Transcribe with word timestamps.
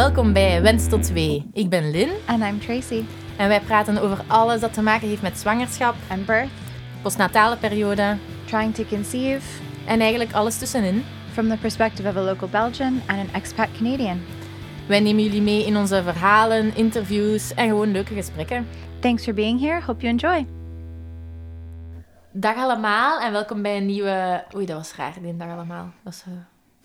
Welkom 0.00 0.32
bij 0.32 0.62
Wens 0.62 0.88
tot 0.88 1.02
2. 1.02 1.50
Ik 1.52 1.68
ben 1.68 1.90
Lynn 1.90 2.10
And 2.26 2.42
I'm 2.42 2.60
Tracy. 2.60 3.04
en 3.36 3.48
wij 3.48 3.60
praten 3.60 4.02
over 4.02 4.24
alles 4.26 4.60
dat 4.60 4.72
te 4.72 4.82
maken 4.82 5.08
heeft 5.08 5.22
met 5.22 5.38
zwangerschap, 5.38 5.94
And 6.08 6.26
birth, 6.26 6.48
postnatale 7.02 7.56
periode 7.56 8.16
trying 8.44 8.74
to 8.74 8.84
conceive 8.84 9.62
en 9.86 10.00
eigenlijk 10.00 10.32
alles 10.32 10.58
tussenin. 10.58 11.04
from 11.32 11.48
the 11.48 11.56
perspective 11.56 12.08
of 12.08 12.16
a 12.16 12.20
local 12.20 12.48
Belgian 12.48 13.02
and 13.06 13.18
an 13.18 13.28
expat 13.32 13.68
Canadian. 13.76 14.20
Wij 14.88 15.00
nemen 15.00 15.22
jullie 15.22 15.42
mee 15.42 15.66
in 15.66 15.76
onze 15.76 16.02
verhalen, 16.02 16.76
interviews 16.76 17.54
en 17.54 17.68
gewoon 17.68 17.92
leuke 17.92 18.14
gesprekken. 18.14 18.66
Thanks 19.00 19.24
for 19.24 19.34
being 19.34 19.60
here. 19.60 19.80
Hope 19.80 20.00
you 20.00 20.12
enjoy. 20.12 20.46
Dag 22.32 22.56
allemaal 22.56 23.20
en 23.20 23.32
welkom 23.32 23.62
bij 23.62 23.76
een 23.76 23.86
nieuwe... 23.86 24.44
Oei, 24.54 24.66
dat 24.66 24.76
was 24.76 24.94
raar, 24.94 25.14
die 25.22 25.36
dag 25.36 25.48
allemaal. 25.48 25.84
Dat 25.84 25.92
was, 26.04 26.22
eh, 26.26 26.32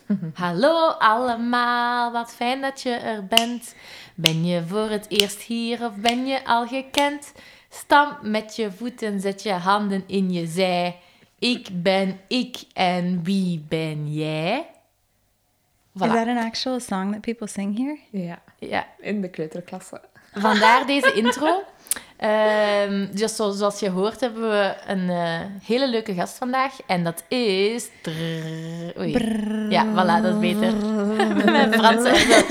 Hallo 0.33 0.87
allemaal, 0.87 2.11
wat 2.11 2.33
fijn 2.33 2.61
dat 2.61 2.81
je 2.81 2.89
er 2.89 3.25
bent. 3.25 3.75
Ben 4.15 4.45
je 4.45 4.63
voor 4.67 4.89
het 4.89 5.05
eerst 5.09 5.41
hier 5.41 5.85
of 5.85 5.95
ben 5.95 6.25
je 6.25 6.45
al 6.45 6.67
gekend? 6.67 7.33
Stamp 7.69 8.21
met 8.21 8.55
je 8.55 8.71
voeten, 8.71 9.19
zet 9.19 9.43
je 9.43 9.51
handen 9.51 10.03
in 10.07 10.31
je 10.31 10.47
zij. 10.47 10.99
Ik 11.39 11.67
ben 11.71 12.19
ik 12.27 12.63
en 12.73 13.23
wie 13.23 13.65
ben 13.67 14.13
jij? 14.13 14.65
Voilà. 15.97 16.05
Is 16.05 16.11
that 16.11 16.27
an 16.27 16.37
actual 16.37 16.79
song 16.79 17.11
that 17.11 17.21
people 17.21 17.47
sing 17.47 17.77
here? 17.77 17.99
Ja, 18.25 18.41
Ja, 18.59 18.87
in 18.99 19.21
de 19.21 19.29
kleuterklasse. 19.29 20.01
Vandaar 20.33 20.85
deze 20.95 21.13
intro. 21.13 21.63
Ehm, 22.17 23.07
dus 23.11 23.35
zo- 23.35 23.51
zoals 23.51 23.79
je 23.79 23.89
hoort 23.89 24.19
hebben 24.19 24.49
we 24.49 24.75
een 24.87 25.09
eh, 25.09 25.39
hele 25.67 25.89
leuke 25.89 26.13
gast 26.13 26.37
vandaag. 26.37 26.73
En 26.87 27.03
dat 27.03 27.23
is... 27.27 27.89
Oei. 28.99 29.11
Ja, 29.69 29.85
voilà, 29.85 30.21
dat 30.23 30.33
is 30.33 30.39
beter. 30.39 30.73
Mijn 31.51 31.73
Frans 31.73 32.03
is 32.05 32.27
dat. 32.27 32.45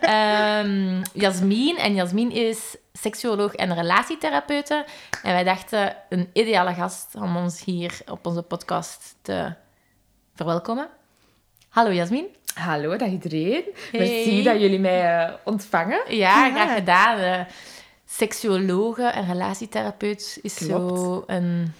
Ehm, 0.00 1.02
Jasmin. 1.12 1.76
En 1.78 1.94
Jasmin 1.94 2.30
is 2.30 2.76
seksuoloog 2.92 3.54
en 3.54 3.74
relatietherapeute. 3.74 4.84
En 5.22 5.32
wij 5.32 5.44
dachten 5.44 5.96
een 6.08 6.30
ideale 6.32 6.74
gast 6.74 7.14
om 7.14 7.36
ons 7.36 7.64
hier 7.64 7.98
op 8.10 8.26
onze 8.26 8.42
podcast 8.42 9.14
te 9.22 9.52
verwelkomen. 10.34 10.88
Hallo 11.68 11.92
Jasmin. 11.92 12.24
Hallo, 12.54 12.96
dag 12.96 13.08
iedereen. 13.08 13.64
Hey. 13.90 14.00
Merci 14.00 14.42
dat 14.42 14.60
jullie 14.60 14.78
mij 14.78 15.18
eh, 15.24 15.32
ontvangen. 15.44 16.00
Ja, 16.16 16.50
graag 16.50 16.74
gedaan. 16.74 17.18
Eh, 17.18 17.40
seksuologe 18.06 19.02
en 19.04 19.26
relatietherapeut 19.26 20.38
is 20.42 20.54
zo 20.56 21.22
een... 21.26 21.72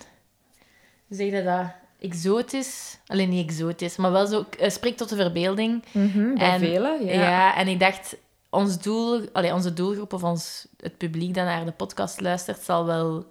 Hoe 1.07 1.17
zeg 1.17 1.31
je 1.31 1.43
dat? 1.43 1.67
Exotisch. 2.01 2.99
Alleen 3.07 3.29
niet 3.29 3.49
exotisch, 3.49 3.97
maar 3.97 4.13
wel 4.13 4.27
zo... 4.27 4.45
eh, 4.59 4.71
spreekt 4.71 4.99
tot 4.99 5.09
de 5.09 5.17
verbeelding. 5.17 5.85
Bij 5.93 6.51
En- 6.53 6.61
velen, 6.61 7.05
ja. 7.07 7.13
Ja. 7.13 7.57
en 7.57 7.69
ik 7.69 7.81
dacht... 7.81 8.17
Ons 8.53 8.81
doel, 8.81 9.29
allee, 9.33 9.53
onze 9.55 9.73
doelgroep 9.73 10.13
of 10.13 10.23
ons, 10.23 10.67
het 10.81 10.97
publiek 10.99 11.35
dat 11.35 11.45
naar 11.45 11.65
de 11.65 11.73
podcast 11.73 12.21
luistert, 12.21 12.61
zal 12.63 12.87
wel 12.87 13.27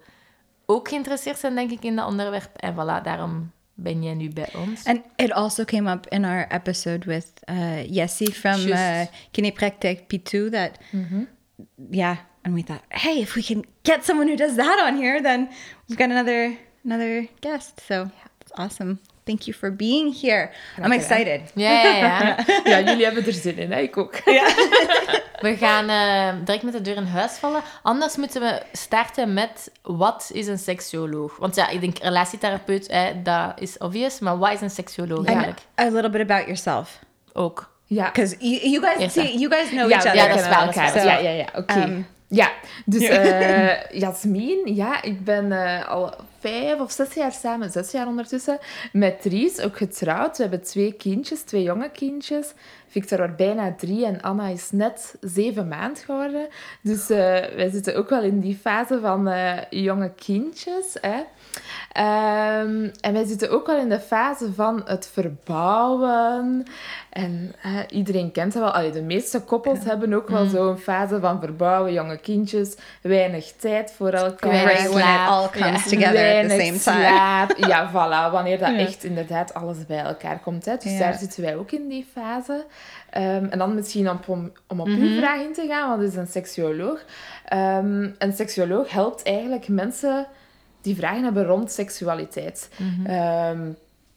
ook 0.66 0.88
geïnteresseerd 0.88 1.38
zijn, 1.38 1.54
denk 1.54 1.70
ik, 1.70 1.82
in 1.82 1.96
dat 1.96 2.06
onderwerp. 2.06 2.50
En 2.56 2.74
voilà, 2.74 3.02
daarom 3.02 3.52
ben 3.82 4.02
jij 4.02 4.14
nu 4.14 4.28
bij 4.28 4.48
ons. 4.54 4.84
And 4.84 5.00
it 5.16 5.32
also 5.32 5.64
came 5.64 5.92
up 5.92 6.06
in 6.08 6.24
our 6.24 6.46
episode 6.48 7.06
with 7.06 7.26
uh, 7.48 8.06
from 8.32 8.60
uh, 8.72 9.06
Just. 9.06 9.10
P2 10.06 10.50
that, 10.50 10.78
yeah, 11.90 12.16
and 12.42 12.54
we 12.54 12.62
thought, 12.62 12.82
hey, 12.88 13.20
if 13.20 13.34
we 13.34 13.42
can 13.42 13.64
get 13.82 14.04
someone 14.04 14.28
who 14.28 14.36
does 14.36 14.56
that 14.56 14.78
on 14.78 14.96
here, 14.96 15.22
then 15.22 15.48
we've 15.88 15.98
got 15.98 16.10
another 16.10 16.56
another 16.84 17.28
guest. 17.40 17.80
So 17.86 17.94
yeah. 17.94 18.28
it's 18.40 18.52
awesome. 18.56 18.98
Thank 19.30 19.42
you 19.42 19.56
for 19.56 19.70
being 19.76 20.20
here. 20.20 20.50
I'm 20.78 20.92
excited. 20.92 21.40
Ja, 21.54 21.70
ja, 21.70 21.96
ja. 21.96 22.36
Ja, 22.70 22.80
jullie 22.80 23.04
hebben 23.04 23.26
er 23.26 23.32
zin 23.32 23.58
in, 23.58 23.72
hè? 23.72 23.80
ik 23.80 23.96
ook. 23.96 24.14
We 25.40 25.56
gaan 25.56 25.88
eh, 25.88 26.44
direct 26.44 26.62
met 26.62 26.72
de 26.72 26.80
deur 26.80 26.96
in 26.96 27.04
huis 27.04 27.32
vallen. 27.32 27.62
Anders 27.82 28.16
moeten 28.16 28.40
we 28.40 28.62
starten 28.72 29.34
met 29.34 29.72
wat 29.82 30.30
is 30.32 30.46
een 30.46 30.58
seksuoloog? 30.58 31.36
Want 31.36 31.54
ja, 31.54 31.68
ik 31.68 31.80
denk 31.80 31.98
relatietherapeut, 31.98 32.90
hè, 32.90 33.22
dat 33.22 33.52
is 33.58 33.78
obvious. 33.78 34.18
Maar 34.18 34.38
wat 34.38 34.52
is 34.52 34.60
een 34.60 34.70
seksuoloog 34.70 35.24
eigenlijk? 35.24 35.60
a 35.80 35.84
little 35.84 36.10
bit 36.10 36.20
about 36.20 36.42
yourself. 36.42 36.98
Ook. 37.32 37.74
Ja, 37.84 38.04
Because 38.04 38.36
you, 38.38 38.68
you 38.68 38.86
guys 38.86 39.12
see, 39.12 39.38
you 39.38 39.52
guys 39.52 39.68
know 39.68 39.88
ja, 39.88 39.96
each 39.96 40.06
other. 40.06 40.14
ja, 40.14 40.28
dat 40.28 40.38
is 40.38 40.48
waar. 40.48 41.04
Ja, 41.04 41.18
ja, 41.18 41.30
ja, 41.30 41.46
oké. 41.54 42.04
Ja, 42.32 42.52
dus 42.84 43.02
eh 43.08 43.90
Jasmin, 43.90 44.74
ja, 44.74 45.02
ik 45.02 45.24
ben 45.24 45.52
eh, 45.52 45.88
al 45.88 46.14
vijf 46.38 46.80
of 46.80 46.90
zes 46.92 47.14
jaar 47.14 47.32
samen, 47.32 47.70
zes 47.70 47.90
jaar 47.90 48.06
ondertussen, 48.06 48.58
met 48.92 49.22
Dries, 49.22 49.60
ook 49.60 49.76
getrouwd. 49.76 50.36
We 50.36 50.42
hebben 50.42 50.62
twee 50.62 50.92
kindjes, 50.92 51.42
twee 51.42 51.62
jonge 51.62 51.90
kindjes. 51.90 52.52
Victor 52.86 53.18
wordt 53.18 53.36
bijna 53.36 53.74
drie 53.74 54.06
en 54.06 54.20
Anna 54.20 54.46
is 54.46 54.70
net 54.70 55.14
zeven 55.20 55.68
maand 55.68 55.98
geworden. 55.98 56.48
Dus 56.82 57.10
eh, 57.10 57.16
wij 57.56 57.70
zitten 57.70 57.96
ook 57.96 58.08
wel 58.08 58.22
in 58.22 58.40
die 58.40 58.56
fase 58.56 59.00
van 59.00 59.30
jonge 59.70 60.12
kindjes. 60.14 60.96
Hè. 61.00 61.22
Ehm, 61.92 62.88
en 63.00 63.12
wij 63.12 63.24
zitten 63.24 63.50
ook 63.50 63.66
wel 63.66 63.78
in 63.78 63.88
de 63.88 64.00
fase 64.00 64.52
van 64.52 64.82
het 64.84 65.10
verbouwen. 65.12 66.64
En 67.10 67.54
eh, 67.62 67.70
iedereen 67.88 68.32
kent 68.32 68.52
dat 68.52 68.62
wel. 68.62 68.70
Allee, 68.72 68.90
de 68.90 69.02
meeste 69.02 69.40
koppels 69.42 69.78
hebben 69.84 70.14
ook 70.14 70.28
wel 70.28 70.46
zo'n 70.46 70.78
fase 70.78 71.20
van 71.20 71.40
verbouwen, 71.40 71.92
jonge 71.92 72.16
kindjes, 72.16 72.76
weinig 73.02 73.52
tijd 73.58 73.92
voor 73.96 74.10
elkaar. 74.10 74.50
Weinig 74.50 74.72
Right 74.76 74.88
when 74.88 74.98
it 74.98 75.04
slaap. 75.04 75.28
all 75.28 75.48
comes 75.62 75.84
Ja. 75.84 75.90
together 75.90 76.06
at 76.36 76.40
the 76.48 76.56
Weinig 76.56 76.80
same 76.80 76.96
time. 76.96 77.06
slaap. 77.06 77.56
Ja, 77.56 77.88
voilà. 77.92 78.32
Wanneer 78.32 78.58
dat 78.58 78.68
Ja. 78.68 78.76
echt 78.78 79.04
inderdaad 79.04 79.54
alles 79.54 79.86
bij 79.86 79.98
elkaar 80.04 80.38
komt. 80.38 80.64
Hè. 80.64 80.76
Dus 80.76 80.92
Ja. 80.92 80.98
daar 80.98 81.14
zitten 81.14 81.42
wij 81.42 81.56
ook 81.56 81.70
in 81.70 81.88
die 81.88 82.06
fase. 82.12 82.64
Ehm, 83.10 83.44
en 83.50 83.58
dan 83.58 83.74
misschien 83.74 84.10
om, 84.10 84.52
om 84.66 84.80
op 84.80 84.86
Mhm. 84.88 85.00
uw 85.00 85.18
vraag 85.18 85.40
in 85.40 85.52
te 85.52 85.66
gaan, 85.68 85.88
want 85.88 86.02
is 86.02 86.16
een 86.16 86.26
seksuoloog. 86.26 87.00
Ehm, 87.44 88.08
een 88.18 88.32
seksuoloog 88.32 88.90
helpt 88.90 89.22
eigenlijk 89.22 89.68
mensen 89.68 90.26
die 90.80 90.96
vragen 90.96 91.24
hebben 91.24 91.44
rond 91.44 91.70
seksualiteit. 91.70 92.68
Mhm. 92.76 93.06
Ehm, 93.06 93.72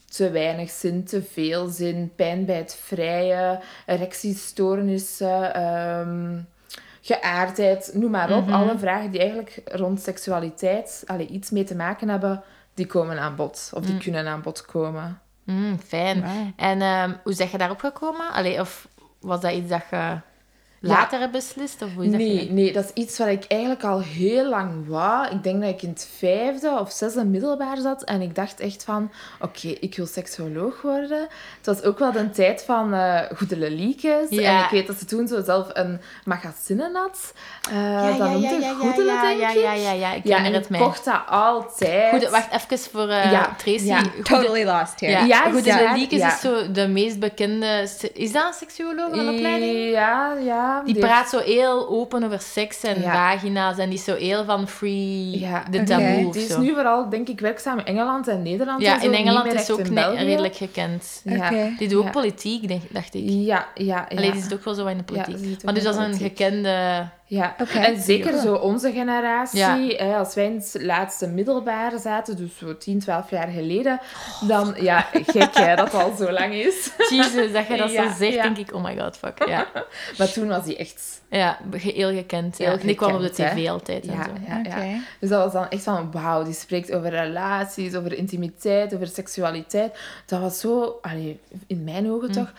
te 0.09 0.31
weinig 0.31 0.69
zin, 0.69 1.03
te 1.03 1.23
veel 1.23 1.67
zin, 1.67 2.11
pijn 2.15 2.45
bij 2.45 2.57
het 2.57 2.77
vrije, 2.83 3.59
erectiestoornissen, 3.85 5.53
ehm, 5.53 6.39
geaardheid, 7.01 7.91
noem 7.93 8.11
maar 8.11 8.37
op. 8.37 8.45
Mhm. 8.45 8.53
Alle 8.53 8.77
vragen 8.77 9.11
die 9.11 9.19
eigenlijk 9.19 9.61
rond 9.65 10.01
seksualiteit 10.01 11.03
allee, 11.05 11.27
iets 11.27 11.49
mee 11.49 11.63
te 11.63 11.75
maken 11.75 12.09
hebben, 12.09 12.43
die 12.73 12.85
komen 12.85 13.19
aan 13.19 13.35
bod. 13.35 13.71
Of 13.73 13.85
die 13.85 13.97
kunnen 13.97 14.27
aan 14.27 14.41
bod 14.41 14.65
komen. 14.65 15.19
Mm, 15.43 15.79
fijn. 15.79 16.21
Wow. 16.21 16.51
En 16.55 16.81
ehm, 16.81 17.13
hoe 17.23 17.33
zeg 17.33 17.51
je 17.51 17.57
daarop 17.57 17.79
gekomen? 17.79 18.31
Allee, 18.31 18.59
of 18.59 18.87
was 19.19 19.41
dat 19.41 19.51
iets 19.51 19.69
dat 19.69 19.83
je 19.89 20.17
later 20.91 21.19
hebt 21.19 21.31
beslist? 21.31 21.81
Of 21.81 21.93
hoe 21.93 22.03
is 22.05 22.11
dat 22.11 22.19
Nee, 22.19 22.37
gegaan? 22.37 22.53
nee, 22.53 22.73
dat 22.73 22.83
is 22.83 22.91
iets 23.03 23.17
wat 23.17 23.27
ik 23.27 23.45
eigenlijk 23.47 23.83
al 23.83 23.99
heel 24.01 24.49
lang 24.49 24.87
wou. 24.87 25.27
Ik 25.31 25.43
denk 25.43 25.61
dat 25.61 25.69
ik 25.69 25.81
in 25.81 25.89
het 25.89 26.07
vijfde 26.17 26.77
of 26.79 26.91
zesde 26.91 27.25
middelbaar 27.25 27.77
zat 27.77 28.03
en 28.03 28.21
ik 28.21 28.35
dacht 28.35 28.59
echt 28.59 28.83
van, 28.83 29.11
oké, 29.39 29.67
ik 29.67 29.95
wil 29.95 30.05
seksuoloog 30.05 30.81
worden. 30.81 31.27
Het 31.57 31.65
was 31.65 31.83
ook 31.83 31.99
wel 31.99 32.11
de 32.11 32.29
tijd 32.29 32.63
van 32.63 32.93
eh 32.93 33.19
Goede 33.37 33.57
Leliekes. 33.57 34.29
Ja. 34.29 34.57
En 34.59 34.63
ik 34.63 34.69
weet 34.69 34.87
dat 34.87 34.95
ze 34.97 35.05
toen 35.05 35.27
zo 35.27 35.43
zelf 35.43 35.67
een 35.73 36.01
magazine 36.25 36.89
had. 36.93 37.33
Eh 37.69 37.75
Ja, 37.81 38.07
dat 38.07 38.17
ja, 38.17 38.27
noemde 38.31 38.47
ja, 38.47 38.57
ja, 38.59 38.73
Goedele, 38.73 39.11
ja, 39.11 39.21
denk 39.21 39.39
ja, 39.39 39.49
ik. 39.49 39.55
ja, 39.61 39.73
ja, 39.73 39.91
ja, 39.91 40.13
ik 40.13 40.23
Ja, 40.23 40.35
herinner 40.37 40.53
het 40.53 40.63
ik 40.63 40.69
mij. 40.69 40.79
kocht 40.79 41.05
dat 41.05 41.21
altijd. 41.27 42.09
Goed, 42.21 42.29
wacht 42.29 42.51
even 42.53 42.77
voor 42.91 43.07
eh, 43.09 43.31
Ja, 43.31 43.55
Tracy. 43.57 43.85
ja. 43.85 43.97
Goede- 43.99 44.21
Totally 44.23 44.63
lost 44.63 44.99
here. 44.99 45.11
Ja, 45.11 45.23
Ja, 45.25 45.41
Goede 45.51 45.69
dat- 45.69 46.09
ja. 46.11 46.27
is 46.33 46.39
zo 46.41 46.71
de 46.71 46.87
meest 46.87 47.19
bekende... 47.19 47.87
Is 48.13 48.31
dat 48.31 48.45
een 48.47 48.53
seksuoloog 48.53 49.09
van 49.15 49.29
opleiding? 49.29 49.89
Ja, 49.91 50.33
ja. 50.43 50.71
Die 50.85 50.93
heeft- 50.93 51.05
praat 51.07 51.29
zo 51.29 51.39
heel 51.39 51.89
open 51.89 52.23
over 52.23 52.39
seks 52.39 52.83
en 52.83 53.01
Ja. 53.01 53.11
vagina's 53.13 53.77
en 53.77 53.89
die 53.89 53.97
is 53.97 54.03
zo 54.03 54.15
heel 54.15 54.45
van 54.45 54.67
free, 54.67 55.39
Ja, 55.39 55.63
de 55.71 55.83
taboe 55.83 56.25
of 56.27 56.33
Die 56.33 56.41
is 56.43 56.49
zo. 56.49 56.59
nu 56.61 56.73
vooral, 56.73 57.09
denk 57.09 57.27
ik, 57.27 57.39
werkzaam 57.39 57.77
in 57.79 57.85
Engeland 57.85 58.27
en 58.27 58.41
Nederland. 58.41 58.81
ja, 58.81 58.93
en 58.93 58.99
zo, 59.01 59.05
in 59.07 59.13
Engeland 59.13 59.53
is 59.53 59.71
ook 59.71 59.89
ne- 59.89 60.15
redelijk 60.15 60.55
gekend. 60.55 61.21
Ja. 61.23 61.35
Oké. 61.35 61.73
Die 61.77 61.87
doet 61.87 61.97
ook 61.97 62.03
Ja. 62.05 62.09
politiek, 62.11 62.67
denk, 62.67 62.81
dacht 62.89 63.13
ik. 63.13 63.23
Ja, 63.25 63.31
ja, 63.45 63.67
ja. 63.75 64.07
Allee, 64.17 64.31
die 64.31 64.41
zit 64.41 64.53
ook 64.53 64.63
wel 64.63 64.73
zo 64.73 64.85
in 64.85 64.97
de 64.97 65.13
Ja, 65.13 65.23
politiek. 65.23 65.63
maar 65.63 65.73
dus 65.73 65.83
dat 65.83 65.95
is 65.95 66.05
een 66.05 66.13
gekende... 66.17 67.07
Ja, 67.25 67.57
en 67.57 68.01
zeker 68.01 68.39
zo 68.39 68.55
onze 68.55 68.91
generatie, 68.91 69.59
Ja. 69.59 69.77
hè, 70.05 70.15
als 70.15 70.35
wij 70.35 70.45
in 70.45 70.55
het 70.55 70.77
laatste 70.79 71.27
middelbaar 71.27 71.99
zaten, 71.99 72.35
dus 72.37 72.57
zo 72.57 72.77
10, 72.77 72.99
12 72.99 73.29
jaar 73.29 73.47
geleden, 73.47 73.99
dan, 74.47 74.73
ja, 74.79 75.07
gek 75.11 75.53
hè, 75.55 75.75
dat 75.75 75.93
al 75.93 76.15
zo 76.15 76.31
lang 76.31 76.53
is. 76.53 76.91
Jezus, 77.09 77.51
dat 77.51 77.67
je 77.67 77.77
dat 77.77 77.91
Ja, 77.91 78.09
zo 78.09 78.15
zegt, 78.17 78.33
ja. 78.33 78.43
denk 78.43 78.57
ik, 78.57 78.73
oh 78.73 78.83
my 78.83 78.97
god, 78.97 79.17
fuck. 79.17 79.47
Ja, 79.47 79.67
Maar 80.17 80.31
toen 80.31 80.47
was 80.47 80.65
die 80.65 80.77
echt, 80.77 81.21
ja 81.29 81.57
heel 81.77 82.11
gekend. 82.13 82.57
Heel 82.57 82.77
die 82.79 82.95
kwam 82.95 83.13
op 83.15 83.21
de 83.21 83.43
hè. 83.43 83.55
tv 83.55 83.69
altijd 83.69 84.07
en 84.07 84.13
zo. 84.23 84.31
ja, 84.47 84.61
ja. 84.63 84.77
Oké. 84.77 84.99
Dus 85.19 85.29
dat 85.29 85.43
was 85.43 85.53
dan 85.53 85.69
echt 85.69 85.83
van, 85.83 86.11
wauw, 86.11 86.43
die 86.43 86.53
spreekt 86.53 86.91
over 86.93 87.09
relaties, 87.09 87.95
over 87.95 88.13
intimiteit, 88.13 88.93
over 88.93 89.07
seksualiteit. 89.07 89.97
Dat 90.25 90.39
was 90.39 90.59
zo, 90.59 90.97
allee, 91.01 91.39
in 91.67 91.83
mijn 91.83 92.11
ogen 92.11 92.27
Mm. 92.27 92.33
toch, 92.33 92.53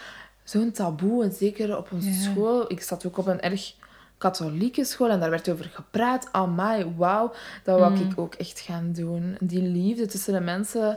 zo'n 0.45 0.73
taboe. 0.73 1.25
En 1.25 1.33
zeker 1.33 1.77
op 1.77 1.89
onze 1.93 2.13
school. 2.13 2.65
Ik 2.71 2.83
zat 2.83 3.07
ook 3.07 3.19
op 3.19 3.27
een 3.27 3.41
erg 3.41 3.73
katholieke 4.19 4.85
school 4.85 5.11
en 5.11 5.21
daar 5.21 5.31
werd 5.31 5.49
over 5.49 5.71
gepraat. 5.75 6.29
Amai, 6.33 6.93
wauw, 6.97 7.33
dat 7.65 7.79
wou 7.79 7.93
Mm. 7.95 8.11
ik 8.11 8.19
ook 8.19 8.35
echt 8.35 8.61
gaan 8.61 8.93
doen. 8.93 9.37
Die 9.41 9.63
liefde 9.63 10.07
tussen 10.07 10.33
de 10.33 10.41
mensen, 10.41 10.89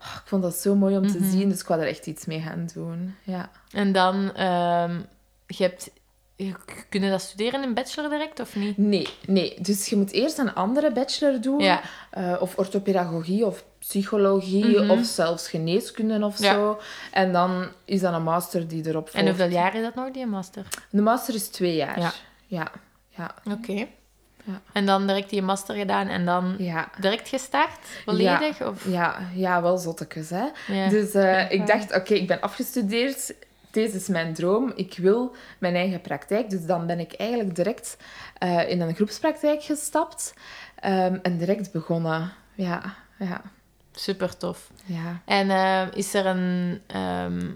oh, 0.00 0.14
ik 0.16 0.22
vond 0.24 0.42
dat 0.42 0.54
zo 0.56 0.74
mooi 0.74 0.96
om 0.96 1.02
Mhm. 1.02 1.12
te 1.12 1.24
zien. 1.24 1.48
Dus 1.48 1.60
ik 1.60 1.66
wou 1.66 1.80
er 1.80 1.88
echt 1.88 2.06
iets 2.06 2.24
mee 2.26 2.40
gaan 2.40 2.68
doen. 2.74 3.14
Ja. 3.22 3.50
En 3.72 3.92
dan 3.92 4.34
ehm, 4.34 5.00
je 5.46 5.62
hebt... 5.62 5.90
je- 6.36 6.54
Kun 6.88 7.02
je 7.02 7.10
dat 7.10 7.20
studeren 7.20 7.62
in 7.62 7.68
een 7.68 7.74
bachelor 7.74 8.10
direct, 8.10 8.40
of 8.40 8.56
niet? 8.56 8.76
Nee, 8.78 9.08
nee. 9.26 9.56
Dus 9.60 9.88
je 9.88 9.96
moet 9.96 10.10
eerst 10.10 10.38
een 10.38 10.54
andere 10.54 10.92
bachelor 10.92 11.40
doen. 11.40 11.60
Ja. 11.60 11.80
eh, 12.10 12.36
of 12.40 12.58
orthopedagogie, 12.58 13.46
of 13.46 13.64
psychologie, 13.78 14.78
Mhm. 14.80 14.90
of 14.90 15.04
zelfs 15.04 15.48
geneeskunde 15.48 16.24
of 16.26 16.38
Ja. 16.38 16.52
zo. 16.54 16.80
En 17.12 17.32
dan 17.32 17.66
is 17.84 18.00
dat 18.00 18.12
een 18.14 18.22
master 18.22 18.68
die 18.68 18.86
erop 18.88 19.08
volgt. 19.08 19.14
En 19.14 19.26
hoeveel 19.26 19.48
jaar 19.50 19.74
is 19.74 19.82
dat 19.82 19.94
nog, 19.94 20.10
die 20.10 20.26
master? 20.26 20.66
De 20.90 21.02
master 21.02 21.34
is 21.34 21.48
twee 21.48 21.74
jaar. 21.76 22.00
Ja. 22.00 22.12
Ja. 22.52 22.70
Ja. 23.08 23.34
Oké. 23.50 23.72
Ja. 24.44 24.60
En 24.72 24.86
dan 24.86 25.06
direct 25.06 25.30
die 25.30 25.42
master 25.42 25.74
gedaan 25.76 26.08
en 26.08 26.24
dan 26.24 26.54
Ja. 26.58 26.88
direct 27.00 27.28
gestart? 27.28 27.78
Volledig? 28.04 28.62
Of... 28.62 28.84
Ja, 28.88 29.18
ja, 29.34 29.62
wel 29.62 29.78
zottekes, 29.78 30.30
hè. 30.30 30.46
Ja. 30.66 30.88
Dus 30.88 31.14
eh, 31.14 31.50
ik 31.50 31.66
dacht, 31.66 31.94
oké, 31.94 32.14
ik 32.14 32.26
ben 32.26 32.40
afgestudeerd. 32.40 33.34
Deze 33.70 33.96
is 33.96 34.08
mijn 34.08 34.34
droom. 34.34 34.72
Ik 34.74 34.96
wil 34.98 35.34
mijn 35.58 35.74
eigen 35.74 36.00
praktijk. 36.00 36.50
Dus 36.50 36.64
dan 36.66 36.86
ben 36.86 37.00
ik 37.00 37.12
eigenlijk 37.12 37.54
direct 37.54 37.96
eh, 38.38 38.68
in 38.68 38.80
een 38.80 38.94
groepspraktijk 38.94 39.62
gestapt. 39.62 40.34
ehm, 40.74 41.18
en 41.22 41.38
direct 41.38 41.72
begonnen. 41.72 42.32
Ja, 42.54 42.94
ja, 43.18 43.40
Super 43.92 44.36
tof. 44.36 44.70
ja. 44.84 45.20
En 45.24 45.50
eh, 45.50 45.86
is 45.96 46.14
er 46.14 46.26
een 46.26 46.80
ehm, 46.86 47.50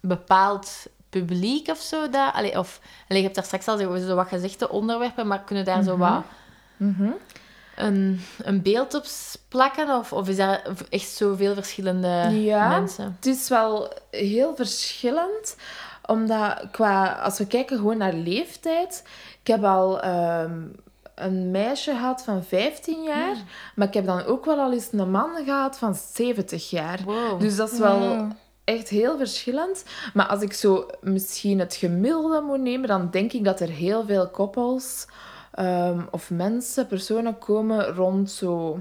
bepaald 0.00 0.86
publiek 1.10 1.68
of 1.68 1.78
zo? 1.78 2.08
Dat, 2.10 2.32
allee, 2.34 2.58
of, 2.58 2.80
allee, 3.08 3.18
je 3.18 3.22
hebt 3.22 3.34
daar 3.34 3.44
straks 3.44 3.68
al 3.68 3.76
zo, 3.78 3.96
zo 3.96 4.14
wat 4.14 4.28
gezegde 4.28 4.68
onderwerpen, 4.68 5.26
maar 5.26 5.40
kunnen 5.44 5.64
daar 5.64 5.82
zo 5.82 5.96
wat 5.96 6.22
Mhm. 6.76 7.10
een, 7.76 8.20
een 8.42 8.62
beeld 8.62 8.94
op 8.94 9.04
plakken? 9.48 9.88
Of, 9.96 10.12
of 10.12 10.28
is 10.28 10.36
dat 10.36 10.60
echt 10.90 11.08
zoveel 11.10 11.54
verschillende 11.54 12.28
Ja. 12.40 12.68
mensen? 12.68 13.14
Het 13.16 13.26
is 13.26 13.48
wel 13.48 13.92
heel 14.10 14.56
verschillend. 14.56 15.56
Omdat 16.06 16.62
qua, 16.72 17.12
als 17.12 17.38
we 17.38 17.46
kijken 17.46 17.76
gewoon 17.76 17.96
naar 17.98 18.12
leeftijd. 18.12 19.04
Ik 19.40 19.46
heb 19.46 19.64
al 19.64 20.00
ehm, 20.00 20.52
een 21.14 21.50
meisje 21.50 21.90
gehad 21.90 22.22
van 22.22 22.44
15 22.44 23.02
jaar. 23.02 23.36
Maar 23.74 23.86
ik 23.86 23.94
heb 23.94 24.06
dan 24.06 24.24
ook 24.24 24.44
wel 24.44 24.58
al 24.58 24.72
eens 24.72 24.88
een 24.92 25.10
man 25.10 25.30
gehad 25.44 25.78
van 25.78 25.94
70 25.94 26.70
jaar. 26.70 26.98
Wow. 27.04 27.40
Dus 27.40 27.56
dat 27.56 27.72
is 27.72 27.78
wel 27.78 27.98
Wow. 27.98 28.30
Echt 28.68 28.88
heel 28.88 29.16
verschillend. 29.16 29.84
Maar 30.14 30.26
als 30.26 30.42
ik 30.42 30.52
zo 30.52 30.86
misschien 31.00 31.58
het 31.58 31.74
gemiddelde 31.74 32.40
moet 32.40 32.60
nemen, 32.60 32.88
dan 32.88 33.10
denk 33.10 33.32
ik 33.32 33.44
dat 33.44 33.60
er 33.60 33.68
heel 33.68 34.04
veel 34.06 34.28
koppels 34.28 35.06
ehm, 35.54 36.00
of 36.10 36.30
mensen, 36.30 36.86
personen 36.86 37.38
komen 37.38 37.86
rond 37.86 38.30
zo 38.30 38.80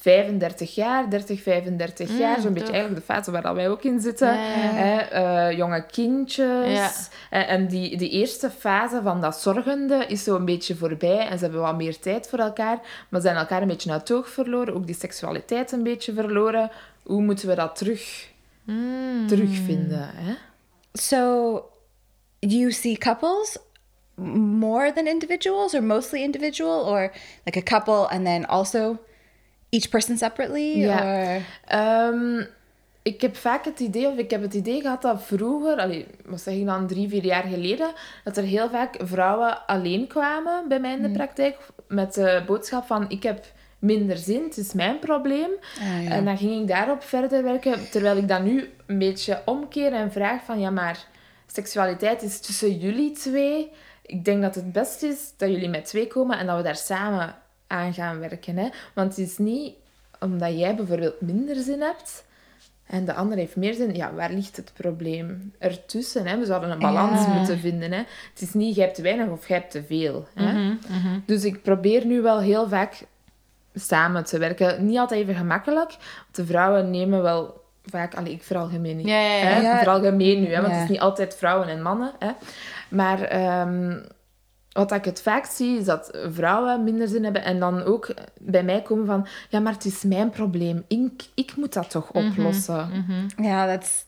35 0.00 0.74
jaar, 0.74 1.10
30, 1.10 1.42
35 1.42 2.18
jaar. 2.18 2.36
Mm, 2.36 2.42
Zo'n 2.42 2.52
beetje 2.52 2.72
eigenlijk 2.72 3.06
de 3.06 3.12
fase 3.12 3.30
waar 3.30 3.42
dat 3.42 3.54
wij 3.54 3.68
ook 3.68 3.82
in 3.82 4.00
zitten. 4.00 4.34
Ja, 4.34 4.42
ja, 4.42 4.62
ja. 4.62 4.70
Hè, 4.70 4.98
eh, 4.98 5.56
jonge 5.56 5.86
kindjes. 5.86 6.72
Ja. 6.72 6.90
En, 7.30 7.46
en 7.46 7.66
die, 7.66 7.96
die 7.96 8.10
eerste 8.10 8.50
fase 8.50 9.00
van 9.02 9.20
dat 9.20 9.40
zorgende 9.40 10.06
is 10.06 10.24
zo 10.24 10.36
een 10.36 10.44
beetje 10.44 10.76
voorbij. 10.76 11.28
En 11.28 11.38
ze 11.38 11.44
hebben 11.44 11.62
wat 11.62 11.76
meer 11.76 11.98
tijd 11.98 12.28
voor 12.28 12.38
elkaar. 12.38 12.80
Maar 13.08 13.20
zijn 13.20 13.36
elkaar 13.36 13.62
een 13.62 13.68
beetje 13.68 13.90
uit 13.90 14.08
het 14.08 14.18
oog 14.18 14.28
verloren. 14.28 14.74
Ook 14.74 14.86
die 14.86 14.96
seksualiteit 14.98 15.72
een 15.72 15.82
beetje 15.82 16.12
verloren. 16.12 16.70
Hoe 17.02 17.22
moeten 17.22 17.48
we 17.48 17.54
dat 17.54 17.76
terug, 17.76 18.29
Mm. 18.64 19.26
terugvinden? 19.26 20.10
Hè? 20.14 20.34
So, 20.92 21.62
you 22.38 22.70
see 22.70 22.98
couples 22.98 23.58
more 24.14 24.92
than 24.92 25.06
individuals, 25.06 25.74
or 25.74 25.82
mostly 25.82 26.22
individual, 26.22 26.84
or 26.84 27.12
like 27.44 27.58
a 27.58 27.62
couple 27.62 28.08
and 28.08 28.24
then 28.24 28.46
also 28.46 28.98
each 29.70 29.90
person 29.90 30.18
separately? 30.18 30.78
Ja. 30.78 31.38
Ehm, 31.66 32.44
ik 33.02 33.20
heb 33.20 33.36
vaak 33.36 33.64
het 33.64 33.80
idee, 33.80 34.06
of 34.06 34.16
ik 34.16 34.30
heb 34.30 34.42
het 34.42 34.54
idee 34.54 34.80
gehad 34.80 35.02
dat 35.02 35.22
vroeger, 35.22 35.78
allee, 35.78 36.06
wat 36.24 36.40
zeg 36.40 36.54
ik 36.54 36.66
dan, 36.66 36.86
drie, 36.86 37.08
vier 37.08 37.24
jaar 37.24 37.44
geleden, 37.44 37.92
dat 38.24 38.36
er 38.36 38.44
heel 38.44 38.70
vaak 38.70 38.96
vrouwen 38.98 39.66
alleen 39.66 40.06
kwamen 40.06 40.68
bij 40.68 40.80
mij 40.80 40.92
in 40.92 41.02
de 41.02 41.10
praktijk 41.10 41.56
met 41.88 42.14
de 42.14 42.42
boodschap 42.46 42.86
van 42.86 43.08
ik 43.08 43.22
heb 43.22 43.44
minder 43.80 44.16
zin, 44.16 44.42
het 44.42 44.56
is 44.56 44.72
mijn 44.72 44.98
probleem. 44.98 45.50
Ah, 45.80 46.04
ja. 46.04 46.10
En 46.10 46.24
dan 46.24 46.38
ging 46.38 46.60
ik 46.60 46.68
daarop 46.68 47.02
verder 47.02 47.42
werken, 47.42 47.90
terwijl 47.90 48.16
ik 48.16 48.28
dat 48.28 48.42
nu 48.42 48.70
een 48.86 48.98
beetje 48.98 49.42
omkeer 49.44 49.92
en 49.92 50.12
vraag 50.12 50.44
van 50.44 50.60
ja, 50.60 50.70
maar 50.70 51.06
seksualiteit 51.46 52.22
is 52.22 52.40
tussen 52.40 52.78
jullie 52.78 53.12
twee. 53.12 53.70
Ik 54.02 54.24
denk 54.24 54.42
dat 54.42 54.54
het 54.54 54.72
best 54.72 55.02
is 55.02 55.32
dat 55.36 55.48
jullie 55.50 55.68
met 55.68 55.84
twee 55.84 56.06
komen 56.06 56.38
en 56.38 56.46
dat 56.46 56.56
we 56.56 56.62
daar 56.62 56.76
samen 56.76 57.34
aan 57.66 57.94
gaan 57.94 58.18
werken. 58.18 58.56
Hè? 58.56 58.68
Want 58.94 59.16
het 59.16 59.26
is 59.26 59.38
niet 59.38 59.74
omdat 60.20 60.58
jij 60.58 60.74
bijvoorbeeld 60.74 61.20
minder 61.20 61.56
zin 61.56 61.80
hebt 61.80 62.24
en 62.86 63.04
de 63.04 63.14
ander 63.14 63.38
heeft 63.38 63.56
meer 63.56 63.74
zin. 63.74 63.94
Ja, 63.94 64.12
waar 64.14 64.32
ligt 64.32 64.56
het 64.56 64.72
probleem? 64.74 65.52
Ertussen, 65.58 66.26
hè? 66.26 66.38
We 66.38 66.44
zouden 66.44 66.70
een 66.70 66.78
balans 66.78 67.20
Ja. 67.24 67.32
moeten 67.32 67.58
vinden. 67.58 67.92
Hè? 67.92 68.02
Het 68.32 68.40
is 68.42 68.52
niet 68.52 68.74
jij 68.74 68.84
hebt 68.84 68.96
te 68.96 69.02
weinig 69.02 69.28
of 69.28 69.48
jij 69.48 69.56
hebt 69.56 69.70
te 69.70 69.82
veel. 69.82 70.28
Hè? 70.34 70.52
Mhm, 70.52 70.76
mhm. 70.88 71.18
Dus 71.26 71.44
ik 71.44 71.62
probeer 71.62 72.06
nu 72.06 72.20
wel 72.20 72.40
heel 72.40 72.68
vaak 72.68 73.02
samen 73.74 74.24
te 74.24 74.38
werken. 74.38 74.86
Niet 74.86 74.98
altijd 74.98 75.20
even 75.20 75.34
gemakkelijk. 75.34 75.88
Want 76.22 76.34
de 76.34 76.46
vrouwen 76.46 76.90
nemen 76.90 77.22
wel 77.22 77.60
vaak... 77.84 78.14
Allee, 78.14 78.32
ik 78.32 78.42
veralgemeen 78.42 78.96
niet. 78.96 79.06
Ja, 79.06 79.20
ja, 79.20 79.34
ja. 79.36 79.44
Hè? 79.44 79.60
Ja. 79.60 79.78
Veralgemeen 79.78 80.40
nu, 80.40 80.46
hè? 80.54 80.60
want 80.60 80.66
Ja. 80.66 80.72
het 80.74 80.82
is 80.84 80.88
niet 80.90 81.00
altijd 81.00 81.36
vrouwen 81.36 81.68
en 81.68 81.82
mannen. 81.82 82.12
Hè? 82.18 82.30
Maar 82.88 83.22
ehm, 83.22 83.98
wat 84.72 84.92
ik 84.92 85.04
het 85.04 85.22
vaak 85.22 85.44
zie, 85.44 85.78
is 85.78 85.84
dat 85.84 86.18
vrouwen 86.30 86.84
minder 86.84 87.08
zin 87.08 87.24
hebben. 87.24 87.44
En 87.44 87.60
dan 87.60 87.82
ook 87.82 88.14
bij 88.40 88.62
mij 88.62 88.82
komen 88.82 89.06
van... 89.06 89.26
Ja, 89.48 89.60
maar 89.60 89.72
het 89.72 89.84
is 89.84 90.02
mijn 90.02 90.30
probleem. 90.30 90.84
Ik, 90.88 91.22
ik 91.34 91.56
moet 91.56 91.72
dat 91.72 91.90
toch 91.90 92.10
oplossen. 92.10 92.88
Mhm. 92.88 93.44
yeah, 93.46 93.66
that's 93.68 94.04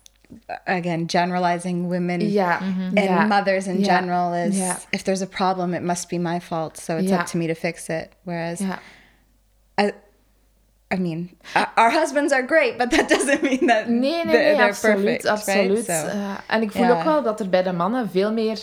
again 0.64 1.04
generalizing 1.06 1.82
women 1.88 2.30
Ja. 2.30 2.58
and 2.94 3.04
ja. 3.04 3.24
mothers 3.26 3.66
in 3.66 3.78
Ja. 3.80 3.96
general 3.98 4.34
is 4.34 4.58
Ja. 4.58 4.76
if 4.90 5.02
there's 5.02 5.22
a 5.22 5.26
problem, 5.26 5.74
it 5.74 5.82
must 5.82 6.08
be 6.08 6.18
my 6.18 6.40
fault. 6.40 6.78
So 6.78 6.96
it's 6.96 7.08
Ja. 7.10 7.20
up 7.20 7.26
to 7.26 7.38
me 7.38 7.46
to 7.46 7.54
fix 7.54 7.88
it. 7.88 8.08
Whereas 8.22 8.58
ja. 8.58 8.78
I, 9.82 9.92
I 10.94 10.98
mean, 10.98 11.30
uh, 11.56 11.66
our 11.76 11.90
husbands 11.90 12.32
are 12.32 12.46
great, 12.46 12.78
but 12.78 12.90
that 12.90 13.08
doesn't 13.14 13.42
mean 13.42 13.66
that 13.66 13.88
Nee, 13.88 13.98
nee, 13.98 14.24
they're, 14.24 14.24
nee, 14.24 14.56
they're 14.56 14.68
absoluut. 14.68 14.96
perfect, 14.96 15.26
absoluut. 15.26 15.86
Right? 15.88 16.00
So, 16.00 16.06
Eh, 16.06 16.34
en 16.46 16.62
ik 16.62 16.72
voel 16.72 16.90
ook 16.90 17.02
wel 17.02 17.22
dat 17.22 17.40
er 17.40 17.48
bij 17.48 17.62
de 17.62 17.72
mannen 17.72 18.10
veel 18.10 18.32
meer 18.32 18.58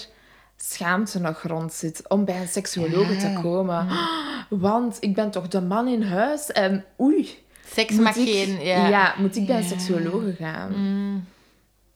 schaamte 0.58 1.20
nog 1.20 1.42
rond 1.44 1.74
zit 1.74 2.08
om 2.08 2.26
bij 2.26 2.42
een 2.42 2.48
seksuoloog 2.48 3.08
te 3.08 3.40
komen. 3.42 3.88
Want 4.50 4.98
ik 5.00 5.14
ben 5.16 5.32
toch 5.32 5.48
de 5.48 5.62
man 5.62 5.88
in 5.88 6.02
huis 6.02 6.52
en 6.52 6.86
oei. 7.00 7.44
Seks 7.74 7.96
mag 7.96 8.16
ik, 8.16 8.28
geen... 8.28 8.62
Ja. 8.66 9.14
moet 9.18 9.36
ik 9.36 9.46
bij 9.46 9.58
een 9.58 9.64
seksuoloog 9.64 10.24
gaan? 10.38 10.72
Mm. 10.76 11.26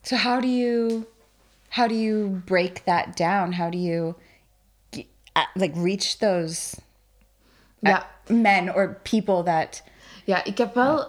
so 0.02 0.16
how 0.16 0.42
do 0.42 0.48
you 0.48 1.06
how 1.70 1.88
do 1.88 1.96
you 1.96 2.30
break 2.46 2.78
that 2.86 3.18
down? 3.18 3.54
How 3.54 3.72
do 3.72 3.78
you 3.78 4.14
uh, 4.96 5.04
like 5.54 5.80
reach 5.84 6.18
those 6.18 6.76
Ja. 7.80 8.08
Men 8.28 8.76
or 8.76 9.00
people 9.02 9.44
that 9.44 9.84
Ja, 10.26 10.44
ik 10.44 10.58
heb 10.58 10.74
wel 10.74 11.08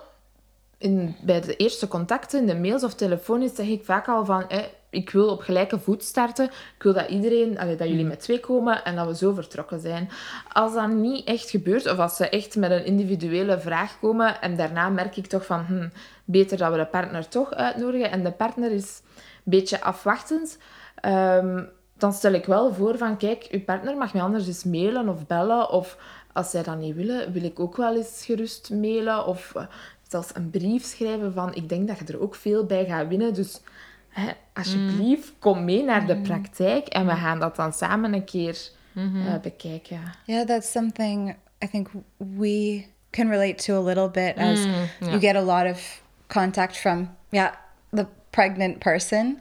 in, 0.79 1.17
bij 1.21 1.41
de 1.41 1.57
eerste 1.57 1.89
contacten, 1.89 2.41
in 2.41 2.47
de 2.47 2.57
mails 2.57 2.85
of 2.85 2.95
telefonisch, 2.95 3.55
zeg 3.55 3.67
ik 3.67 3.85
vaak 3.85 4.09
al 4.09 4.25
van... 4.25 4.49
eh, 4.49 4.59
ik 4.91 5.11
wil 5.11 5.29
op 5.29 5.41
gelijke 5.41 5.79
voet 5.79 6.03
starten. 6.03 6.45
Ik 6.45 6.83
wil 6.83 6.93
dat 6.93 7.09
iedereen, 7.09 7.59
allee, 7.59 7.77
dat 7.77 7.89
jullie 7.89 8.05
met 8.05 8.21
twee 8.21 8.41
komen 8.41 8.85
en 8.85 8.97
dat 8.97 9.07
we 9.07 9.17
zo 9.17 9.33
vertrokken 9.33 9.81
zijn. 9.81 10.11
Als 10.53 10.75
dat 10.75 10.89
niet 10.89 11.27
echt 11.27 11.51
gebeurt, 11.51 11.91
of 11.91 11.99
als 11.99 12.17
ze 12.17 12.29
echt 12.29 12.57
met 12.57 12.71
een 12.71 12.85
individuele 12.85 13.59
vraag 13.59 13.99
komen 14.01 14.41
en 14.41 14.57
daarna 14.57 14.89
merk 14.89 15.17
ik 15.17 15.27
toch 15.27 15.47
van, 15.47 15.65
hm, 15.65 15.89
beter 16.25 16.59
dat 16.59 16.71
we 16.71 16.79
de 16.79 16.87
partner 16.87 17.29
toch 17.29 17.53
uitnodigen 17.53 18.11
en 18.11 18.25
de 18.25 18.33
partner 18.33 18.71
is 18.71 19.03
een 19.05 19.21
beetje 19.45 19.81
afwachtend, 19.81 20.59
ehm, 20.95 21.65
dan 21.97 22.13
stel 22.13 22.33
ik 22.33 22.45
wel 22.45 22.75
voor 22.75 22.99
van, 22.99 23.17
kijk, 23.17 23.47
uw 23.51 23.65
partner 23.65 23.97
mag 23.97 24.13
mij 24.13 24.23
anders 24.23 24.47
eens 24.47 24.65
mailen 24.65 25.09
of 25.09 25.27
bellen, 25.27 25.71
of 25.71 25.97
als 26.35 26.51
zij 26.51 26.63
dat 26.63 26.79
niet 26.79 26.95
willen, 26.95 27.33
wil 27.33 27.45
ik 27.45 27.61
ook 27.61 27.77
wel 27.77 27.97
eens 27.97 28.23
gerust 28.25 28.71
mailen, 28.71 29.27
of 29.27 29.53
eh, 29.55 29.67
zelfs 30.09 30.31
een 30.35 30.51
brief 30.51 30.85
schrijven 30.85 31.33
van, 31.33 31.55
ik 31.55 31.69
denk 31.69 31.89
dat 31.89 31.99
je 31.99 32.05
er 32.05 32.21
ook 32.21 32.35
veel 32.35 32.65
bij 32.67 32.85
gaat 32.85 33.09
winnen, 33.09 33.35
dus 33.35 33.61
hè, 34.09 34.31
alsjeblieft, 34.53 35.33
kom 35.39 35.65
mee 35.65 35.85
naar 35.85 36.07
de 36.07 36.17
praktijk 36.17 36.87
en 36.87 37.07
we 37.07 37.13
gaan 37.13 37.41
dat 37.41 37.57
dan 37.57 37.73
samen 37.73 38.13
een 38.13 38.25
keer 38.25 38.59
eh, 38.95 39.41
bekijken. 39.43 40.01
Yeah, 40.25 40.47
that's 40.47 40.71
something 40.71 41.37
I 41.65 41.69
think 41.69 41.89
we 42.17 42.85
can 43.11 43.29
relate 43.29 43.55
to 43.55 43.75
a 43.77 43.83
little 43.85 44.11
bit 44.11 44.37
as 44.37 44.59
Mm, 44.67 44.73
yeah. 44.73 45.11
you 45.11 45.21
get 45.21 45.37
a 45.37 45.43
lot 45.43 45.71
of 45.73 46.03
contact 46.27 46.77
from 46.77 47.09
yeah, 47.29 47.51
the 47.91 48.07
pregnant 48.31 48.79
person 48.79 49.39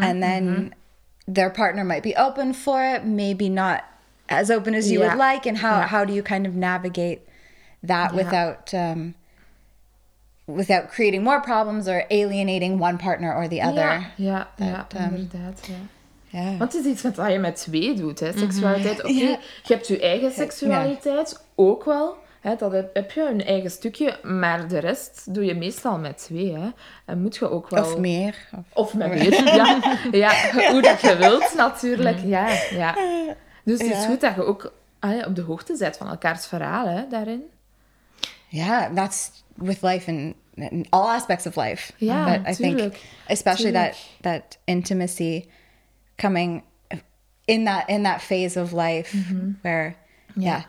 and 0.00 0.20
then 0.20 0.72
their 1.32 1.50
partner 1.50 1.84
might 1.84 2.02
be 2.02 2.14
open 2.16 2.54
for 2.54 2.94
it, 2.94 3.04
maybe 3.04 3.48
not 3.48 3.82
as 4.26 4.50
open 4.50 4.74
as 4.74 4.88
you 4.90 4.98
would 5.00 5.16
Yeah. 5.18 5.32
like 5.32 5.48
and 5.48 5.58
how 5.58 5.78
Yeah. 5.78 5.86
how 5.90 6.04
do 6.06 6.12
you 6.12 6.22
kind 6.22 6.46
of 6.46 6.54
navigate 6.54 7.18
that 7.86 8.12
without 8.12 8.72
um 8.72 9.14
without 10.46 10.88
creating 10.88 11.22
more 11.22 11.40
problems 11.40 11.88
or 11.88 12.04
alienating 12.08 12.80
one 12.80 12.96
partner 12.96 13.34
or 13.36 13.48
the 13.48 13.60
other. 13.62 14.06
Ja, 14.16 14.48
ja, 14.56 14.86
ehm, 14.88 15.14
inderdaad. 15.14 15.60
Ja. 15.66 15.74
Yeah. 16.40 16.58
Want 16.58 16.72
het 16.72 16.84
is 16.84 16.90
iets 16.92 17.02
wat 17.02 17.30
je 17.32 17.38
met 17.38 17.56
twee 17.56 17.94
doet, 17.94 18.20
hè, 18.20 18.38
seksualiteit. 18.38 18.98
Oké, 19.04 19.08
je 19.12 19.38
hebt 19.62 19.86
je 19.88 20.00
eigen 20.00 20.32
seksualiteit 20.32 21.44
ook 21.54 21.84
wel. 21.84 22.16
Hè, 22.40 22.56
dat 22.56 22.72
heb, 22.92 23.10
je 23.12 23.28
een 23.28 23.44
eigen 23.44 23.70
stukje, 23.70 24.18
maar 24.22 24.68
de 24.68 24.78
rest 24.78 25.34
doe 25.34 25.44
je 25.44 25.54
meestal 25.54 25.98
met 25.98 26.18
twee. 26.18 26.54
Hè. 26.56 26.68
En 27.04 27.22
moet 27.22 27.36
je 27.36 27.50
ook 27.50 27.68
wel... 27.70 27.84
Of 27.84 27.98
meer. 27.98 28.34
Of- 28.52 28.64
Of 28.72 28.94
met 28.94 29.08
meer, 29.18 29.44
ja. 29.54 29.96
ja. 30.12 30.32
Hoe 30.70 30.82
dat 30.82 31.00
je 31.00 31.16
wilt, 31.16 31.54
natuurlijk. 31.56 32.18
Ja, 32.24 32.48
ja. 32.70 32.94
Dus 33.66 33.78
het 33.80 33.90
is 33.90 33.96
Ja. 34.02 34.06
goed 34.06 34.20
dat 34.20 34.34
je 34.34 34.44
ook 34.44 34.72
ja, 35.00 35.24
op 35.26 35.34
de 35.34 35.42
hoogte 35.42 35.76
bent 35.78 35.96
van 35.96 36.08
elkaars 36.08 36.46
verhaal, 36.46 36.86
hè, 36.88 37.08
daarin. 37.08 37.42
Yeah, 38.48 38.94
that's 38.94 39.30
with 39.54 39.82
life 39.82 40.10
and 40.10 40.34
in 40.72 40.86
all 40.90 41.06
aspects 41.14 41.46
of 41.46 41.56
life. 41.56 41.92
Ja, 41.96 42.24
but 42.24 42.48
I 42.48 42.54
think 42.62 42.94
especially 43.28 43.72
Tuurlijk. 43.72 43.94
that 44.20 44.42
that 44.42 44.58
intimacy 44.64 45.44
coming 46.16 46.62
in 47.44 47.64
that 47.64 47.88
in 47.88 48.02
that 48.02 48.20
phase 48.22 48.60
of 48.60 48.72
life 48.72 49.16
where 49.62 49.94
yeah, 50.34 50.62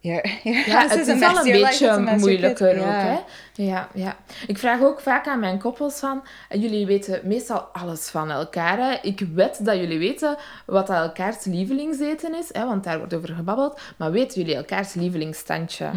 Ja, 0.00 0.20
house 0.74 0.98
het 0.98 1.06
is 1.06 1.22
al 1.22 1.46
een 1.46 1.52
beetje 1.52 2.16
moeilijker 2.18 2.78
ook, 2.78 2.84
hè. 2.84 3.18
Ja, 3.54 3.88
ja. 3.94 4.16
Ik 4.46 4.58
vraag 4.58 4.80
ook 4.80 5.00
vaak 5.00 5.26
aan 5.26 5.40
mijn 5.40 5.58
koppels 5.58 5.98
van... 5.98 6.22
en 6.48 6.60
Jullie 6.60 6.86
weten 6.86 7.20
meestal 7.24 7.60
alles 7.60 8.08
van 8.08 8.30
elkaar, 8.30 8.78
hè. 8.78 8.98
Ik 9.02 9.20
weet 9.34 9.64
dat 9.64 9.76
jullie 9.76 9.98
weten 9.98 10.36
wat 10.66 10.86
dat 10.86 10.96
elkaars 10.96 11.44
lievelingseten 11.44 12.34
is, 12.34 12.48
hè, 12.52 12.66
want 12.66 12.84
daar 12.84 12.98
wordt 12.98 13.14
over 13.14 13.34
gebabbeld. 13.34 13.80
Maar 13.96 14.10
weten 14.10 14.40
jullie 14.40 14.56
elkaars 14.56 14.94
lievelingsstandje? 14.94 15.90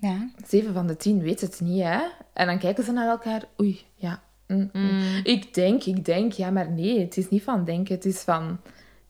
Yeah. 0.00 0.20
Zeven 0.46 0.74
van 0.74 0.86
de 0.86 0.96
tien 0.96 1.22
weet 1.22 1.40
het 1.40 1.60
niet, 1.60 1.82
hè. 1.82 1.98
En 2.32 2.46
dan 2.46 2.58
kijken 2.58 2.84
ze 2.84 2.92
naar 2.92 3.08
elkaar. 3.08 3.42
Oei, 3.60 3.80
ja. 3.94 4.22
mm, 4.46 4.70
mm. 4.72 5.20
Ik 5.22 5.54
denk, 5.54 5.84
ik 5.84 6.04
denk. 6.04 6.32
Ja, 6.32 6.50
maar 6.50 6.70
nee, 6.70 7.00
het 7.00 7.16
is 7.16 7.28
niet 7.28 7.42
van 7.42 7.64
denken. 7.64 7.94
Het 7.94 8.04
is 8.04 8.20
van 8.20 8.58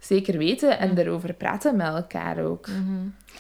zeker 0.02 0.38
weten 0.38 0.78
en 0.78 0.98
erover 0.98 1.32
praten 1.32 1.76
met 1.76 1.86
elkaar 1.86 2.38
ook. 2.44 2.66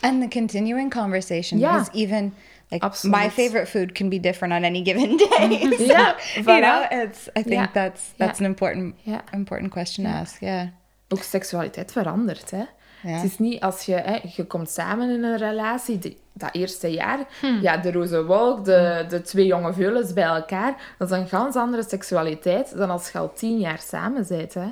And 0.00 0.20
the 0.22 0.38
continuing 0.38 0.90
conversation 0.94 1.58
Yeah. 1.60 1.72
because 1.78 1.90
even 2.04 2.34
like 2.68 3.08
my 3.08 3.30
favorite 3.30 3.66
food 3.66 3.92
can 3.92 4.08
be 4.08 4.20
different 4.20 4.54
on 4.54 4.64
any 4.64 4.82
given 4.84 5.16
day. 5.38 5.58
So, 5.78 5.84
Ja, 5.84 6.16
you 6.34 6.60
know, 6.60 7.02
it's 7.02 7.26
I 7.26 7.42
think 7.42 7.52
Ja. 7.52 7.70
that's 7.72 8.02
that's 8.16 8.38
Ja. 8.38 8.44
an 8.44 8.50
important 8.50 8.94
Ja. 9.02 9.22
important 9.32 9.70
question 9.70 10.04
to 10.06 10.12
ask. 10.12 10.40
Yeah. 10.40 10.66
Ook 11.08 11.22
seksualiteit 11.22 11.92
verandert, 11.92 12.50
hè. 12.50 12.62
Ja. 13.02 13.10
Het 13.10 13.24
is 13.24 13.38
niet 13.38 13.60
als 13.60 13.84
je... 13.84 13.94
Hè, 13.94 14.18
je 14.36 14.44
komt 14.46 14.70
samen 14.70 15.10
in 15.10 15.24
een 15.24 15.36
relatie, 15.38 15.98
die- 15.98 16.18
dat 16.32 16.48
eerste 16.54 16.88
jaar... 16.88 17.18
Ja, 17.60 17.76
de 17.76 17.92
roze 17.92 18.24
wolk, 18.24 18.64
de, 18.64 19.04
de 19.08 19.22
twee 19.22 19.46
jonge 19.46 19.72
veulens 19.72 20.12
bij 20.12 20.24
elkaar. 20.24 20.94
Dat 20.98 21.10
is 21.10 21.18
een 21.18 21.28
ganz 21.28 21.56
andere 21.56 21.82
seksualiteit 21.88 22.76
dan 22.76 22.90
als 22.90 23.10
je 23.10 23.18
al 23.18 23.32
tien 23.32 23.58
jaar 23.58 23.78
samen 23.78 24.24
bent, 24.28 24.54
hè. 24.54 24.66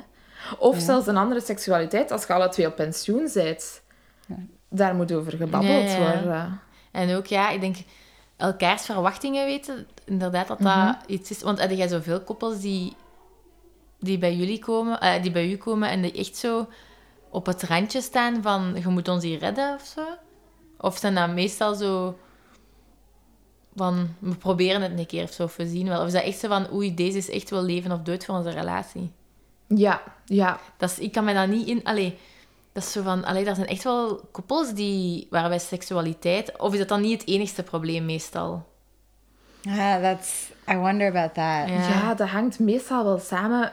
Of 0.57 0.79
zelfs 0.79 1.07
een 1.07 1.17
andere 1.17 1.41
seksualiteit 1.41 2.11
als 2.11 2.25
je 2.25 2.33
alle 2.33 2.49
twee 2.49 2.67
op 2.67 2.75
pensioen 2.75 3.29
bent. 3.33 3.81
Daar 4.69 4.95
moet 4.95 5.13
over 5.13 5.31
gebabbeld 5.31 5.89
Ja, 5.91 5.97
ja. 5.97 6.13
worden. 6.13 6.61
En 6.91 7.15
ook, 7.15 7.25
ja, 7.25 7.49
ik 7.49 7.61
denk, 7.61 7.75
elkaars 8.37 8.85
verwachtingen 8.85 9.45
weten, 9.45 9.87
inderdaad, 10.05 10.47
dat 10.47 10.59
dat 10.59 10.95
iets 11.07 11.31
is. 11.31 11.41
Want 11.41 11.59
heb 11.59 11.71
jij 11.71 11.87
zoveel 11.87 12.21
koppels 12.21 12.59
die, 12.59 12.93
die 13.99 14.17
bij 14.17 14.35
jullie 14.35 14.59
komen, 14.59 14.99
eh, 14.99 15.21
die 15.21 15.31
bij 15.31 15.51
u 15.51 15.57
komen 15.57 15.89
en 15.89 16.01
die 16.01 16.13
echt 16.13 16.35
zo 16.35 16.67
op 17.29 17.45
het 17.45 17.63
randje 17.63 18.01
staan 18.01 18.41
van, 18.41 18.75
je 18.81 18.87
moet 18.87 19.07
ons 19.07 19.23
hier 19.23 19.39
redden 19.39 19.73
of 19.73 19.85
zo? 19.85 20.05
Of 20.77 20.97
zijn 20.97 21.15
dat 21.15 21.29
meestal 21.29 21.75
zo 21.75 22.17
van, 23.75 24.15
we 24.19 24.35
proberen 24.35 24.81
het 24.81 24.99
een 24.99 25.05
keer 25.05 25.23
of 25.23 25.31
zo, 25.31 25.43
of 25.43 25.55
we 25.55 25.67
zien 25.67 25.87
wel. 25.87 25.99
Of 26.01 26.07
is 26.07 26.13
dat 26.13 26.23
echt 26.23 26.39
zo 26.39 26.47
van, 26.47 26.73
oei, 26.73 26.93
deze 26.93 27.17
is 27.17 27.29
echt 27.29 27.49
wel 27.49 27.63
leven 27.63 27.91
of 27.91 28.01
dood 28.01 28.25
voor 28.25 28.35
onze 28.35 28.49
relatie? 28.49 29.11
Ja, 29.75 30.01
ja. 30.25 30.59
Dat 30.77 30.89
is, 30.89 30.99
ik 30.99 31.11
kan 31.11 31.23
me 31.23 31.33
dat 31.33 31.47
niet 31.47 31.67
in... 31.67 31.83
Allee, 31.83 32.17
dat 32.71 32.83
is 32.83 32.91
zo 32.91 33.01
van... 33.01 33.23
Allee, 33.23 33.45
er 33.45 33.55
zijn 33.55 33.67
echt 33.67 33.83
wel 33.83 34.21
koppels 34.31 34.73
die, 34.73 35.27
waarbij 35.29 35.59
seksualiteit... 35.59 36.57
Of 36.57 36.73
is 36.73 36.79
dat 36.79 36.87
dan 36.87 37.01
niet 37.01 37.21
het 37.21 37.29
enigste 37.29 37.63
probleem 37.63 38.05
meestal? 38.05 38.69
Yeah, 39.61 40.01
that's 40.01 40.51
I 40.71 40.75
wonder 40.77 41.07
about 41.07 41.33
that. 41.33 41.69
Ja. 41.69 41.87
Ja, 41.89 42.13
dat 42.13 42.27
hangt 42.27 42.59
meestal 42.59 43.03
wel 43.03 43.19
samen 43.19 43.71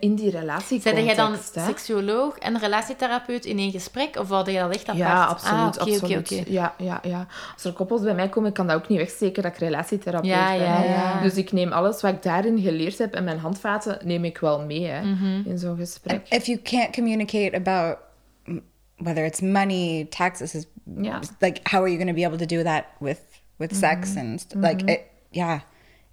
in 0.00 0.14
die 0.14 0.30
relatie. 0.30 0.80
Zijn 0.80 1.04
jij 1.04 1.14
dan 1.14 1.36
seksuoloog 1.54 2.38
en 2.38 2.58
relatietherapeut 2.58 3.44
in 3.44 3.58
één 3.58 3.70
gesprek? 3.70 4.16
Of 4.18 4.28
had 4.28 4.46
je 4.46 4.58
dat 4.58 4.70
echt 4.74 4.82
apart? 4.82 4.98
Ja, 4.98 5.24
absoluut. 5.24 5.78
Ah, 5.78 5.86
absoluut. 5.92 6.32
oké. 6.32 6.42
Ja, 6.50 6.74
ja, 6.78 7.00
ja. 7.02 7.26
Als 7.54 7.64
er 7.64 7.72
koppels 7.72 8.02
bij 8.02 8.14
mij 8.14 8.28
komen, 8.28 8.48
ik 8.48 8.54
kan 8.54 8.66
dat 8.66 8.76
ook 8.76 8.88
niet 8.88 8.98
wegsteken 8.98 9.42
dat 9.42 9.52
ik 9.52 9.58
relatietherapeut 9.58 10.30
Ja, 10.30 10.50
ben. 10.50 10.62
ja, 10.62 10.76
hè. 10.80 10.84
ja. 10.94 11.20
Dus 11.20 11.34
ik 11.36 11.52
neem 11.52 11.72
alles 11.72 12.00
wat 12.02 12.12
ik 12.12 12.22
daarin 12.22 12.58
geleerd 12.60 12.98
heb 12.98 13.14
en 13.14 13.24
mijn 13.24 13.38
handvaten 13.38 13.98
neem 14.04 14.24
ik 14.24 14.38
wel 14.38 14.60
mee 14.64 14.86
hè, 14.86 15.02
Mhm. 15.04 15.48
in 15.48 15.58
zo'n 15.58 15.76
gesprek. 15.76 16.26
If 16.28 16.46
you 16.46 16.58
can't 16.62 16.94
communicate 16.94 17.56
about 17.56 17.96
whether 18.96 19.24
it's 19.24 19.40
money, 19.40 20.06
taxes, 20.10 20.54
is 20.54 20.66
Yeah. 21.00 21.20
like 21.38 21.60
how 21.62 21.80
are 21.80 21.90
you 21.90 21.96
going 22.02 22.08
to 22.08 22.14
be 22.14 22.26
able 22.26 22.46
to 22.46 22.56
do 22.56 22.62
that 22.62 22.84
with 22.98 23.20
with 23.56 23.76
sex 23.76 24.16
and 24.16 24.40
st- 24.40 24.54
like 24.54 24.84
it, 24.92 25.00
yeah. 25.30 25.60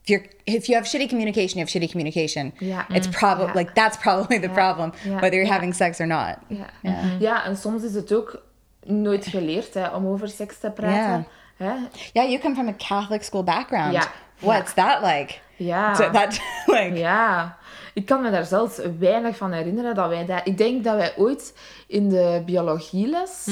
If 0.08 0.14
you're 0.14 0.26
if 0.44 0.68
you 0.68 0.78
have 0.78 0.88
shitty 0.88 1.08
communication, 1.10 1.58
you 1.60 1.66
have 1.66 1.70
shitty 1.70 1.90
communication. 1.92 2.54
Ja. 2.60 2.86
It's 2.90 3.08
probably 3.08 3.46
Ja. 3.48 3.54
like 3.60 3.74
that's 3.74 3.98
probably 3.98 4.40
the 4.40 4.50
problem, 4.50 4.92
Ja. 5.04 5.20
whether 5.20 5.34
you're 5.36 5.52
having 5.54 5.74
sex 5.76 6.00
or 6.00 6.08
not. 6.08 6.36
Ja. 6.48 6.66
Ja. 6.82 7.00
ja, 7.20 7.46
en 7.46 7.58
soms 7.58 7.84
is 7.84 7.94
het 7.94 8.14
ook 8.14 8.42
nooit 8.86 9.26
geleerd 9.28 9.74
hè, 9.74 9.88
om 9.88 10.08
over 10.08 10.28
seks 10.30 10.60
te 10.60 10.70
praten. 10.72 11.28
Hè? 11.58 11.74
Yeah, 12.14 12.30
you 12.30 12.40
come 12.40 12.56
from 12.56 12.68
a 12.68 12.74
Catholic 12.78 13.24
school 13.24 13.44
background. 13.44 13.92
Yeah. 13.92 14.06
What's 14.40 14.74
that 14.74 15.02
like? 15.04 15.34
Ja. 15.56 15.96
So 15.96 16.12
that 16.12 16.40
like 16.66 16.96
Ja, 16.98 17.58
ik 17.94 18.06
kan 18.06 18.22
me 18.22 18.32
daar 18.32 18.46
zelfs 18.46 18.80
weinig 19.00 19.38
van 19.38 19.52
herinneren 19.52 19.96
dat 19.96 20.10
wij 20.10 20.26
daar... 20.26 20.42
Ik 20.44 20.58
denk 20.58 20.84
dat 20.84 20.96
wij 20.96 21.14
ooit 21.18 21.54
in 21.88 22.10
de 22.10 22.42
biologieles... 22.46 23.48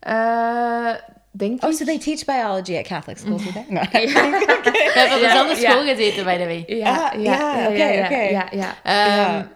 eh, 0.00 0.90
denk 1.36 1.64
Oh, 1.64 1.70
ik... 1.70 1.76
so 1.76 1.84
they 1.84 1.98
teach 1.98 2.24
biology 2.24 2.76
at 2.76 2.86
Catholic 2.86 3.18
schools, 3.18 3.42
do 3.44 3.50
they? 3.52 3.64
No. 3.74 3.80
We 3.92 4.90
hebben 4.94 5.16
op 5.16 5.22
dezelfde 5.22 5.56
school 5.56 5.82
gezeten, 5.94 6.24
by 6.24 6.36
the 6.36 6.44
way. 6.44 6.64
Ja, 6.66 7.10
Ah, 7.14 7.22
ja, 7.22 7.52
oké, 7.68 8.02
oké. 8.04 8.20
ja, 8.22 8.46
ja. 8.50 8.74
Ehm, 8.82 9.16
Ja. 9.32 9.54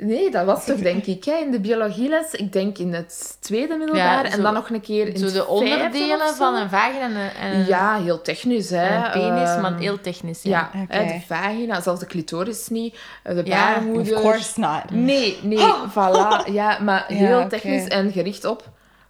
Nee, 0.00 0.30
dat 0.30 0.44
was 0.44 0.64
toch 0.64 0.76
denk 0.78 1.04
ik, 1.06 1.24
hè, 1.24 1.32
in 1.34 1.50
de 1.50 1.60
biologieles. 1.60 2.32
Ik 2.32 2.52
denk 2.52 2.78
in 2.78 2.94
het 2.94 3.36
tweede 3.40 3.76
middelbaar 3.76 4.24
Ja, 4.24 4.30
en 4.32 4.42
dan 4.42 4.54
nog 4.54 4.70
een 4.70 4.80
keer 4.80 5.06
in 5.08 5.16
Zo 5.18 5.24
het 5.24 5.34
de 5.34 5.46
onderdelen 5.46 6.20
of 6.20 6.28
zo. 6.28 6.34
van 6.34 6.54
een 6.54 6.68
vagina 6.68 7.00
en 7.04 7.16
een, 7.16 7.30
en 7.40 7.54
een, 7.60 7.66
Ja, 7.66 8.00
heel 8.02 8.20
technisch, 8.22 8.70
hè. 8.70 8.86
en 8.86 9.04
een 9.04 9.10
penis, 9.10 9.48
Ehm, 9.48 9.60
maar 9.60 9.78
heel 9.78 10.00
technisch. 10.00 10.42
Ja. 10.42 10.70
Ja, 10.72 10.82
Oké. 10.82 10.94
hè, 10.96 11.04
de 11.06 11.20
vagina, 11.26 11.80
zelfs 11.80 12.00
de 12.00 12.06
clitoris 12.06 12.68
niet, 12.68 12.96
eh, 13.22 13.34
de 13.34 13.42
baarmoeder. 13.42 14.14
Of 14.16 14.20
course 14.22 14.60
not. 14.60 14.90
Nee, 14.90 15.38
nee, 15.42 15.58
voilà. 15.90 16.52
Ja, 16.52 16.78
maar 16.80 17.04
Ja, 17.08 17.14
heel 17.16 17.48
technisch 17.48 17.88
en 17.88 18.12
gericht 18.12 18.44
op 18.44 18.62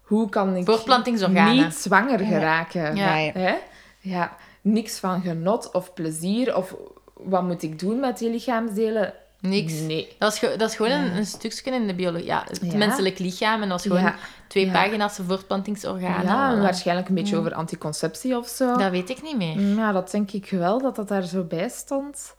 hoe 0.05 0.29
kan 0.29 0.57
ik 0.57 0.65
Voortplantingsorganen. 0.65 1.55
niet 1.57 1.75
zwanger 1.75 2.19
geraken. 2.19 2.97
Ja. 2.97 3.15
Hè? 3.15 3.55
ja, 4.01 4.37
niks 4.61 4.99
van 4.99 5.21
genot 5.23 5.71
of 5.73 5.93
plezier 5.95 6.57
of 6.57 6.75
wat 7.15 7.43
moet 7.43 7.63
ik 7.63 7.79
doen 7.79 8.01
met 8.01 8.19
die 8.19 8.31
lichaamsdelen? 8.31 9.15
Niks. 9.41 9.73
Nee. 9.73 10.15
Dat 10.19 10.33
is, 10.33 10.41
dat 10.41 10.71
is 10.71 10.77
gewoon 10.77 10.91
een, 10.93 11.17
een 11.17 11.27
stukje 11.27 11.71
in 11.71 11.87
de 11.87 11.95
biologie. 11.95 12.27
Ja, 12.27 12.45
het 12.49 12.59
Ja. 12.63 12.77
menselijk 12.77 13.19
lichaam. 13.19 13.63
En 13.63 13.69
dat 13.69 13.71
was 13.71 13.83
gewoon 13.83 14.03
Ja. 14.03 14.15
twee 14.49 14.67
Ja. 14.67 14.73
pagina's 14.73 15.19
voortplantingsorganen. 15.27 16.25
Ja, 16.27 16.51
en 16.53 16.61
waarschijnlijk 16.63 17.09
een 17.09 17.15
beetje 17.15 17.37
over 17.37 17.55
anticonceptie 17.55 18.37
of 18.37 18.49
zo. 18.49 18.77
Dat 18.77 18.91
weet 18.91 19.11
ik 19.11 19.23
niet 19.23 19.37
meer. 19.37 19.61
Ja, 19.61 19.93
dat 19.93 20.11
denk 20.11 20.31
ik 20.31 20.51
wel, 20.51 20.83
dat 20.83 20.97
dat 20.97 21.09
daar 21.09 21.23
zo 21.23 21.43
bij 21.43 21.69
stond. 21.69 22.35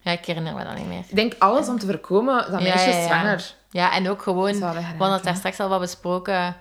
Ja, 0.00 0.12
ik 0.12 0.24
herinner 0.24 0.54
me 0.54 0.64
dat 0.64 0.76
niet 0.76 0.88
meer. 0.88 1.04
Ik 1.08 1.16
denk 1.16 1.32
alles 1.38 1.68
om 1.68 1.78
te 1.78 1.86
voorkomen 1.86 2.34
dat 2.50 2.60
Ja, 2.62 2.68
meisjes 2.74 2.94
ja, 2.94 3.00
ja. 3.00 3.06
zwanger 3.06 3.54
Ja, 3.70 3.92
en 3.92 4.08
ook 4.08 4.22
gewoon, 4.22 4.58
we 4.58 4.64
hadden 4.98 5.22
daar 5.22 5.36
straks 5.36 5.60
al 5.60 5.68
wat 5.68 5.80
besproken, 5.80 6.56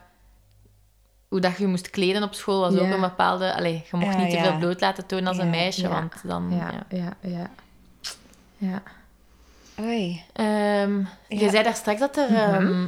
hoe 1.35 1.43
dat 1.43 1.57
je 1.57 1.67
moest 1.67 1.89
kleden 1.89 2.23
op 2.23 2.33
school 2.33 2.59
was 2.59 2.75
ook 2.79 2.89
een 2.89 3.01
bepaalde... 3.01 3.55
Allee, 3.55 3.83
je 3.91 3.97
mocht 3.97 4.13
Ja, 4.13 4.19
niet 4.21 4.29
te 4.31 4.39
veel 4.39 4.57
bloot 4.57 4.81
laten 4.81 5.05
tonen 5.05 5.27
als 5.27 5.37
een 5.37 5.49
meisje, 5.49 5.81
ja. 5.81 5.89
want 5.89 6.13
dan... 6.23 6.47
Ja. 6.49 6.71
Ja, 6.89 6.97
ja, 7.21 7.29
ja. 7.29 7.49
ja. 8.57 8.81
Oei. 9.79 10.23
Ehm, 10.33 10.97
Je 11.27 11.39
Ja. 11.39 11.49
zei 11.49 11.63
daar 11.63 11.75
straks 11.75 11.99
dat 11.99 12.17
er 12.17 12.35
ehm, 12.35 12.87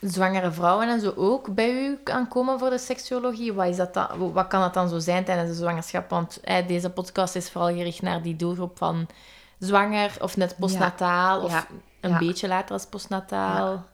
zwangere 0.00 0.52
vrouwen 0.52 0.88
en 0.88 1.00
zo 1.00 1.12
ook 1.16 1.54
bij 1.54 1.70
u 1.72 1.98
kan 2.04 2.28
komen 2.28 2.58
voor 2.58 2.70
de 2.70 2.78
seksuologie. 2.78 3.52
Wat, 3.52 3.66
is 3.66 3.76
dat 3.76 3.94
dan, 3.94 4.32
wat 4.32 4.46
kan 4.48 4.60
dat 4.60 4.74
dan 4.74 4.88
zo 4.88 4.98
zijn 4.98 5.24
tijdens 5.24 5.48
de 5.50 5.56
zwangerschap? 5.56 6.10
Want 6.10 6.40
deze 6.66 6.90
podcast 6.90 7.34
is 7.36 7.50
vooral 7.50 7.74
gericht 7.74 8.02
naar 8.02 8.22
die 8.22 8.36
doelgroep 8.36 8.78
van 8.78 9.06
zwanger 9.58 10.10
of 10.20 10.36
net 10.36 10.56
postnataal 10.58 11.40
of 11.42 11.50
Ja. 11.52 11.66
een 12.00 12.10
Ja. 12.10 12.18
beetje 12.18 12.48
later 12.48 12.72
als 12.72 12.86
postnataal. 12.86 13.84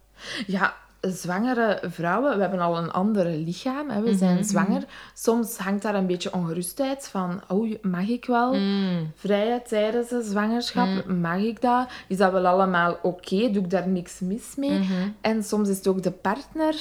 Ja, 0.46 0.74
zwangere 1.10 1.78
vrouwen, 1.82 2.34
we 2.36 2.40
hebben 2.40 2.60
al 2.60 2.76
een 2.78 2.90
ander 2.90 3.26
lichaam, 3.26 3.90
hè, 3.90 4.00
we 4.00 4.08
Mhm, 4.08 4.18
zijn 4.18 4.44
zwanger. 4.44 4.82
Soms 5.14 5.56
hangt 5.58 5.82
daar 5.82 5.94
een 5.94 6.06
beetje 6.06 6.32
ongerustheid 6.32 7.08
van, 7.08 7.42
oh, 7.48 7.74
mag 7.82 8.08
ik 8.08 8.24
wel 8.24 8.54
Mm. 8.54 9.12
vrijen 9.16 9.62
tijdens 9.68 10.08
de 10.08 10.22
zwangerschap? 10.22 11.06
Mag 11.06 11.38
ik 11.38 11.60
dat? 11.60 11.88
Is 12.08 12.16
dat 12.16 12.32
wel 12.32 12.46
allemaal 12.46 12.98
oké? 13.02 13.50
Doe 13.50 13.62
ik 13.62 13.70
daar 13.70 13.88
niks 13.88 14.20
mis 14.20 14.54
mee? 14.56 14.78
Mhm. 14.78 14.92
En 15.20 15.42
soms 15.44 15.68
is 15.68 15.76
het 15.76 15.86
ook 15.86 16.02
de 16.02 16.10
partner 16.10 16.74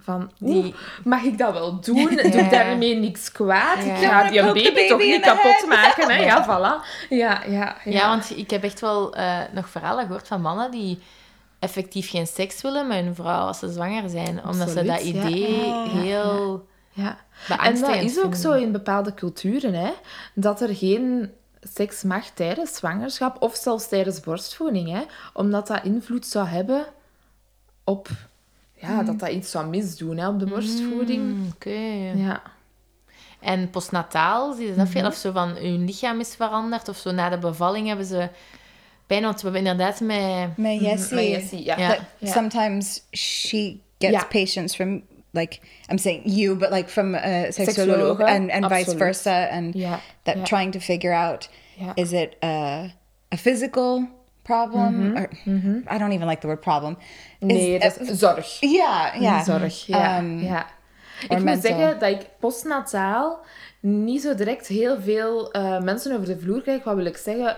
van, 0.00 0.30
oeh, 0.40 0.74
mag 1.04 1.22
ik 1.22 1.38
dat 1.38 1.52
wel 1.52 1.80
doen? 1.80 1.94
Doe 2.32 2.40
ik 2.40 2.50
daarmee 2.50 2.94
niks 2.96 3.32
kwaad? 3.32 3.84
Ja. 3.84 3.90
Ik 3.96 3.96
ga 4.08 4.30
die 4.30 4.42
baby 4.42 4.88
toch 4.88 4.98
niet 4.98 5.20
kapot 5.20 5.66
maken? 5.68 6.10
Hè? 6.10 6.16
Ja, 6.24 6.44
voilà. 6.48 6.86
Ja, 7.08 7.42
ja, 7.48 7.48
ja. 7.48 7.76
Ja, 7.84 8.08
want 8.08 8.36
ik 8.38 8.50
heb 8.50 8.62
echt 8.64 8.80
wel 8.80 9.14
eh, 9.14 9.38
nog 9.52 9.68
verhalen 9.68 10.04
gehoord 10.06 10.26
van 10.28 10.40
mannen 10.40 10.70
die 10.70 10.98
effectief 11.62 12.10
geen 12.10 12.26
seks 12.26 12.62
willen 12.62 12.86
met 12.86 13.04
hun 13.04 13.14
vrouw 13.14 13.46
als 13.46 13.58
ze 13.58 13.72
zwanger 13.72 14.08
zijn. 14.08 14.44
Omdat 14.46 14.70
ze 14.70 14.84
dat 14.84 15.00
idee 15.00 15.64
Ja. 15.66 15.84
heel 15.88 16.66
ja. 16.92 17.18
En 17.58 17.80
dat 17.80 17.94
is 17.94 18.16
ook 18.16 18.20
vinden. 18.22 18.38
zo 18.38 18.52
in 18.52 18.72
bepaalde 18.72 19.14
culturen, 19.14 19.74
hè. 19.74 19.90
Dat 20.34 20.60
er 20.60 20.76
geen 20.76 21.30
seks 21.60 22.02
mag 22.02 22.24
tijdens 22.26 22.74
zwangerschap 22.76 23.42
of 23.42 23.54
zelfs 23.54 23.88
tijdens 23.88 24.20
borstvoeding, 24.20 24.88
hè. 24.90 25.02
Omdat 25.32 25.66
dat 25.66 25.84
invloed 25.84 26.26
zou 26.26 26.46
hebben 26.46 26.84
op... 27.84 28.08
Ja, 28.74 29.02
dat 29.02 29.18
dat 29.18 29.28
iets 29.30 29.50
zou 29.50 29.66
misdoen, 29.66 30.16
hè, 30.16 30.28
op 30.28 30.38
de 30.38 30.46
borstvoeding. 30.46 31.22
Mm, 31.22 31.50
Oké. 31.54 32.10
Ja. 32.14 32.42
En 33.40 33.70
postnataal, 33.70 34.52
zie 34.52 34.62
je 34.66 34.74
dat 34.74 34.84
Mhm. 34.84 34.86
veel? 34.96 35.06
Of 35.06 35.14
zo 35.14 35.32
van, 35.32 35.48
hun 35.48 35.84
lichaam 35.84 36.20
is 36.20 36.34
veranderd? 36.34 36.88
Of 36.88 36.96
zo 36.96 37.10
na 37.10 37.28
de 37.28 37.38
bevalling 37.38 37.86
hebben 37.86 38.06
ze 38.06 38.28
Want 39.06 39.34
we 39.40 39.40
hebben 39.42 39.54
inderdaad 39.66 40.00
met... 40.00 40.56
My 40.56 40.76
Yessie, 40.78 41.14
Maar 41.14 41.24
Jessie, 41.24 41.64
ja. 41.64 41.78
Ja. 41.78 41.88
that 41.88 42.00
Ja. 42.18 42.32
sometimes 42.32 43.06
she 43.10 43.76
gets 43.98 44.12
Ja. 44.14 44.24
patients 44.24 44.74
from 44.74 45.02
like 45.30 45.58
I'm 45.90 45.98
saying 45.98 46.22
you, 46.24 46.56
but 46.56 46.70
like 46.70 46.88
from 46.88 47.14
a 47.14 47.18
sexoloog 47.50 47.54
Seksologen, 47.54 48.26
and, 48.26 48.50
and 48.50 48.64
vice 48.64 48.74
absoluut. 48.74 48.98
versa, 48.98 49.48
and 49.50 49.74
Ja, 49.74 50.00
that 50.22 50.36
ja. 50.36 50.42
trying 50.42 50.72
to 50.72 50.78
figure 50.78 51.14
out 51.16 51.48
Ja. 51.76 51.92
is 51.94 52.12
it 52.12 52.36
a, 52.44 52.82
a 53.28 53.36
physical 53.36 54.08
problem 54.42 55.16
or 55.16 55.28
I 55.94 55.98
don't 55.98 56.12
even 56.12 56.26
like 56.28 56.40
the 56.40 56.46
word 56.46 56.60
problem. 56.60 56.98
Nee, 57.40 57.74
Is- 57.78 57.94
dat 57.94 58.08
is 58.08 58.18
zorg. 58.18 58.60
yeah, 58.60 59.20
yeah. 59.20 59.44
Zorg, 59.44 59.86
ja. 59.86 60.18
Um, 60.18 60.38
ja. 60.40 60.66
Ik 61.22 61.28
moet 61.30 61.42
mental. 61.44 61.70
zeggen 61.70 61.98
dat 61.98 62.10
ik 62.10 62.26
postnataal 62.40 63.38
niet 63.80 64.22
zo 64.22 64.34
direct 64.34 64.66
heel 64.66 65.00
veel 65.00 65.50
eh, 65.52 65.80
mensen 65.80 66.12
over 66.14 66.26
de 66.26 66.38
vloer 66.38 66.62
krijg. 66.62 66.84
Wat 66.84 66.94
wil 66.96 67.04
ik 67.06 67.16
zeggen? 67.16 67.56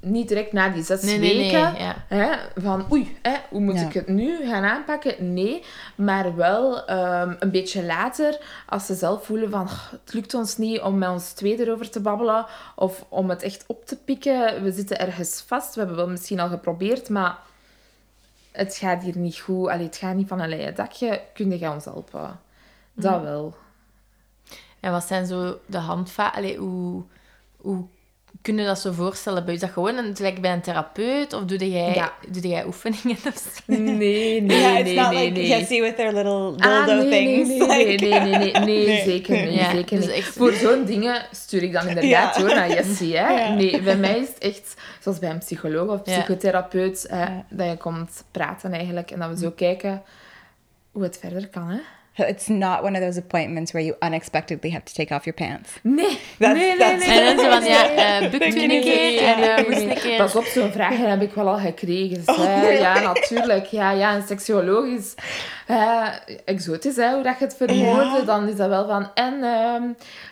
Niet 0.00 0.28
direct 0.28 0.52
na 0.52 0.68
die 0.68 0.82
zes 0.82 1.02
Nee, 1.02 1.18
nee, 1.18 1.34
nee, 1.34 1.42
weken. 1.44 1.74
ja. 1.84 1.94
Hè, 2.08 2.36
van 2.56 2.86
oei, 2.92 3.16
hè, 3.22 3.34
hoe 3.50 3.60
moet 3.60 3.74
Ja. 3.74 3.86
ik 3.86 3.92
het 3.92 4.08
nu 4.08 4.46
gaan 4.46 4.64
aanpakken? 4.64 5.32
Nee, 5.34 5.62
maar 5.94 6.36
wel 6.36 6.84
ehm, 6.86 7.34
een 7.38 7.50
beetje 7.50 7.84
later, 7.84 8.38
als 8.66 8.86
ze 8.86 8.94
zelf 8.94 9.24
voelen 9.24 9.50
van 9.50 9.62
"Oh, 9.62 9.90
het 9.90 10.12
lukt 10.12 10.34
ons 10.34 10.56
niet 10.56 10.80
om 10.80 10.98
met 10.98 11.08
ons 11.08 11.32
twee 11.32 11.60
erover 11.60 11.90
te 11.90 12.00
babbelen 12.00 12.46
of 12.74 13.04
om 13.08 13.30
het 13.30 13.42
echt 13.42 13.64
op 13.66 13.86
te 13.86 13.96
pikken. 13.96 14.62
We 14.62 14.72
zitten 14.72 14.98
ergens 14.98 15.44
vast. 15.46 15.72
We 15.74 15.80
hebben 15.80 15.96
wel 15.98 16.08
misschien 16.08 16.40
al 16.40 16.48
geprobeerd, 16.48 17.08
maar 17.08 17.38
het 18.52 18.76
gaat 18.76 19.02
hier 19.02 19.18
niet 19.18 19.38
goed. 19.38 19.68
Allee, 19.68 19.86
het 19.86 19.96
gaat 19.96 20.14
niet 20.14 20.28
van 20.28 20.40
een 20.40 20.48
leien 20.48 20.74
dakje. 20.74 21.20
Kun 21.34 21.58
je 21.58 21.70
ons 21.70 21.84
helpen? 21.84 22.40
Dat 22.94 23.22
wel. 23.22 23.54
En 24.80 24.92
wat 24.92 25.04
zijn 25.04 25.26
zo 25.26 25.58
de 25.66 25.78
handvaten? 25.78 26.54
Hoe, 26.54 27.02
hoe 27.56 27.84
kun 28.42 28.56
je 28.58 28.64
dat 28.64 28.78
zo 28.78 28.92
voorstellen? 28.92 29.46
Is 29.48 29.60
dat 29.60 29.70
gewoon 29.70 29.96
een, 29.96 30.16
gelijk 30.16 30.40
bij 30.40 30.52
een 30.52 30.60
therapeut? 30.60 31.32
Of 31.32 31.44
doe 31.44 31.70
jij, 31.72 31.94
Ja. 31.94 32.12
doe 32.28 32.48
jij 32.48 32.66
oefeningen? 32.66 33.16
of 33.26 33.36
zo? 33.36 33.60
Nee, 33.66 34.42
nee, 34.42 34.42
yeah, 34.60 34.72
nee, 34.84 34.94
nee, 34.94 34.94
like 35.24 35.30
nee. 35.40 35.46
Jessie 35.46 35.82
with 35.82 35.96
their 35.96 36.12
little 36.12 36.54
dildo 36.56 36.68
Ah, 36.68 36.86
nee, 36.86 37.08
things. 37.10 37.48
nee, 37.48 37.58
like, 37.58 38.04
nee, 38.04 38.20
nee, 38.20 38.20
nee, 38.20 38.38
nee, 38.38 38.52
nee, 38.64 38.86
Nee. 38.86 39.02
zeker 39.04 39.46
niet. 39.46 39.54
Ja, 39.54 39.70
zeker 39.70 40.00
dus 40.00 40.14
niet. 40.14 40.24
Voor 40.24 40.52
zo'n 40.52 40.84
dingen 40.84 41.26
stuur 41.30 41.62
ik 41.62 41.72
dan 41.72 41.88
inderdaad 41.88 42.36
Ja. 42.36 42.40
door 42.42 42.54
naar 42.54 42.68
Jessie. 42.70 43.16
Hè? 43.16 43.54
Nee, 43.54 43.82
bij 43.82 43.96
mij 43.96 44.18
is 44.18 44.28
het 44.28 44.38
echt 44.38 44.74
zoals 45.00 45.18
bij 45.18 45.30
een 45.30 45.38
psycholoog 45.38 45.90
of 45.90 46.02
psychotherapeut, 46.02 47.06
hè, 47.08 47.26
dat 47.50 47.66
je 47.68 47.76
komt 47.76 48.24
praten 48.30 48.72
eigenlijk 48.72 49.10
en 49.10 49.18
dat 49.18 49.28
we 49.28 49.36
zo 49.38 49.50
kijken 49.50 50.02
hoe 50.92 51.02
het 51.02 51.18
verder 51.20 51.48
kan. 51.48 51.68
Hè? 51.68 51.78
It's 52.18 52.46
not 52.48 52.82
one 52.82 52.98
of 52.98 53.04
those 53.04 53.18
appointments 53.18 53.72
where 53.72 53.84
you 53.86 53.96
unexpectedly 54.02 54.70
have 54.70 54.84
to 54.84 54.92
take 54.94 55.14
off 55.14 55.24
your 55.24 55.34
pants. 55.34 55.70
Nee, 55.82 56.18
That's- 56.38 56.58
nee, 56.58 56.68
nee, 56.68 56.76
that's- 56.78 57.06
nee. 57.06 57.18
En 57.20 57.36
dan 57.36 57.44
zo 57.44 57.50
van, 57.50 57.64
ja, 57.64 57.82
nee. 57.86 57.94
eh 57.96 58.30
bukt 58.30 58.54
u 58.54 58.62
een 58.62 58.80
keer 58.80 59.22
en 59.22 59.34
eh, 59.42 59.56
nee, 59.56 59.64
moest 59.68 59.78
nee. 59.84 59.90
een 59.90 60.00
keer... 60.00 60.16
Pas 60.16 60.36
op, 60.36 60.44
zo'n 60.44 60.72
vraag 60.72 60.96
heb 60.96 61.22
ik 61.22 61.32
wel 61.34 61.48
al 61.48 61.58
gekregen. 61.58 62.22
Oh. 62.36 62.78
Ja, 62.78 63.00
natuurlijk. 63.00 63.66
Ja, 63.66 63.90
ja, 63.90 64.14
een 64.14 64.26
seksuologisch 64.26 65.14
eh, 65.66 66.06
exotisch, 66.44 66.96
hè, 66.96 67.12
hoe 67.14 67.22
dat 67.22 67.38
je 67.38 67.44
het 67.44 67.56
verwoordde. 67.56 68.16
Ja. 68.18 68.22
Dan 68.24 68.48
is 68.48 68.56
dat 68.56 68.68
wel 68.68 68.86
van, 68.86 69.10
en 69.14 69.42
ehm, 69.42 69.82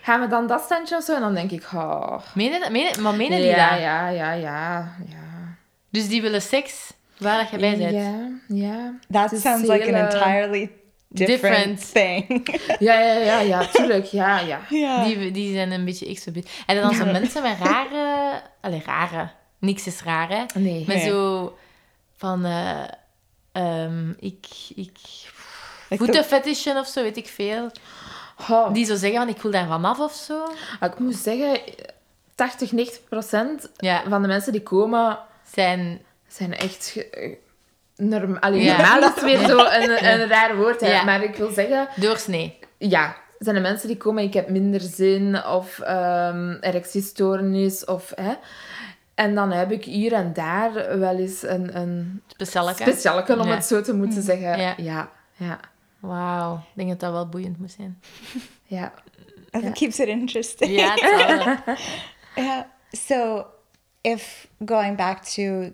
gaan 0.02 0.20
we 0.20 0.26
dan 0.28 0.46
dat 0.46 0.62
standje 0.64 0.96
of 0.96 1.04
zo? 1.04 1.14
En 1.14 1.20
dan 1.20 1.34
denk 1.34 1.50
ik, 1.50 1.62
oh... 1.74 2.18
Meen 2.34 2.52
je 2.52 2.58
dat? 2.58 2.70
Meen 2.70 2.82
je- 2.94 3.00
maar 3.00 3.14
menen 3.14 3.38
die 3.38 3.46
ja, 3.46 3.70
dat? 3.70 3.80
ja, 3.80 4.08
ja, 4.08 4.32
ja, 4.32 4.88
ja. 5.10 5.56
Dus 5.90 6.08
die 6.08 6.22
willen 6.22 6.42
seks 6.42 6.92
waar 7.18 7.38
dat 7.38 7.50
je 7.50 7.58
bij 7.58 7.76
bent? 7.76 7.92
Ja, 7.92 8.28
ja. 8.48 8.92
That 9.10 9.22
Het 9.22 9.32
is 9.32 9.40
sounds 9.40 9.68
like 9.68 9.88
an 9.88 9.94
entirely 9.94 10.70
different, 11.14 11.78
different. 11.78 11.92
thing. 11.92 12.60
Ja, 12.78 12.98
ja, 13.00 13.14
ja, 13.14 13.40
ja, 13.40 13.66
tuurlijk. 13.66 14.04
Ja, 14.04 14.38
ja. 14.70 15.04
Die, 15.04 15.30
die 15.30 15.52
zijn 15.54 15.70
een 15.72 15.84
beetje 15.84 16.06
exobiet. 16.06 16.50
En 16.66 16.80
dan 16.80 16.94
zo 16.94 17.04
mensen 17.04 17.42
met 17.42 17.58
rare... 17.62 18.42
Allee, 18.60 18.82
rare. 18.86 19.28
Niks 19.58 19.86
is 19.86 20.02
raar, 20.02 20.28
hè? 20.28 20.44
Nee. 20.60 20.84
Met 20.86 20.96
Nee. 20.96 21.06
zo 21.08 21.56
van... 22.16 22.44
eh 22.44 22.82
ehm, 23.52 24.10
ik... 24.10 24.46
ik 24.74 24.96
Like 25.88 26.04
voetenfetishen 26.04 26.76
of 26.76 26.86
zo, 26.86 27.02
weet 27.02 27.16
ik 27.16 27.26
veel. 27.28 27.70
Oh, 28.50 28.72
Die 28.72 28.84
zo 28.86 28.96
zeggen 28.96 29.18
van, 29.18 29.28
ik 29.28 29.42
wil 29.42 29.50
daar 29.50 29.66
vanaf 29.66 29.98
of 29.98 30.12
zo. 30.12 30.44
ik 30.80 30.98
moet 30.98 31.16
zeggen, 31.16 31.60
80, 32.34 32.72
90 32.72 33.04
procent 33.08 33.70
Ja. 33.76 34.02
van 34.08 34.22
de 34.22 34.28
mensen 34.28 34.52
die 34.52 34.62
komen, 34.62 35.18
Zijn... 35.52 36.02
zijn 36.28 36.54
echt... 36.56 36.96
Norm 37.96 38.36
Allee, 38.36 38.62
Ja. 38.62 38.76
Normaal 38.76 39.12
is 39.16 39.22
weer 39.22 39.38
zo 39.38 39.58
een, 39.58 39.90
een 40.12 40.28
raar 40.28 40.56
woord, 40.56 40.80
hè. 40.80 40.90
Ja. 40.92 41.04
maar 41.04 41.22
ik 41.22 41.36
wil 41.36 41.50
zeggen, 41.50 41.88
Doorsnee. 41.96 42.58
ja, 42.78 43.16
zijn 43.38 43.56
er 43.56 43.62
mensen 43.62 43.88
die 43.88 43.96
komen, 43.96 44.22
ik 44.22 44.34
heb 44.34 44.48
minder 44.48 44.80
zin, 44.80 45.44
of 45.44 45.78
ehm 45.78 46.50
erectiestoornis, 46.60 47.84
of... 47.84 48.12
Hè. 48.14 48.32
En 49.14 49.34
dan 49.34 49.50
heb 49.52 49.72
ik 49.72 49.84
hier 49.84 50.12
en 50.12 50.32
daar 50.32 50.98
wel 50.98 51.16
eens 51.18 51.42
een, 51.42 51.76
een 51.76 52.22
Speciale. 52.26 52.74
specialeke, 52.74 53.38
om 53.38 53.46
Ja. 53.48 53.54
het 53.54 53.64
zo 53.64 53.80
te 53.80 53.94
moeten 53.94 54.22
zeggen. 54.22 54.58
Ja. 54.58 54.74
Ja, 54.76 55.10
ja, 55.36 55.60
Wauw. 56.00 56.54
Ik 56.54 56.62
denk 56.74 56.88
dat 56.88 57.00
dat 57.00 57.12
wel 57.12 57.28
boeiend 57.28 57.58
moet 57.58 57.70
zijn. 57.76 58.00
ja. 58.64 58.92
That 59.50 59.72
keeps 59.72 59.98
it 59.98 60.08
interesting. 60.08 60.70
Ja. 60.80 60.94
Yeah. 62.34 62.60
So, 62.90 63.46
if 64.00 64.48
going 64.66 64.96
back 64.96 65.24
to 65.24 65.70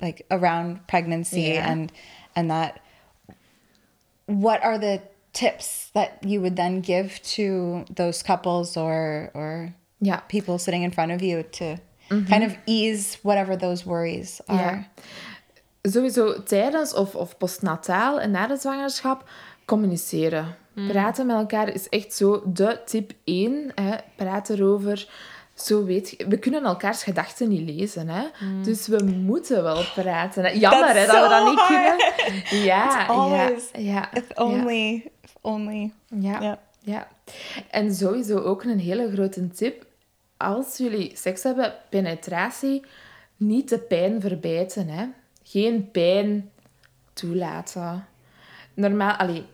like 0.00 0.26
around 0.30 0.86
pregnancy 0.86 1.40
Yeah. 1.42 1.70
and 1.70 1.92
and 2.34 2.50
that, 2.50 2.80
what 4.26 4.62
are 4.62 4.78
the 4.78 5.00
tips 5.32 5.90
that 5.94 6.22
you 6.22 6.40
would 6.40 6.56
then 6.56 6.80
give 6.80 7.20
to 7.22 7.84
those 7.94 8.22
couples 8.22 8.76
or 8.76 9.30
or 9.34 9.74
yeah 10.00 10.20
people 10.28 10.58
sitting 10.58 10.82
in 10.82 10.90
front 10.90 11.12
of 11.12 11.22
you 11.22 11.42
to 11.42 11.64
mm-hmm. 12.10 12.24
kind 12.26 12.44
of 12.44 12.56
ease 12.66 13.18
whatever 13.22 13.56
those 13.56 13.86
worries 13.86 14.40
are? 14.48 14.56
Ja. 14.56 14.84
Sowieso 15.90 16.42
tijdens 16.44 16.94
of, 16.94 17.14
of 17.14 17.38
postnataal 17.38 18.20
en 18.20 18.30
na 18.30 18.46
de 18.46 18.56
zwangerschap 18.56 19.24
communiceren. 19.64 20.56
Mm. 20.74 20.88
Praten 20.88 21.26
met 21.26 21.36
elkaar 21.36 21.68
is 21.68 21.88
echt 21.88 22.12
zo 22.12 22.42
de 22.46 22.80
tip 22.84 23.12
1. 23.24 23.72
Hè. 23.74 23.96
Praat 24.16 24.48
erover. 24.48 25.08
Zo 25.62 25.84
weet 25.84 26.10
je, 26.10 26.26
we 26.28 26.38
kunnen 26.38 26.64
elkaars 26.64 27.02
gedachten 27.02 27.48
niet 27.48 27.70
lezen. 27.70 28.08
Hè. 28.08 28.24
Dus 28.62 28.86
we 28.86 29.04
moeten 29.04 29.62
wel 29.62 29.82
praten. 29.94 30.44
Hè. 30.44 30.50
Jammer 30.50 30.94
hè, 30.94 31.06
dat 31.06 31.22
we 31.22 31.28
dat 31.28 31.50
niet 31.50 31.66
kunnen. 31.66 31.96
Ja, 32.64 33.06
ja, 33.08 33.50
ja, 33.72 34.14
If 34.14 34.24
ja. 34.36 34.44
only, 34.44 35.10
if 35.22 35.36
only. 35.40 35.92
Ja, 36.06 36.40
Ja. 36.40 36.58
ja. 36.80 37.08
En 37.70 37.94
sowieso 37.94 38.38
ook 38.38 38.62
een 38.64 38.78
hele 38.78 39.10
grote 39.12 39.48
tip. 39.48 39.86
Als 40.36 40.76
jullie 40.76 41.12
seks 41.16 41.42
hebben, 41.42 41.74
penetratie, 41.90 42.84
niet 43.36 43.68
de 43.68 43.78
pijn 43.78 44.20
verbijten. 44.20 44.88
Hè. 44.88 45.06
Geen 45.42 45.90
pijn 45.90 46.50
toelaten. 47.12 48.06
Normaal, 48.74 49.12
allee, 49.16 49.44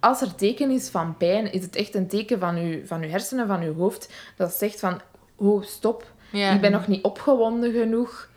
als 0.00 0.20
er 0.20 0.34
teken 0.34 0.70
is 0.70 0.88
van 0.88 1.16
pijn, 1.16 1.52
is 1.52 1.62
het 1.62 1.76
echt 1.76 1.94
een 1.94 2.08
teken 2.08 2.38
van 2.38 2.56
uw, 2.56 2.86
van 2.86 3.02
uw 3.02 3.08
hersenen, 3.08 3.46
van 3.46 3.62
uw 3.62 3.74
hoofd, 3.74 4.12
dat 4.36 4.52
zegt 4.52 4.80
van, 4.80 5.00
oh, 5.38 5.62
stop, 5.62 6.12
Ja. 6.32 6.52
ik 6.54 6.60
ben 6.60 6.72
nog 6.72 6.86
niet 6.86 7.04
opgewonden 7.04 7.72
genoeg. 7.72 8.28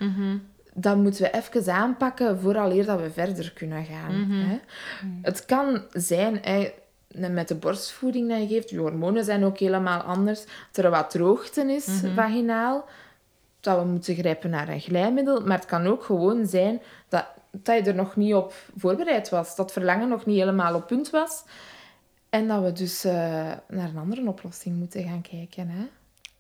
Dat 0.74 0.98
moeten 0.98 1.22
we 1.24 1.32
even 1.32 1.74
aanpakken 1.74 2.40
vooraleer 2.40 2.86
dat 2.86 3.00
we 3.00 3.12
verder 3.12 3.52
kunnen 3.54 3.86
gaan. 3.86 4.12
Hè? 4.32 4.60
Het 5.22 5.46
kan 5.46 5.82
zijn, 5.92 6.40
hè, 6.42 6.72
met 7.30 7.48
de 7.48 7.56
borstvoeding 7.56 8.30
dat 8.30 8.40
je 8.42 8.48
geeft, 8.48 8.70
je 8.70 8.78
hormonen 8.78 9.24
zijn 9.26 9.44
ook 9.44 9.58
helemaal 9.58 10.02
anders, 10.02 10.44
dat 10.72 10.86
er 10.86 10.92
wat 10.92 11.10
droogte 11.10 11.74
is 11.74 11.88
vaginaal, 12.16 12.86
dat 13.60 13.80
we 13.80 13.86
moeten 13.86 14.16
grijpen 14.16 14.50
naar 14.50 14.70
een 14.70 14.80
glijmiddel. 14.80 15.42
Maar 15.42 15.58
het 15.58 15.66
kan 15.66 15.88
ook 15.88 16.04
gewoon 16.04 16.46
zijn 16.48 16.82
dat, 17.10 17.26
dat 17.52 17.76
je 17.78 17.90
er 17.90 17.96
nog 17.96 18.16
niet 18.16 18.34
op 18.34 18.54
voorbereid 18.78 19.30
was, 19.30 19.56
dat 19.56 19.72
verlangen 19.72 20.08
nog 20.10 20.26
niet 20.26 20.40
helemaal 20.40 20.76
op 20.76 20.88
punt 20.88 21.10
was. 21.10 21.44
En 22.30 22.48
dat 22.48 22.64
we 22.64 22.72
dus 22.72 23.04
eh, 23.04 23.14
naar 23.68 23.90
een 23.90 23.98
andere 23.98 24.28
oplossing 24.28 24.78
moeten 24.78 25.04
gaan 25.04 25.22
kijken. 25.22 25.70
Hè? 25.70 25.88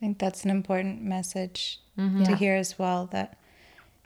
I 0.01 0.05
think 0.05 0.17
that's 0.19 0.43
an 0.43 0.49
important 0.49 1.01
message 1.03 1.77
to 1.95 2.03
Ja. 2.31 2.35
hear 2.37 2.57
as 2.59 2.75
well. 2.77 3.07
That 3.09 3.29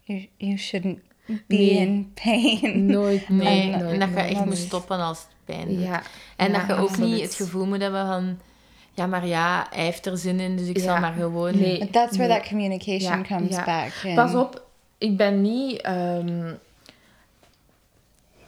you 0.04 0.28
you 0.38 0.58
shouldn't 0.58 1.00
be 1.26 1.56
Nee. 1.56 1.70
in 1.70 2.12
pain. 2.24 2.86
Nooit, 2.86 3.30
Nee, 3.30 3.70
nooit, 3.70 3.82
nooit. 3.82 3.94
en 3.94 4.00
dat 4.00 4.10
je 4.10 4.16
echt 4.16 4.46
moet 4.46 4.58
stoppen 4.58 5.00
als 5.00 5.18
het 5.20 5.28
pijn 5.46 5.68
doet. 5.68 5.80
Ja. 5.84 6.02
En 6.36 6.52
Ja, 6.52 6.58
dat 6.58 6.68
je 6.68 6.74
ook 6.84 6.90
absoluut. 6.90 7.10
niet 7.12 7.22
het 7.22 7.34
gevoel 7.36 7.66
moet 7.66 7.82
hebben 7.82 8.06
van... 8.08 8.40
Ja, 8.94 9.06
maar 9.08 9.28
ja, 9.28 9.68
hij 9.74 9.84
heeft 9.84 10.06
er 10.06 10.18
zin 10.18 10.40
in, 10.40 10.56
dus 10.58 10.68
ik 10.68 10.80
zal 10.80 11.00
maar 11.00 11.14
gewoon... 11.14 11.60
Nee. 11.60 11.90
That's 11.90 12.18
where 12.18 12.28
Nee. 12.34 12.40
that 12.42 12.48
communication 12.50 13.18
Ja, 13.18 13.22
comes 13.36 13.56
ja. 13.56 13.64
back. 13.66 13.92
in. 14.04 14.16
Pas 14.16 14.36
op, 14.36 14.66
ik 14.98 15.18
ben 15.18 15.42
niet... 15.42 15.82
ehm, 15.82 16.54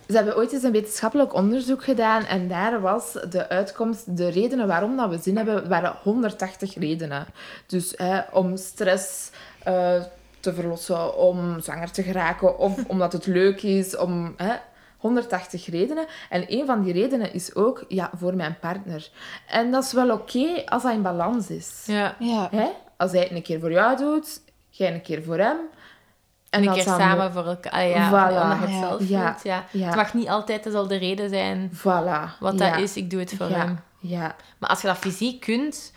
Ze 0.08 0.16
hebben 0.16 0.38
ooit 0.38 0.54
eens 0.54 0.64
een 0.64 0.72
wetenschappelijk 0.72 1.34
onderzoek 1.34 1.84
gedaan 1.84 2.26
en 2.26 2.48
daar 2.48 2.82
was 2.82 3.14
de 3.30 3.50
uitkomst, 3.50 4.18
de 4.18 4.30
redenen 4.30 4.68
waarom 4.68 4.98
dat 4.98 5.10
we 5.10 5.18
zin 5.18 5.36
hebben, 5.36 5.68
waren 5.68 5.96
180 6.04 6.76
redenen. 6.76 7.26
Dus 7.66 7.94
hè, 7.96 8.22
om 8.32 8.58
stress 8.58 9.32
eh, 9.64 10.04
te 10.40 10.54
verlossen, 10.54 11.18
om 11.18 11.60
zwanger 11.62 11.92
te 11.92 12.04
geraken 12.04 12.58
of 12.58 12.84
omdat 12.88 13.14
het 13.14 13.26
leuk 13.26 13.62
is, 13.62 13.98
om... 13.98 14.34
Hè, 14.38 14.54
180 14.98 15.66
redenen. 15.66 16.06
En 16.30 16.46
een 16.48 16.66
van 16.66 16.84
die 16.84 16.94
redenen 16.94 17.34
is 17.34 17.56
ook, 17.56 17.86
ja, 17.88 18.12
voor 18.16 18.36
mijn 18.36 18.58
partner. 18.60 19.10
En 19.48 19.72
dat 19.72 19.84
is 19.84 19.94
wel 19.94 20.12
oké 20.12 20.64
als 20.66 20.84
dat 20.84 20.92
in 20.92 21.02
balans 21.02 21.50
is. 21.50 21.84
Ja. 21.86 22.16
Ja. 22.20 22.48
Hè? 22.52 22.68
Als 22.98 23.12
hij 23.12 23.22
het 23.22 23.32
een 23.32 23.42
keer 23.42 23.60
voor 23.60 23.72
jou 23.72 23.98
doet, 23.98 24.42
jij 24.70 24.94
een 24.94 25.02
keer 25.02 25.24
voor 25.24 25.38
hem. 25.38 25.58
En 26.50 26.60
een 26.60 26.66
dat 26.66 26.76
keer 26.76 26.84
samen 26.84 27.32
voor 27.32 27.46
elkaar. 27.46 27.72
Ah, 27.72 27.90
ja, 27.90 28.10
Voilà. 28.10 28.44
omdat 28.44 28.70
je 28.70 28.76
het 28.76 28.84
zelf 28.84 29.10
Ja. 29.10 29.32
voelt. 29.32 29.44
Ja. 29.44 29.66
Ja. 29.72 29.86
Het 29.86 29.96
mag 29.96 30.14
niet 30.14 30.28
altijd 30.30 30.64
dezelfde 30.64 30.96
reden 30.96 31.30
zijn. 31.30 31.72
Voilà. 31.74 32.40
Wat 32.40 32.60
ja. 32.60 32.70
dat 32.72 32.80
is, 32.80 32.96
ik 32.98 33.10
doe 33.10 33.20
het 33.20 33.34
voor 33.38 33.50
ja. 33.50 33.58
hem. 33.58 33.80
Ja. 34.00 34.36
Maar 34.58 34.70
als 34.70 34.82
je 34.82 34.88
dat 34.88 34.98
fysiek 34.98 35.40
kunt... 35.42 35.94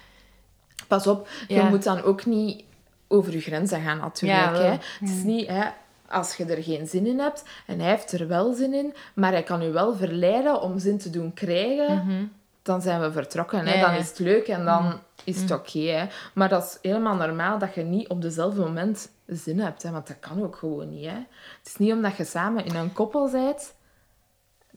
Pas 0.88 1.06
op, 1.06 1.28
je 1.48 1.62
moet 1.62 1.82
dan 1.82 2.02
ook 2.02 2.26
niet 2.26 2.64
over 3.08 3.32
je 3.32 3.40
grenzen 3.40 3.82
gaan 3.82 3.98
natuurlijk. 3.98 4.56
Hè. 4.56 4.70
Het 4.70 5.08
is 5.16 5.22
niet... 5.22 5.46
Hè, 5.48 5.64
als 6.08 6.36
je 6.36 6.44
er 6.44 6.62
geen 6.62 6.86
zin 6.86 7.06
in 7.06 7.18
hebt 7.18 7.44
en 7.66 7.80
hij 7.80 7.90
heeft 7.90 8.12
er 8.12 8.28
wel 8.28 8.52
zin 8.54 8.74
in, 8.74 8.94
maar 9.14 9.32
hij 9.32 9.42
kan 9.42 9.62
u 9.62 9.72
wel 9.72 9.96
verleiden 9.96 10.60
om 10.62 10.78
zin 10.78 10.98
te 10.98 11.10
doen 11.10 11.34
krijgen, 11.34 12.32
dan 12.62 12.82
zijn 12.82 13.00
we 13.00 13.12
vertrokken. 13.12 13.66
Hè? 13.66 13.80
Dan 13.80 13.94
is 13.94 14.08
het 14.08 14.18
leuk 14.18 14.48
en 14.48 14.64
dan 14.64 14.84
Mhm. 14.84 14.96
is 15.24 15.40
het 15.40 15.50
oké. 15.50 15.78
hè. 15.78 16.06
maar 16.34 16.48
dat 16.48 16.62
is 16.64 16.78
helemaal 16.90 17.14
normaal 17.16 17.58
dat 17.58 17.74
je 17.74 17.82
niet 17.82 18.08
op 18.08 18.22
dezelfde 18.22 18.60
moment 18.60 19.10
zin 19.26 19.58
hebt. 19.60 19.82
Hè? 19.82 19.90
Want 19.90 20.06
dat 20.06 20.16
kan 20.20 20.42
ook 20.42 20.56
gewoon 20.56 20.88
niet. 20.88 21.04
Hè? 21.06 21.14
Het 21.58 21.66
is 21.66 21.76
niet 21.76 21.92
omdat 21.92 22.16
je 22.16 22.24
samen 22.24 22.64
in 22.64 22.74
een 22.74 22.92
koppel 22.92 23.30
bent, 23.30 23.74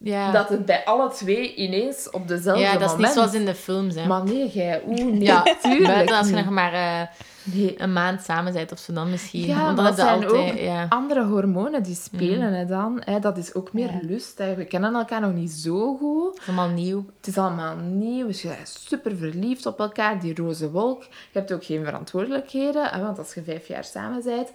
Ja, 0.02 0.30
dat 0.32 0.48
het 0.48 0.66
bij 0.66 0.84
alle 0.84 1.10
twee 1.10 1.54
ineens 1.54 2.10
op 2.10 2.28
dezelfde 2.28 2.62
ja 2.62 2.72
dat 2.72 2.80
is 2.82 2.86
moment... 2.86 3.00
niet 3.04 3.12
zoals 3.12 3.34
in 3.34 3.44
de 3.44 3.54
films. 3.54 3.94
Hè. 3.94 4.06
Maar 4.06 4.24
nee, 4.24 4.48
jij... 4.48 4.82
Oeh, 4.86 4.96
nee, 4.98 5.20
ja, 5.22 5.42
tuurlijk 5.62 5.84
buiten 5.94 6.16
als 6.16 6.28
je 6.28 6.34
nog 6.34 6.50
maar 6.50 6.72
eh, 6.72 7.08
Nee. 7.52 7.80
een 7.80 7.92
maand 7.92 8.22
samen 8.22 8.52
bent 8.52 8.72
of 8.72 8.78
zo 8.78 8.92
dan 8.92 9.10
misschien. 9.10 9.46
Ja, 9.46 9.54
Want 9.64 9.66
maar 9.66 9.74
dan 9.76 9.84
dat 9.84 9.94
zijn 9.96 10.24
altijd... 10.24 10.52
ook 10.52 10.58
Ja. 10.58 10.86
andere 10.88 11.24
hormonen 11.24 11.82
die 11.82 11.94
spelen 11.94 12.52
hè, 12.52 12.66
dan. 12.66 13.02
Hè, 13.04 13.18
dat 13.18 13.36
is 13.36 13.54
ook 13.54 13.72
meer 13.72 13.90
Ja. 13.92 13.98
lust. 14.02 14.38
Hè. 14.38 14.54
We 14.54 14.64
kennen 14.64 14.94
elkaar 14.94 15.20
nog 15.20 15.32
niet 15.32 15.50
zo 15.50 15.96
goed. 15.96 16.32
Het 16.34 16.40
is 16.42 16.46
allemaal 16.48 16.68
nieuw. 16.68 17.04
Het 17.16 17.26
is 17.26 17.38
allemaal 17.38 17.76
nieuw. 17.76 18.26
Dus 18.26 18.42
je 18.42 18.48
bent 18.48 18.68
super 18.88 19.16
verliefd 19.16 19.66
op 19.66 19.78
elkaar, 19.78 20.20
die 20.20 20.34
roze 20.34 20.70
wolk. 20.70 21.02
Je 21.02 21.38
hebt 21.38 21.52
ook 21.52 21.64
geen 21.64 21.84
verantwoordelijkheden. 21.84 22.86
Hè, 22.86 23.00
want 23.00 23.18
als 23.18 23.34
je 23.34 23.42
vijf 23.42 23.68
jaar 23.68 23.84
samen 23.84 24.22
bent, 24.24 24.50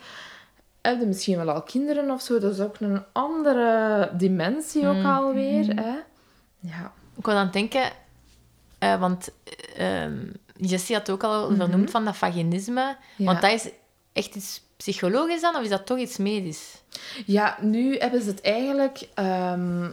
heb 0.81 0.99
je 0.99 1.05
misschien 1.05 1.37
wel 1.37 1.49
al 1.49 1.61
kinderen 1.61 2.11
of 2.11 2.21
zo. 2.21 2.39
Dat 2.39 2.53
is 2.53 2.59
ook 2.59 2.79
een 2.79 3.03
andere 3.11 4.09
dimensie 4.13 4.87
ook 4.87 5.03
alweer. 5.03 5.75
Hè. 5.75 5.95
Ja. 6.59 6.91
Ik 7.17 7.25
wou 7.25 7.37
dan 7.37 7.51
denken... 7.51 7.91
eh, 8.79 8.99
want 8.99 9.29
ehm, 9.75 10.17
Jessie 10.55 10.95
had 10.95 11.09
ook 11.09 11.23
al 11.23 11.55
vernoemd 11.55 11.91
van 11.91 12.05
dat 12.05 12.17
vaginisme. 12.17 12.95
Ja. 13.15 13.25
Want 13.25 13.41
dat 13.41 13.51
is 13.51 13.69
echt 14.13 14.35
iets 14.35 14.61
psychologisch 14.77 15.41
dan? 15.41 15.55
Of 15.55 15.61
is 15.61 15.69
dat 15.69 15.85
toch 15.85 15.97
iets 15.97 16.17
medisch? 16.17 16.81
Ja, 17.25 17.57
nu 17.61 17.97
hebben 17.97 18.21
ze 18.21 18.29
het 18.29 18.41
eigenlijk 18.41 19.09
ehm, 19.13 19.91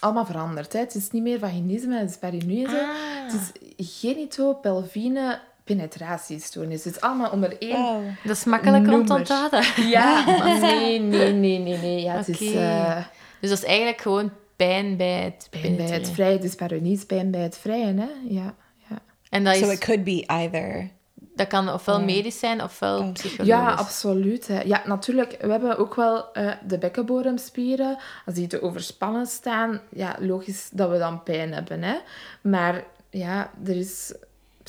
allemaal 0.00 0.26
veranderd. 0.26 0.72
Hè. 0.72 0.78
Het 0.78 0.94
is 0.94 1.10
niet 1.10 1.22
meer 1.22 1.38
vaginisme, 1.38 1.98
het 1.98 2.10
is 2.10 2.18
perineuse. 2.18 2.80
Ah. 2.80 3.32
Het 3.32 3.52
is 3.76 4.00
genitopelvine 4.00 5.40
penetratiestoornis. 5.76 6.84
Het 6.84 6.94
is 6.94 7.00
allemaal 7.00 7.30
onder 7.30 7.58
één... 7.58 7.76
Oh. 7.76 7.96
Dat 8.24 8.36
is 8.36 8.44
makkelijker 8.44 8.92
om 8.92 9.06
te 9.06 9.14
onthouden. 9.14 9.62
Ja, 9.88 10.24
maar 10.38 10.60
nee, 10.60 11.00
nee, 11.00 11.32
nee, 11.32 11.58
nee, 11.58 11.76
nee. 11.78 12.02
Ja, 12.02 12.16
het 12.16 12.28
is 12.28 12.52
eh, 12.54 12.96
Dus 13.40 13.50
dat 13.50 13.58
is 13.58 13.64
eigenlijk 13.64 14.00
gewoon 14.00 14.30
pijn 14.56 14.96
bij 14.96 15.22
het 15.22 15.46
pijn 15.50 15.62
bij 15.62 15.70
het 15.70 15.76
penetreren. 15.90 16.14
vrijen. 16.14 16.32
Het 16.32 16.44
is 16.44 16.54
paronies, 16.54 17.04
pijn 17.04 17.30
bij 17.30 17.40
het 17.40 17.58
vrijen, 17.58 17.98
hè. 17.98 18.08
Ja, 18.28 18.54
ja. 18.88 18.98
En 19.30 19.44
dat, 19.44 19.56
So 19.56 19.66
is, 19.66 19.72
it 19.72 19.78
could 19.84 20.04
be 20.04 20.24
either. 20.26 20.90
dat 21.14 21.46
kan 21.46 21.72
ofwel 21.72 22.02
medisch 22.02 22.38
zijn, 22.38 22.62
ofwel 22.62 22.98
Oh. 22.98 23.12
psychologisch. 23.12 23.46
ja, 23.46 23.72
absoluut. 23.72 24.46
Hè. 24.46 24.60
Ja, 24.60 24.82
natuurlijk, 24.86 25.36
we 25.40 25.50
hebben 25.50 25.78
ook 25.78 25.94
wel 25.94 26.32
eh, 26.32 26.52
de 26.66 26.78
bekkenbodemspieren. 26.78 27.98
Als 28.26 28.34
die 28.34 28.46
te 28.46 28.62
overspannen 28.62 29.26
staan, 29.26 29.80
ja, 29.90 30.16
logisch 30.20 30.68
dat 30.72 30.90
we 30.90 30.98
dan 30.98 31.22
pijn 31.22 31.52
hebben, 31.52 31.82
hè. 31.82 31.96
Maar 32.42 32.84
ja, 33.10 33.50
er 33.66 33.76
is 33.76 34.14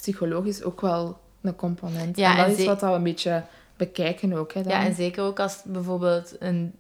psychologisch 0.01 0.63
ook 0.63 0.81
wel 0.81 1.17
een 1.41 1.55
component. 1.55 2.17
Ja, 2.17 2.31
en 2.31 2.38
dat 2.38 2.45
en 2.45 2.57
is 2.57 2.65
wat 2.65 2.81
we 2.81 2.88
een 2.88 3.03
beetje 3.03 3.43
bekijken 3.77 4.33
ook, 4.33 4.53
hè. 4.53 4.62
Dan. 4.63 4.71
Ja, 4.71 4.85
en 4.85 4.95
zeker 4.95 5.23
ook 5.23 5.39
als 5.39 5.62
bijvoorbeeld 5.65 6.35
een, 6.39 6.75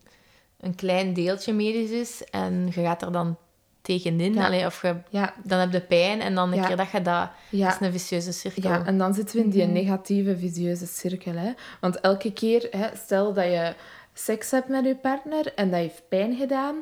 een 0.59 0.75
klein 0.75 1.13
deeltje 1.13 1.53
medisch 1.53 1.89
is 1.89 2.23
en 2.31 2.65
je 2.65 2.81
gaat 2.81 3.01
er 3.01 3.11
dan 3.11 3.37
tegenin, 3.81 4.33
Ja. 4.33 4.45
allee, 4.45 4.65
of 4.65 4.81
je, 4.81 4.95
ja, 5.09 5.33
dan 5.43 5.59
heb 5.59 5.71
je 5.71 5.81
pijn 5.81 6.21
en 6.21 6.35
dan 6.35 6.51
een 6.51 6.57
Ja. 6.57 6.67
keer 6.67 6.75
dat 6.77 6.89
je 6.91 7.01
dat... 7.01 7.29
ja. 7.49 7.65
Dat 7.69 7.81
is 7.81 7.85
een 7.87 7.91
vicieuze 7.93 8.31
cirkel. 8.31 8.69
Ja, 8.69 8.85
en 8.85 8.97
dan 8.97 9.13
zitten 9.13 9.35
we 9.37 9.43
in 9.43 9.49
die 9.49 9.63
Mhm. 9.63 9.73
negatieve, 9.73 10.37
visieuze 10.37 10.85
cirkel. 10.87 11.33
Hè? 11.33 11.51
Want 11.81 11.99
elke 11.99 12.33
keer, 12.33 12.67
hè, 12.71 12.87
stel 13.05 13.33
dat 13.33 13.43
je 13.45 13.73
seks 14.13 14.51
hebt 14.51 14.67
met 14.67 14.85
je 14.85 14.95
partner 14.95 15.53
en 15.55 15.69
dat 15.69 15.79
heeft 15.79 16.01
pijn 16.09 16.35
gedaan, 16.35 16.75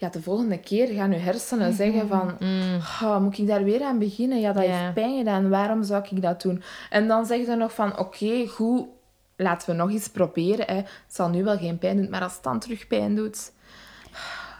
ja, 0.00 0.08
de 0.08 0.22
volgende 0.22 0.58
keer 0.58 0.86
gaan 0.86 1.12
je 1.12 1.18
hersenen 1.18 1.72
zeggen 1.72 2.08
van, 2.08 2.36
"Ah, 3.00 3.20
moet 3.20 3.38
ik 3.38 3.46
daar 3.46 3.64
weer 3.64 3.82
aan 3.82 3.98
beginnen? 3.98 4.40
Ja, 4.40 4.52
dat 4.52 4.66
Mhm. 4.66 4.72
Heeft 4.74 4.94
pijn 4.94 5.18
gedaan, 5.18 5.48
waarom 5.48 5.82
zou 5.82 6.04
ik 6.10 6.22
dat 6.22 6.42
doen? 6.42 6.62
En 6.90 7.08
dan 7.08 7.26
zeg 7.26 7.46
je 7.46 7.54
nog 7.56 7.74
van, 7.74 7.98
oké, 7.98 8.46
goed, 8.46 8.86
laten 9.36 9.70
we 9.70 9.76
nog 9.76 9.90
eens 9.90 10.08
proberen. 10.08 10.66
Hè. 10.66 10.74
Het 10.76 10.86
zal 11.08 11.28
nu 11.28 11.44
wel 11.44 11.56
geen 11.58 11.78
pijn 11.78 11.96
doen, 11.96 12.10
maar 12.10 12.22
als 12.22 12.34
het 12.34 12.42
dan 12.42 12.58
terug 12.58 12.86
pijn 12.86 13.14
doet... 13.14 13.52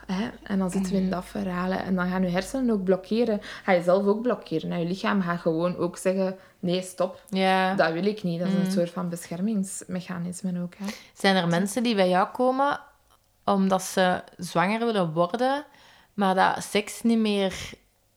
Hè? 0.07 0.29
En 0.43 0.59
dan 0.59 0.71
zitten 0.71 0.93
we 0.93 0.99
in 0.99 1.11
dat 1.11 1.25
verhaal. 1.25 1.71
hè. 1.71 1.77
En 1.79 1.95
dan 1.95 2.09
gaan 2.09 2.23
je 2.23 2.29
hersenen 2.29 2.71
ook 2.75 2.85
blokkeren. 2.85 3.41
Ga 3.65 3.73
je 3.73 3.83
zelf 3.83 4.07
ook 4.07 4.23
blokkeren. 4.23 4.73
En 4.73 4.81
je 4.81 4.87
lichaam 4.87 5.23
gaat 5.23 5.41
gewoon 5.41 5.77
ook 5.77 5.97
zeggen... 5.97 6.37
Nee, 6.61 6.83
stop. 6.83 7.21
Ja. 7.29 7.75
Dat 7.75 7.93
wil 7.93 8.05
ik 8.07 8.23
niet. 8.23 8.39
Dat 8.39 8.49
is 8.49 8.55
Mm. 8.55 8.61
een 8.65 8.71
soort 8.73 8.91
van 8.91 9.09
beschermingsmechanisme 9.09 10.63
ook. 10.63 10.75
Hè? 10.77 10.85
Zijn 11.15 11.37
er 11.37 11.49
mensen 11.49 11.83
die 11.83 11.95
bij 11.95 12.09
jou 12.09 12.29
komen 12.33 12.81
omdat 13.45 13.83
ze 13.83 14.23
zwanger 14.37 14.79
willen 14.79 15.13
worden, 15.13 15.65
maar 16.15 16.35
dat 16.35 16.63
seks 16.63 17.03
niet 17.03 17.19
meer 17.19 17.55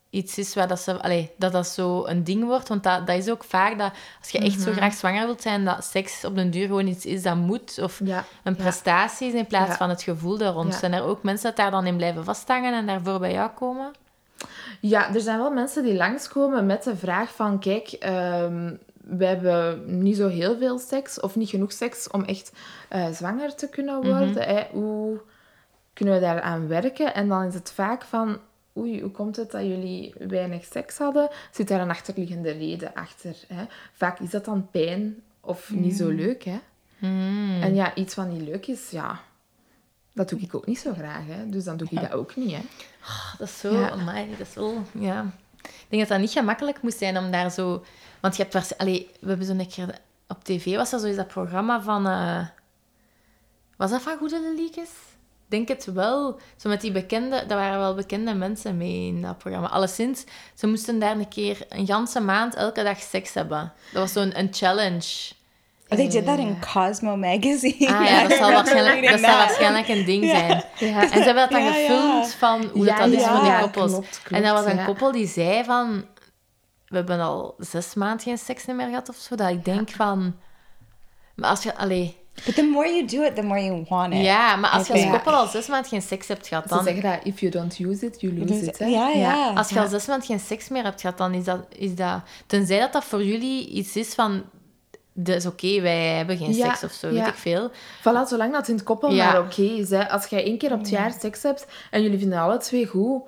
iets 0.10 0.38
is 0.38 0.54
waar 0.56 0.68
dat 0.68 0.80
ze... 0.80 1.02
Allee, 1.02 1.32
dat 1.38 1.52
dat 1.52 1.68
zo 1.68 2.06
een 2.06 2.24
ding 2.24 2.44
wordt. 2.44 2.68
Want 2.68 2.84
dat, 2.84 3.08
dat 3.08 3.18
is 3.18 3.30
ook 3.30 3.44
vaak 3.44 3.78
dat 3.78 3.92
als 4.20 4.30
je 4.30 4.38
echt 4.40 4.62
zo 4.62 4.70
Mhm. 4.70 4.78
graag 4.78 4.94
zwanger 4.94 5.26
wilt 5.26 5.42
zijn, 5.42 5.66
dat 5.66 5.84
seks 5.84 6.26
op 6.26 6.36
den 6.36 6.52
duur 6.52 6.68
gewoon 6.68 6.88
iets 6.88 7.06
is 7.06 7.24
dat 7.24 7.36
moet. 7.36 7.80
Of 7.82 8.00
Ja. 8.04 8.24
een 8.44 8.56
prestatie 8.56 9.28
is 9.28 9.34
in 9.34 9.48
plaats 9.48 9.70
Ja. 9.70 9.78
van 9.78 9.90
het 9.90 10.02
gevoel 10.04 10.38
daar 10.38 10.54
rond. 10.54 10.74
Ja. 10.74 10.80
Zijn 10.80 10.94
er 10.94 11.04
ook 11.04 11.24
mensen 11.24 11.48
dat 11.48 11.56
daar 11.56 11.72
dan 11.72 11.86
in 11.86 11.98
blijven 11.98 12.24
vasthangen 12.24 12.74
en 12.74 12.86
daarvoor 12.86 13.20
bij 13.20 13.32
jou 13.32 13.50
komen? 13.50 13.92
Ja, 14.80 15.14
er 15.14 15.22
zijn 15.22 15.38
wel 15.38 15.52
mensen 15.52 15.84
die 15.84 15.96
langskomen 15.96 16.66
met 16.66 16.84
de 16.84 16.96
vraag 16.96 17.36
van... 17.36 17.60
Kijk, 17.60 17.88
ehm, 17.92 18.74
we 19.04 19.26
hebben 19.26 19.84
niet 20.04 20.18
zo 20.18 20.28
heel 20.28 20.58
veel 20.58 20.80
seks 20.80 21.20
of 21.20 21.36
niet 21.36 21.50
genoeg 21.50 21.72
seks 21.72 22.08
om 22.10 22.24
echt 22.24 22.52
eh, 22.90 23.12
zwanger 23.12 23.56
te 23.56 23.70
kunnen 23.70 24.04
worden. 24.04 24.34
hè. 24.34 24.64
Hoe 24.72 25.22
kunnen 25.94 26.14
we 26.14 26.20
daaraan 26.20 26.68
werken? 26.68 27.14
En 27.14 27.28
dan 27.28 27.44
is 27.44 27.54
het 27.54 27.72
vaak 27.72 28.04
van... 28.04 28.38
Oei, 28.78 29.02
hoe 29.02 29.12
komt 29.12 29.36
het 29.36 29.52
dat 29.52 29.62
jullie 29.62 30.14
weinig 30.28 30.66
seks 30.66 30.98
hadden? 30.98 31.30
Zit 31.52 31.68
daar 31.68 31.82
een 31.82 31.90
achterliggende 31.90 32.52
reden 32.52 32.94
achter? 32.94 33.36
Hè? 33.48 33.64
Vaak 33.94 34.20
is 34.20 34.30
dat 34.30 34.46
dan 34.46 34.68
pijn 34.72 35.24
of 35.42 35.72
niet 35.72 35.96
zo 35.96 36.10
leuk, 36.10 36.44
hè? 36.44 36.60
En 37.62 37.76
ja, 37.76 37.96
iets 37.96 38.16
wat 38.16 38.28
niet 38.28 38.42
leuk 38.42 38.68
is, 38.68 38.90
ja... 38.90 39.20
Dat 40.14 40.30
doe 40.30 40.40
ik 40.40 40.56
ook 40.56 40.66
niet 40.66 40.80
zo 40.80 40.94
graag, 40.94 41.26
hè. 41.26 41.50
Dus 41.50 41.64
dan 41.64 41.78
doe 41.78 41.88
ik 41.92 42.02
dat 42.02 42.12
ook 42.12 42.36
niet, 42.36 42.52
hè. 42.52 42.62
Oh, 43.04 43.34
dat 43.38 43.48
is 43.48 43.60
zo... 43.60 43.74
Ja. 43.74 43.90
amai, 43.90 44.30
dat 44.38 44.48
is 44.48 44.54
wel... 44.54 44.82
Ja. 44.92 45.32
Ik 45.64 45.86
denk 45.90 46.02
dat 46.02 46.12
dat 46.12 46.20
niet 46.20 46.32
gemakkelijk 46.32 46.82
moest 46.82 46.98
zijn 46.98 47.18
om 47.18 47.32
daar 47.32 47.52
zo... 47.52 47.84
Want 48.20 48.36
je 48.36 48.42
hebt 48.42 48.54
waarsch- 48.54 48.78
Allee, 48.78 49.10
we 49.22 49.28
hebben 49.28 49.48
zo'n 49.48 49.68
keer... 49.68 49.98
Op 50.28 50.44
tv 50.44 50.76
was 50.76 50.94
er 50.94 51.00
zo 51.00 51.06
eens 51.06 51.16
dat 51.16 51.28
programma 51.28 51.82
van... 51.82 52.08
eh, 52.08 52.48
Was 53.78 53.92
dat 53.92 54.02
van 54.02 54.18
Goede 54.18 54.40
Leliekes? 54.42 54.90
Denk 55.48 55.68
het 55.68 55.86
wel. 55.86 56.40
Zo 56.58 56.70
met 56.70 56.82
die 56.82 56.92
bekende... 56.92 57.46
Daar 57.48 57.58
waren 57.58 57.80
wel 57.80 57.96
bekende 57.96 58.34
mensen 58.34 58.78
mee 58.78 59.08
in 59.08 59.22
dat 59.22 59.38
programma. 59.38 59.68
Alleszins, 59.68 60.24
ze 60.54 60.68
moesten 60.68 61.00
daar 61.00 61.16
een 61.18 61.28
keer 61.28 61.66
een 61.70 61.86
ganse 61.86 62.20
maand 62.20 62.56
elke 62.56 62.84
dag 62.84 63.00
seks 63.02 63.34
hebben. 63.34 63.74
Dat 63.92 64.02
was 64.02 64.14
zo'n 64.14 64.40
een 64.40 64.50
challenge. 64.52 65.32
Oh, 65.94 66.00
they 66.00 66.08
did 66.08 66.26
that 66.26 66.40
in 66.40 66.58
Cosmo 66.74 67.18
magazine. 67.18 67.88
Ah 67.88 68.06
ja, 68.06 68.28
dat 68.28 68.38
zal 68.42 68.52
waarschijnlijk, 68.52 69.12
dat 69.12 69.20
zal 69.20 69.38
waarschijnlijk 69.38 69.88
een 69.88 70.06
ding 70.06 70.26
zijn. 70.26 70.64
En 70.80 71.10
ze 71.10 71.24
hebben 71.24 71.36
dat 71.36 71.52
dan 71.52 71.64
Ja, 71.64 71.68
ja. 71.68 71.74
gefilmd 71.74 72.34
van 72.34 72.70
hoe 72.74 72.86
Ja, 72.86 72.98
dat, 72.98 73.06
dat 73.06 73.14
is 73.14 73.22
ja, 73.22 73.32
voor 73.32 73.44
die 73.44 73.52
ja, 73.52 73.60
koppels. 73.60 73.92
klopt, 73.92 74.22
klopt, 74.24 74.32
en 74.32 74.42
daar 74.42 74.54
was 74.54 74.66
een 74.66 74.76
ja. 74.78 74.86
koppel 74.86 75.12
die 75.12 75.28
zei 75.28 75.64
van... 75.64 76.06
We 76.88 76.96
hebben 77.00 77.20
al 77.20 77.56
zes 77.58 77.94
maanden 77.94 78.20
geen 78.20 78.38
seks 78.38 78.66
meer 78.66 78.88
gehad 78.88 79.10
of 79.10 79.16
zo. 79.16 79.36
Dat 79.36 79.50
ik 79.50 79.66
denk 79.66 79.90
van... 79.90 80.36
Maar 81.36 81.50
als 81.50 81.64
je... 81.64 81.76
Allee, 81.76 82.18
But 82.46 82.56
the 82.56 82.64
more 82.64 82.88
you 82.88 83.06
do 83.06 83.24
it, 83.24 83.36
the 83.36 83.44
more 83.44 83.60
you 83.60 83.86
want 83.90 84.14
it. 84.14 84.22
ja, 84.22 84.56
maar 84.56 84.70
als 84.70 84.88
je 84.88 84.94
als 84.94 85.10
koppel 85.10 85.34
al 85.34 85.48
zes 85.48 85.68
maanden 85.68 85.90
geen 85.90 86.02
seks 86.02 86.28
hebt 86.28 86.48
gehad, 86.48 86.64
Ze 86.64 86.70
dan... 86.70 86.84
zeggen 86.84 87.04
dat, 87.04 87.20
if 87.24 87.40
you 87.40 87.52
don't 87.52 87.80
use 87.80 88.06
it, 88.06 88.22
you 88.22 88.38
lose 88.38 88.66
it, 88.66 88.80
hè. 88.80 88.86
ja, 88.86 89.10
ja. 89.10 89.54
Als 89.54 89.70
je 89.70 89.80
al 89.80 89.88
zes 89.88 90.06
maanden 90.06 90.28
geen 90.28 90.40
seks 90.40 90.70
meer 90.70 90.84
hebt 90.84 91.02
gehad, 91.02 91.18
dan 91.18 91.34
is 91.34 91.44
dat... 91.44 91.66
Is 91.70 91.96
dat 91.96 92.22
tenzij 92.48 92.80
dat 92.80 92.94
dat 92.94 93.04
voor 93.04 93.24
jullie 93.24 93.70
iets 93.70 93.96
is 93.96 94.14
van... 94.14 94.44
dat 95.14 95.36
is 95.36 95.46
oké, 95.46 95.82
wij 95.82 96.06
hebben 96.08 96.38
geen 96.38 96.54
Ja, 96.54 96.68
seks 96.68 96.84
of 96.84 96.92
zo, 96.92 97.08
ja. 97.08 97.14
weet 97.14 97.28
ik 97.28 97.36
veel. 97.36 97.72
Voilà, 98.00 98.28
zolang 98.28 98.52
dat 98.54 98.68
in 98.68 98.76
het 98.76 98.84
koppel 98.84 99.12
Ja. 99.12 99.26
maar 99.32 99.42
oké 99.42 99.62
is. 99.62 99.90
Hè. 99.90 100.10
Als 100.10 100.26
jij 100.26 100.44
één 100.44 100.58
keer 100.58 100.72
op 100.72 100.80
het 100.80 100.90
jaar 100.90 101.12
seks 101.20 101.44
hebt 101.44 101.66
en 101.92 102.02
jullie 102.02 102.20
vinden 102.20 102.40
alle 102.40 102.58
twee 102.58 102.88
goed, 102.88 103.22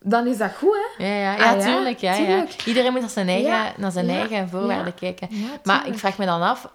dan 0.00 0.26
is 0.26 0.36
dat 0.36 0.50
goed, 0.56 0.76
hè? 0.96 1.04
Ja, 1.06 1.14
ja, 1.20 1.32
Ah, 1.32 1.38
ja, 1.38 1.52
ja, 1.54 1.74
tuurlijk. 1.74 1.98
Ja, 1.98 2.16
tuurlijk. 2.16 2.64
Iedereen 2.66 2.92
moet 2.92 3.00
naar 3.00 3.10
zijn 3.10 3.28
eigen, 3.28 3.72
naar 3.76 3.92
zijn 3.92 4.08
eigen 4.10 4.48
voorwaarden 4.48 4.94
kijken. 4.94 5.28
Maar 5.64 5.86
ik 5.86 5.98
vraag 5.98 6.18
me 6.18 6.24
dan 6.26 6.42
af, 6.42 6.70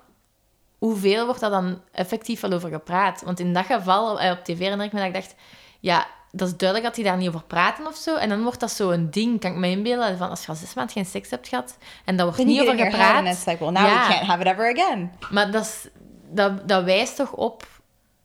hoeveel 0.78 1.26
wordt 1.26 1.40
daar 1.40 1.50
dan 1.50 1.82
effectief 1.92 2.40
wel 2.42 2.52
over 2.52 2.70
gepraat? 2.70 3.22
Want 3.26 3.40
in 3.40 3.54
dat 3.54 3.66
geval, 3.66 4.20
eh, 4.20 4.32
op 4.32 4.44
tv 4.44 4.60
herinner 4.60 4.86
ik 4.86 4.92
me 4.94 5.00
dat 5.00 5.08
ik 5.08 5.14
dacht, 5.14 5.36
ja, 5.80 6.08
dat 6.32 6.48
is 6.48 6.58
duidelijk 6.58 6.88
dat 6.90 6.96
die 6.96 7.06
daar 7.06 7.18
niet 7.18 7.28
over 7.28 7.44
praten 7.44 7.88
of 7.88 7.96
zo. 7.96 8.16
En 8.16 8.30
dan 8.30 8.44
wordt 8.44 8.60
dat 8.60 8.72
zo 8.72 8.90
een 8.92 9.12
ding, 9.12 9.40
kan 9.40 9.52
ik 9.52 9.58
me 9.58 9.70
inbeelden, 9.70 10.18
van 10.18 10.30
als 10.30 10.42
je 10.42 10.48
al 10.48 10.56
zes 10.56 10.74
maanden 10.74 10.94
geen 10.94 11.06
seks 11.06 11.30
hebt 11.30 11.48
gehad 11.48 11.78
en 12.06 12.16
daar 12.16 12.26
wordt 12.26 12.42
Then 12.42 12.50
niet 12.50 12.62
over 12.62 12.78
gepraat. 12.78 13.26
it's 13.26 13.46
like, 13.46 13.60
well, 13.64 13.72
now 13.74 13.86
Ja. 13.86 14.08
we 14.08 14.14
can't 14.14 14.26
have 14.28 14.42
it 14.42 14.48
ever 14.48 14.72
again. 14.78 15.12
Maar 15.32 15.52
dat, 15.52 15.66
is, 15.66 15.88
dat, 16.30 16.68
dat 16.68 16.84
wijst 16.84 17.16
toch 17.16 17.32
op, 17.32 17.68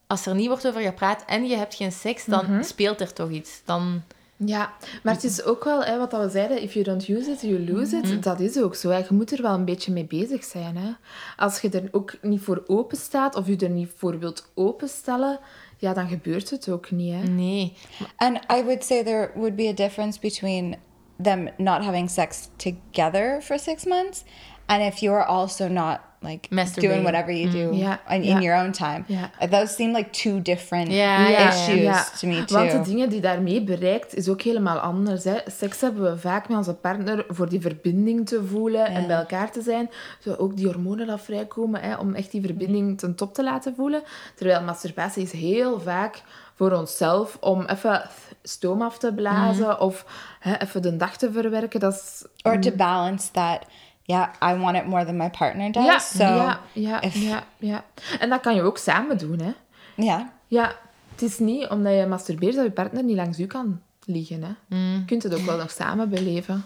als 0.07 0.27
er 0.27 0.35
niet 0.35 0.47
wordt 0.49 0.67
over 0.67 0.81
gepraat 0.81 1.25
en 1.27 1.47
je 1.47 1.57
hebt 1.57 1.75
geen 1.75 1.93
seks, 1.93 2.25
dan 2.25 2.45
Mhm. 2.53 2.63
speelt 2.63 3.01
er 3.01 3.13
toch 3.13 3.31
iets. 3.31 3.61
Dan, 3.65 4.03
Ja, 4.45 4.73
maar 5.03 5.15
het 5.15 5.25
is 5.25 5.45
ook 5.45 5.65
wel 5.65 5.85
hè, 5.85 5.99
wat 5.99 6.13
we 6.13 6.29
zeiden: 6.29 6.63
if 6.63 6.73
you 6.73 6.85
don't 6.85 7.09
use 7.09 7.31
it, 7.31 7.41
you 7.41 7.71
lose 7.71 7.97
it. 7.97 8.23
Dat 8.23 8.41
is 8.41 8.59
ook 8.59 8.75
zo. 8.75 8.89
Hè. 8.89 8.99
Je 8.99 9.05
moet 9.11 9.33
er 9.33 9.43
wel 9.43 9.55
een 9.55 9.65
beetje 9.65 9.93
mee 9.93 10.05
bezig 10.05 10.45
zijn. 10.45 10.77
Hè. 10.77 10.93
Als 11.37 11.61
je 11.61 11.71
er 11.71 11.89
ook 11.91 12.15
niet 12.23 12.41
voor 12.41 12.63
open 12.67 12.97
staat 12.97 13.37
of 13.37 13.47
je 13.47 13.57
er 13.57 13.71
niet 13.71 13.91
voor 13.97 14.19
wilt 14.19 14.51
openstellen, 14.55 15.39
ja, 15.79 15.93
dan 15.93 16.09
gebeurt 16.09 16.51
het 16.51 16.69
ook 16.69 16.91
niet. 16.91 17.15
Hè. 17.15 17.23
nee. 17.23 17.77
And 18.17 18.37
I 18.37 18.63
would 18.63 18.85
say 18.85 19.05
there 19.05 19.31
would 19.35 19.57
be 19.57 19.69
a 19.69 19.75
difference 19.75 20.21
between 20.21 20.77
them 21.23 21.49
not 21.57 21.85
having 21.85 22.11
sex 22.11 22.49
together 22.57 23.43
for 23.43 23.59
six 23.59 23.85
months 23.85 24.25
and 24.67 24.83
if 24.83 25.01
you're 25.01 25.25
also 25.25 25.69
not 25.69 26.01
like 26.23 26.49
doing 26.81 27.03
whatever 27.03 27.33
you 27.33 27.51
do 27.51 27.75
Yeah, 27.75 27.99
in, 28.09 28.23
in 28.23 28.43
your 28.43 28.65
own 28.65 28.73
time. 28.73 29.05
Yeah. 29.07 29.51
Those 29.51 29.75
seem 29.75 29.93
like 29.93 30.11
two 30.11 30.41
different 30.41 30.89
issues 30.89 32.21
to 32.21 32.27
me 32.27 32.45
too. 32.45 32.57
Want 32.57 32.71
de 32.71 32.81
dingen 32.81 33.09
die 33.09 33.21
daarmee 33.21 33.63
bereikt, 33.63 34.15
is 34.15 34.29
ook 34.29 34.43
helemaal 34.43 34.79
anders. 34.79 35.25
Hè. 35.25 35.39
Seks 35.47 35.81
hebben 35.81 36.03
we 36.03 36.19
vaak 36.19 36.49
met 36.49 36.57
onze 36.59 36.75
partner 36.75 37.25
voor 37.29 37.49
die 37.49 37.61
verbinding 37.61 38.27
te 38.27 38.45
voelen 38.45 38.87
en 38.87 39.07
bij 39.07 39.17
elkaar 39.17 39.51
te 39.51 39.63
zijn. 39.63 39.91
Zo 40.21 40.35
ook 40.35 40.57
die 40.57 40.67
hormonen 40.67 41.07
dat 41.07 41.21
vrijkomen, 41.21 41.81
hè, 41.81 41.97
om 41.97 42.15
echt 42.15 42.31
die 42.31 42.43
verbinding 42.43 42.99
ten 42.99 43.15
top 43.15 43.35
te 43.35 43.45
laten 43.45 43.75
voelen. 43.75 44.03
Terwijl 44.35 44.63
masturbatie 44.63 45.23
is 45.23 45.33
heel 45.33 45.81
vaak 45.81 46.23
voor 46.55 46.73
onszelf 46.73 47.37
om 47.41 47.65
even 47.65 48.03
stoom 48.43 48.83
af 48.83 48.99
te 48.99 49.15
blazen 49.15 49.81
of 49.81 50.07
hè, 50.41 50.57
even 50.57 50.83
de 50.83 50.97
dag 50.97 51.17
te 51.17 51.33
verwerken. 51.33 51.81
Dat 51.81 51.93
is... 51.93 52.25
or 52.43 52.61
to 52.61 52.71
balance 52.71 53.31
that, 53.31 53.67
yeah, 54.13 54.55
I 54.57 54.59
want 54.61 54.77
it 54.77 54.87
more 54.87 55.05
than 55.05 55.17
my 55.17 55.31
partner 55.31 55.73
does. 55.73 55.85
Ja, 55.85 55.99
so 55.99 56.23
ja, 56.25 56.61
ja, 56.73 57.01
if- 57.03 57.15
ja, 57.15 57.43
ja. 57.59 57.85
En 58.21 58.29
dat 58.29 58.41
kan 58.41 58.55
je 58.55 58.63
ook 58.63 58.79
samen 58.79 59.19
doen, 59.19 59.41
hè. 59.41 59.53
yeah. 59.95 60.21
Ja, 60.47 60.73
het 61.11 61.23
is 61.23 61.39
niet 61.39 61.69
omdat 61.69 61.95
je 61.95 62.07
masturbeert 62.07 62.55
dat 62.55 62.65
je 62.65 62.71
partner 62.71 63.03
niet 63.03 63.17
langs 63.17 63.39
u 63.39 63.47
kan 63.47 63.81
liggen, 64.05 64.43
hè. 64.43 64.77
Je 64.77 65.05
kunt 65.07 65.23
het 65.23 65.35
ook 65.35 65.41
wel 65.47 65.57
nog 65.57 65.71
samen 65.71 66.09
beleven. 66.09 66.65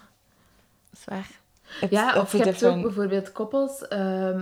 Dat 0.90 0.98
is 1.00 1.04
waar. 1.04 1.30
It's, 1.80 1.92
Ja, 1.92 2.20
of 2.20 2.32
je 2.32 2.38
hebt 2.42 2.64
ook 2.64 2.82
bijvoorbeeld 2.82 3.32
koppels 3.32 3.88
ehm, 3.88 4.40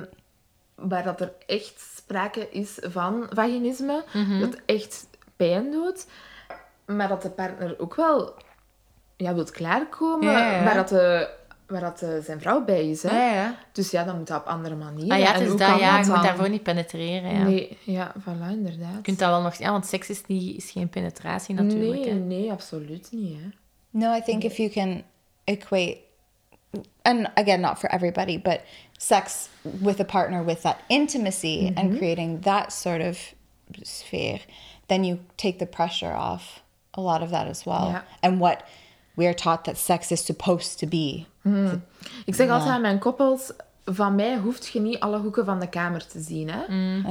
waar 0.75 1.03
dat 1.03 1.21
er 1.21 1.33
echt 1.47 1.81
sprake 1.97 2.49
is 2.51 2.79
van 2.83 3.27
vaginisme, 3.33 4.05
Mhm. 4.13 4.41
dat 4.41 4.57
echt 4.67 5.07
pijn 5.37 5.71
doet, 5.71 6.07
maar 6.87 7.09
dat 7.09 7.23
de 7.23 7.31
partner 7.31 7.75
ook 7.79 7.95
wel 7.95 8.35
ja, 9.17 9.35
wilt 9.35 9.51
klaarkomen, 9.51 10.31
Ja, 10.33 10.51
ja. 10.53 10.65
waar, 10.65 10.75
dat 10.75 10.89
de, 10.89 11.29
waar 11.75 11.83
dat 11.91 11.99
de, 11.99 12.23
zijn 12.25 12.41
vrouw 12.41 12.65
bij 12.65 12.89
is. 12.91 13.03
Hè? 13.03 13.17
Ja, 13.17 13.35
ja. 13.35 13.57
Dus 13.73 13.91
ja, 13.91 14.05
dan 14.05 14.17
moet 14.17 14.27
dat 14.27 14.41
op 14.41 14.47
andere 14.47 14.75
manieren. 14.75 15.11
Ah 15.11 15.19
ja, 15.19 15.33
het 15.33 15.41
En 15.41 15.47
is 15.47 15.57
dat, 15.57 15.79
ja. 15.79 15.99
Je 15.99 16.07
moet 16.07 16.23
daarvoor 16.23 16.51
niet 16.51 16.63
penetreren, 16.63 17.35
ja. 17.35 17.43
Nee, 17.43 17.79
ja, 17.83 18.13
voilà, 18.21 18.51
inderdaad. 18.51 18.95
Je 18.95 19.03
kunt 19.03 19.19
dat 19.19 19.29
wel 19.29 19.43
nog... 19.43 19.55
Ja, 19.55 19.71
want 19.71 19.87
seks 19.87 20.11
is, 20.11 20.23
niet, 20.27 20.57
is 20.57 20.71
geen 20.71 20.89
penetratie 20.89 21.55
natuurlijk. 21.55 22.01
nee, 22.01 22.09
hè. 22.09 22.19
nee, 22.19 22.51
absoluut 22.51 23.09
niet. 23.13 23.39
Hè. 23.41 23.49
No, 23.91 24.15
I 24.15 24.23
think 24.23 24.43
if 24.43 24.57
you 24.57 24.71
can 24.71 25.03
equate, 25.45 25.99
and 27.03 27.31
again, 27.35 27.61
not 27.61 27.79
for 27.79 27.91
everybody, 27.91 28.41
but 28.41 28.61
sex 28.97 29.49
with 29.63 30.01
a 30.01 30.05
partner 30.05 30.45
with 30.45 30.61
that 30.61 30.77
intimacy 30.89 31.73
and 31.75 31.97
creating 31.97 32.43
that 32.43 32.73
sort 32.73 33.01
of 33.01 33.35
sphere, 33.83 34.41
then 34.87 35.05
you 35.05 35.19
take 35.35 35.59
the 35.59 35.67
pressure 35.67 36.15
off 36.17 36.63
a 36.95 37.01
lot 37.01 37.23
of 37.23 37.31
that 37.31 37.47
as 37.47 37.65
well. 37.67 37.91
Yeah. 37.91 38.03
And 38.23 38.41
what 38.41 38.63
we're 39.15 39.35
taught 39.35 39.65
that 39.65 39.79
sex 39.79 40.11
is 40.11 40.25
supposed 40.25 40.79
to 40.79 40.87
be. 40.87 41.25
Ik 42.25 42.35
zeg 42.35 42.49
altijd 42.51 42.71
aan 42.71 42.81
mijn 42.81 42.99
koppels, 42.99 43.53
van 43.85 44.15
mij 44.15 44.37
hoeft 44.39 44.69
je 44.69 44.81
niet 44.81 45.01
alle 45.01 45.19
hoeken 45.19 45.45
van 45.45 45.61
de 45.61 45.69
kamer 45.69 46.07
te 46.07 46.21
zien. 46.21 46.51
Hè? 46.51 46.61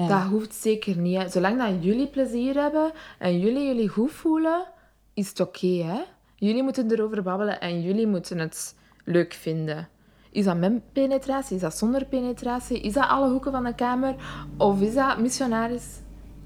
Dat 0.07 0.21
hoeft 0.21 0.53
zeker 0.55 0.97
niet. 0.97 1.17
Hè? 1.17 1.29
Zolang 1.29 1.57
dat 1.57 1.83
jullie 1.83 2.07
plezier 2.07 2.55
hebben 2.55 2.91
en 3.19 3.39
jullie 3.39 3.65
jullie 3.67 3.87
goed 3.89 4.11
voelen, 4.11 4.65
is 5.13 5.29
het 5.29 5.39
oké. 5.39 5.67
hè? 5.67 6.01
jullie 6.35 6.63
moeten 6.63 6.91
erover 6.91 7.23
babbelen 7.23 7.59
en 7.61 7.81
jullie 7.81 8.07
moeten 8.07 8.39
het 8.39 8.75
leuk 9.03 9.33
vinden. 9.33 9.87
Is 10.31 10.45
dat 10.45 10.57
met 10.57 10.93
penetratie? 10.93 11.55
Is 11.55 11.61
dat 11.61 11.77
zonder 11.77 12.05
penetratie? 12.05 12.81
Is 12.81 12.93
dat 12.93 13.07
alle 13.07 13.29
hoeken 13.29 13.51
van 13.51 13.63
de 13.63 13.75
kamer? 13.75 14.15
Of 14.57 14.81
is 14.81 14.93
dat 14.93 15.17
missionaris? 15.17 15.83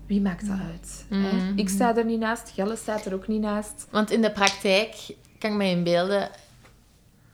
Wie 0.06 0.22
maakt 0.22 0.48
dat 0.48 0.58
uit? 0.72 1.06
Hè? 1.10 1.54
Ik 1.56 1.70
sta 1.70 1.96
er 1.98 2.06
niet 2.06 2.20
naast, 2.20 2.50
Gelle 2.50 2.76
staat 2.76 3.06
er 3.06 3.14
ook 3.14 3.28
niet 3.28 3.42
naast. 3.42 3.88
Want 3.92 4.12
in 4.12 4.22
de 4.22 4.32
praktijk 4.32 5.16
kan 5.40 5.52
ik 5.52 5.58
me 5.58 5.70
inbeelden 5.70 6.30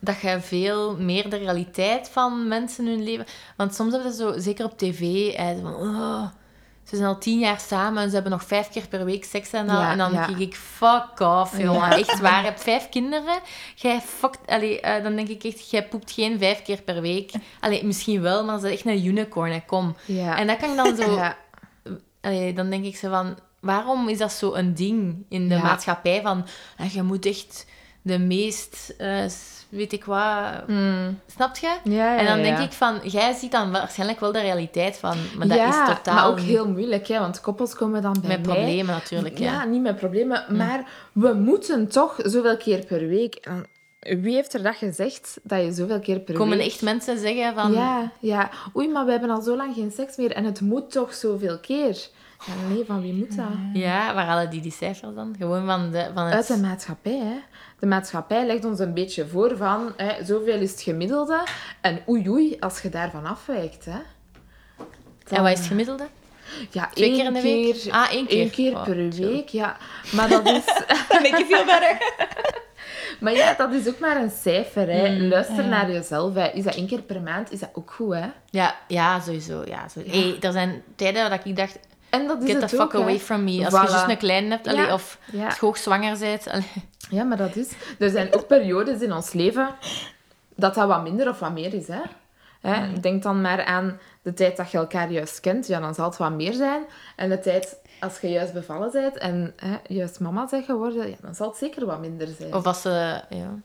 dat 0.04 0.20
je 0.20 0.40
veel 0.40 0.96
meer 0.96 1.30
de 1.30 1.36
realiteit 1.36 2.08
van 2.08 2.48
mensen 2.48 2.86
hun 2.86 3.02
leven... 3.02 3.26
Want 3.56 3.74
soms 3.74 3.92
hebben 3.92 4.12
ze 4.12 4.18
zo, 4.18 4.38
zeker 4.38 4.64
op 4.64 4.78
tv, 4.78 5.32
eh, 5.32 5.46
van... 5.62 5.74
oh, 5.74 6.26
ze 6.84 6.96
zijn 6.96 7.08
al 7.08 7.18
tien 7.18 7.38
jaar 7.38 7.60
samen 7.60 8.02
en 8.02 8.08
ze 8.08 8.14
hebben 8.14 8.32
nog 8.32 8.44
vijf 8.44 8.68
keer 8.68 8.88
per 8.88 9.04
week 9.04 9.24
seks 9.24 9.52
en 9.52 9.68
al. 9.68 9.80
Ja, 9.80 9.90
en 9.90 9.98
dan 9.98 10.12
ja. 10.12 10.26
denk 10.26 10.38
ik, 10.38 10.54
fuck 10.54 11.20
off, 11.20 11.58
jongen. 11.58 11.90
Echt 11.98 12.20
waar. 12.20 12.40
Je 12.40 12.46
hebt 12.46 12.62
vijf 12.62 12.88
kinderen. 12.88 13.40
Jij 13.74 14.00
fuckt... 14.00 14.46
Allee, 14.46 14.80
eh, 14.80 15.02
dan 15.02 15.16
denk 15.16 15.28
ik 15.28 15.44
echt, 15.44 15.70
jij 15.70 15.88
poept 15.88 16.10
geen 16.10 16.38
vijf 16.38 16.62
keer 16.62 16.82
per 16.82 17.00
week. 17.00 17.32
Allee, 17.60 17.84
misschien 17.84 18.20
wel, 18.20 18.44
maar 18.44 18.54
dat 18.54 18.64
is 18.64 18.72
echt 18.72 18.86
een 18.86 19.06
unicorn, 19.06 19.52
hè. 19.52 19.60
kom. 19.66 19.96
En 20.08 20.46
dat 20.46 20.56
kan 20.56 20.70
ik 20.70 20.76
dan 20.76 20.96
zo... 20.96 21.20
Allee, 22.20 22.52
dan 22.52 22.70
denk 22.70 22.84
ik 22.84 22.96
zo 22.96 23.10
van, 23.10 23.38
waarom 23.60 24.08
is 24.08 24.18
dat 24.18 24.32
zo 24.32 24.54
een 24.54 24.74
ding 24.74 25.24
in 25.28 25.48
de 25.48 25.58
maatschappij? 25.58 26.22
Van, 26.22 26.46
eh, 26.76 26.94
je 26.94 27.02
moet 27.02 27.26
echt 27.26 27.66
de 28.04 28.18
meest, 28.18 28.94
eh, 28.98 29.24
weet 29.68 29.92
ik 29.92 30.04
wat, 30.04 30.52
snap 31.26 31.56
je? 31.56 31.76
Mm. 31.84 31.92
Ja, 31.92 32.14
ja, 32.14 32.18
en 32.18 32.26
dan 32.26 32.42
denk 32.42 32.58
ja. 32.58 32.64
ik 32.64 32.72
van, 32.72 33.00
jij 33.02 33.32
ziet 33.32 33.52
dan 33.52 33.70
waarschijnlijk 33.72 34.20
wel 34.20 34.32
de 34.32 34.40
realiteit 34.40 34.96
van, 34.96 35.16
maar 35.36 35.48
dat 35.48 35.58
is 35.58 35.94
totaal 35.94 36.14
maar 36.14 36.26
ook 36.28 36.40
heel 36.40 36.68
moeilijk, 36.68 37.06
hè, 37.08 37.18
want 37.18 37.40
koppels 37.40 37.74
komen 37.74 38.02
dan 38.02 38.16
bij 38.20 38.28
met 38.28 38.46
mij. 38.46 38.54
problemen 38.54 38.94
natuurlijk. 38.94 39.38
Ja, 39.38 39.52
Ja. 39.52 39.64
niet 39.64 39.82
met 39.82 39.96
problemen, 39.96 40.44
maar 40.56 40.88
we 41.12 41.32
moeten 41.32 41.88
toch 41.88 42.14
zoveel 42.22 42.56
keer 42.56 42.84
per 42.84 43.08
week. 43.08 43.48
Wie 43.98 44.34
heeft 44.34 44.54
er 44.54 44.62
dat 44.62 44.76
gezegd, 44.76 45.38
dat 45.42 45.62
je 45.64 45.72
zoveel 45.72 46.00
keer 46.00 46.20
per 46.20 46.34
Komen 46.34 46.56
week... 46.58 46.66
echt 46.66 46.82
mensen 46.82 47.18
zeggen 47.18 47.54
van, 47.54 47.72
Ja, 47.72 48.12
ja. 48.20 48.50
Oei, 48.76 48.88
maar 48.88 49.04
we 49.04 49.10
hebben 49.10 49.30
al 49.30 49.42
zo 49.42 49.56
lang 49.56 49.74
geen 49.74 49.90
seks 49.90 50.16
meer 50.16 50.32
en 50.32 50.44
het 50.44 50.60
moet 50.60 50.90
toch 50.90 51.14
zoveel 51.14 51.58
keer? 51.58 52.08
Ja, 52.46 52.74
nee, 52.74 52.84
van 52.84 53.00
wie 53.02 53.12
moet 53.12 53.36
dat? 53.36 53.46
ja, 53.72 54.14
waar 54.14 54.24
halen 54.24 54.50
die 54.50 54.60
die 54.60 54.72
cijfers 54.72 55.14
dan? 55.14 55.34
Gewoon 55.38 55.66
van, 55.66 55.90
de, 55.90 56.10
van 56.14 56.24
het... 56.24 56.34
Uit 56.34 56.46
de 56.46 56.56
maatschappij, 56.56 57.18
hè. 57.18 57.36
De 57.78 57.86
maatschappij 57.86 58.46
legt 58.46 58.64
ons 58.64 58.78
een 58.78 58.94
beetje 58.94 59.26
voor 59.26 59.56
van, 59.56 59.92
hè, 59.96 60.24
zoveel 60.24 60.60
is 60.60 60.70
het 60.70 60.80
gemiddelde. 60.82 61.42
En 61.80 62.00
oei, 62.08 62.28
oei, 62.30 62.56
als 62.60 62.80
je 62.80 62.88
daarvan 62.88 63.26
afwijkt, 63.26 63.84
hè. 63.84 63.98
En 65.28 65.42
wat 65.42 65.52
is 65.52 65.58
het 65.58 65.66
gemiddelde? 65.66 66.06
Ja, 66.70 66.88
Twee 66.94 67.08
één 67.08 67.16
keer 67.16 67.26
in 67.26 67.32
de 67.32 67.42
week? 67.42 67.72
keer- 67.82 67.92
Ah, 67.92 68.10
één 68.12 68.26
keer. 68.26 68.38
één 68.38 68.50
keer 68.50 68.72
Oh, 68.74 68.82
per 68.84 69.08
week, 69.10 69.48
ja. 69.48 69.76
Maar 70.12 70.28
dat 70.28 70.46
is... 70.46 70.64
Make 71.08 71.28
you 71.30 71.44
feel 71.44 71.64
better. 71.64 72.12
Maar 73.20 73.32
ja, 73.32 73.54
dat 73.54 73.72
is 73.72 73.88
ook 73.88 73.98
maar 73.98 74.16
een 74.22 74.30
cijfer. 74.30 74.88
Hè. 74.90 75.08
Mm, 75.10 75.28
Luister 75.28 75.64
naar 75.64 75.90
jezelf. 75.90 76.34
Hè. 76.34 76.46
Is 76.48 76.64
dat 76.64 76.74
één 76.74 76.86
keer 76.86 77.02
per 77.02 77.20
maand, 77.22 77.52
is 77.52 77.58
dat 77.60 77.70
ook 77.72 77.90
goed. 77.90 78.14
Hè. 78.14 78.26
Ja, 78.50 78.76
ja, 78.88 79.20
sowieso. 79.20 79.62
Ja, 79.66 79.88
zo. 79.88 80.00
Hey, 80.06 80.36
er 80.40 80.52
zijn 80.52 80.82
tijden 80.96 81.30
dat 81.30 81.44
ik 81.44 81.56
dacht, 81.56 81.78
En 82.14 82.26
dat 82.26 82.42
is 82.42 82.50
get 82.50 82.60
the 82.60 82.68
fuck 82.68 82.80
ook, 82.80 82.92
hè. 82.92 82.98
away 82.98 83.20
from 83.20 83.44
me. 83.44 83.64
Als 83.64 83.74
Voilà. 83.74 83.82
je 83.86 83.90
juist 83.90 84.08
een 84.08 84.16
klein 84.16 84.50
hebt, 84.50 84.66
allee, 84.66 84.92
of 84.92 85.18
hoogzwanger 85.60 86.18
bent. 86.18 86.48
allee. 86.48 86.66
Ja, 87.10 87.24
maar 87.24 87.36
dat 87.36 87.56
is... 87.56 87.72
Er 87.98 88.10
zijn 88.10 88.34
ook 88.34 88.46
periodes 88.46 89.00
in 89.00 89.12
ons 89.12 89.32
leven 89.32 89.68
dat 90.54 90.74
dat 90.74 90.88
wat 90.88 91.02
minder 91.02 91.28
of 91.28 91.38
wat 91.38 91.52
meer 91.52 91.74
is. 91.74 91.86
Hè. 91.88 92.00
Hè, 92.60 93.00
Denk 93.00 93.22
dan 93.22 93.40
maar 93.40 93.64
aan 93.64 93.98
de 94.22 94.34
tijd 94.34 94.56
dat 94.56 94.70
je 94.70 94.78
elkaar 94.78 95.10
juist 95.10 95.40
kent. 95.40 95.66
Ja, 95.66 95.80
dan 95.80 95.94
zal 95.94 96.08
het 96.08 96.16
wat 96.16 96.32
meer 96.32 96.52
zijn. 96.52 96.82
En 97.16 97.28
de 97.28 97.40
tijd 97.40 97.76
als 98.00 98.20
je 98.20 98.28
juist 98.28 98.52
bevallen 98.52 98.90
bent 98.92 99.18
en 99.18 99.52
hè, 99.56 99.76
juist 99.88 100.20
mama 100.20 100.46
bent 100.50 100.64
geworden, 100.64 101.08
ja, 101.08 101.16
dan 101.20 101.34
zal 101.34 101.48
het 101.48 101.56
zeker 101.56 101.86
wat 101.86 102.00
minder 102.00 102.28
zijn. 102.38 102.54
Of 102.54 102.64
als 102.66 102.82
ze... 102.82 103.20
Ja. 103.28 103.58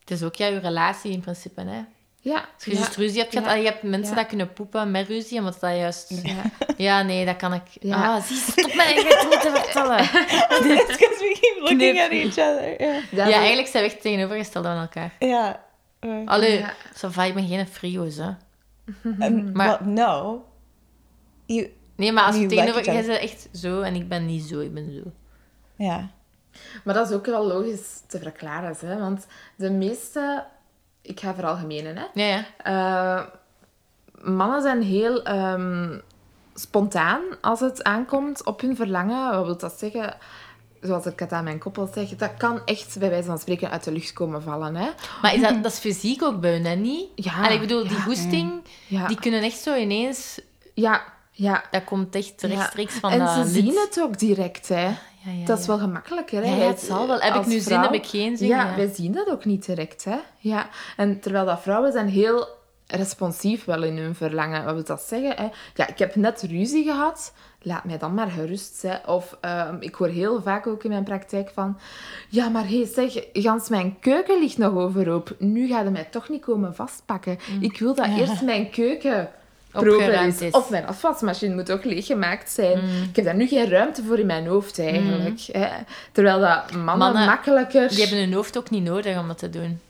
Het 0.00 0.10
is 0.10 0.22
ook 0.22 0.34
ja, 0.34 0.46
je 0.46 0.58
relatie 0.58 1.12
in 1.12 1.20
principe, 1.20 1.60
hè. 1.60 1.84
Ja. 2.24 2.34
Als 2.54 2.64
je 2.64 2.70
ja, 2.70 2.76
juist 2.76 2.96
ruzie 2.96 3.20
hebt 3.20 3.32
gehad, 3.32 3.48
ja. 3.48 3.54
je 3.54 3.64
hebt 3.64 3.82
mensen 3.82 4.14
Ja. 4.14 4.20
dat 4.20 4.26
kunnen 4.26 4.52
poepen 4.52 4.90
met 4.90 5.06
ruzie, 5.08 5.38
omdat 5.38 5.60
dat 5.60 5.76
juist... 5.76 6.20
Ja. 6.22 6.42
Ja, 6.76 7.02
nee, 7.02 7.24
dat 7.26 7.36
kan 7.36 7.52
ik... 7.54 7.62
Ja. 7.80 8.14
Ah, 8.14 8.22
zie, 8.22 8.36
stop 8.36 8.74
mij, 8.74 8.94
ga 8.96 9.08
het 9.18 9.26
moeten 9.30 9.62
vertellen. 9.62 9.96
Because 9.98 11.16
we 11.18 11.38
keep 11.40 11.56
looking 11.58 11.78
Knip. 11.80 11.96
at 12.04 12.10
each 12.10 12.48
other. 12.50 12.80
Yeah. 12.80 13.02
Ja, 13.10 13.26
Ja, 13.26 13.36
eigenlijk 13.38 13.68
zijn 13.68 13.84
we 13.84 13.90
echt 13.90 14.00
tegenovergesteld 14.00 14.64
aan 14.66 14.80
elkaar. 14.80 15.12
Uh, 15.18 15.50
Allee, 16.28 16.58
Ja. 16.58 16.72
ça 16.94 17.08
va, 17.10 17.24
ik 17.24 17.34
ben 17.34 17.48
geen 17.48 17.66
frio's, 17.68 18.16
hè. 18.16 18.30
Um, 19.26 19.50
Maar- 19.56 19.78
well, 19.84 19.92
no. 19.94 20.44
You, 21.46 21.72
Nee, 21.96 22.12
maar 22.12 22.24
als 22.24 22.36
je 22.36 22.46
tegenover... 22.46 22.76
like 22.80 22.92
Jij 22.92 23.06
bent 23.06 23.18
echt 23.20 23.48
zo 23.52 23.80
en 23.80 23.94
ik 23.94 24.08
ben 24.08 24.26
niet 24.26 24.42
zo, 24.42 24.60
ik 24.60 24.74
ben 24.74 24.92
zo. 24.92 25.10
yeah. 25.76 26.02
Maar 26.84 26.94
dat 26.94 27.08
is 27.10 27.16
ook 27.16 27.26
wel 27.26 27.46
logisch 27.46 28.00
te 28.06 28.18
verklaren, 28.18 28.76
hè? 28.86 28.98
want 28.98 29.26
de 29.56 29.70
meeste, 29.70 30.44
ik 31.04 31.20
ga 31.20 31.34
veralgemenen, 31.34 31.96
hè? 31.96 32.04
Ja, 32.14 32.26
ja. 32.26 32.44
Eh, 33.18 33.24
mannen 34.22 34.62
zijn 34.62 34.82
heel 34.82 35.22
ehm, 35.22 35.98
spontaan 36.54 37.22
als 37.40 37.60
het 37.60 37.82
aankomt 37.82 38.44
op 38.44 38.60
hun 38.60 38.76
verlangen. 38.76 39.30
Wat 39.36 39.44
wil 39.44 39.56
dat 39.58 39.78
zeggen? 39.78 40.16
Zoals 40.80 41.06
ik 41.06 41.18
het 41.18 41.32
aan 41.32 41.44
mijn 41.44 41.58
koppel 41.58 41.90
zeg, 41.94 42.08
dat 42.08 42.30
kan 42.36 42.60
echt 42.64 42.98
bij 42.98 43.08
wijze 43.10 43.26
van 43.26 43.38
spreken 43.38 43.70
uit 43.70 43.84
de 43.84 43.92
lucht 43.92 44.12
komen 44.12 44.42
vallen. 44.42 44.76
Hè? 44.76 44.88
Maar 45.22 45.34
is 45.34 45.40
dat, 45.40 45.62
dat 45.62 45.72
is 45.72 45.78
fysiek 45.78 46.22
ook 46.22 46.40
bij 46.40 46.52
hun, 46.52 46.64
hè, 46.64 46.74
niet? 46.74 47.08
Ja, 47.14 47.46
En 47.48 47.54
ik 47.54 47.60
bedoel, 47.60 47.82
die 47.82 47.96
ja. 47.96 48.02
goesting, 48.02 48.62
Ja, 48.86 49.06
die 49.06 49.20
kunnen 49.20 49.42
echt 49.42 49.58
zo 49.58 49.74
ineens... 49.74 50.40
ja, 50.74 51.02
ja. 51.30 51.64
Dat 51.70 51.84
komt 51.84 52.14
echt 52.14 52.42
rechtstreeks 52.42 52.94
van 52.94 53.10
En 53.10 53.28
ze 53.28 53.38
lid. 53.38 53.48
zien 53.52 53.78
het 53.78 54.00
ook 54.00 54.18
direct. 54.18 54.68
Hè? 54.68 54.90
Ja, 55.24 55.32
ja, 55.32 55.44
Dat 55.44 55.58
is 55.58 55.66
wel 55.66 55.78
gemakkelijker. 55.78 56.44
Hè? 56.44 56.56
Ja, 56.56 56.66
het 56.66 56.80
zal 56.80 57.06
wel. 57.06 57.20
Heb 57.20 57.34
ik 57.34 57.46
nu 57.46 57.58
zin, 57.58 57.80
heb 57.80 57.92
ik 57.92 58.06
geen 58.06 58.36
zin? 58.36 58.48
Ja, 58.48 58.76
wij 58.76 58.90
zien 58.94 59.12
dat 59.12 59.30
ook 59.30 59.44
niet 59.44 59.66
direct. 59.66 60.04
Hè? 60.04 60.16
Ja. 60.38 60.68
En 60.96 61.20
terwijl 61.20 61.46
dat 61.46 61.60
vrouwen 61.60 61.92
zijn 61.92 62.08
heel 62.08 62.48
responsief 62.86 63.64
wel 63.64 63.82
in 63.82 63.96
hun 63.96 64.14
verlangen. 64.14 64.64
Wat 64.64 64.74
wil 64.74 64.84
dat 64.84 65.02
zeggen? 65.02 65.36
Hè? 65.36 65.48
Ja, 65.74 65.86
ik 65.86 65.98
heb 65.98 66.14
net 66.16 66.42
ruzie 66.42 66.84
gehad. 66.84 67.32
Laat 67.62 67.84
mij 67.84 67.98
dan 67.98 68.14
maar 68.14 68.30
gerust. 68.30 68.82
Hè? 68.82 68.96
Of 69.06 69.36
ehm, 69.40 69.76
ik 69.80 69.94
hoor 69.94 70.08
heel 70.08 70.42
vaak 70.42 70.66
ook 70.66 70.84
in 70.84 70.90
mijn 70.90 71.04
praktijk 71.04 71.50
van... 71.54 71.78
Ja, 72.28 72.48
maar 72.48 72.68
hé, 72.68 72.86
zeg, 72.86 73.26
gans 73.32 73.68
mijn 73.68 73.98
keuken 74.00 74.40
ligt 74.40 74.58
nog 74.58 74.74
overhoop. 74.74 75.34
Nu 75.38 75.68
ga 75.68 75.80
je 75.80 75.90
mij 75.90 76.08
toch 76.10 76.28
niet 76.28 76.42
komen 76.42 76.74
vastpakken. 76.74 77.38
Ik 77.60 77.78
wil 77.78 77.94
dat 77.94 78.06
eerst 78.06 78.42
mijn 78.42 78.70
keuken 78.70 79.30
proper 79.82 79.92
Mm. 79.98 80.04
Opgeruimd 80.04 80.34
is. 80.34 80.40
is. 80.40 80.52
Of 80.52 80.70
mijn 80.70 80.86
afwasmachine 80.86 81.54
moet 81.54 81.70
ook 81.72 81.84
leeggemaakt 81.84 82.50
zijn. 82.50 82.78
Mm. 82.84 83.02
Ik 83.02 83.16
heb 83.16 83.24
daar 83.24 83.34
nu 83.34 83.46
geen 83.46 83.68
ruimte 83.68 84.02
voor 84.04 84.18
in 84.18 84.26
mijn 84.26 84.46
hoofd 84.46 84.78
eigenlijk. 84.78 85.40
Hè? 85.52 85.68
Terwijl 86.12 86.40
dat 86.40 86.72
mannen, 86.72 86.98
Mannen, 86.98 87.24
makkelijker... 87.26 87.88
Die 87.88 88.00
hebben 88.00 88.18
hun 88.18 88.32
hoofd 88.32 88.58
ook 88.58 88.70
niet 88.70 88.82
nodig 88.82 89.18
om 89.18 89.28
dat 89.28 89.38
te 89.38 89.50
doen, 89.50 89.80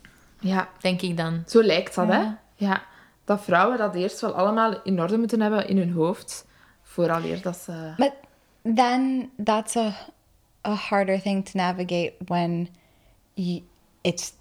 Ja, 0.40 0.68
denk 0.80 1.02
ik 1.02 1.16
dan. 1.16 1.42
zo 1.46 1.62
lijkt 1.62 1.94
dat, 1.94 2.06
Ja. 2.08 2.12
hè? 2.56 2.64
Ja. 2.66 2.82
Dat 3.24 3.44
vrouwen 3.44 3.78
dat 3.78 3.94
eerst 3.94 4.20
wel 4.20 4.32
allemaal 4.32 4.80
in 4.84 5.00
orde 5.00 5.18
moeten 5.18 5.40
hebben 5.40 5.68
in 5.68 5.78
hun 5.78 5.92
hoofd. 5.92 6.46
Vooraleer 6.82 7.42
dat 7.42 7.56
ze... 7.56 7.92
But 7.96 8.12
then 8.74 9.30
that's 9.44 9.76
a 9.76 9.92
a 10.66 10.74
harder 10.74 11.20
thing 11.22 11.44
to 11.44 11.50
navigate 11.58 12.12
when 12.26 12.68
you, 13.34 13.62
it's 14.00 14.32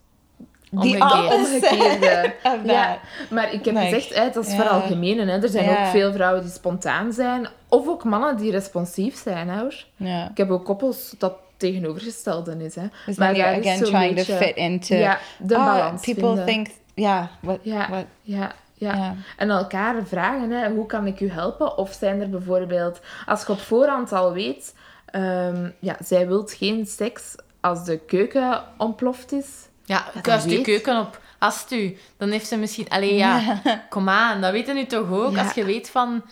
Omgekeerd. 0.75 1.13
opposite 1.13 1.67
Omgekeerde. 1.69 2.33
Ja, 2.65 2.97
maar 3.29 3.53
ik 3.53 3.65
heb 3.65 3.73
Like, 3.75 3.85
gezegd, 3.95 4.15
hè, 4.15 4.29
dat 4.31 4.45
is 4.45 4.51
ja. 4.51 4.57
vooral 4.57 4.81
gemeen. 4.81 5.27
Hè. 5.27 5.41
Er 5.41 5.49
zijn 5.49 5.65
Ja. 5.65 5.71
ook 5.85 5.91
veel 5.91 6.11
vrouwen 6.13 6.41
die 6.41 6.51
spontaan 6.51 7.11
zijn. 7.13 7.47
Of 7.69 7.87
ook 7.87 8.03
mannen 8.03 8.37
die 8.37 8.51
responsief 8.51 9.15
zijn, 9.17 9.49
hè, 9.49 9.59
hoor. 9.59 9.85
Ik 10.29 10.37
heb 10.37 10.49
ook 10.49 10.65
koppels 10.65 11.15
dat 11.17 11.33
tegenovergestelde 11.57 12.65
is, 12.65 12.75
hè. 12.75 12.87
Then 13.05 13.15
you're 13.15 13.37
daar 13.37 13.53
is 13.53 13.65
again 13.65 13.77
zo'n 13.77 13.85
trying 13.95 14.15
beetje- 14.15 14.37
to 14.37 14.45
fit 14.45 14.55
into. 14.55 14.95
Ja, 14.95 15.17
de 15.39 15.55
oh, 15.55 15.65
balans 15.65 16.01
people 16.05 16.23
vinden. 16.27 16.45
think, 16.45 16.67
what, 16.95 16.99
Ja, 17.01 17.29
what, 17.41 17.59
ja, 17.61 17.87
ja. 18.21 18.51
yeah. 18.95 19.11
En 19.37 19.49
elkaar 19.49 19.95
vragen, 20.05 20.51
hè, 20.51 20.69
hoe 20.69 20.85
kan 20.85 21.07
ik 21.07 21.19
u 21.19 21.29
helpen? 21.31 21.77
Of 21.77 21.91
zijn 21.99 22.21
er 22.21 22.29
bijvoorbeeld, 22.29 22.99
als 23.25 23.45
je 23.45 23.51
op 23.51 23.59
voorhand 23.59 24.11
al 24.11 24.33
weet, 24.33 24.75
ehm, 25.05 25.69
ja, 25.79 25.95
zij 26.05 26.27
wilt 26.27 26.53
geen 26.53 26.85
seks 26.85 27.35
als 27.61 27.85
de 27.85 27.97
keuken 27.97 28.63
ontploft 28.77 29.31
is. 29.31 29.47
Ja, 29.85 30.05
kuist 30.21 30.49
je 30.49 30.61
keuken 30.61 30.99
op. 30.99 31.21
Ast 31.39 31.71
u. 31.71 31.97
Dan 32.17 32.29
heeft 32.31 32.47
ze 32.47 32.57
misschien... 32.57 32.89
Allee, 32.89 33.15
ja. 33.15 33.61
Kom 33.89 34.09
aan. 34.09 34.41
Dat 34.41 34.51
weten 34.51 34.75
nu 34.75 34.85
toch 34.85 35.11
ook? 35.11 35.37
Als 35.37 35.53
je 35.53 35.65
weet 35.65 35.89
van... 35.89 36.23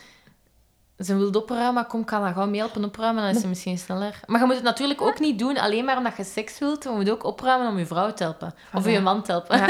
Ze 0.99 1.15
wil 1.17 1.29
opruimen, 1.29 1.87
kom, 1.87 2.05
kan 2.05 2.23
dat 2.23 2.33
gewoon 2.33 2.49
mee 2.51 2.59
helpen 2.59 2.83
opruimen, 2.83 3.23
dan 3.23 3.35
is 3.35 3.41
ze 3.41 3.47
misschien 3.47 3.77
sneller. 3.77 4.19
Maar 4.25 4.39
je 4.39 4.45
moet 4.45 4.55
het 4.55 4.63
natuurlijk 4.63 5.01
ook 5.01 5.19
niet 5.19 5.39
doen 5.39 5.57
alleen 5.57 5.85
maar 5.85 5.97
omdat 5.97 6.17
je 6.17 6.23
seks 6.23 6.59
wilt. 6.59 6.83
Je 6.83 6.89
moet 6.89 7.09
ook 7.09 7.23
opruimen 7.23 7.67
om 7.67 7.77
je 7.77 7.85
vrouw 7.85 8.13
te 8.13 8.23
helpen. 8.23 8.53
Of 8.73 8.89
je 8.89 8.99
man 8.99 9.23
te 9.23 9.31
helpen. 9.31 9.57
Ja. 9.57 9.67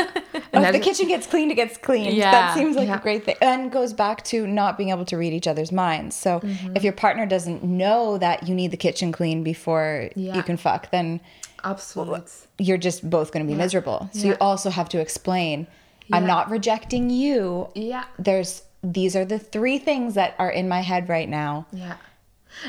If 0.61 0.71
the 0.71 0.79
kitchen 0.79 1.07
gets 1.07 1.27
cleaned, 1.27 1.51
it 1.51 1.59
gets 1.59 1.79
cleaned. 1.79 2.13
Yeah. 2.13 2.31
That 2.31 2.57
seems 2.57 2.75
like 2.75 2.85
Yeah. 2.87 2.97
a 2.97 2.99
great 2.99 3.23
thing. 3.23 3.37
And 3.39 3.73
goes 3.73 3.93
back 3.95 4.19
to 4.21 4.37
not 4.37 4.75
being 4.75 4.91
able 4.91 5.05
to 5.05 5.17
read 5.17 5.31
each 5.31 5.47
other's 5.47 5.71
minds. 5.71 6.21
So 6.21 6.39
if 6.73 6.83
your 6.83 6.93
partner 6.95 7.27
doesn't 7.27 7.61
know 7.63 8.17
that 8.17 8.47
you 8.47 8.55
need 8.55 8.71
the 8.71 8.77
kitchen 8.77 9.11
clean 9.11 9.43
before 9.43 10.09
Yeah. 10.15 10.35
you 10.35 10.43
can 10.43 10.57
fuck, 10.57 10.89
then 10.89 11.21
Absoluut. 11.63 12.29
you're 12.57 12.77
just 12.77 13.09
both 13.09 13.31
going 13.31 13.45
to 13.45 13.51
be 13.51 13.57
miserable. 13.57 14.09
So 14.13 14.27
you 14.27 14.35
also 14.39 14.69
have 14.69 14.89
to 14.89 14.99
explain, 14.99 15.67
I'm 16.11 16.25
not 16.25 16.49
rejecting 16.49 17.09
you. 17.09 17.69
Yeah. 17.75 18.03
There's 18.19 18.63
these 18.83 19.15
are 19.15 19.25
the 19.25 19.39
three 19.39 19.77
things 19.77 20.13
that 20.15 20.33
are 20.37 20.49
in 20.49 20.67
my 20.67 20.81
head 20.81 21.07
right 21.07 21.29
now. 21.29 21.65
Yeah. 21.71 21.97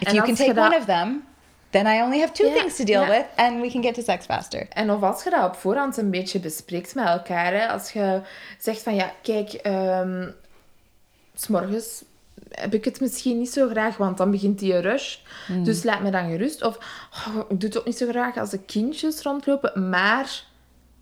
If 0.01 0.09
En 0.09 0.15
you 0.15 0.23
can 0.23 0.37
take 0.37 0.57
one 0.57 0.75
of 0.75 0.87
them, 0.87 1.25
then 1.73 1.87
I 1.87 2.01
only 2.01 2.21
have 2.21 2.33
two 2.35 2.47
Yeah, 2.47 2.55
things 2.55 2.77
to 2.77 2.85
deal 2.85 3.01
yeah. 3.01 3.09
with 3.09 3.27
and 3.37 3.61
we 3.63 3.71
can 3.71 3.81
get 3.83 3.95
to 3.95 4.03
sex 4.03 4.27
faster. 4.27 4.69
En 4.75 4.91
of 4.91 5.03
als 5.03 5.25
je 5.25 5.31
dat 5.31 5.45
op 5.45 5.57
voorhand 5.57 5.97
een 5.97 6.11
beetje 6.11 6.41
bespreekt 6.41 6.95
met 6.95 7.07
elkaar. 7.07 7.53
Hè? 7.53 7.69
Als 7.69 7.93
je 7.93 8.21
zegt 8.59 8.83
van, 8.83 8.95
ja, 8.95 9.13
kijk, 9.23 9.53
ehm, 9.53 10.29
s 11.35 11.43
s'morgens 11.43 12.05
heb 12.61 12.75
ik 12.75 12.85
het 12.85 13.01
misschien 13.01 13.38
niet 13.38 13.51
zo 13.53 13.69
graag, 13.69 13.97
want 13.97 14.17
dan 14.17 14.31
begint 14.31 14.59
die 14.59 14.79
rush. 14.79 15.17
Dus 15.62 15.83
laat 15.83 16.01
me 16.01 16.11
dan 16.11 16.31
gerust. 16.31 16.65
Of, 16.65 16.79
oh, 17.29 17.37
ik 17.49 17.61
doe 17.61 17.69
het 17.69 17.79
ook 17.79 17.85
niet 17.87 17.97
zo 17.97 18.07
graag 18.09 18.37
als 18.37 18.51
de 18.51 18.59
kindjes 18.62 19.23
rondlopen, 19.23 19.88
maar 19.88 20.45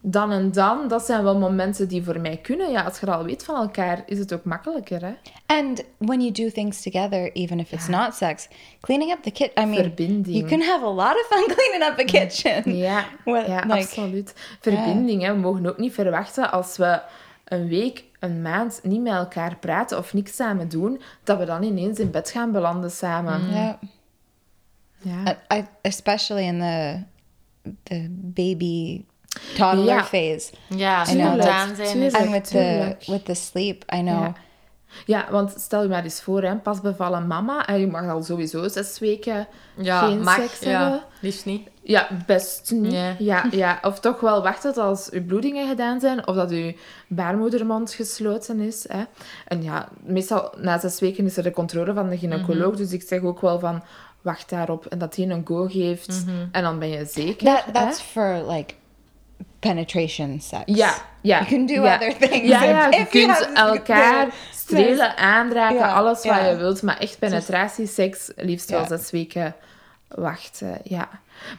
dan 0.02 0.30
en 0.32 0.52
dan, 0.52 0.88
dat 0.88 1.04
zijn 1.04 1.22
wel 1.22 1.38
momenten 1.38 1.88
die 1.88 2.02
voor 2.02 2.20
mij 2.20 2.36
kunnen. 2.36 2.70
Ja, 2.70 2.82
als 2.82 3.00
je 3.00 3.06
al 3.06 3.24
weet 3.24 3.44
van 3.44 3.54
elkaar, 3.54 4.02
is 4.06 4.18
het 4.18 4.32
ook 4.32 4.44
makkelijker, 4.44 5.00
hè? 5.04 5.12
And 5.46 5.84
when 5.98 6.20
you 6.20 6.32
do 6.32 6.50
things 6.50 6.82
together, 6.82 7.32
even 7.32 7.58
if 7.60 7.72
it's 7.72 7.88
not 7.88 8.14
sex, 8.14 8.48
cleaning 8.80 9.12
up 9.12 9.22
the 9.22 9.30
kitchen, 9.30 9.62
I 9.62 9.66
mean, 9.66 9.82
Verbinding. 9.82 10.36
you 10.36 10.48
can 10.48 10.60
have 10.62 10.84
a 10.84 10.90
lot 10.90 11.12
of 11.14 11.26
fun 11.30 11.44
cleaning 11.56 11.90
up 11.90 11.98
a 11.98 12.04
kitchen. 12.04 12.76
Ja, 12.76 13.04
Well, 13.24 13.48
ja 13.48 13.60
like- 13.60 13.72
absoluut. 13.72 14.34
Verbinding, 14.60 15.22
hè. 15.22 15.32
we 15.32 15.38
mogen 15.40 15.66
ook 15.66 15.78
niet 15.78 15.92
verwachten 15.94 16.50
als 16.52 16.76
we 16.76 17.00
een 17.44 17.68
week, 17.68 18.04
een 18.20 18.42
maand 18.42 18.80
niet 18.82 19.02
met 19.02 19.12
elkaar 19.12 19.56
praten 19.56 19.98
of 19.98 20.12
niks 20.12 20.36
samen 20.36 20.68
doen, 20.68 21.00
dat 21.24 21.38
we 21.38 21.44
dan 21.44 21.62
ineens 21.62 21.98
in 21.98 22.10
bed 22.10 22.30
gaan 22.30 22.52
belanden 22.52 22.90
samen. 22.90 23.50
Yeah. 23.50 23.74
Ja. 25.02 25.36
I, 25.56 25.66
especially 25.82 26.42
in 26.46 26.58
the 26.58 27.02
the 27.82 28.06
baby 28.10 29.04
toddler 29.56 30.04
phase. 30.04 30.52
Ja, 30.68 31.08
I 31.08 31.12
know. 31.12 31.26
spontaan 31.26 31.74
zijn. 31.76 32.14
And 32.14 32.30
with 32.30 32.48
the 32.50 32.96
with 33.06 33.24
the 33.24 33.34
sleep, 33.34 33.84
I 33.94 33.98
know. 34.00 34.06
Ja. 34.06 34.34
ja, 35.06 35.26
want 35.30 35.54
stel 35.58 35.82
je 35.82 35.88
maar 35.88 36.04
eens 36.04 36.22
voor, 36.22 36.42
hè, 36.42 36.56
pas 36.56 36.80
bevallen 36.80 37.26
mama, 37.26 37.66
en 37.66 37.80
je 37.80 37.86
mag 37.86 38.08
al 38.08 38.22
sowieso 38.22 38.68
zes 38.68 38.98
weken 38.98 39.48
Ja, 39.76 40.06
geen 40.06 40.20
mag. 40.22 40.34
seks 40.34 40.58
hebben. 40.60 40.88
Ja, 40.88 41.04
liefst 41.20 41.44
niet. 41.44 41.68
Ja, 41.90 42.08
best 42.26 42.70
niet. 42.70 42.92
Ja. 42.92 43.14
Ja. 43.18 43.44
Ja, 43.50 43.78
Of 43.82 44.00
toch 44.00 44.20
wel 44.20 44.42
wachten 44.42 44.72
tot 44.74 44.84
als 44.84 45.10
uw 45.10 45.24
bloedingen 45.24 45.68
gedaan 45.68 46.00
zijn, 46.00 46.26
of 46.26 46.34
dat 46.34 46.50
uw 46.50 46.72
baarmoedermond 47.08 47.92
gesloten 47.92 48.60
is. 48.60 48.84
Hè. 48.88 49.02
En 49.46 49.62
ja, 49.62 49.88
meestal 50.02 50.52
na 50.56 50.78
zes 50.78 51.00
weken 51.00 51.24
is 51.26 51.36
er 51.36 51.42
de 51.42 51.50
controle 51.50 51.92
van 51.92 52.08
de 52.08 52.18
gynaecoloog, 52.18 52.76
dus 52.76 52.92
ik 52.92 53.02
zeg 53.02 53.20
ook 53.22 53.40
wel 53.40 53.58
van, 53.58 53.82
wacht 54.22 54.50
daarop. 54.50 54.86
En 54.86 54.98
dat 54.98 55.16
hij 55.16 55.28
een 55.28 55.46
go 55.46 55.66
geeft, 55.66 56.24
en 56.52 56.62
dan 56.62 56.78
ben 56.78 56.88
je 56.88 57.04
zeker. 57.04 57.46
That 57.46 57.64
hè. 57.64 57.72
that's 57.72 58.00
for 58.00 58.44
like 58.48 58.74
penetration 59.58 60.40
sex. 60.40 60.62
Ja, 60.66 60.94
ja. 61.20 61.38
You 61.38 61.46
can 61.50 61.66
do 61.66 61.82
ja. 61.82 61.94
other 61.94 62.16
things 62.16 62.48
Ja, 62.48 62.88
je 62.90 63.06
kunt 63.06 63.50
elkaar 63.54 64.26
the- 64.26 64.32
strelen, 64.50 65.16
aanraken, 65.16 65.76
Ja, 65.78 65.92
alles 65.92 66.24
wat 66.24 66.40
je 66.48 66.56
wilt. 66.56 66.82
Maar 66.82 66.98
echt 66.98 67.18
penetratieseks, 67.18 68.30
liefst 68.36 68.70
wel 68.70 68.86
zes 68.86 69.10
weken 69.10 69.54
wachten. 70.08 70.78
Ja. 70.84 71.08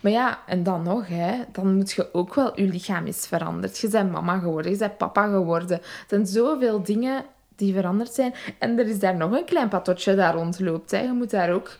Maar 0.01 0.11
ja, 0.11 0.39
en 0.45 0.63
dan 0.63 0.83
nog, 0.83 1.07
hè, 1.07 1.33
dan 1.51 1.75
moet 1.75 1.91
je 1.91 2.13
ook 2.13 2.35
wel... 2.35 2.59
Je 2.61 2.67
lichaam 2.67 3.05
is 3.05 3.27
veranderd. 3.27 3.77
Je 3.77 3.87
bent 3.87 4.11
mama 4.11 4.37
geworden, 4.39 4.71
je 4.71 4.77
bent 4.77 4.97
papa 4.97 5.27
geworden. 5.27 5.77
Er 5.77 6.05
zijn 6.07 6.25
zoveel 6.25 6.83
dingen 6.83 7.25
die 7.55 7.73
veranderd 7.73 8.13
zijn. 8.13 8.33
En 8.59 8.79
er 8.79 8.87
is 8.87 8.99
daar 8.99 9.15
nog 9.15 9.31
een 9.31 9.45
klein 9.45 9.69
patotje 9.69 10.15
dat 10.15 10.33
rondloopt. 10.33 10.91
Hè. 10.91 10.99
Je 10.99 11.11
moet 11.11 11.29
daar 11.29 11.51
ook 11.51 11.77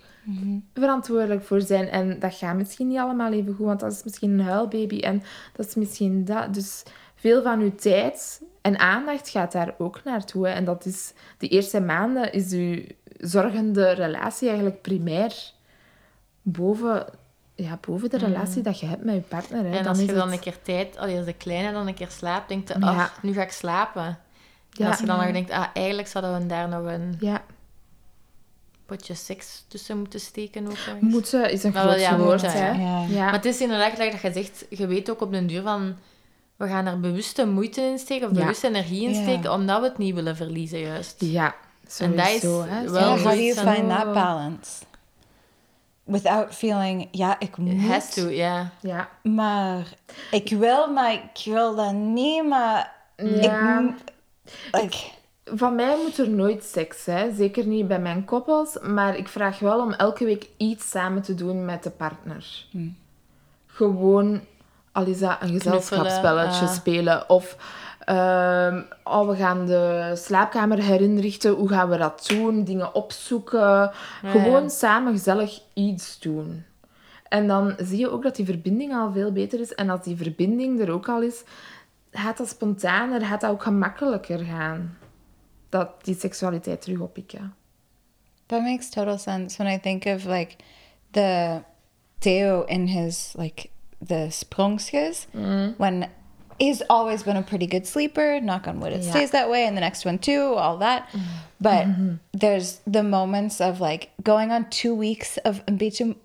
verantwoordelijk 0.74 1.43
voor 1.43 1.62
zijn. 1.62 1.89
En 1.89 2.20
dat 2.20 2.34
gaat 2.36 2.56
misschien 2.56 2.88
niet 2.88 2.97
allemaal 2.97 3.32
even 3.32 3.54
goed, 3.54 3.66
want 3.66 3.80
dat 3.80 3.91
is 3.91 4.04
misschien 4.04 4.32
een 4.32 4.45
huilbaby 4.45 4.99
en 4.99 5.24
dat 5.56 5.68
is 5.68 5.76
misschien 5.76 6.26
dat. 6.26 6.54
Dus 6.54 6.84
veel 7.16 7.41
van 7.41 7.60
uw 7.60 7.76
tijd 7.76 8.41
en 8.62 8.80
aandacht 8.80 9.30
gaat 9.30 9.52
daar 9.52 9.76
ook 9.78 10.04
naartoe. 10.04 10.47
hè. 10.47 10.54
En 10.54 10.66
dat 10.66 10.86
is, 10.86 11.14
de 11.38 11.47
eerste 11.47 11.82
maanden 11.82 12.34
is 12.34 12.52
uw 12.52 12.84
zorgende 13.18 13.91
relatie 13.91 14.47
eigenlijk 14.47 14.82
primair 14.82 15.52
boven, 16.41 17.06
ja, 17.64 17.78
boven 17.88 18.09
de 18.09 18.18
relatie 18.18 18.62
dat 18.62 18.80
je 18.80 18.86
hebt 18.86 19.03
met 19.03 19.16
je 19.16 19.22
partner. 19.22 19.62
Hè. 19.64 19.68
Mm. 19.70 19.74
En 19.74 19.86
als 19.88 19.99
is 19.99 20.05
je 20.05 20.14
dan 20.14 20.26
het- 20.28 20.34
een 20.34 20.39
keer 20.39 20.62
tijd, 20.62 20.97
allee, 20.97 21.18
als 21.18 21.26
de 21.26 21.34
kleine 21.34 21.72
dan 21.72 21.88
een 21.88 21.93
keer 21.93 22.09
slaapt, 22.09 22.47
denkt 22.49 22.68
je, 22.68 22.76
Ja. 22.80 22.88
ach, 22.88 23.24
nu 23.24 23.34
ga 23.34 23.41
ik 23.41 23.51
slapen. 23.51 24.18
En 24.80 24.88
als 24.88 24.99
je 24.99 25.05
dan 25.05 25.20
nog 25.20 25.32
denkt, 25.32 25.51
ah, 25.51 25.66
eigenlijk 25.74 26.07
zouden 26.07 26.39
we 26.39 26.45
daar 26.45 26.70
nog 26.70 26.86
een 26.86 27.16
Ja, 27.20 27.41
potje 28.86 29.14
seks 29.14 29.66
tussen 29.68 29.97
moeten 29.97 30.20
steken 30.20 30.68
ook. 30.68 30.78
moeten 31.01 31.51
is 31.51 31.64
een 31.64 31.74
groot 31.74 31.99
ja, 31.99 32.18
woord. 32.18 32.41
moeten, 32.41 32.51
hè. 32.51 32.70
ja. 32.72 32.78
Ja. 32.78 33.05
Ja. 33.09 33.24
Maar 33.24 33.34
het 33.34 33.45
is 33.45 33.62
inderdaad 33.62 33.91
gelijk 33.91 34.12
dat 34.12 34.22
je 34.22 34.32
zegt, 34.41 34.66
je 34.70 34.88
weet 34.88 35.09
ook 35.09 35.22
op 35.22 35.32
den 35.32 35.47
duur 35.47 35.62
van, 35.62 35.95
we 36.55 36.68
gaan 36.68 36.86
er 36.86 36.99
bewuste 36.99 37.45
moeite 37.47 37.82
in 37.82 37.97
steken 37.97 38.30
of 38.30 38.34
Ja. 38.36 38.39
bewuste 38.41 38.68
energie 38.68 39.03
in 39.03 39.14
Ja. 39.14 39.22
steken, 39.22 39.51
omdat 39.53 39.80
we 39.82 39.88
het 39.88 39.97
niet 39.97 40.16
willen 40.16 40.36
verliezen, 40.36 40.80
juist. 40.80 41.16
Ja, 41.18 41.55
En 41.99 42.16
dat 42.16 42.28
is 42.28 42.39
sowieso. 42.41 42.64
hè. 42.70 42.89
wel 42.89 43.01
how 43.18 43.24
do 43.24 43.34
you 43.36 43.53
find 43.53 43.89
that 43.89 44.14
balance? 44.14 44.72
Without 46.12 46.55
feeling, 46.55 47.07
ja, 47.12 47.39
ik 47.39 47.57
It 47.57 47.82
has 47.82 48.03
moet, 48.03 48.14
to, 48.14 48.30
ja. 48.30 48.70
Ja. 48.82 49.09
maar 49.24 49.88
ik 50.32 50.49
wil, 50.49 50.91
maar 50.91 51.14
ik 51.14 51.41
wil 51.45 51.76
dat 51.76 51.93
niet, 51.93 52.47
maar 52.47 52.91
Ja. 53.16 53.80
ik... 53.80 53.93
Like, 54.72 54.97
Van 55.45 55.76
mij 55.76 55.97
moet 56.03 56.18
er 56.18 56.30
nooit 56.30 56.64
seks, 56.64 57.05
hè. 57.05 57.36
zeker 57.36 57.66
niet 57.66 57.88
bij 57.88 57.99
mijn 57.99 58.26
koppels. 58.26 58.78
Maar 58.82 59.18
ik 59.18 59.28
vraag 59.28 59.59
wel 59.59 59.80
om 59.82 59.93
elke 59.93 60.26
week 60.26 60.47
iets 60.57 60.89
samen 60.89 61.22
te 61.22 61.36
doen 61.36 61.66
met 61.66 61.84
de 61.84 61.89
partner. 61.89 62.66
Gewoon, 63.68 64.41
al 64.91 65.05
is 65.05 65.20
dat 65.20 65.38
een 65.39 65.49
gezelschapsspelletje 65.49 66.68
spelen. 66.68 67.30
Of, 67.30 67.55
ehm, 68.16 68.82
oh, 69.03 69.28
we 69.28 69.36
gaan 69.36 69.66
de 69.66 70.12
slaapkamer 70.16 70.84
herinrichten. 70.84 71.51
Hoe 71.51 71.70
gaan 71.70 71.89
we 71.89 71.97
dat 71.97 72.26
doen? 72.28 72.64
Dingen 72.64 72.95
opzoeken. 72.95 73.91
Gewoon 74.22 74.64
ja. 74.64 74.70
samen 74.70 75.12
gezellig 75.12 75.62
iets 75.74 76.20
doen. 76.20 76.64
En 77.28 77.47
dan 77.47 77.74
zie 77.78 77.99
je 77.99 78.12
ook 78.12 78.24
dat 78.24 78.36
die 78.36 78.45
verbinding 78.45 78.93
al 78.93 79.12
veel 79.12 79.32
beter 79.32 79.59
is. 79.59 79.74
En 79.74 79.89
als 79.89 80.03
die 80.03 80.16
verbinding 80.16 80.80
er 80.80 80.91
ook 80.91 81.09
al 81.09 81.22
is, 81.22 81.43
gaat 82.12 82.38
dat 82.38 82.47
spontaner, 82.47 83.22
gaat 83.22 83.41
dat 83.41 83.51
ook 83.51 83.64
gemakkelijker 83.64 84.39
gaan. 84.39 84.97
Dat 85.70 86.05
die 86.05 86.16
seksualiteit 86.16 86.82
terug 86.82 86.99
oppikken. 86.99 87.53
That 88.45 88.62
makes 88.62 88.89
total 88.89 89.18
sense 89.18 89.64
when 89.64 89.74
I 89.74 89.80
think 89.80 90.05
of 90.05 90.26
like 90.26 90.55
the 91.12 91.62
Theo 92.20 92.64
in 92.64 92.88
his 92.88 93.34
like 93.38 93.70
the 94.07 94.28
sprongskes 94.30 95.28
when 95.78 96.09
he's 96.62 96.82
always 96.89 97.24
been 97.24 97.38
a 97.38 97.41
pretty 97.41 97.66
good 97.66 97.88
sleeper. 97.88 98.39
Knock 98.39 98.68
on 98.68 98.80
wood, 98.80 98.93
it 98.93 99.01
Yeah. 99.01 99.12
stays 99.12 99.32
that 99.32 99.49
way, 99.49 99.66
and 99.66 99.76
the 99.76 99.82
next 99.82 100.05
one 100.05 100.20
too, 100.20 100.53
all 100.53 100.78
that. 100.78 101.09
Mm-hmm. 101.09 101.26
But 101.59 101.88
mm-hmm. 101.88 102.14
there's 102.34 102.80
the 102.86 103.03
moments 103.03 103.59
of 103.59 103.82
like 103.82 104.12
going 104.24 104.51
on 104.51 104.70
two 104.70 104.93
weeks 104.93 105.38
of 105.38 105.64
een 105.68 105.78
beetje 105.78 106.16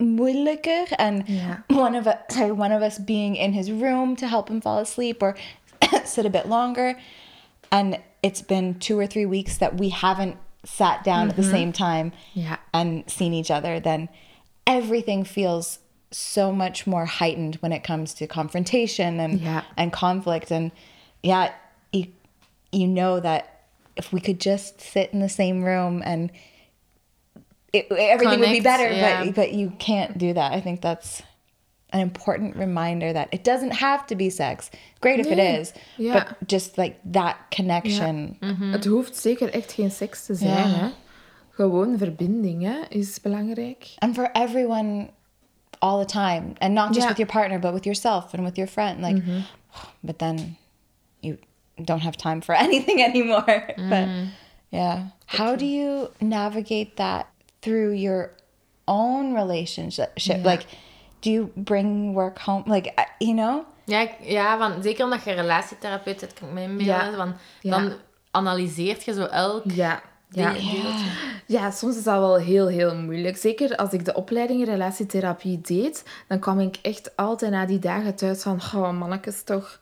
moeilijker 0.00 0.86
and 0.98 1.28
Yeah. 1.28 1.58
one 1.68 1.94
of 1.94 2.06
us 2.06 2.18
sorry, 2.30 2.52
one 2.52 2.72
of 2.72 2.82
us 2.82 2.98
being 2.98 3.36
in 3.36 3.52
his 3.52 3.70
room 3.70 4.16
to 4.16 4.26
help 4.26 4.48
him 4.48 4.60
fall 4.60 4.78
asleep 4.78 5.22
or 5.22 5.36
sit 6.04 6.26
a 6.26 6.30
bit 6.30 6.46
longer 6.46 6.96
and 7.70 7.98
it's 8.22 8.42
been 8.42 8.78
two 8.78 8.96
or 8.98 9.06
three 9.06 9.26
weeks 9.26 9.58
that 9.58 9.76
we 9.76 9.88
haven't 9.88 10.36
sat 10.64 11.02
down 11.02 11.30
at 11.30 11.36
the 11.36 11.42
mm-hmm. 11.42 11.50
same 11.50 11.72
time 11.72 12.12
Ja. 12.34 12.56
and 12.72 13.10
seen 13.10 13.34
each 13.34 13.50
other 13.50 13.80
then 13.80 14.08
everything 14.66 15.24
feels 15.24 15.80
so 16.10 16.52
much 16.52 16.86
more 16.86 17.04
heightened 17.06 17.56
when 17.56 17.72
it 17.72 17.82
comes 17.84 18.14
to 18.14 18.26
confrontation 18.26 19.20
and 19.20 19.40
Yeah. 19.40 19.62
and 19.76 19.92
conflict 19.92 20.50
and 20.50 20.70
yeah 21.22 21.52
you, 21.92 22.06
you 22.72 22.86
know 22.86 23.20
that 23.20 23.42
if 23.96 24.12
we 24.12 24.20
could 24.20 24.40
just 24.40 24.80
sit 24.80 25.10
in 25.12 25.20
the 25.20 25.28
same 25.28 25.62
room 25.64 26.02
and 26.04 26.30
it, 27.72 27.86
everything 27.92 28.40
would 28.40 28.50
be 28.52 28.60
better 28.60 28.90
yeah. 28.90 29.24
but 29.24 29.34
but 29.34 29.52
you 29.52 29.70
can't 29.78 30.16
do 30.18 30.32
that 30.32 30.52
i 30.52 30.60
think 30.60 30.80
that's 30.80 31.22
an 31.92 32.00
important 32.00 32.56
reminder 32.56 33.12
that 33.12 33.28
it 33.32 33.44
doesn't 33.44 33.72
have 33.72 34.06
to 34.06 34.14
be 34.16 34.30
sex 34.30 34.70
great 35.00 35.20
if 35.20 35.26
it 35.26 35.36
Nee, 35.36 35.60
is 35.60 35.72
ja. 35.98 36.12
but 36.12 36.48
just 36.48 36.78
like 36.78 36.96
that 37.12 37.36
connection 37.50 38.36
mhm. 38.40 38.72
Het 38.72 38.84
hoeft 38.84 39.16
zeker 39.16 39.52
echt 39.52 39.72
geen 39.72 39.90
seks 39.90 40.26
te 40.26 40.34
zijn. 40.34 40.68
Ja. 40.68 40.78
Hè? 40.78 40.88
Gewoon 41.50 41.98
verbinding 41.98 42.62
hè, 42.62 42.80
is 42.88 43.20
belangrijk. 43.20 43.94
and 43.98 44.14
for 44.14 44.30
everyone 44.32 45.10
all 45.80 45.98
the 45.98 46.06
time 46.06 46.54
and 46.60 46.74
not 46.74 46.92
just 46.92 47.04
Yeah. 47.04 47.08
with 47.08 47.18
your 47.18 47.28
partner 47.28 47.58
but 47.58 47.72
with 47.72 47.86
yourself 47.86 48.34
and 48.34 48.44
with 48.44 48.58
your 48.58 48.66
friend 48.66 49.02
like 49.02 49.16
mm-hmm. 49.16 49.40
but 50.04 50.18
then 50.18 50.56
you 51.20 51.38
don't 51.82 52.00
have 52.00 52.16
time 52.16 52.40
for 52.40 52.54
anything 52.66 53.02
anymore 53.02 53.64
but 53.76 54.06
mm. 54.08 54.28
yeah 54.70 55.08
how 55.26 55.56
do 55.56 55.66
you 55.66 56.10
navigate 56.20 56.96
that 56.96 57.28
through 57.62 57.92
your 57.92 58.32
own 58.86 59.34
relationship 59.34 60.12
like 60.44 60.66
do 61.20 61.30
you 61.30 61.52
bring 61.56 62.14
work 62.14 62.38
home 62.38 62.64
like 62.66 62.98
you 63.20 63.34
know 63.34 63.66
Ja, 63.88 64.08
ja 64.20 64.58
van, 64.58 64.82
zeker 64.82 65.04
omdat 65.04 65.24
je 65.24 65.32
relatietherapeut 65.32 66.20
bent, 66.20 66.32
kan 66.32 66.48
ik 66.48 66.54
me 66.54 66.62
inbeelden. 66.62 67.16
Ja. 67.16 67.36
Ja. 67.60 67.70
Dan 67.70 67.92
analyseert 68.30 69.04
je 69.04 69.12
zo 69.12 69.24
elk 69.24 69.64
Ja. 69.72 70.02
Ja. 70.30 70.54
ja, 71.46 71.70
soms 71.70 71.96
is 71.96 72.02
dat 72.02 72.18
wel 72.18 72.36
heel, 72.36 72.66
heel 72.66 72.96
moeilijk. 72.96 73.36
Zeker 73.36 73.76
als 73.76 73.92
ik 73.92 74.04
de 74.04 74.14
opleiding 74.14 74.64
relatietherapie 74.64 75.60
deed, 75.60 76.04
dan 76.26 76.38
kwam 76.38 76.60
ik 76.60 76.78
echt 76.82 77.16
altijd 77.16 77.50
na 77.50 77.66
die 77.66 77.78
dagen 77.78 78.14
thuis 78.14 78.42
van, 78.42 78.60
oh 78.74 78.98
mannetjes 78.98 79.42
toch, 79.42 79.80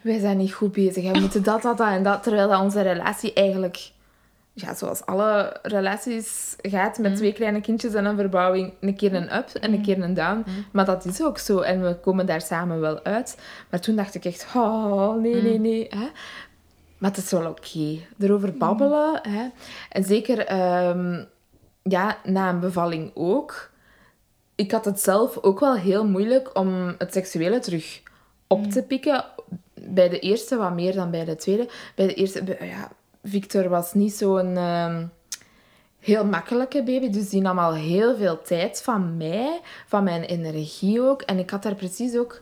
wij 0.00 0.18
zijn 0.18 0.36
niet 0.36 0.52
goed 0.52 0.72
bezig. 0.72 1.12
We 1.12 1.18
moeten 1.18 1.42
dat, 1.42 1.62
dat, 1.62 1.78
dat 1.78 1.88
en 1.88 2.02
dat. 2.02 2.22
Terwijl 2.22 2.48
dat 2.48 2.60
onze 2.60 2.80
relatie 2.80 3.32
eigenlijk, 3.32 3.90
ja, 4.52 4.74
zoals 4.74 5.06
alle 5.06 5.56
relaties 5.62 6.56
gaat, 6.62 6.98
met 6.98 7.16
twee 7.16 7.32
kleine 7.32 7.60
kindjes 7.60 7.94
en 7.94 8.04
een 8.04 8.16
verbouwing, 8.16 8.72
een 8.80 8.96
keer 8.96 9.14
een 9.14 9.34
up 9.36 9.48
en 9.60 9.72
een 9.72 9.82
keer 9.82 10.02
een 10.02 10.14
down. 10.14 10.44
Maar 10.72 10.84
dat 10.84 11.04
is 11.04 11.22
ook 11.22 11.38
zo. 11.38 11.60
En 11.60 11.82
we 11.82 11.94
komen 11.94 12.26
daar 12.26 12.40
samen 12.40 12.80
wel 12.80 13.04
uit. 13.04 13.38
Maar 13.70 13.80
toen 13.80 13.96
dacht 13.96 14.14
ik 14.14 14.24
echt, 14.24 14.46
oh, 14.54 15.14
nee, 15.16 15.42
nee, 15.42 15.58
nee. 15.58 15.86
Hè? 15.90 16.08
Maar 16.98 17.10
het 17.10 17.24
is 17.24 17.30
wel 17.30 17.50
oké. 17.50 17.98
Erover 18.18 18.56
babbelen. 18.56 19.20
Hè? 19.28 19.48
En 19.88 20.04
zeker 20.04 20.46
ehm, 20.46 21.24
ja, 21.82 22.18
na 22.24 22.48
een 22.48 22.60
bevalling 22.60 23.10
ook. 23.14 23.70
Ik 24.54 24.70
had 24.70 24.84
het 24.84 25.00
zelf 25.00 25.38
ook 25.42 25.60
wel 25.60 25.74
heel 25.74 26.06
moeilijk 26.06 26.58
om 26.58 26.94
het 26.98 27.12
seksuele 27.12 27.58
terug 27.58 28.02
op 28.46 28.70
te 28.70 28.82
pikken. 28.82 29.24
Bij 29.74 30.08
de 30.08 30.18
eerste 30.18 30.56
wat 30.56 30.74
meer 30.74 30.94
dan 30.94 31.10
bij 31.10 31.24
de 31.24 31.36
tweede. 31.36 31.68
Bij 31.94 32.06
de 32.06 32.14
eerste, 32.14 32.56
ja, 32.60 32.90
Victor 33.22 33.68
was 33.68 33.94
niet 33.94 34.12
zo'n 34.12 34.56
ehm, 34.56 35.06
heel 35.98 36.24
makkelijke 36.24 36.82
baby. 36.82 37.10
Dus 37.10 37.28
die 37.28 37.40
nam 37.40 37.58
al 37.58 37.74
heel 37.74 38.16
veel 38.16 38.42
tijd 38.42 38.82
van 38.82 39.16
mij, 39.16 39.60
van 39.86 40.04
mijn 40.04 40.22
energie 40.22 41.02
ook. 41.02 41.22
En 41.22 41.38
ik 41.38 41.50
had 41.50 41.62
daar 41.62 41.74
precies 41.74 42.16
ook 42.16 42.40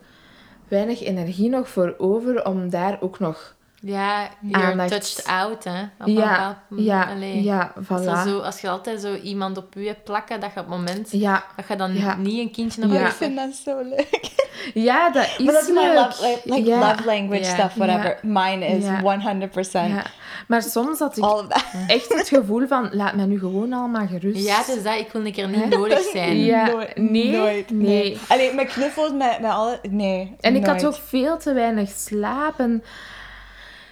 weinig 0.69 1.03
energie 1.03 1.49
nog 1.49 1.69
voor 1.69 1.95
over 1.99 2.47
om 2.47 2.71
daar 2.71 2.99
ook 3.01 3.19
nog 3.19 3.56
Ja, 3.87 4.29
you're 4.41 4.65
Aandacht. 4.67 4.91
touched 4.91 5.27
out, 5.27 5.65
hè. 5.65 5.81
Op 5.83 5.89
een 6.07 6.13
ja, 6.13 6.31
bepaald- 6.31 6.85
ja, 6.87 7.05
Allee. 7.05 7.43
ja, 7.43 7.73
Als, 7.89 8.01
voilà. 8.03 8.29
zo, 8.29 8.39
als 8.39 8.61
je 8.61 8.69
altijd 8.69 9.01
zo 9.01 9.15
iemand 9.15 9.57
op 9.59 9.75
je 9.75 9.87
hebt 9.87 10.05
plakken, 10.05 10.41
dat 10.41 10.51
je 10.55 10.61
op 10.61 10.67
het 10.67 10.77
moment 10.77 11.09
Ja, 11.11 11.45
dat 11.57 11.69
je 11.69 11.77
dan 11.77 11.95
Ja. 11.95 12.17
niet 12.17 12.39
een 12.39 12.51
kindje 12.51 12.81
nog 12.87 12.93
Ja. 12.93 12.99
hebt. 12.99 13.13
I 13.13 13.17
find 13.17 13.37
that 13.37 13.55
so 13.55 13.83
leuk. 13.83 14.31
ja, 14.75 15.11
dat 15.11 15.25
is 15.39 15.45
But 15.45 15.55
that's 15.55 15.69
my 15.69 15.75
leuk. 15.75 15.95
love, 15.95 16.41
like, 16.45 16.71
love 16.71 17.05
language 17.05 17.45
stuff, 17.45 17.75
whatever. 17.75 18.19
Mine 18.23 18.67
is 18.67 18.85
Ja. 18.85 19.01
100% 19.01 19.89
Ja. 19.95 20.03
Maar 20.49 20.63
soms 20.63 20.99
had 20.99 21.17
ik 21.17 21.23
all 21.25 21.39
of 21.39 21.47
that. 21.47 21.65
echt 21.87 22.15
het 22.15 22.29
gevoel 22.29 22.67
van, 22.67 22.89
laat 22.93 23.15
mij 23.15 23.25
nu 23.25 23.39
gewoon 23.39 23.73
allemaal 23.73 24.07
gerust. 24.07 24.47
Ja, 24.47 24.59
is 24.61 24.83
dat. 24.83 24.95
Ik 24.99 25.09
wil 25.13 25.27
een 25.27 25.33
keer 25.33 25.49
niet 25.49 25.69
nodig 25.69 26.01
zijn. 26.13 26.37
Ja, 26.45 26.67
Nooit, 26.67 26.97
nee, 26.97 27.31
nooit, 27.37 27.71
nee. 27.71 28.19
Allee, 28.29 28.55
met 28.55 28.67
knuffels, 28.67 29.11
met, 29.13 29.41
met 29.41 29.51
alle... 29.51 29.79
Nee, 29.91 30.37
En 30.41 30.57
ik 30.57 30.67
had 30.67 30.87
ook 30.87 30.95
veel 31.07 31.39
te 31.39 31.53
weinig 31.53 31.91
slaap. 31.91 32.59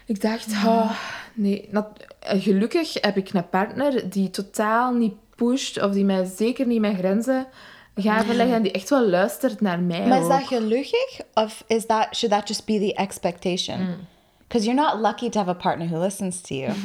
Ik 0.07 0.21
dacht, 0.21 0.47
oh, 0.47 0.91
nee. 1.35 1.71
eh, 2.19 2.43
gelukkig 2.43 2.93
heb 3.01 3.17
ik 3.17 3.33
een 3.33 3.49
partner 3.49 4.11
die 4.11 4.31
totaal 4.31 4.93
niet 4.93 5.15
pusht. 5.37 5.83
Of 5.83 5.93
die 5.93 6.05
mij 6.05 6.25
zeker 6.37 6.67
niet 6.67 6.81
mijn 6.81 6.97
grenzen 6.97 7.47
gaat 7.95 8.25
verleggen. 8.25 8.57
En 8.57 8.63
die 8.63 8.73
echt 8.73 8.91
wel 8.91 9.09
luistert 9.09 9.61
naar 9.61 9.81
mij 9.81 10.07
Maar 10.07 10.21
is 10.21 10.29
dat 10.29 10.47
gelukkig? 10.47 11.21
Of 11.35 11.65
is 11.67 11.87
that, 11.87 12.17
should 12.17 12.37
that 12.37 12.49
just 12.49 12.65
be 12.65 12.79
the 12.79 12.95
expectation? 12.95 13.81
Mm. 13.81 13.97
Because 14.39 14.67
you're 14.67 14.83
not 14.83 15.01
lucky 15.01 15.29
to 15.29 15.39
have 15.39 15.51
a 15.51 15.55
partner 15.55 15.89
who 15.89 15.99
listens 15.99 16.41
to 16.41 16.55
you. 16.55 16.73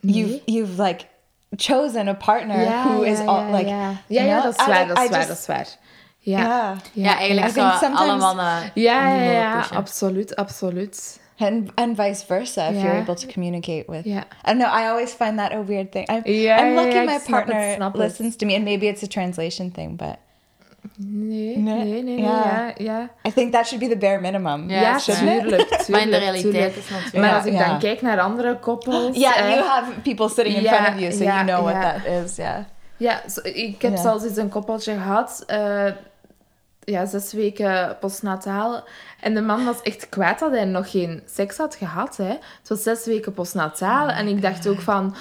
You've, 0.00 0.40
you've 0.44 0.82
like 0.82 1.04
chosen 1.56 2.08
a 2.08 2.14
partner 2.14 2.82
who 2.82 3.02
is 3.02 3.18
all, 3.18 3.52
like... 3.52 3.68
Ja, 3.68 3.94
ja, 4.06 4.42
dat 4.42 4.58
is 4.58 4.66
waar, 4.66 4.86
dat 4.86 4.98
is 4.98 5.08
waar, 5.08 5.26
dat 5.26 5.38
is 5.38 5.46
waar. 5.46 5.66
Ja, 6.18 6.38
Ja. 6.38 6.76
Ja, 6.92 7.16
eigenlijk 7.18 7.50
sometimes- 7.50 7.98
allemaal 7.98 8.34
naar 8.34 8.70
ja, 8.74 9.14
ja, 9.14 9.30
ja, 9.30 9.66
absoluut, 9.72 10.36
absoluut. 10.36 11.20
And, 11.40 11.70
and 11.74 11.96
vice 11.96 12.22
versa, 12.26 12.68
if 12.70 12.82
you're 12.82 12.98
able 13.00 13.14
to 13.14 13.26
communicate 13.26 13.88
with. 13.88 14.04
Yeah. 14.06 14.24
I 14.44 14.52
don't 14.52 14.58
know, 14.58 14.68
I 14.68 14.88
always 14.88 15.14
find 15.14 15.38
that 15.38 15.52
a 15.52 15.62
weird 15.66 15.90
thing. 15.90 16.06
I'm, 16.10 16.22
Yeah, 16.24 16.60
I'm 16.60 16.74
lucky 16.74 16.94
yeah, 16.94 17.04
my 17.06 17.14
ik 17.14 17.22
partner 17.30 17.72
snap 17.74 17.92
het. 17.92 18.02
listens 18.02 18.36
to 18.36 18.46
me, 18.46 18.54
and 18.54 18.64
maybe 18.64 18.86
it's 18.86 19.02
a 19.02 19.06
translation 19.06 19.70
thing, 19.72 19.96
but 19.96 20.16
Nee, 20.96 21.56
Nee, 21.58 21.74
nee, 21.84 21.84
nee, 21.84 22.02
nee, 22.02 22.18
ja. 22.20 22.28
ja, 22.44 22.72
ja. 22.78 23.08
I 23.28 23.32
think 23.32 23.52
that 23.52 23.66
should 23.66 23.80
be 23.88 23.88
the 23.88 23.98
bare 23.98 24.20
minimum. 24.20 24.70
Ja, 24.70 24.80
Ja, 24.80 24.98
shouldn't 24.98 25.28
it? 25.30 25.40
tuurlijk, 25.40 25.68
tuurlijk. 25.68 25.88
Maar 25.88 26.00
in 26.00 26.10
de 26.10 26.16
realiteit 26.16 26.52
tuurlijk. 26.52 26.76
is 26.76 26.82
het 26.84 26.90
natuurlijk... 26.90 27.14
Maar 27.16 27.28
Ja, 27.28 27.36
als 27.36 27.44
ik 27.46 27.52
ja. 27.52 27.68
dan 27.68 27.78
kijk 27.78 28.02
naar 28.02 28.20
andere 28.20 28.58
koppels... 28.58 29.16
Yeah, 29.16 29.34
hè, 29.34 29.48
you 29.54 29.64
have 29.64 29.92
people 30.02 30.28
sitting 30.28 30.56
in 30.56 30.62
Ja, 30.62 30.72
front 30.74 30.94
of 30.94 31.00
you, 31.00 31.12
so 31.12 31.22
ja, 31.22 31.34
you 31.34 31.46
know 31.46 31.62
what 31.62 31.82
ja. 31.82 31.92
that 31.92 32.24
is. 32.24 32.36
Yeah. 32.36 32.56
Ja, 32.96 33.20
zo- 33.28 33.40
ik 33.42 33.82
heb 33.82 33.90
Ja. 33.96 34.00
zelfs 34.02 34.24
eens 34.24 34.36
een 34.36 34.48
koppeltje 34.48 34.92
gehad. 34.92 35.44
eh, 35.46 35.84
ja, 36.90 37.06
zes 37.06 37.32
weken 37.32 37.96
postnataal. 38.00 38.84
En 39.20 39.34
de 39.34 39.40
man 39.42 39.64
was 39.64 39.82
echt 39.82 40.08
kwaad 40.08 40.38
dat 40.38 40.50
hij 40.50 40.64
nog 40.64 40.90
geen 40.90 41.22
seks 41.26 41.56
had 41.56 41.74
gehad. 41.74 42.16
Hè. 42.16 42.28
Het 42.58 42.68
was 42.68 42.82
zes 42.82 43.04
weken 43.06 43.32
postnataal. 43.32 44.06
Oh 44.08 44.18
en 44.18 44.26
ik 44.28 44.42
dacht 44.42 44.68
ook 44.68 44.80
van... 44.80 45.14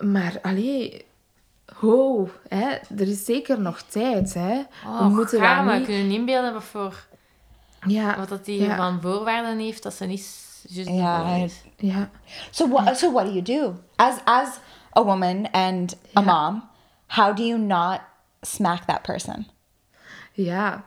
Maar, 0.00 0.38
allee... 0.42 1.04
Ho, 1.74 2.28
hè, 2.48 2.68
er 2.98 3.08
is 3.08 3.24
zeker 3.24 3.60
nog 3.60 3.80
tijd, 3.82 4.34
hè. 4.34 4.62
Oh, 4.86 4.98
We 4.98 5.08
moeten 5.08 5.40
ga 5.40 5.54
daar 5.54 5.64
maar. 5.64 5.76
niet... 5.78 5.86
Kun 5.86 5.94
je 5.94 6.02
niet 6.04 6.18
inbeelden 6.18 6.52
wat 6.52 6.64
voor 6.64 7.06
Ja. 7.86 8.16
Wat 8.18 8.28
dat 8.28 8.44
die 8.44 8.62
Ja. 8.62 8.76
van 8.76 9.00
voorwaarden 9.00 9.58
heeft, 9.58 9.82
dat 9.82 9.94
ze 9.94 10.04
niet 10.04 10.20
is. 10.20 11.62
Ja. 11.76 12.10
So 12.50 12.68
what? 12.68 12.98
So 12.98 13.12
what 13.12 13.24
do 13.26 13.32
you 13.32 13.42
do 13.42 13.74
as 13.96 14.14
as 14.24 14.48
a 14.96 15.02
woman 15.04 15.50
and 15.50 15.96
a 16.16 16.20
Yeah. 16.20 16.26
mom? 16.26 16.62
How 17.06 17.36
do 17.36 17.42
you 17.42 17.58
not 17.60 18.00
smack 18.40 18.84
that 18.84 19.02
person 19.02 19.46
Ja. 20.36 20.84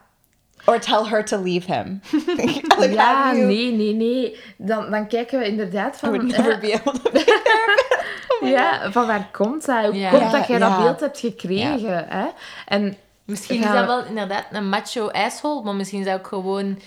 or 0.66 0.78
tell 0.80 1.04
her 1.04 1.24
to 1.24 1.36
leave 1.42 1.66
him? 1.74 2.00
like, 2.78 2.92
Ja, 2.94 3.32
you? 3.34 3.46
nee, 3.46 3.72
nee, 3.72 3.94
nee. 3.94 4.36
Dan, 4.56 4.90
dan 4.90 5.06
kijken 5.08 5.38
we 5.38 5.46
inderdaad 5.46 5.94
I 5.94 5.98
van... 5.98 6.10
would 6.10 6.32
eh, 6.32 6.38
never 6.38 6.58
be 6.58 6.74
able 6.74 6.92
to 7.00 7.10
be 7.10 7.24
there. 8.40 8.50
ja, 8.50 8.90
van 8.92 9.06
waar 9.06 9.28
komt 9.32 9.66
dat? 9.66 9.84
Hoe 9.84 9.94
Ja. 9.96 10.10
komt 10.10 10.22
Ja, 10.22 10.30
dat 10.30 10.46
jij 10.46 10.58
ja. 10.58 10.68
dat 10.68 10.78
beeld 10.84 11.00
hebt 11.00 11.18
gekregen? 11.20 12.04
Hè? 12.08 12.26
En 12.66 12.96
Misschien 13.24 13.60
Ja. 13.60 13.66
is 13.66 13.72
dat 13.74 13.86
wel 13.86 14.04
inderdaad 14.04 14.46
een 14.50 14.68
macho 14.68 15.08
asshole, 15.08 15.62
maar 15.62 15.74
misschien 15.74 16.00
is 16.00 16.06
dat 16.06 16.18
ook 16.18 16.26
gewoon 16.26 16.78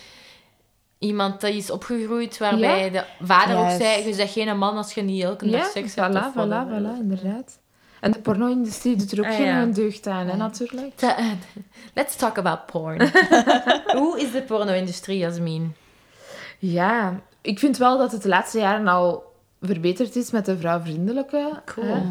iemand 1.00 1.42
die 1.42 1.54
is 1.58 1.72
opgegroeid 1.72 2.38
waarbij 2.38 2.84
Ja. 2.84 2.90
de 2.90 3.04
vader 3.26 3.58
ook 3.58 3.70
zei, 3.82 4.08
je 4.08 4.14
zegt 4.14 4.32
geen 4.34 4.58
man 4.58 4.78
als 4.78 4.94
je 4.94 5.02
niet 5.02 5.24
elke 5.24 5.50
dag 5.50 5.62
ja, 5.62 5.70
seks 5.70 5.96
hebt. 5.96 6.16
voilà, 6.16 6.18
of 6.18 6.32
voilà, 6.34 6.68
voilà, 6.70 7.00
inderdaad. 7.02 7.60
En 8.04 8.12
de 8.12 8.20
porno-industrie 8.20 8.96
doet 8.96 9.12
er 9.12 9.20
ook 9.20 9.26
Ah, 9.26 9.36
geen 9.36 9.46
ja. 9.46 9.66
deugd 9.66 10.08
aan, 10.08 10.28
hè, 10.28 10.36
natuurlijk. 10.38 10.94
Let's 11.94 12.16
talk 12.16 12.38
about 12.38 12.66
porn. 12.66 13.02
Hoe 14.00 14.20
is 14.22 14.32
de 14.32 14.42
porno-industrie, 14.48 15.18
Jasmin? 15.18 15.76
Ja, 16.60 17.20
ik 17.42 17.60
vind 17.60 17.78
wel 17.78 17.98
dat 17.98 18.12
het 18.12 18.22
de 18.22 18.28
laatste 18.30 18.60
jaren 18.60 18.88
al 18.88 19.24
verbeterd 19.62 20.16
is 20.16 20.32
met 20.32 20.46
de 20.46 20.58
vrouwvriendelijke. 20.58 21.62
Cool. 21.66 21.88
hè. 21.88 22.02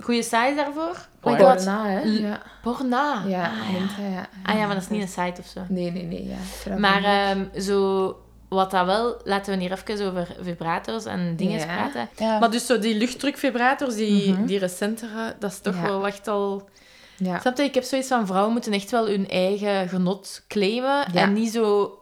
Goeie 0.00 0.22
size 0.22 0.52
daarvoor? 0.56 0.96
Oh. 1.22 1.36
Porna, 1.38 1.86
hè. 1.86 2.00
Ja, 2.00 2.42
Porna. 2.62 3.22
ja, 3.26 3.42
Ah, 3.44 3.56
ja. 3.56 3.78
hint, 3.78 3.96
hè, 3.96 4.14
ja. 4.14 4.26
Ah 4.42 4.54
ja, 4.58 4.66
maar 4.66 4.74
dat 4.74 4.82
is 4.84 4.88
niet 4.88 5.02
een 5.02 5.08
site 5.08 5.40
of 5.40 5.46
zo. 5.46 5.60
Nee, 5.68 5.90
nee, 5.90 6.02
nee, 6.04 6.28
ja. 6.64 6.76
Maar 6.76 7.02
ehm, 7.04 7.60
zo, 7.60 8.16
wat 8.48 8.70
dat 8.70 8.86
wel, 8.86 9.16
laten 9.24 9.54
we 9.54 9.60
hier 9.60 9.72
even 9.72 10.06
over 10.06 10.36
vibrators 10.40 11.04
en 11.04 11.36
dingen 11.36 11.58
Ja. 11.58 11.64
praten. 11.66 12.08
Ja. 12.16 12.38
Maar 12.38 12.50
dus 12.50 12.66
zo 12.66 12.78
die 12.78 12.94
luchtdrukvibrators, 12.96 13.94
die, 13.94 14.44
die 14.44 14.58
recentere, 14.58 15.34
dat 15.38 15.50
is 15.50 15.58
toch 15.58 15.74
Mhm. 15.74 15.82
Ja. 15.84 15.88
wel 15.90 16.06
echt 16.06 16.28
al... 16.28 16.68
ja. 17.16 17.40
Snap 17.40 17.56
je? 17.56 17.62
Ik 17.62 17.74
heb 17.74 17.84
zoiets 17.84 18.08
van, 18.08 18.26
vrouwen 18.26 18.52
moeten 18.52 18.72
echt 18.72 18.90
wel 18.90 19.06
hun 19.08 19.28
eigen 19.28 19.88
genot 19.88 20.42
claimen. 20.48 21.04
Ja. 21.12 21.22
En 21.22 21.32
niet 21.32 21.52
zo... 21.52 21.92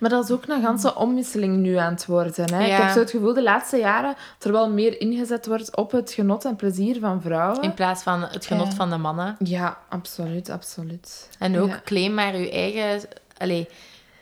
Maar 0.00 0.10
dat 0.10 0.24
is 0.24 0.30
ook 0.30 0.44
een 0.46 0.62
ganse 0.62 0.94
omwisseling 0.94 1.56
nu 1.56 1.74
aan 1.76 1.92
het 1.92 2.06
worden. 2.06 2.52
Hè. 2.54 2.66
Ja. 2.66 2.76
Ik 2.76 2.82
heb 2.82 2.92
zo 2.92 2.98
het 2.98 3.10
gevoel 3.10 3.34
de 3.34 3.42
laatste 3.42 3.76
jaren 3.76 4.14
dat 4.38 4.44
er 4.46 4.52
wel 4.52 4.70
meer 4.70 5.00
ingezet 5.00 5.46
wordt 5.46 5.76
op 5.76 5.90
het 5.90 6.12
genot 6.12 6.44
en 6.44 6.56
plezier 6.56 6.98
van 7.00 7.22
vrouwen. 7.22 7.62
In 7.62 7.74
plaats 7.74 8.02
van 8.02 8.22
het 8.22 8.46
genot 8.46 8.66
Ja. 8.66 8.74
van 8.74 8.90
de 8.90 8.96
mannen. 8.96 9.36
Ja, 9.44 9.78
absoluut, 9.88 10.48
absoluut. 10.50 11.28
En 11.38 11.58
ook 11.58 11.68
Ja. 11.68 11.80
claim 11.84 12.14
maar 12.14 12.36
je 12.36 12.50
eigen... 12.50 13.08
Allee, 13.38 13.68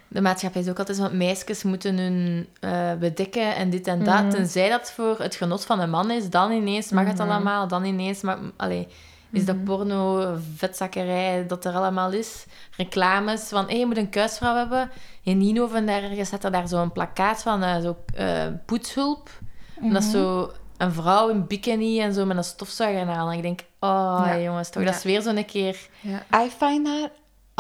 de 0.09 0.20
maatschappij 0.20 0.61
is 0.61 0.68
ook 0.68 0.78
altijd 0.78 0.96
zo 0.98 1.06
van 1.06 1.16
meisjes 1.16 1.62
moeten 1.62 1.98
hun 1.98 2.48
eh, 2.61 2.94
bedekken 2.94 3.54
en 3.56 3.70
dit 3.70 3.86
en 3.86 4.04
dat. 4.04 4.20
Mhm. 4.22 4.30
Tenzij 4.30 4.68
dat 4.68 4.92
voor 4.92 5.18
het 5.18 5.34
genot 5.34 5.64
van 5.64 5.80
een 5.80 5.90
man 5.90 6.11
is, 6.11 6.30
dan 6.30 6.52
ineens 6.52 6.90
mag 6.90 7.06
het 7.06 7.18
Mhm. 7.18 7.28
allemaal. 7.30 7.68
Dan 7.68 7.84
ineens 7.84 8.20
mag... 8.22 8.38
Allee, 8.56 8.88
is 9.32 9.44
dat 9.44 9.64
porno, 9.64 10.34
vetzakkerij, 10.56 11.46
dat 11.46 11.64
er 11.64 11.72
allemaal 11.74 12.12
is. 12.12 12.46
Reclames 12.76 13.42
van, 13.42 13.68
hé, 13.68 13.74
je 13.76 13.86
moet 13.86 13.96
een 13.96 14.09
kuisvrouw 14.11 14.54
hebben. 14.56 14.90
In 15.22 15.38
Nino 15.38 15.66
van 15.66 15.86
daar 15.86 16.02
ergens 16.02 16.28
zet 16.28 16.44
er 16.44 16.50
daar 16.52 16.68
zo'n 16.68 16.92
plakkaat 16.92 17.42
van, 17.42 17.62
eh, 17.62 17.80
zo 17.80 17.96
eh, 18.14 18.46
poetshulp. 18.66 19.28
En 19.82 19.92
dat 19.92 20.02
is 20.02 20.11
zo 20.11 20.52
een 20.76 20.92
vrouw 20.92 21.28
in 21.28 21.46
bikini 21.46 22.00
en 22.00 22.12
zo 22.14 22.24
met 22.24 22.36
een 22.36 22.44
stofzuiger 22.44 23.09
aan. 23.09 23.30
En 23.30 23.36
ik 23.36 23.42
denk, 23.42 23.61
oh 23.80 24.22
Ja. 24.26 24.38
jongens, 24.38 24.70
toch, 24.70 24.82
Ja. 24.82 24.88
dat 24.88 24.98
is 24.98 25.04
weer 25.04 25.22
zo'n 25.22 25.44
keer... 25.44 25.88
Ja. 26.00 26.42
I 26.44 26.48
find 26.50 26.84
that 26.84 27.11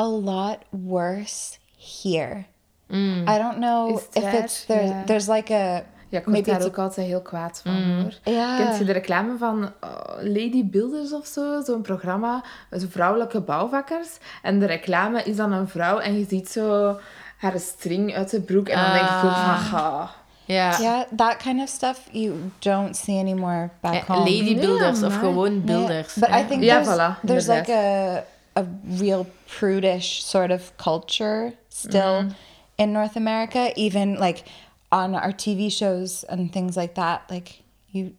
a 0.00 0.08
lot 0.08 0.58
worse 0.70 1.57
here. 2.02 2.44
Mm. 2.88 3.28
I 3.28 3.38
don't 3.38 3.56
know 3.56 3.96
Is 3.96 4.02
if 4.12 4.22
that- 4.22 4.34
it's 4.42 4.64
there's 4.66 4.88
yeah. 4.88 5.04
there's 5.06 5.26
like 5.28 5.54
a 5.54 5.82
Ja, 6.10 6.18
ik 6.18 6.24
word 6.24 6.36
Maybe 6.36 6.58
daar 6.58 6.66
ook 6.68 6.78
altijd 6.78 7.06
heel 7.06 7.20
kwaad 7.22 7.60
van, 7.64 7.72
Mm. 7.84 8.00
hoor. 8.00 8.34
yeah. 8.34 8.56
Kent 8.58 8.78
je 8.78 8.84
de 8.84 8.92
reclame 8.92 9.36
van 9.38 9.72
oh, 9.80 10.00
Lady 10.20 10.64
Builders 10.64 11.12
of 11.12 11.26
zo? 11.26 11.60
Zo'n 11.64 11.82
programma, 11.82 12.44
zo 12.78 12.86
vrouwelijke 12.90 13.40
bouwvakkers. 13.40 14.08
En 14.42 14.58
de 14.58 14.66
reclame 14.66 15.22
is 15.22 15.36
dan 15.36 15.52
een 15.52 15.68
vrouw 15.68 15.98
en 15.98 16.18
je 16.18 16.24
ziet 16.28 16.48
zo 16.48 16.98
haar 17.36 17.58
string 17.60 18.14
uit 18.14 18.30
de 18.30 18.40
broek. 18.40 18.68
En 18.68 18.82
dan 18.82 18.92
denk 18.92 19.04
ik 19.08 19.14
ook 19.14 19.20
van, 19.20 19.30
Ah. 19.30 19.64
ga. 19.72 20.10
Ja. 20.44 20.78
Yeah, 20.80 21.02
that 21.16 21.36
kind 21.36 21.60
of 21.62 21.68
stuff 21.68 22.00
you 22.10 22.34
don't 22.58 22.96
see 22.96 23.18
anymore 23.18 23.68
back 23.80 23.94
Eh, 23.94 24.04
home. 24.04 24.18
Ladybuilders 24.30 25.00
Ja, 25.00 25.06
of 25.06 25.18
gewoon 25.18 25.52
Yeah, 25.52 25.64
builders. 25.64 26.14
But 26.14 26.28
hè. 26.28 26.40
I 26.40 26.46
think 26.46 26.62
Ja, 26.62 26.82
there's, 26.82 26.96
voilà, 26.98 27.20
there's 27.26 27.46
like 27.46 27.72
a 27.72 28.24
a 28.60 28.64
real 28.98 29.26
prudish 29.58 30.22
sort 30.24 30.50
of 30.50 30.76
culture 30.76 31.52
still 31.70 32.28
in 32.76 32.92
North 32.92 33.16
America, 33.16 33.72
even 33.76 34.14
like 34.20 34.44
on 34.92 35.14
our 35.14 35.32
TV 35.32 35.70
shows 35.70 36.24
and 36.28 36.52
things 36.52 36.76
like 36.76 36.94
that. 36.94 37.22
Like 37.30 37.62
you, 37.90 38.12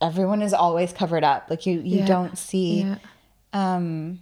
everyone 0.00 0.42
is 0.42 0.52
always 0.52 0.92
covered 0.92 1.24
up. 1.24 1.48
Like 1.50 1.66
you, 1.66 1.80
you 1.80 2.00
Ja. 2.00 2.06
don't 2.06 2.36
see, 2.38 2.82
Ja. 2.82 2.96
um, 3.76 4.20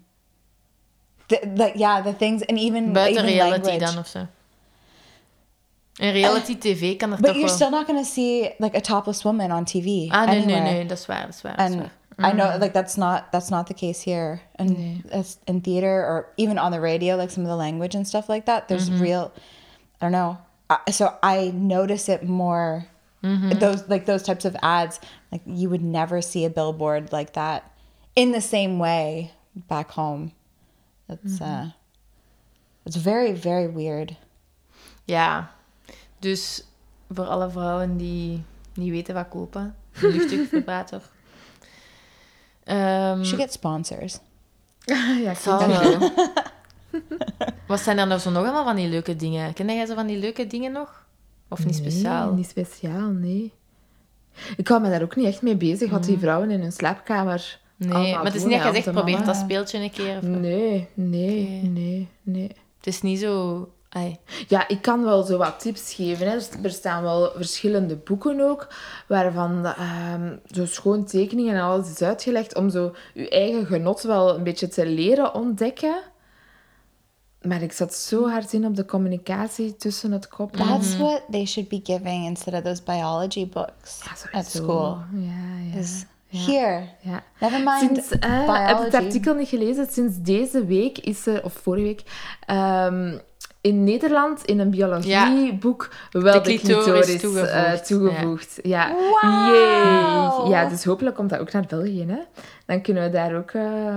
the, 1.28 1.38
like 1.56 1.74
yeah, 1.76 2.00
the 2.02 2.12
things 2.12 2.42
and 2.48 2.58
even 2.58 2.92
Buiten 2.92 3.10
even 3.12 3.26
reality 3.26 3.66
language. 3.70 3.80
dan 3.80 3.98
of 3.98 4.06
zo. 4.08 4.26
In 5.98 6.12
reality 6.12 6.56
tv 6.56 6.96
kan 6.98 7.12
er 7.12 7.16
But 7.20 7.26
toch 7.26 7.36
you're 7.36 7.46
wel... 7.46 7.54
still 7.56 7.70
not 7.70 7.86
going 7.86 7.98
to 8.04 8.10
see 8.10 8.50
like 8.58 8.76
a 8.76 8.80
topless 8.80 9.22
woman 9.24 9.52
on 9.52 9.64
TV. 9.64 10.08
Ah, 10.10 10.26
nee, 10.26 10.44
nee, 10.44 10.54
anywhere. 10.56 10.62
nee, 10.74 10.86
dat 10.86 10.98
is 10.98 11.06
waar, 11.06 11.26
dat 11.26 11.34
is 11.34 11.42
waar. 11.42 11.56
Dat 11.56 11.68
is 11.68 11.74
and 11.76 11.90
waar. 12.16 12.30
I 12.30 12.32
know 12.32 12.46
mm. 12.46 12.60
like 12.60 12.72
that's 12.72 12.96
not 12.96 13.32
that's 13.32 13.50
not 13.50 13.66
the 13.66 13.74
case 13.74 14.00
here. 14.00 14.40
And 14.56 15.04
as 15.10 15.38
in 15.46 15.60
theater 15.60 15.88
or 15.88 16.32
even 16.36 16.58
on 16.58 16.72
the 16.72 16.80
radio 16.80 17.16
like 17.16 17.30
some 17.30 17.44
of 17.44 17.48
the 17.50 17.56
language 17.56 17.94
and 17.94 18.06
stuff 18.06 18.28
like 18.28 18.46
that 18.46 18.68
there's 18.68 18.88
mm-hmm. 18.88 19.02
real 19.02 19.32
I 20.00 20.04
don't 20.06 20.12
know. 20.12 20.38
So 20.90 21.16
I 21.22 21.52
notice 21.54 22.08
it 22.08 22.22
more 22.22 22.86
mm-hmm. 23.22 23.58
those 23.58 23.88
like 23.88 24.06
those 24.06 24.22
types 24.22 24.44
of 24.44 24.56
ads 24.62 25.00
like 25.32 25.42
you 25.46 25.68
would 25.70 25.82
never 25.82 26.22
see 26.22 26.44
a 26.44 26.50
billboard 26.50 27.12
like 27.12 27.32
that 27.32 27.70
in 28.14 28.32
the 28.32 28.40
same 28.40 28.78
way 28.78 29.32
back 29.54 29.90
home. 29.90 30.32
It's 31.08 31.38
mm-hmm. 31.38 31.44
uh 31.44 31.70
it's 32.86 32.96
very 32.96 33.32
very 33.32 33.68
weird. 33.68 34.16
Ja. 35.06 35.50
Dus 36.18 36.64
voor 37.10 37.26
alle 37.26 37.50
vrouwen 37.50 37.96
die 37.96 38.42
niet 38.74 38.90
weten 38.90 39.14
wat 39.14 39.28
kopen, 39.28 39.74
een 39.92 40.10
luchtdrukvibrator. 40.10 41.02
Ehm, 42.64 42.78
you 42.78 43.24
should 43.24 43.40
get 43.40 43.52
sponsors 43.52 44.18
ja, 45.24 45.30
ik 45.30 45.38
zal 45.38 45.66
wel. 45.66 46.10
Wat 47.66 47.80
zijn 47.80 47.98
er 47.98 48.06
nou 48.06 48.20
zo 48.20 48.30
nog 48.30 48.42
allemaal 48.42 48.64
van 48.64 48.76
die 48.76 48.88
leuke 48.88 49.16
dingen? 49.16 49.52
Ken 49.52 49.66
jij 49.66 49.86
zo 49.86 49.94
van 49.94 50.06
die 50.06 50.18
leuke 50.18 50.46
dingen 50.46 50.72
nog? 50.72 51.06
Of 51.48 51.64
niet 51.64 51.76
speciaal? 51.76 52.26
Nee, 52.26 52.36
niet 52.36 52.48
speciaal, 52.48 53.10
nee. 53.10 53.52
Ik 54.56 54.68
hou 54.68 54.80
me 54.80 54.90
daar 54.90 55.02
ook 55.02 55.16
niet 55.16 55.26
echt 55.26 55.42
mee 55.42 55.56
bezig, 55.56 55.90
wat 55.90 56.04
die 56.04 56.18
vrouwen 56.18 56.50
in 56.50 56.60
hun 56.60 56.72
slaapkamer 56.72 57.62
Nee, 57.76 57.92
allemaal 57.92 58.14
maar 58.14 58.24
het 58.24 58.34
is 58.34 58.40
doen, 58.40 58.50
niet 58.50 58.62
dat 58.62 58.76
je 58.76 58.82
zegt, 58.82 58.96
probeer 58.96 59.24
dat 59.24 59.36
speeltje 59.36 59.78
een 59.78 59.90
keer. 59.90 60.16
Of... 60.16 60.22
Nee, 60.22 60.88
nee, 60.94 61.62
nee, 61.62 62.08
nee. 62.22 62.48
Het 62.76 62.86
is 62.86 63.02
niet 63.02 63.18
zo... 63.20 63.68
Ai. 63.94 64.18
Ja, 64.48 64.68
ik 64.68 64.82
kan 64.82 65.04
wel 65.04 65.22
zo 65.22 65.38
wat 65.38 65.60
tips 65.60 65.94
geven. 65.94 66.26
Hè. 66.28 66.34
Er- 66.36 66.48
Er 66.62 66.70
staan 66.70 67.02
wel 67.02 67.30
verschillende 67.36 67.96
boeken 67.96 68.40
ook, 68.40 68.68
waarvan 69.08 69.66
ehm 69.66 70.36
zo 70.50 70.66
schoon 70.66 71.04
tekeningen 71.04 71.54
en 71.54 71.60
alles 71.62 71.90
is 71.90 72.02
uitgelegd 72.02 72.54
om 72.56 72.70
zo 72.70 72.94
je 73.14 73.28
eigen 73.28 73.66
genot 73.66 74.02
wel 74.02 74.34
een 74.34 74.42
beetje 74.42 74.68
te 74.68 74.86
leren 74.86 75.34
ontdekken. 75.34 75.94
Maar 77.42 77.62
ik 77.62 77.72
zat 77.72 77.94
zo 77.94 78.28
hard 78.28 78.52
in 78.52 78.66
op 78.66 78.76
de 78.76 78.84
communicatie 78.84 79.76
tussen 79.76 80.12
het 80.12 80.28
koppel. 80.28 80.66
that's 80.66 80.96
what 80.96 81.22
they 81.30 81.44
should 81.46 81.68
be 81.68 81.80
giving 81.82 82.24
instead 82.26 82.54
of 82.54 82.62
those 82.62 82.82
biology 82.82 83.48
books 83.48 84.00
Ja, 84.32 84.38
at 84.38 84.46
school 84.46 84.98
Ja, 85.12 85.72
ja. 85.72 85.78
is 85.78 86.04
Ja. 86.28 86.40
here 86.52 86.82
ja. 87.00 87.22
never 87.40 87.62
mind 87.62 87.80
Sinds, 87.80 88.08
eh, 88.18 88.66
heb 88.66 88.78
je 88.78 88.84
het 88.84 88.94
artikel 88.94 89.34
niet 89.34 89.48
gelezen? 89.48 89.86
Sinds 89.90 90.16
deze 90.20 90.64
week 90.64 90.98
is 90.98 91.26
er, 91.26 91.44
of 91.44 91.52
vorige 91.52 91.84
week, 91.84 92.02
ehm, 92.46 93.18
in 93.64 93.84
Nederland 93.84 94.44
in 94.44 94.58
een 94.58 94.70
biologieboek 94.70 95.88
wel 96.10 96.22
De 96.22 96.30
de 96.30 96.40
clitoris 96.40 96.84
clitoris, 96.84 97.20
toegevoegd. 97.20 97.50
eh, 97.52 97.72
toegevoegd. 97.72 98.58
Ja. 98.62 98.88
Yay. 99.20 100.48
Ja, 100.48 100.68
dus 100.68 100.84
hopelijk 100.84 101.16
komt 101.16 101.30
dat 101.30 101.38
ook 101.40 101.52
naar 101.52 101.64
België. 101.68 102.04
Hè? 102.08 102.18
Dan 102.66 102.82
kunnen 102.82 103.02
we 103.02 103.10
daar 103.10 103.36
ook 103.36 103.50
eh, 103.50 103.96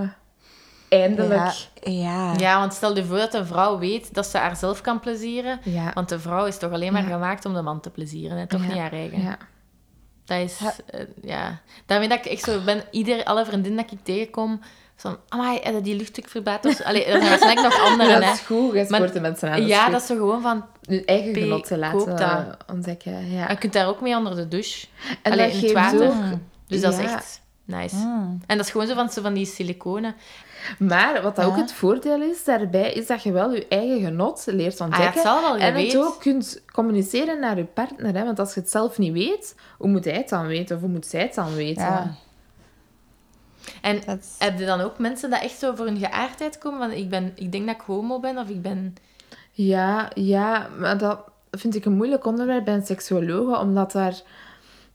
eindelijk... 0.90 1.52
Ja, 1.74 1.92
ja. 1.92 2.34
Ja, 2.38 2.60
want 2.60 2.74
stel 2.74 2.96
je 2.96 3.06
voor 3.06 3.18
dat 3.18 3.34
een 3.34 3.46
vrouw 3.46 3.78
weet 3.80 4.14
dat 4.14 4.26
ze 4.26 4.38
haarzelf 4.38 4.82
kan 4.82 5.00
plezieren. 5.00 5.60
Ja. 5.64 5.92
Want 5.94 6.10
de 6.10 6.20
vrouw 6.20 6.46
is 6.46 6.58
toch 6.58 6.72
alleen 6.72 6.94
maar 6.94 7.02
Ja. 7.08 7.08
gemaakt 7.10 7.46
om 7.46 7.54
de 7.54 7.62
man 7.62 7.80
te 7.80 7.90
plezieren, 7.90 8.38
hè? 8.38 8.48
toch 8.48 8.62
Ja. 8.62 8.68
niet 8.68 8.78
haar 8.78 8.92
eigen. 8.92 9.22
Ja. 9.22 9.38
Dat 10.26 10.38
is, 10.40 10.60
eh, 10.90 11.00
ja. 11.22 11.60
Daarmee 11.86 12.08
dat 12.10 12.18
ik 12.18 12.26
echt 12.26 12.44
zo 12.44 12.60
ben, 12.66 12.84
ieder, 12.92 13.24
alle 13.24 13.46
vriendinnen 13.46 13.84
dat 13.84 13.92
ik 13.92 14.04
tegenkom, 14.04 14.62
van, 15.00 15.18
amai, 15.30 15.60
heb 15.64 15.74
je 15.74 15.82
die 15.82 15.96
luchtdrukvibrators? 15.96 16.84
Allee, 16.84 17.06
er 17.06 17.12
zijn 17.20 17.30
waarschijnlijk 17.30 17.68
nog 17.68 17.90
anderen, 17.90 18.14
dat 18.14 18.24
hè. 18.24 18.32
is 18.32 18.40
goed, 18.40 18.74
je 18.74 18.86
spoort 18.86 19.14
de 19.14 19.20
mensen 19.20 19.50
aan. 19.52 19.68
ja, 19.68 19.90
dat 19.90 20.02
is 20.02 20.08
zo 20.08 20.16
gewoon 20.16 20.42
van. 20.42 20.66
Hun 20.86 21.06
eigen 21.06 21.32
P, 21.32 21.36
genot 21.36 21.68
te 21.68 21.78
laten 21.78 21.98
koop 21.98 22.18
dat. 22.18 22.58
ontdekken. 22.72 23.32
Ja. 23.32 23.50
je 23.50 23.58
kunt 23.58 23.74
daar 23.74 23.88
ook 23.88 24.02
mee 24.02 24.16
onder 24.16 24.36
de 24.36 24.48
douche. 24.48 24.88
En 25.22 25.32
Allee, 25.32 25.46
dat 25.52 25.56
in 25.56 25.64
het 25.64 25.72
water. 25.72 26.08
ook... 26.08 26.14
Dus 26.68 26.82
dat 26.82 26.94
is 26.94 27.00
echt... 27.00 27.42
Nice. 27.66 27.96
Mm. 27.96 28.40
En 28.46 28.58
dat 28.58 28.66
is 28.66 28.72
gewoon 28.72 28.88
zo 28.88 28.94
van, 28.94 29.10
zo 29.10 29.22
van 29.22 29.34
die 29.34 29.46
siliconen. 29.46 30.16
Maar 30.80 31.22
wat 31.22 31.36
dat 31.36 31.46
ook 31.46 31.56
het 31.56 31.74
voordeel 31.74 32.22
is 32.22 32.44
daarbij, 32.44 32.92
is 32.94 33.08
dat 33.08 33.24
je 33.24 33.32
wel 33.32 33.54
je 33.54 33.68
eigen 33.68 34.00
genot 34.00 34.44
leert 34.46 34.74
Ah 34.74 34.78
ja, 34.78 34.86
ontdekken. 34.86 35.14
het 35.14 35.22
zal 35.22 35.42
wel, 35.42 35.58
je 35.58 35.64
en 35.64 35.74
weet. 35.74 35.94
het 35.94 36.02
ook 36.02 36.20
kunt 36.20 36.62
communiceren 36.72 37.40
naar 37.40 37.58
je 37.58 37.64
partner. 37.64 38.16
Hè? 38.16 38.24
Want 38.26 38.40
als 38.40 38.54
je 38.54 38.60
het 38.60 38.70
zelf 38.70 38.98
niet 38.98 39.14
weet, 39.14 39.56
hoe 39.78 39.88
moet 39.88 40.06
hij 40.06 40.14
het 40.14 40.30
dan 40.30 40.48
weten? 40.48 40.76
Of 40.76 40.82
hoe 40.82 40.92
moet 40.92 41.06
zij 41.06 41.22
het 41.22 41.34
dan 41.34 41.56
weten? 41.56 41.84
Ja. 41.84 42.16
En 43.82 44.02
heb 44.38 44.60
je 44.60 44.66
dan 44.66 44.82
ook 44.82 45.00
mensen 45.00 45.30
dat 45.30 45.42
echt 45.42 45.60
zo 45.60 45.76
voor 45.76 45.86
hun 45.86 45.98
geaardheid 45.98 46.58
komen? 46.58 46.80
Van, 46.80 46.92
ik, 46.92 47.10
ben, 47.10 47.32
ik 47.36 47.52
denk 47.52 47.66
dat 47.66 47.76
ik 47.76 47.82
homo 47.82 48.20
ben, 48.20 48.38
of 48.38 48.50
ik 48.50 48.62
ben... 48.62 48.96
Ja, 49.52 50.12
ja, 50.14 50.68
maar 50.80 50.98
dat 50.98 51.20
vind 51.52 51.76
ik 51.76 51.86
een 51.86 51.96
moeilijk 51.96 52.26
onderwerp 52.26 52.66
bij 52.66 52.74
een 52.74 52.86
seksuoloog, 52.86 53.60
omdat 53.60 53.92
daar... 53.92 54.22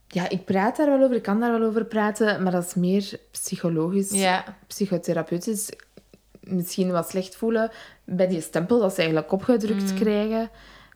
Ja, 0.08 0.28
ik 0.28 0.44
praat 0.44 0.76
daar 0.76 0.86
wel 0.86 1.02
over, 1.02 1.16
ik 1.16 1.22
kan 1.22 1.40
daar 1.40 1.58
wel 1.58 1.68
over 1.68 1.84
praten, 1.84 2.42
maar 2.42 2.52
dat 2.52 2.66
is 2.66 2.74
meer 2.74 3.18
psychologisch, 3.30 4.10
Ja. 4.10 4.44
psychotherapeutisch. 4.66 5.70
Misschien 6.40 6.90
wat 6.90 7.08
slecht 7.10 7.36
voelen 7.36 7.70
bij 8.04 8.28
die 8.28 8.40
stempel 8.40 8.80
dat 8.80 8.90
ze 8.94 8.96
eigenlijk 8.98 9.32
opgedrukt 9.32 9.94
krijgen. 9.94 10.50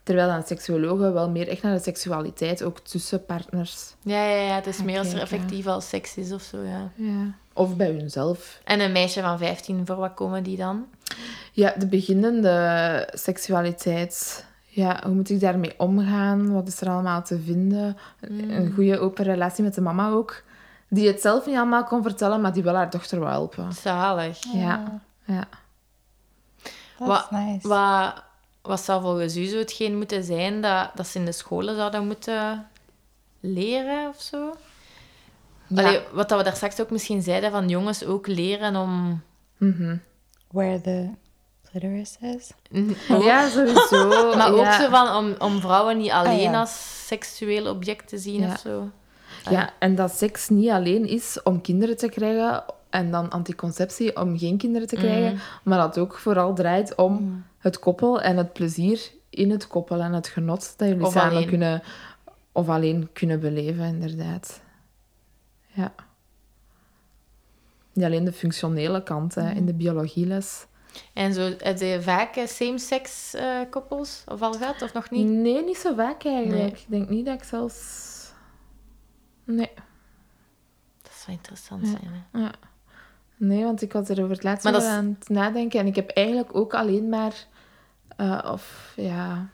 Terwijl 0.06 0.28
dan 0.28 0.42
seksuologen 0.42 1.12
wel 1.12 1.30
meer 1.30 1.48
echt 1.48 1.62
naar 1.62 1.74
de 1.74 1.82
seksualiteit, 1.82 2.62
ook 2.62 2.78
tussen 2.78 3.24
partners. 3.24 3.94
Ja, 4.02 4.24
ja, 4.24 4.42
ja, 4.42 4.54
het 4.54 4.66
is 4.66 4.82
meer 4.82 4.98
als 4.98 5.12
er 5.12 5.20
effectief 5.20 5.66
al 5.66 5.80
seks 5.80 6.16
is 6.16 6.32
of 6.32 6.42
zo, 6.42 6.62
ja. 6.62 6.90
Ja. 6.94 7.34
Of 7.52 7.76
bij 7.76 7.90
hunzelf. 7.90 8.60
En 8.64 8.80
een 8.80 8.92
meisje 8.92 9.20
van 9.20 9.38
15, 9.38 9.86
voor 9.86 9.96
wat 9.96 10.14
komen 10.14 10.42
die 10.42 10.56
dan? 10.56 10.86
Ja, 11.52 11.74
de 11.76 11.86
beginnende 11.86 13.08
seksualiteit. 13.12 14.44
Ja, 14.66 15.00
hoe 15.04 15.14
moet 15.14 15.30
ik 15.30 15.40
daarmee 15.40 15.74
omgaan? 15.76 16.52
Wat 16.52 16.68
is 16.68 16.80
er 16.80 16.88
allemaal 16.88 17.22
te 17.22 17.40
vinden? 17.40 17.96
Een 18.20 18.72
goede 18.74 18.98
open 18.98 19.24
relatie 19.24 19.64
met 19.64 19.74
de 19.74 19.80
mama 19.80 20.10
ook. 20.10 20.42
Die 20.88 21.06
het 21.06 21.20
zelf 21.20 21.46
niet 21.46 21.56
allemaal 21.56 21.84
kon 21.84 22.02
vertellen, 22.02 22.40
maar 22.40 22.52
die 22.52 22.62
wel 22.62 22.74
haar 22.74 22.90
dochter 22.90 23.18
wil 23.18 23.28
helpen. 23.28 23.72
Zalig. 23.72 24.38
Ja, 24.52 25.00
ja. 25.24 25.48
That's 26.98 27.10
Wat, 27.10 27.30
nice. 27.30 27.68
wat, 27.68 28.24
wat 28.66 28.80
zou 28.80 29.02
volgens 29.02 29.36
u 29.36 29.44
zo 29.44 29.58
hetgeen 29.58 29.96
moeten 29.96 30.24
zijn 30.24 30.60
dat, 30.60 30.90
dat 30.94 31.06
ze 31.06 31.18
in 31.18 31.24
de 31.24 31.32
scholen 31.32 31.76
zouden 31.76 32.06
moeten 32.06 32.66
leren 33.40 34.08
of 34.08 34.22
zo? 34.22 34.56
Ja. 35.66 35.82
Allee, 35.82 36.00
wat 36.12 36.28
dat 36.28 36.38
we 36.38 36.44
daar 36.44 36.56
straks 36.56 36.80
ook 36.80 36.90
misschien 36.90 37.22
zeiden, 37.22 37.50
van 37.50 37.68
jongens 37.68 38.04
ook 38.04 38.26
leren 38.26 38.76
om... 38.76 39.22
Mhm. 39.56 39.96
Where 40.50 40.80
the 40.80 41.10
clitoris 41.70 42.16
is. 42.20 42.52
Ja, 43.24 43.48
sowieso. 43.48 44.08
Maar 44.36 44.52
ook 44.52 44.58
ja. 44.58 44.80
zo 44.80 44.88
van 44.88 45.16
om, 45.16 45.34
om 45.38 45.60
vrouwen 45.60 45.98
niet 45.98 46.10
alleen 46.10 46.46
Ah, 46.46 46.52
ja. 46.52 46.60
als 46.60 47.06
seksueel 47.06 47.70
object 47.70 48.08
te 48.08 48.18
zien 48.18 48.50
of 48.50 48.58
zo. 48.58 48.90
Ja, 49.50 49.72
en 49.78 49.94
dat 49.94 50.12
seks 50.12 50.48
niet 50.48 50.70
alleen 50.70 51.08
is 51.08 51.42
om 51.42 51.60
kinderen 51.60 51.96
te 51.96 52.08
krijgen 52.08 52.64
en 52.96 53.10
dan 53.10 53.30
anticonceptie 53.30 54.16
om 54.16 54.38
geen 54.38 54.56
kinderen 54.56 54.88
te 54.88 54.96
krijgen, 54.96 55.38
maar 55.62 55.78
dat 55.78 55.98
ook 55.98 56.18
vooral 56.18 56.54
draait 56.54 56.94
om 56.94 57.44
het 57.58 57.78
koppel 57.78 58.20
en 58.20 58.36
het 58.36 58.52
plezier 58.52 59.10
in 59.30 59.50
het 59.50 59.66
koppel 59.66 60.00
en 60.00 60.12
het 60.12 60.28
genot 60.28 60.74
dat 60.78 60.88
jullie 60.88 61.04
Of 61.04 61.12
samen 61.12 61.36
alleen. 61.36 61.48
kunnen 61.48 61.82
of 62.52 62.68
alleen 62.68 63.08
kunnen 63.12 63.40
beleven, 63.40 63.84
inderdaad. 63.84 64.60
Ja. 65.72 65.94
Niet 67.92 68.04
alleen 68.04 68.24
de 68.24 68.32
functionele 68.32 69.02
kant 69.02 69.34
hè, 69.34 69.50
in 69.50 69.66
de 69.66 69.74
biologieles. 69.74 70.66
En 71.12 71.32
zo, 71.32 71.52
heb 71.58 71.78
je 71.78 71.98
vaak 72.02 72.36
eh, 72.36 72.46
same-sex 72.46 73.34
eh, 73.34 73.60
koppels 73.70 74.24
of 74.26 74.42
al 74.42 74.52
gehad, 74.52 74.82
of 74.82 74.92
nog 74.92 75.10
niet? 75.10 75.28
Nee, 75.28 75.64
niet 75.64 75.76
zo 75.78 75.94
vaak 75.94 76.24
eigenlijk. 76.24 76.60
Nee. 76.60 76.70
Ik 76.70 76.84
denk 76.88 77.08
niet 77.08 77.26
dat 77.26 77.34
ik 77.34 77.44
zelfs... 77.44 78.04
Nee. 79.44 79.70
Dat 81.02 81.12
zou 81.12 81.36
interessant 81.36 81.86
zijn, 81.86 82.24
hè? 82.32 82.38
Ja. 82.38 82.52
Nee, 83.36 83.64
want 83.64 83.82
ik 83.82 83.92
was 83.92 84.08
er 84.08 84.18
over 84.22 84.34
het 84.34 84.42
laatst 84.42 84.64
dat 84.64 84.82
is- 84.82 84.88
aan 84.88 85.16
het 85.18 85.28
nadenken. 85.28 85.80
En 85.80 85.86
ik 85.86 85.96
heb 85.96 86.10
eigenlijk 86.10 86.56
ook 86.56 86.74
alleen 86.74 87.08
maar... 87.08 87.34
eh, 88.16 88.50
of, 88.52 88.92
ja... 88.96 89.46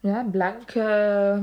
Ja, 0.00 0.26
blanke 0.30 0.80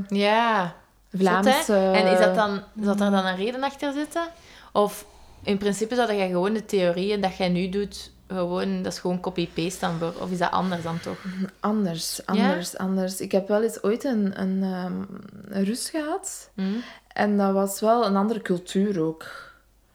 Ja. 0.07 0.73
Vlaamse... 1.13 1.73
En 1.75 2.07
is 2.11 2.19
dat 2.19 2.35
dan, 2.35 2.61
zou 2.81 2.97
daar 2.97 3.11
dan 3.11 3.25
een 3.25 3.35
reden 3.35 3.63
achter 3.63 3.93
zitten? 3.93 4.27
Of 4.73 5.05
in 5.43 5.57
principe 5.57 5.95
zou 5.95 6.13
jij 6.13 6.29
gewoon 6.29 6.53
de 6.53 6.65
theorieën 6.65 7.21
dat 7.21 7.35
jij 7.37 7.49
nu 7.49 7.69
doet, 7.69 8.11
gewoon, 8.27 8.81
dat 8.83 8.93
is 8.93 8.99
gewoon 8.99 9.19
copy-paste 9.19 9.79
dan 9.79 9.97
voor? 9.99 10.13
Of 10.21 10.31
is 10.31 10.37
dat 10.37 10.51
anders 10.51 10.83
dan 10.83 10.99
toch? 10.99 11.17
Anders, 11.59 12.25
anders, 12.25 12.77
anders. 12.77 13.21
Ik 13.21 13.31
heb 13.31 13.47
wel 13.47 13.63
eens 13.63 13.83
ooit 13.83 14.03
een, 14.03 14.41
een, 14.41 14.63
ehm, 14.63 15.01
een 15.49 15.63
Rus 15.63 15.89
gehad. 15.89 16.49
Hm? 16.53 16.61
En 17.07 17.37
dat 17.37 17.53
was 17.53 17.79
wel 17.79 18.05
een 18.05 18.15
andere 18.15 18.41
cultuur 18.41 19.01
ook. 19.01 19.25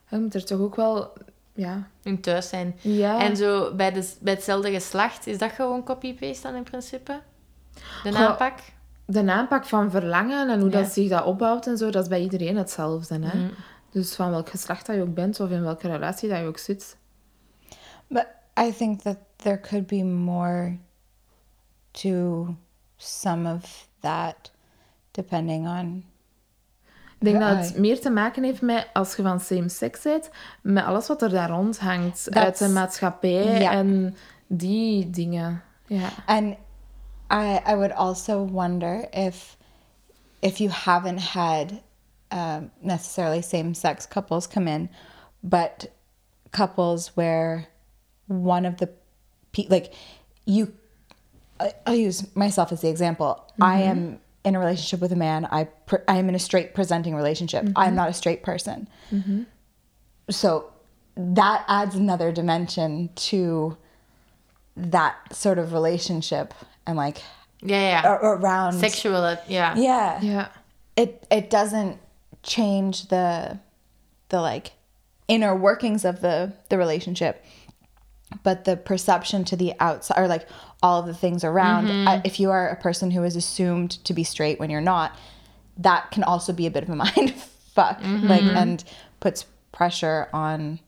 Je 0.08 0.18
moet 0.18 0.34
er 0.34 0.44
toch 0.44 0.60
ook 0.60 0.76
wel... 0.76 1.12
Ja. 1.54 1.88
Hun 2.02 2.20
thuis 2.20 2.48
zijn. 2.48 2.76
Ja. 2.80 3.20
En 3.20 3.36
zo 3.36 3.74
bij, 3.74 3.92
de, 3.92 4.12
bij 4.20 4.32
hetzelfde 4.32 4.70
geslacht, 4.70 5.26
is 5.26 5.38
dat 5.38 5.52
gewoon 5.52 5.84
copy-paste 5.84 6.42
dan 6.46 6.54
in 6.54 6.62
principe? 6.62 7.20
De 8.02 8.12
Goh, 8.12 8.20
aanpak? 8.20 8.58
De 9.06 9.30
aanpak 9.30 9.64
van 9.66 9.90
verlangen 9.90 10.50
en 10.50 10.60
hoe 10.60 10.70
Ja. 10.70 10.80
dat 10.80 10.92
zich 10.92 11.08
dat 11.08 11.24
opbouwt 11.24 11.66
en 11.66 11.76
zo, 11.76 11.90
dat 11.90 12.02
is 12.02 12.08
bij 12.08 12.20
iedereen 12.20 12.56
hetzelfde. 12.56 13.14
Hè? 13.14 13.38
Mhm. 13.38 13.52
Dus 13.90 14.14
van 14.14 14.30
welk 14.30 14.48
geslacht 14.48 14.86
dat 14.86 14.96
je 14.96 15.02
ook 15.02 15.14
bent 15.14 15.40
of 15.40 15.50
in 15.50 15.62
welke 15.62 15.88
relatie 15.88 16.28
dat 16.28 16.38
je 16.38 16.44
ook 16.46 16.58
zit. 16.58 16.96
But 18.06 18.26
I 18.60 18.72
think 18.76 19.00
that 19.00 19.16
there 19.36 19.60
could 19.60 19.86
be 19.86 20.02
more 20.04 20.78
to 21.90 22.46
some 22.96 23.54
of 23.54 23.88
that, 24.00 24.50
depending 25.10 25.66
on. 25.68 26.04
Ik 27.22 27.28
denk 27.28 27.40
Ja, 27.42 27.54
dat 27.54 27.64
het 27.66 27.78
meer 27.78 28.00
te 28.00 28.10
maken 28.10 28.42
heeft 28.42 28.60
met, 28.62 28.88
als 28.92 29.16
je 29.16 29.22
van 29.22 29.40
same-sex 29.40 30.02
bent, 30.02 30.30
met 30.62 30.84
alles 30.84 31.06
wat 31.08 31.22
er 31.22 31.28
daar 31.30 31.50
rond 31.50 31.78
hangt. 31.78 32.24
Dat- 32.24 32.44
Uit 32.44 32.58
de 32.58 32.68
maatschappij 32.68 33.60
Ja. 33.60 33.72
en 33.72 34.16
die 34.46 35.10
dingen. 35.10 35.62
Ja. 35.86 36.08
And 36.26 36.54
I 37.32 37.58
I 37.70 37.74
would 37.74 37.92
also 37.92 38.46
wonder 38.48 39.06
if 39.10 39.56
if 40.38 40.56
you 40.56 40.70
haven't 40.70 41.20
had 41.20 41.72
um, 42.34 42.70
necessarily 42.80 43.40
same 43.42 43.74
sex 43.74 44.08
couples 44.08 44.48
come 44.48 44.70
in, 44.70 44.90
but 45.40 45.90
couples 46.50 47.12
where 47.14 47.66
one 48.26 48.68
of 48.68 48.74
the 48.74 48.88
like 49.52 49.90
you 50.44 50.72
I- 51.60 51.72
I'll 51.84 52.06
use 52.06 52.24
myself 52.34 52.72
as 52.72 52.80
the 52.80 52.88
example. 52.88 53.36
I 53.60 53.82
am 53.82 54.18
in 54.44 54.54
a 54.54 54.58
relationship 54.58 55.00
with 55.00 55.12
a 55.12 55.16
man. 55.16 55.46
I 55.50 55.64
pre- 55.64 56.00
I 56.08 56.16
am 56.16 56.28
in 56.28 56.34
a 56.34 56.38
straight 56.38 56.74
presenting 56.74 57.14
relationship. 57.14 57.64
I'm 57.64 57.72
mm-hmm. 57.72 57.96
not 57.96 58.08
a 58.08 58.12
straight 58.12 58.42
person. 58.42 58.88
Mm-hmm. 59.10 59.42
So 60.30 60.72
that 61.16 61.64
adds 61.68 61.94
another 61.94 62.32
dimension 62.32 63.10
to 63.14 63.76
that 64.76 65.34
sort 65.34 65.58
of 65.58 65.72
relationship 65.72 66.54
and 66.86 66.96
like 66.96 67.22
yeah, 67.60 68.02
yeah. 68.02 68.16
around 68.22 68.74
Sexual, 68.74 69.36
ja. 69.48 69.74
yeah 69.76 70.20
Ja. 70.22 70.46
it 70.96 71.26
it 71.30 71.50
doesn't 71.50 71.98
change 72.42 73.08
the 73.08 73.58
the 74.30 74.40
like 74.40 74.72
inner 75.28 75.54
workings 75.54 76.04
of 76.04 76.20
the 76.20 76.52
the 76.68 76.78
relationship 76.78 77.44
but 78.42 78.64
the 78.64 78.76
perception 78.76 79.44
to 79.44 79.56
the 79.56 79.72
outside 79.80 80.18
or 80.18 80.28
like 80.28 80.48
all 80.82 81.00
of 81.00 81.06
the 81.06 81.14
things 81.14 81.44
around 81.44 81.88
I, 82.08 82.20
if 82.24 82.40
you 82.40 82.50
are 82.50 82.68
a 82.68 82.76
person 82.76 83.10
who 83.10 83.22
is 83.22 83.36
assumed 83.36 83.92
to 84.04 84.12
be 84.12 84.24
straight 84.24 84.58
when 84.58 84.70
you're 84.70 84.80
not 84.80 85.16
that 85.78 86.10
can 86.10 86.22
also 86.24 86.52
be 86.52 86.66
a 86.66 86.70
bit 86.70 86.82
of 86.82 86.90
a 86.90 86.96
mind 86.96 87.34
fuck 87.74 88.00
mm-hmm. 88.00 88.26
like 88.26 88.42
and 88.42 88.82
puts 89.20 89.46
pressure 89.72 90.28
on 90.32 90.80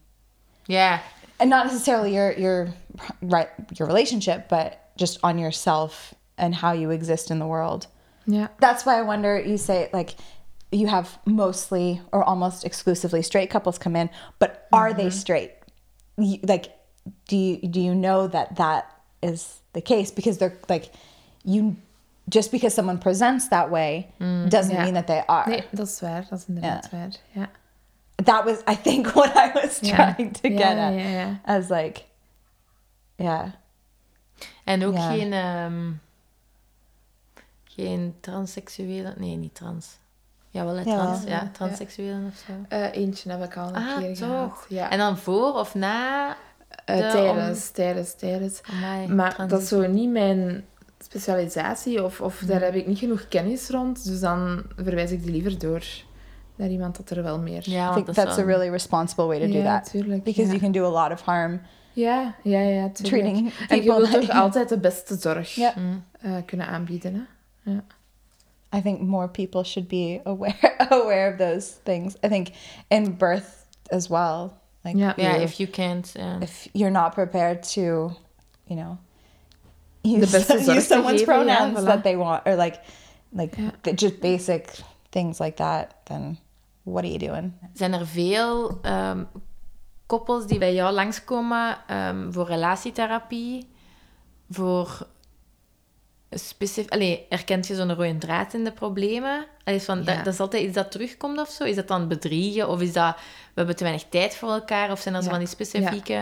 yeah. 0.66 1.00
And 1.40 1.50
not 1.50 1.66
necessarily 1.66 2.14
your 2.14 2.32
your 2.32 2.74
right 3.22 3.48
your 3.78 3.88
relationship 3.88 4.48
but 4.48 4.90
just 4.96 5.18
on 5.22 5.38
yourself 5.38 6.14
and 6.38 6.54
how 6.54 6.72
you 6.72 6.90
exist 6.90 7.30
in 7.30 7.38
the 7.38 7.46
world. 7.46 7.86
Yeah. 8.26 8.48
That's 8.60 8.86
why 8.86 8.98
I 8.98 9.02
wonder. 9.02 9.40
You 9.40 9.58
say 9.58 9.90
like 9.92 10.14
you 10.70 10.86
have 10.86 11.18
mostly 11.24 12.00
or 12.12 12.24
almost 12.24 12.64
exclusively 12.64 13.22
straight 13.22 13.50
couples 13.50 13.78
come 13.78 13.96
in, 13.96 14.10
but 14.38 14.66
are 14.72 14.92
they 14.92 15.04
mm-hmm. 15.06 15.10
straight? 15.10 15.52
You, 16.16 16.38
like, 16.42 16.66
do 17.24 17.36
you 17.36 17.68
do 17.70 17.80
you 17.80 17.94
know 17.94 18.28
that 18.30 18.56
that 18.56 18.84
is 19.20 19.46
the 19.72 19.80
case 19.82 20.12
because 20.12 20.38
they're 20.38 20.56
like 20.68 20.90
you 21.42 21.74
just 22.28 22.50
because 22.50 22.74
someone 22.74 22.98
presents 22.98 23.48
that 23.48 23.70
way 23.70 24.06
doesn't 24.48 24.74
Ja. 24.76 24.82
mean 24.82 24.94
that 24.94 25.06
they 25.06 25.22
are. 25.26 25.48
Nee, 25.50 25.64
dat 25.70 25.86
is 25.86 26.00
waar. 26.00 26.26
Dat 26.30 26.38
is 26.38 26.44
inderdaad 26.46 26.90
waar. 26.90 27.08
Ja. 27.32 27.48
That 28.24 28.44
was 28.44 28.58
I 28.76 28.80
think 28.82 29.06
what 29.14 29.34
I 29.36 29.50
was 29.52 29.78
Ja. 29.80 30.12
trying 30.14 30.32
to 30.32 30.48
Ja, 30.48 30.56
get 30.58 30.76
ja, 30.76 30.88
at 30.88 30.94
ja, 30.94 31.08
ja. 31.08 31.40
as 31.44 31.68
like 31.68 32.02
yeah 33.16 33.44
En 34.64 34.84
ook 34.84 34.94
Ja. 34.94 35.10
geen... 35.10 35.32
ehm, 35.32 35.90
geen 37.64 38.14
transseksuele... 38.20 39.14
Nee, 39.16 39.36
niet 39.36 39.54
trans. 39.54 39.98
Jawel, 40.50 40.74
hè, 40.74 40.82
Jawel. 40.82 41.04
trans. 41.04 41.24
Ja, 41.24 41.48
transseksuelen 41.52 42.26
of 42.26 42.42
zo. 42.46 42.52
Eh, 42.68 42.92
eentje 42.96 43.30
heb 43.30 43.44
ik 43.44 43.56
al 43.56 43.68
een 43.68 43.74
Ah, 43.74 43.98
keer 43.98 44.16
toch? 44.16 44.18
gehad. 44.28 44.66
Ja. 44.68 44.90
En 44.90 44.98
dan 44.98 45.18
voor 45.18 45.54
of 45.54 45.74
na... 45.74 46.36
Eh, 46.84 46.96
de- 46.96 47.02
tijdens, 47.12 47.70
tijdens, 47.70 48.14
tijdens. 48.14 48.60
Amai, 48.72 49.08
Maar 49.08 49.44
dat 49.48 49.62
is 49.62 49.68
zo 49.68 49.86
niet 49.86 50.10
mijn 50.10 50.64
specialisatie 50.98 52.04
of, 52.04 52.20
of 52.20 52.42
Mm. 52.42 52.48
daar 52.48 52.60
heb 52.60 52.74
ik 52.74 52.86
niet 52.86 52.98
genoeg 52.98 53.28
kennis 53.28 53.68
rond. 53.68 54.04
Dus 54.04 54.20
dan 54.20 54.62
verwijs 54.76 55.10
ik 55.10 55.22
die 55.22 55.32
liever 55.32 55.58
door 55.58 55.84
naar 56.56 56.68
iemand 56.68 56.96
dat 56.96 57.10
er 57.10 57.22
wel 57.22 57.38
meer... 57.38 57.62
Ja, 57.70 57.90
I 57.90 57.94
think 57.94 58.06
that's 58.16 58.38
a 58.38 58.42
really 58.42 58.68
responsible 58.70 59.24
way 59.26 59.38
to 59.40 59.46
do 59.46 59.58
Ja, 59.58 59.78
that. 59.80 59.90
tuurlijk, 59.90 60.22
Because 60.22 60.42
ja. 60.42 60.48
you 60.48 60.58
can 60.60 60.72
do 60.72 60.96
a 60.96 61.02
lot 61.02 61.12
of 61.12 61.24
harm 61.24 61.60
Ja, 61.92 62.34
ja, 62.42 62.60
ja, 62.60 62.88
tuurlijk. 62.88 63.22
treating 63.24 63.52
En 63.68 63.76
je 63.76 63.82
wilt 63.82 64.10
toch 64.10 64.30
altijd 64.42 64.68
de 64.68 64.78
beste 64.78 65.16
zorg 65.16 65.54
Ja. 65.54 65.72
Mm. 65.76 66.04
eh, 66.20 66.32
kunnen 66.46 66.66
aanbieden, 66.66 67.26
hè? 67.62 67.72
I 68.78 68.82
think 68.82 69.00
more 69.00 69.28
people 69.28 69.64
should 69.64 69.88
be 69.88 70.20
aware 70.24 70.78
aware 70.88 71.30
of 71.32 71.36
those 71.38 71.70
things. 71.82 72.14
I 72.24 72.28
think 72.28 72.48
in 72.88 73.16
birth 73.16 73.66
as 73.86 74.08
well. 74.08 74.50
Like 74.84 74.98
Ja. 74.98 75.12
Ja, 75.16 75.30
you- 75.30 75.42
if 75.42 75.52
you 75.58 75.68
can't... 75.70 76.10
ja. 76.14 76.36
if 76.40 76.68
you're 76.72 76.90
not 77.00 77.14
prepared 77.14 77.62
to, 77.72 77.80
you 78.64 78.80
know, 78.80 78.96
use, 80.02 80.30
beste 80.30 80.58
zorg 80.62 80.76
use 80.76 80.86
someone's 80.86 81.20
geven, 81.22 81.34
ja, 81.46 81.54
pronouns 81.56 81.78
voilà. 81.80 81.86
that 81.86 82.02
they 82.02 82.16
want, 82.16 82.46
or 82.46 82.56
like, 82.56 82.78
like 83.30 83.62
Ja. 83.62 83.70
th- 83.80 84.00
just 84.00 84.20
basic 84.20 84.68
things 85.10 85.38
like 85.38 85.56
that, 85.56 85.94
then 86.04 86.38
what 86.82 87.04
are 87.04 87.12
you 87.12 87.18
doing? 87.28 87.52
Zijn 87.72 87.92
er 87.92 88.06
veel 88.06 88.78
ehm, 88.82 89.24
koppels 90.06 90.46
die 90.46 90.58
bij 90.58 90.74
jou 90.74 90.92
langskomen 90.94 91.76
ehm, 91.86 92.32
voor 92.32 92.46
relatietherapie? 92.46 93.68
Voor 94.50 95.06
specifiek... 96.34 96.92
Allee, 96.92 97.26
herkent 97.28 97.66
je 97.66 97.74
zo'n 97.74 97.94
rode 97.94 98.18
draad 98.18 98.54
in 98.54 98.64
de 98.64 98.72
problemen? 98.72 99.46
Allee, 99.64 99.78
is 99.78 99.84
van, 99.84 99.98
Ja. 99.98 100.04
dat, 100.04 100.24
dat 100.24 100.32
is 100.34 100.40
altijd 100.40 100.62
iets 100.62 100.74
dat 100.74 100.90
terugkomt 100.90 101.38
of 101.40 101.48
zo? 101.50 101.64
Is 101.64 101.76
dat 101.76 101.88
dan 101.88 102.08
bedriegen? 102.08 102.68
Of 102.68 102.80
is 102.80 102.92
dat... 102.92 103.14
We 103.16 103.60
hebben 103.60 103.76
te 103.76 103.82
weinig 103.84 104.06
tijd 104.08 104.36
voor 104.36 104.50
elkaar? 104.50 104.90
Of 104.90 105.00
zijn 105.00 105.14
dat 105.14 105.22
zo 105.22 105.28
Ja. 105.30 105.34
van 105.36 105.44
die 105.44 105.54
specifieke... 105.54 106.12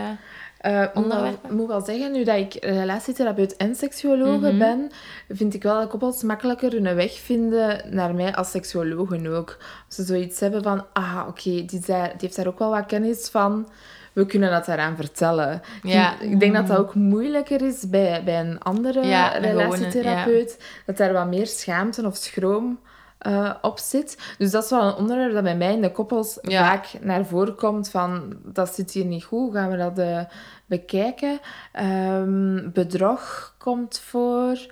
Eh, 0.57 0.71
moet 0.79 0.91
wel- 0.93 1.03
Onderwerpen? 1.03 1.55
moet 1.55 1.67
wel 1.67 1.81
zeggen, 1.81 2.11
nu 2.11 2.23
dat 2.23 2.37
ik 2.37 2.53
relatietherapeut 2.65 3.55
en 3.55 3.75
seksuologe 3.75 4.47
Mhm. 4.47 4.57
ben, 4.57 4.91
vind 5.29 5.53
ik 5.53 5.63
wel 5.63 5.79
dat 5.79 5.89
koppels 5.89 6.23
makkelijker 6.23 6.71
hun 6.71 6.95
weg 6.95 7.13
vinden 7.19 7.81
naar 7.95 8.15
mij 8.15 8.35
als 8.35 8.51
seksuologe 8.51 9.29
ook. 9.29 9.57
Als 9.85 9.95
ze 9.95 10.03
zoiets 10.03 10.39
hebben 10.39 10.63
van, 10.63 10.85
ah, 10.93 11.23
oké, 11.27 11.65
die 11.65 11.79
heeft 12.17 12.35
daar 12.35 12.47
ook 12.47 12.59
wel 12.59 12.69
wat 12.69 12.85
kennis 12.85 13.29
van. 13.29 13.69
We 14.13 14.25
kunnen 14.25 14.51
dat 14.51 14.65
daaraan 14.65 14.95
vertellen. 14.95 15.61
Ik 15.83 15.89
Ja. 15.91 16.19
Ik 16.19 16.39
denk 16.39 16.53
dat 16.53 16.67
dat 16.67 16.77
ook 16.77 16.95
moeilijker 16.95 17.61
is 17.61 17.89
bij, 17.89 18.23
bij 18.23 18.39
een 18.39 18.59
andere 18.59 19.05
Ja, 19.05 19.27
relatietherapeut. 19.27 20.63
Dat 20.85 20.97
daar 20.97 21.13
wat 21.13 21.27
meer 21.27 21.47
schaamte 21.47 22.05
of 22.05 22.15
schroom 22.15 22.79
eh, 23.17 23.53
op 23.61 23.79
zit. 23.79 24.35
Dus 24.37 24.51
dat 24.51 24.63
is 24.63 24.69
wel 24.69 24.83
een 24.83 24.95
onderwerp 24.95 25.33
dat 25.33 25.43
bij 25.43 25.57
mij 25.57 25.73
in 25.73 25.81
de 25.81 25.91
koppels 25.91 26.37
vaak 26.41 26.87
naar 27.01 27.25
voren 27.25 27.55
komt 27.55 27.89
van 27.89 28.37
dat 28.43 28.75
zit 28.75 28.91
hier 28.91 29.05
niet 29.05 29.23
goed, 29.23 29.53
gaan 29.53 29.69
we 29.69 29.77
dat 29.77 29.97
eh, 29.99 30.19
bekijken. 30.65 31.39
Ehm, 31.71 32.71
bedrog 32.71 33.55
komt 33.57 33.99
voor, 33.99 34.65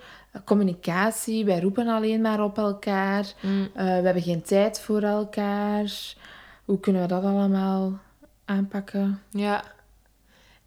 communicatie, 0.44 1.44
wij 1.44 1.60
roepen 1.60 1.88
alleen 1.88 2.20
maar 2.20 2.44
op 2.44 2.58
elkaar, 2.58 3.32
Mm. 3.40 3.68
Eh, 3.74 3.84
we 3.84 3.90
hebben 3.90 4.22
geen 4.22 4.42
tijd 4.42 4.80
voor 4.80 5.02
elkaar. 5.02 6.14
Hoe 6.64 6.80
kunnen 6.80 7.02
we 7.02 7.08
dat 7.08 7.24
allemaal 7.24 7.92
aanpakken? 8.56 9.20
Ja. 9.30 9.62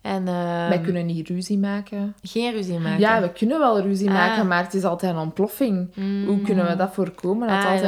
En 0.02 0.28
ehm, 0.28 0.70
wij 0.70 0.82
kunnen 0.84 1.06
niet 1.06 1.28
ruzie 1.28 1.58
maken. 1.58 2.16
geen 2.22 2.52
ruzie 2.52 2.80
maken. 2.80 3.00
Ja, 3.00 3.22
we 3.22 3.32
kunnen 3.32 3.60
wel 3.60 3.82
ruzie 3.82 4.08
Ah. 4.10 4.14
maken, 4.14 4.48
maar 4.48 4.64
het 4.64 4.74
is 4.74 4.84
altijd 4.84 5.14
een 5.14 5.20
ontploffing. 5.20 5.92
Mm. 5.96 6.26
Hoe 6.26 6.42
kunnen 6.42 6.68
we 6.68 6.76
dat 6.76 6.94
voorkomen 6.94 7.48
dat 7.48 7.58
Ah, 7.58 7.72
altijd 7.72 7.84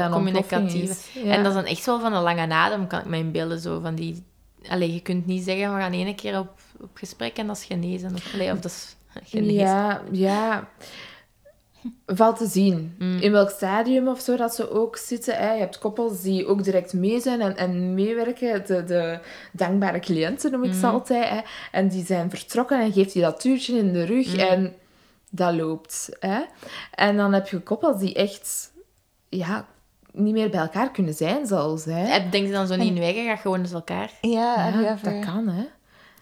een 0.54 0.82
is? 0.82 1.10
Ja. 1.14 1.32
En 1.32 1.44
dat 1.44 1.52
is 1.56 1.62
dan 1.62 1.66
echt 1.72 1.86
wel 1.86 2.00
van 2.00 2.14
een 2.14 2.22
lange 2.22 2.54
adem, 2.54 2.88
kan 2.88 3.00
ik 3.00 3.06
me 3.06 3.18
inbeelden. 3.18 3.60
Zo 3.60 3.80
van 3.80 3.96
die... 3.96 4.24
Allee, 4.70 4.94
je 4.94 5.00
kunt 5.02 5.26
niet 5.26 5.44
zeggen, 5.44 5.74
we 5.76 5.82
gaan 5.82 5.92
één 5.94 6.16
keer 6.16 6.40
op, 6.40 6.50
op 6.82 6.90
gesprek 6.94 7.38
en 7.38 7.48
dat 7.48 7.58
is 7.58 7.64
genezen. 7.66 8.14
Of, 8.14 8.34
allee, 8.34 8.52
of 8.52 8.60
dat 8.60 8.72
is 8.72 8.96
genezen. 9.34 9.54
Ja, 9.56 10.02
ja. 10.12 10.68
Valt 12.06 12.38
te 12.38 12.46
zien. 12.48 12.96
Mm. 13.00 13.18
In 13.20 13.32
welk 13.32 13.50
stadium 13.50 14.08
of 14.08 14.20
zo 14.20 14.36
dat 14.36 14.56
ze 14.56 14.70
ook 14.72 14.98
zitten. 14.98 15.36
Hè. 15.38 15.52
Je 15.54 15.60
hebt 15.60 15.78
koppels 15.78 16.22
die 16.22 16.46
ook 16.48 16.64
direct 16.64 16.94
mee 16.94 17.20
zijn 17.20 17.42
en, 17.42 17.58
en 17.58 17.94
meewerken. 17.94 18.66
De, 18.66 18.84
de 18.84 19.20
dankbare 19.52 20.00
cliënten 20.00 20.52
noem 20.52 20.64
ik 20.64 20.72
Mm. 20.72 20.80
ze 20.80 20.88
altijd. 20.88 21.30
Hè. 21.30 21.40
En 21.72 21.88
die 21.88 22.06
zijn 22.06 22.30
vertrokken 22.30 22.80
en 22.82 22.92
geeft 22.92 23.14
die 23.14 23.22
dat 23.22 23.40
tuurtje 23.40 23.78
in 23.78 23.94
de 23.94 24.04
rug 24.06 24.34
Mm. 24.34 24.40
en 24.40 24.74
dat 25.30 25.54
loopt. 25.54 26.10
Hè. 26.20 26.40
En 26.92 27.18
dan 27.18 27.34
heb 27.34 27.48
je 27.48 27.60
koppels 27.60 28.00
die 28.00 28.14
echt 28.14 28.72
ja, 29.30 29.66
niet 30.12 30.34
meer 30.34 30.50
bij 30.50 30.60
elkaar 30.60 30.92
kunnen 30.92 31.14
zijn 31.14 31.46
zelfs. 31.46 31.86
Hè. 31.86 31.92
Heb- 31.94 32.32
Denk 32.32 32.46
je 32.46 32.52
dan 32.52 32.68
zo 32.68 32.76
niet 32.76 32.88
in 32.96 33.00
wegen, 33.00 33.26
ga 33.26 33.36
gewoon 33.36 33.60
eens 33.60 33.72
elkaar. 33.72 34.12
Ja, 34.22 34.68
ever? 34.68 35.00
dat 35.14 35.26
kan, 35.26 35.48
hè. 35.48 35.64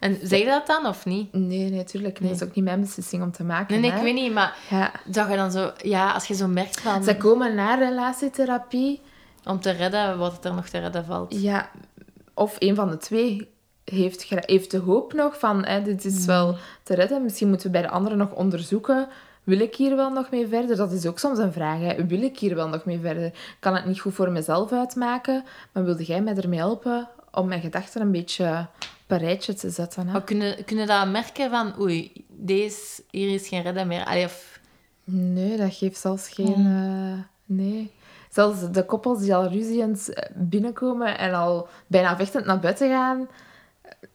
En 0.06 0.18
zeg 0.22 0.38
je 0.38 0.44
dat 0.44 0.66
dan, 0.66 0.86
of 0.86 1.04
niet? 1.04 1.32
Nee, 1.32 1.70
nee, 1.70 1.84
tuurlijk. 1.84 2.20
niet. 2.20 2.30
Dat 2.30 2.40
is 2.40 2.48
ook 2.48 2.54
niet 2.54 2.64
mijn 2.64 2.80
beslissing 2.80 3.22
om 3.22 3.32
te 3.32 3.44
maken. 3.44 3.80
Nee, 3.80 3.90
nee, 3.90 3.98
ik 3.98 4.04
weet 4.04 4.14
niet, 4.14 4.32
maar 4.32 4.56
Ja. 4.70 4.90
dat 5.04 5.28
je 5.30 5.36
dan 5.36 5.50
zo... 5.50 5.72
Ja, 5.82 6.12
als 6.12 6.26
je 6.26 6.34
zo 6.34 6.46
merkt 6.48 6.80
van... 6.80 7.04
Ze 7.04 7.16
komen 7.16 7.54
naar 7.54 7.78
relatietherapie. 7.78 9.00
Om 9.44 9.60
te 9.60 9.70
redden 9.70 10.18
wat 10.18 10.44
er 10.44 10.54
nog 10.54 10.68
te 10.68 10.78
redden 10.78 11.04
valt. 11.04 11.40
Ja, 11.40 11.70
of 12.34 12.56
een 12.58 12.74
van 12.74 12.90
de 12.90 12.96
twee 12.96 13.48
heeft, 13.84 14.22
heeft 14.24 14.70
de 14.70 14.78
hoop 14.78 15.12
nog 15.12 15.38
van, 15.38 15.64
hè, 15.64 15.82
dit 15.82 16.04
is 16.04 16.24
wel 16.24 16.56
te 16.82 16.94
redden. 16.94 17.22
Misschien 17.22 17.48
moeten 17.48 17.66
we 17.66 17.72
bij 17.72 17.82
de 17.82 17.90
andere 17.90 18.16
nog 18.16 18.32
onderzoeken. 18.32 19.08
Wil 19.44 19.60
ik 19.60 19.74
hier 19.74 19.96
wel 19.96 20.10
nog 20.10 20.30
mee 20.30 20.46
verder? 20.46 20.76
Dat 20.76 20.92
is 20.92 21.06
ook 21.06 21.18
soms 21.18 21.38
een 21.38 21.52
vraag. 21.52 21.78
Hè. 21.80 22.06
Wil 22.06 22.22
ik 22.22 22.38
hier 22.38 22.54
wel 22.54 22.68
nog 22.68 22.84
mee 22.84 23.00
verder? 23.00 23.32
Kan 23.60 23.74
het 23.74 23.84
niet 23.86 24.00
goed 24.00 24.14
voor 24.14 24.30
mezelf 24.30 24.72
uitmaken, 24.72 25.44
maar 25.72 25.84
wilde 25.84 26.04
jij 26.04 26.20
mij 26.22 26.34
ermee 26.36 26.58
helpen 26.58 27.08
om 27.32 27.48
mijn 27.48 27.60
gedachten 27.60 28.00
een 28.00 28.10
beetje 28.12 28.66
een 29.06 29.18
rijtje 29.18 29.54
te 29.54 29.70
zetten? 29.70 30.06
Hè? 30.06 30.12
Maar 30.12 30.24
kunnen, 30.24 30.64
kunnen 30.64 30.86
dat 30.86 31.08
merken 31.08 31.50
van... 31.50 31.80
Oei, 31.80 32.24
deze, 32.28 33.02
hier 33.10 33.34
is 33.34 33.48
geen 33.48 33.62
redden 33.62 33.86
meer. 33.86 34.04
Allee, 34.04 34.24
of... 34.24 34.60
Nee, 35.04 35.56
dat 35.56 35.74
geeft 35.74 36.00
zelfs 36.00 36.28
geen... 36.28 36.54
eh, 36.54 37.24
nee. 37.44 37.92
Zelfs 38.30 38.70
de 38.70 38.84
koppels 38.84 39.20
die 39.20 39.34
al 39.34 39.48
ruziend 39.48 40.08
eh, 40.08 40.30
binnenkomen 40.34 41.18
en 41.18 41.34
al 41.34 41.68
bijna 41.86 42.16
vechtend 42.16 42.44
naar 42.44 42.60
buiten 42.60 42.90
gaan, 42.90 43.28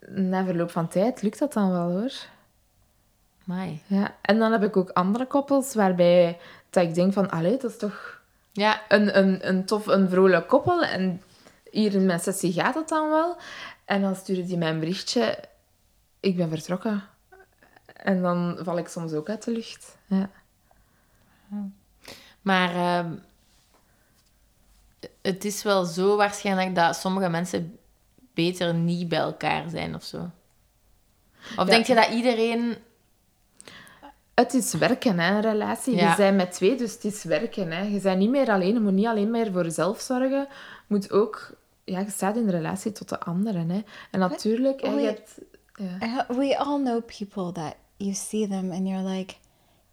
na 0.07 0.45
verloop 0.45 0.71
van 0.71 0.87
tijd 0.87 1.21
lukt 1.21 1.39
dat 1.39 1.53
dan 1.53 1.71
wel, 1.71 1.91
hoor. 1.91 2.11
Amai. 3.47 3.81
Ja, 3.87 4.15
en 4.21 4.39
dan 4.39 4.51
heb 4.51 4.63
ik 4.63 4.77
ook 4.77 4.89
andere 4.89 5.25
koppels 5.25 5.73
waarbij 5.73 6.37
dat 6.69 6.83
ik 6.83 6.93
denk 6.93 7.13
van, 7.13 7.29
allee, 7.29 7.57
dat 7.57 7.71
is 7.71 7.77
toch 7.77 8.21
Ja, 8.53 8.81
een, 8.87 9.17
een, 9.17 9.47
een 9.47 9.65
tof, 9.65 9.87
een 9.87 10.09
vrolijk 10.09 10.47
koppel. 10.47 10.83
En 10.83 11.21
hier 11.71 11.93
in 11.93 12.05
mijn 12.05 12.19
sessie 12.19 12.53
gaat 12.53 12.75
het 12.75 12.89
dan 12.89 13.09
wel. 13.09 13.37
En 13.91 14.01
dan 14.01 14.15
sturen 14.15 14.45
die 14.45 14.57
mij 14.57 14.69
een 14.69 14.79
berichtje, 14.79 15.39
ik 16.19 16.35
ben 16.35 16.49
vertrokken. 16.49 17.03
En 17.85 18.21
dan 18.21 18.57
val 18.59 18.77
ik 18.77 18.87
soms 18.87 19.13
ook 19.13 19.29
uit 19.29 19.43
de 19.43 19.51
lucht. 19.51 19.97
Ja. 20.05 20.29
maar... 22.41 22.75
ehm, 22.75 23.13
het 25.21 25.45
is 25.45 25.63
wel 25.63 25.85
zo 25.85 26.17
waarschijnlijk 26.17 26.75
dat 26.75 26.95
sommige 26.95 27.29
mensen 27.29 27.79
beter 28.33 28.73
niet 28.73 29.07
bij 29.07 29.19
elkaar 29.19 29.69
zijn 29.69 29.95
of 29.95 30.03
zo. 30.03 30.29
Of 31.57 31.67
denk 31.67 31.85
je 31.85 31.95
dat 31.95 32.09
iedereen... 32.09 32.77
Het 34.33 34.53
is 34.53 34.73
werken, 34.73 35.19
hè, 35.19 35.35
een 35.35 35.41
relatie. 35.41 35.95
Ja. 35.95 36.09
Je 36.09 36.15
bent 36.15 36.37
met 36.37 36.51
twee, 36.51 36.75
dus 36.75 36.93
het 36.93 37.03
is 37.03 37.23
werken. 37.23 37.71
Hè. 37.71 37.81
Je 37.81 37.99
bent 37.99 38.19
niet 38.19 38.29
meer 38.29 38.49
alleen, 38.49 38.73
je 38.73 38.79
moet 38.79 38.93
niet 38.93 39.05
alleen 39.05 39.31
meer 39.31 39.51
voor 39.51 39.63
jezelf 39.63 40.01
zorgen. 40.01 40.39
Je 40.39 40.47
moet 40.87 41.11
ook... 41.11 41.59
Ja, 41.83 41.99
je 41.99 42.09
staat 42.09 42.35
in 42.35 42.49
relatie 42.49 42.91
tot 42.91 43.09
de 43.09 43.19
anderen. 43.19 43.69
Hè. 43.69 43.81
En 44.11 44.19
natuurlijk, 44.19 44.81
hè, 44.81 44.91
je 44.91 45.05
hebt... 45.05 45.39
Ja. 45.75 46.25
Uh, 46.29 46.37
We 46.37 46.57
all 46.57 46.79
know 46.79 47.01
people 47.05 47.51
that 47.51 47.75
you 47.97 48.13
see 48.13 48.47
them 48.47 48.71
and 48.71 48.87
you're 48.87 49.09
like, 49.09 49.35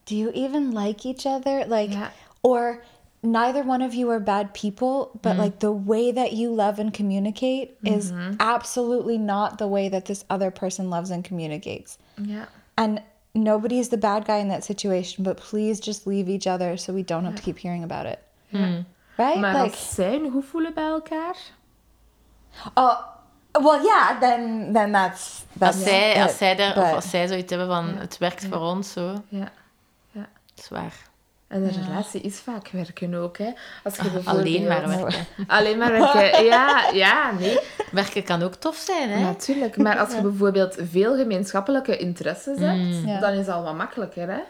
do 0.05 0.15
you 0.15 0.31
even 0.31 0.79
like 0.79 1.09
each 1.09 1.27
other? 1.27 1.67
Like, 1.69 1.93
Yeah. 1.93 2.09
or 2.41 2.85
neither 3.21 3.65
one 3.67 3.85
of 3.85 3.95
you 3.95 4.11
are 4.11 4.21
bad 4.21 4.53
people, 4.53 5.09
but 5.21 5.37
like 5.37 5.59
the 5.59 5.85
way 5.85 6.13
that 6.13 6.33
you 6.33 6.55
love 6.55 6.81
and 6.81 6.97
communicate 6.97 7.71
is 7.83 8.13
absolutely 8.39 9.19
not 9.19 9.59
the 9.59 9.69
way 9.69 9.89
that 9.89 10.05
this 10.05 10.25
other 10.27 10.51
person 10.53 10.89
loves 10.89 11.11
and 11.11 11.27
communicates. 11.27 11.97
Ja. 12.15 12.49
And 12.75 13.01
nobody 13.33 13.79
is 13.79 13.89
the 13.89 13.99
bad 13.99 14.25
guy 14.25 14.39
in 14.41 14.49
that 14.49 14.65
situation, 14.65 15.25
but 15.25 15.41
please 15.51 15.81
just 15.81 16.07
leave 16.07 16.29
each 16.29 16.47
other 16.47 16.77
so 16.77 16.93
we 16.93 17.03
don't 17.03 17.25
have 17.25 17.37
to 17.37 17.43
keep 17.43 17.59
hearing 17.59 17.83
about 17.83 18.07
it. 18.07 18.19
Right? 18.51 19.41
Maar 19.41 19.63
like, 19.63 19.75
als 19.75 19.95
zij 19.95 20.11
hun 20.11 20.31
goed 20.31 20.45
voelen 20.45 20.75
bij 20.75 20.89
elkaar... 20.89 21.37
oh, 22.75 22.99
well, 23.53 23.83
yeah, 23.83 24.21
then 24.21 24.73
then 24.73 24.93
that's 24.93 25.45
that's 25.59 25.77
Als 25.77 25.85
zij, 25.85 26.11
it, 26.15 26.23
als, 26.23 26.37
zij 26.37 26.59
er, 26.59 26.83
of 26.83 26.93
als 26.93 27.11
zij 27.11 27.27
zoiets 27.27 27.51
hebben 27.51 27.69
van, 27.69 27.97
het 27.99 28.19
werkt 28.19 28.47
voor 28.51 28.61
ons, 28.61 28.93
zo. 28.93 29.23
Ja. 29.29 29.51
Zwaar. 30.55 30.93
En 31.49 31.63
een 31.63 31.85
relatie 31.87 32.21
is 32.21 32.41
vaak 32.41 32.69
werken 32.69 33.15
ook, 33.15 33.39
hè. 33.39 33.51
Als 33.85 33.97
je 33.97 34.03
bijvoorbeeld... 34.03 34.37
Alleen 34.37 34.67
maar 34.67 34.89
werken. 34.89 35.27
Alleen 35.47 35.79
maar 35.79 35.93
werken. 35.93 36.45
Ja, 36.45 36.91
ja, 36.93 37.33
nee. 37.39 37.59
Werken 37.91 38.25
kan 38.25 38.43
ook 38.43 38.55
tof 38.55 38.77
zijn, 38.77 39.11
hè? 39.11 39.21
Natuurlijk. 39.21 39.77
Maar 39.77 39.99
als 39.99 40.15
je 40.15 40.21
bijvoorbeeld 40.21 40.77
veel 40.91 41.17
gemeenschappelijke 41.17 41.97
interesses 41.97 42.59
hebt, 42.59 43.07
Ja. 43.07 43.21
dan 43.21 43.33
is 43.33 43.47
dat 43.47 43.55
al 43.55 43.63
wat 43.63 43.75
makkelijker, 43.75 44.29
hè. 44.31 44.41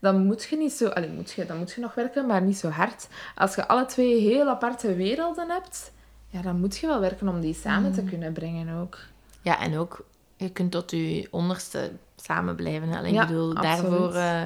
Dan 0.00 0.26
moet 0.26 0.44
je 0.44 0.56
niet 0.56 0.72
zo... 0.72 0.88
Allee, 0.88 1.10
moet 1.10 1.30
je, 1.30 1.46
dan 1.46 1.56
moet 1.56 1.72
je 1.72 1.80
nog 1.80 1.94
werken, 1.94 2.26
maar 2.26 2.42
niet 2.42 2.58
zo 2.58 2.68
hard. 2.68 3.08
Als 3.34 3.54
je 3.54 3.68
alle 3.68 3.84
twee 3.86 4.20
heel 4.20 4.48
aparte 4.48 4.94
werelden 4.94 5.50
hebt, 5.50 5.92
ja, 6.28 6.42
dan 6.42 6.60
moet 6.60 6.76
je 6.78 6.86
wel 6.86 7.00
werken 7.00 7.28
om 7.28 7.40
die 7.40 7.54
samen 7.54 7.92
te 7.92 8.02
kunnen 8.02 8.32
brengen 8.32 8.80
ook. 8.80 8.98
Ja, 9.42 9.60
en 9.60 9.76
ook, 9.78 10.04
je 10.36 10.50
kunt 10.50 10.70
tot 10.70 10.90
je 10.90 11.28
onderste 11.30 11.90
samen 12.16 12.56
blijven. 12.56 12.88
Hè? 12.88 12.98
Allee, 12.98 13.12
Ja, 13.12 13.22
ik 13.22 13.28
bedoel, 13.28 13.56
absoluut. 13.56 13.90
daarvoor... 13.90 14.14
eh, 14.14 14.40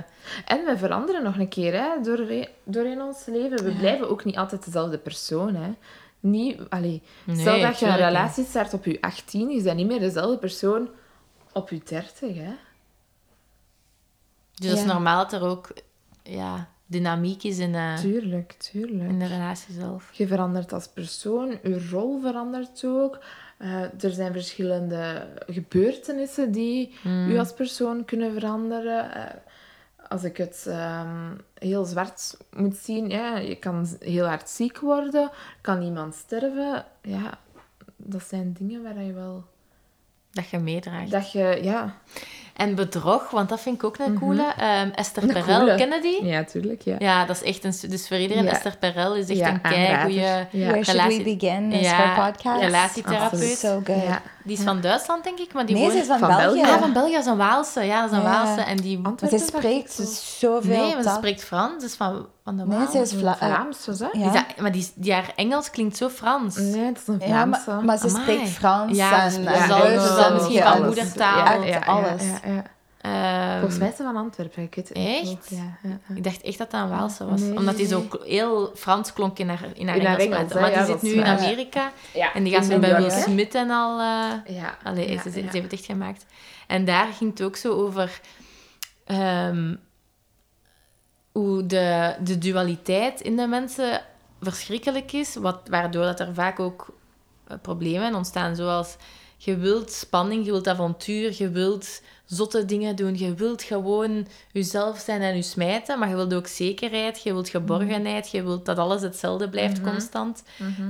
En 0.46 0.64
we 0.64 0.74
veranderen 0.76 1.22
nog 1.22 1.38
een 1.38 1.48
keer, 1.48 1.72
hè, 1.72 2.00
door, 2.02 2.46
door 2.64 2.84
in 2.84 3.00
ons 3.02 3.24
leven. 3.26 3.64
We 3.64 3.72
blijven 3.72 4.10
ook 4.10 4.24
niet 4.24 4.36
altijd 4.36 4.64
dezelfde 4.64 4.98
persoon, 4.98 5.54
hè. 5.54 5.70
niet... 6.20 6.60
Allee, 6.68 7.02
Nee, 7.24 7.36
stel 7.40 7.60
dat 7.60 7.78
je 7.78 7.86
een 7.86 7.96
relatie 7.96 8.44
start 8.44 8.74
op 8.74 8.84
je 8.84 9.00
18, 9.00 9.50
je 9.50 9.62
bent 9.62 9.76
niet 9.76 9.86
meer 9.86 10.00
dezelfde 10.00 10.38
persoon 10.38 10.88
op 11.52 11.70
je 11.70 11.80
30, 11.84 12.36
hè. 12.36 12.52
Dus 14.54 14.68
dat 14.70 14.78
is 14.78 14.84
normaal 14.84 15.16
dat 15.22 15.32
er 15.32 15.48
ook 15.48 15.72
ja, 16.22 16.68
dynamiek 16.92 17.42
is 17.42 17.58
in, 17.58 17.74
eh, 17.74 17.96
Tuurlijk, 17.96 18.52
tuurlijk. 18.52 19.08
in 19.10 19.18
de 19.18 19.26
relatie 19.26 19.74
zelf. 19.74 20.08
Je 20.12 20.26
verandert 20.26 20.72
als 20.72 20.88
persoon, 20.88 21.58
je 21.62 21.88
rol 21.90 22.20
verandert 22.20 22.84
ook. 22.84 23.18
Eh, 23.58 23.82
er 24.04 24.10
zijn 24.10 24.32
verschillende 24.32 25.26
gebeurtenissen 25.46 26.52
die 26.52 26.94
Mm. 27.02 27.30
u 27.30 27.38
als 27.38 27.52
persoon 27.54 28.04
kunnen 28.04 28.32
veranderen. 28.32 29.14
Eh, 29.14 29.34
als 30.08 30.24
ik 30.24 30.36
het 30.36 30.64
ehm, 30.68 31.30
heel 31.54 31.84
zwart 31.84 32.36
moet 32.56 32.76
zien, 32.76 33.08
ja, 33.10 33.36
je 33.38 33.54
kan 33.56 33.86
heel 34.00 34.26
hard 34.26 34.48
ziek 34.48 34.78
worden, 34.78 35.30
kan 35.60 35.82
iemand 35.82 36.14
sterven. 36.14 36.84
Ja, 37.02 37.38
dat 37.96 38.22
zijn 38.22 38.52
dingen 38.58 38.82
waar 38.82 39.02
je 39.02 39.12
wel... 39.12 39.44
Dat 40.30 40.48
je 40.48 40.58
meedraagt. 40.58 41.10
Dat 41.10 41.32
je, 41.32 41.58
ja... 41.62 41.94
En 42.62 42.74
bedrog, 42.74 43.30
want 43.30 43.48
dat 43.48 43.60
vind 43.60 43.74
ik 43.74 43.84
ook 43.84 43.98
een 43.98 44.18
coole. 44.18 44.44
Ehm, 44.58 44.88
Esther 44.94 45.22
Een 45.22 45.28
Perel, 45.32 45.58
coole. 45.58 45.74
kennen 45.74 46.02
die? 46.02 46.24
Ja, 46.24 46.44
tuurlijk, 46.44 46.82
ja. 46.82 46.94
Ja, 46.98 47.24
dat 47.24 47.36
is 47.36 47.42
echt 47.42 47.64
een... 47.64 47.90
Dus 47.90 48.08
voor 48.08 48.16
iedereen, 48.16 48.44
Ja. 48.44 48.50
Esther 48.50 48.76
Perel 48.76 49.14
is 49.14 49.28
echt 49.28 49.38
Ja, 49.38 49.48
een 49.48 49.58
aanrader. 49.62 49.86
keigoeie 49.86 50.20
Ja. 50.20 50.46
Where 50.50 50.68
should 50.84 50.86
relatie- 50.86 51.24
we 51.24 51.36
begin? 51.36 51.72
Is 51.72 51.86
Ja, 51.90 51.94
her 51.96 52.24
podcast? 52.32 52.60
relatietherapeut. 52.60 53.32
Absoluut. 53.32 53.58
So 53.58 53.80
good. 53.84 54.02
Ja. 54.04 54.22
Die 54.44 54.56
is 54.58 54.62
van 54.64 54.80
Duitsland, 54.80 55.24
denk 55.24 55.38
ik, 55.38 55.52
maar 55.52 55.66
die 55.66 55.74
Nee, 55.74 55.84
woont... 55.84 55.94
ze 55.96 56.00
is 56.00 56.06
van, 56.06 56.18
Van 56.18 56.28
België. 56.28 56.60
België. 56.60 56.72
Ah, 56.74 56.80
van 56.80 56.92
België, 56.92 57.16
is 57.16 57.26
een 57.26 57.36
Waalse. 57.36 57.80
Ja, 57.82 58.00
dat 58.02 58.10
is 58.10 58.16
een 58.16 58.22
Ja. 58.22 58.30
Waalse. 58.44 58.60
En 58.62 58.76
die... 58.76 59.00
Ze 59.30 59.38
spreekt 59.38 59.92
zo. 59.92 60.02
zoveel 60.38 60.76
Nee, 60.84 60.94
maar 60.94 61.02
ze 61.02 61.12
spreekt 61.16 61.44
Frans. 61.44 61.82
Dus 61.82 61.94
van, 61.94 62.26
van 62.44 62.56
de 62.56 62.64
Nee, 62.66 62.78
Waal. 62.78 62.90
ze 62.90 62.98
is 62.98 63.12
Vla- 63.12 63.36
eh, 63.40 63.46
Vlaams, 63.48 63.86
was 63.86 63.98
dat? 63.98 64.08
ja. 64.12 64.26
Is 64.26 64.32
dat- 64.32 64.44
maar 64.60 64.72
die, 64.72 64.90
die 64.94 65.12
haar 65.12 65.32
Engels 65.36 65.70
klinkt 65.70 65.96
zo 65.96 66.08
Frans. 66.08 66.56
Nee, 66.56 66.84
dat 66.92 66.96
is 67.02 67.06
een 67.06 67.18
Ja, 67.20 67.26
Vlaamse. 67.26 67.70
maar, 67.70 67.84
maar 67.84 67.98
ze 67.98 68.06
Amai. 68.08 68.22
spreekt 68.22 68.48
Frans 68.50 68.96
Ja, 68.96 69.22
en, 69.24 69.30
ze 69.30 69.36
en 69.36 69.42
Ja, 69.44 69.60
ze 70.00 70.06
zal 70.06 70.24
en 70.24 70.32
misschien 70.34 70.62
alles. 70.62 70.76
van 70.78 70.86
moedertaal. 70.86 71.44
Ja, 71.44 71.52
Ja, 71.52 71.64
ja, 71.64 71.78
alles. 71.78 72.22
Ja. 72.54 72.64
Ehm, 73.00 73.58
Volgens 73.58 73.78
mij 73.80 73.88
is 73.88 73.96
ze 73.96 74.02
van 74.02 74.16
Antwerpen. 74.16 74.62
Ik 74.62 74.74
weet 74.74 74.88
het 74.88 74.96
niet. 74.96 75.28
Echt? 75.38 75.50
Ja, 75.50 75.78
ja, 75.82 75.98
ja. 76.08 76.14
Ik 76.14 76.24
dacht 76.24 76.42
echt 76.42 76.58
dat 76.58 76.70
dat 76.70 76.80
een 76.82 76.88
Waalse 76.88 77.24
was. 77.26 77.40
Nee, 77.40 77.56
Omdat 77.56 77.76
die 77.76 77.88
nee, 77.88 78.08
zo 78.10 78.22
heel 78.24 78.72
Frans 78.74 79.12
klonk 79.12 79.38
in 79.38 79.48
haar, 79.48 79.64
in 79.74 79.88
haar 79.88 79.96
In 79.96 80.06
haar 80.06 80.18
Engels. 80.18 80.38
Engels, 80.38 80.54
maar 80.54 80.72
die 80.74 80.84
zit 80.84 81.02
nu 81.02 81.10
in. 81.12 81.24
Amerika. 81.24 81.92
Ja, 82.14 82.34
En 82.34 82.42
die 82.44 82.52
gaat 82.54 82.64
zo 82.64 82.78
bij 82.78 82.96
Will? 82.96 83.10
Smith 83.10 83.54
en 83.54 83.70
al... 83.70 83.98
eh, 84.00 84.54
Ja. 84.56 84.78
Allee, 84.82 85.10
ja, 85.12 85.22
ze, 85.22 85.30
ze 85.30 85.38
ja. 85.42 85.50
heeft 85.50 85.62
het 85.64 85.72
echt 85.72 85.84
gemaakt. 85.84 86.26
En 86.66 86.84
daar 86.84 87.06
ging 87.12 87.30
het 87.30 87.42
ook 87.42 87.56
zo 87.56 87.72
over 87.72 88.20
ehm, 89.04 89.74
hoe 91.32 91.66
de, 91.66 92.14
de 92.24 92.38
dualiteit 92.38 93.20
in 93.20 93.36
de 93.36 93.46
mensen 93.46 94.00
verschrikkelijk 94.40 95.12
is, 95.12 95.34
wat, 95.34 95.60
waardoor 95.70 96.04
dat 96.04 96.20
er 96.20 96.34
vaak 96.34 96.60
ook 96.60 96.94
eh, 97.46 97.56
problemen 97.62 98.14
ontstaan, 98.14 98.56
zoals 98.56 98.96
je 99.36 99.56
wilt 99.56 99.92
spanning, 99.92 100.44
je 100.44 100.50
wilt 100.50 100.68
avontuur, 100.68 101.34
je 101.36 101.50
wilt 101.50 102.02
zotte 102.34 102.64
dingen 102.64 102.96
doen, 102.96 103.16
je 103.18 103.34
wilt 103.34 103.62
gewoon 103.62 104.26
jezelf 104.52 104.98
zijn 104.98 105.20
en 105.20 105.36
je 105.36 105.42
smijten, 105.42 105.98
maar 105.98 106.08
je 106.08 106.14
wilt 106.14 106.34
ook 106.34 106.46
zekerheid, 106.46 107.22
je 107.22 107.32
wilt 107.32 107.48
geborgenheid, 107.48 108.30
je 108.30 108.42
wilt 108.42 108.66
dat 108.66 108.78
alles 108.78 109.02
hetzelfde 109.02 109.48
blijft 109.48 109.80
constant. 109.80 110.42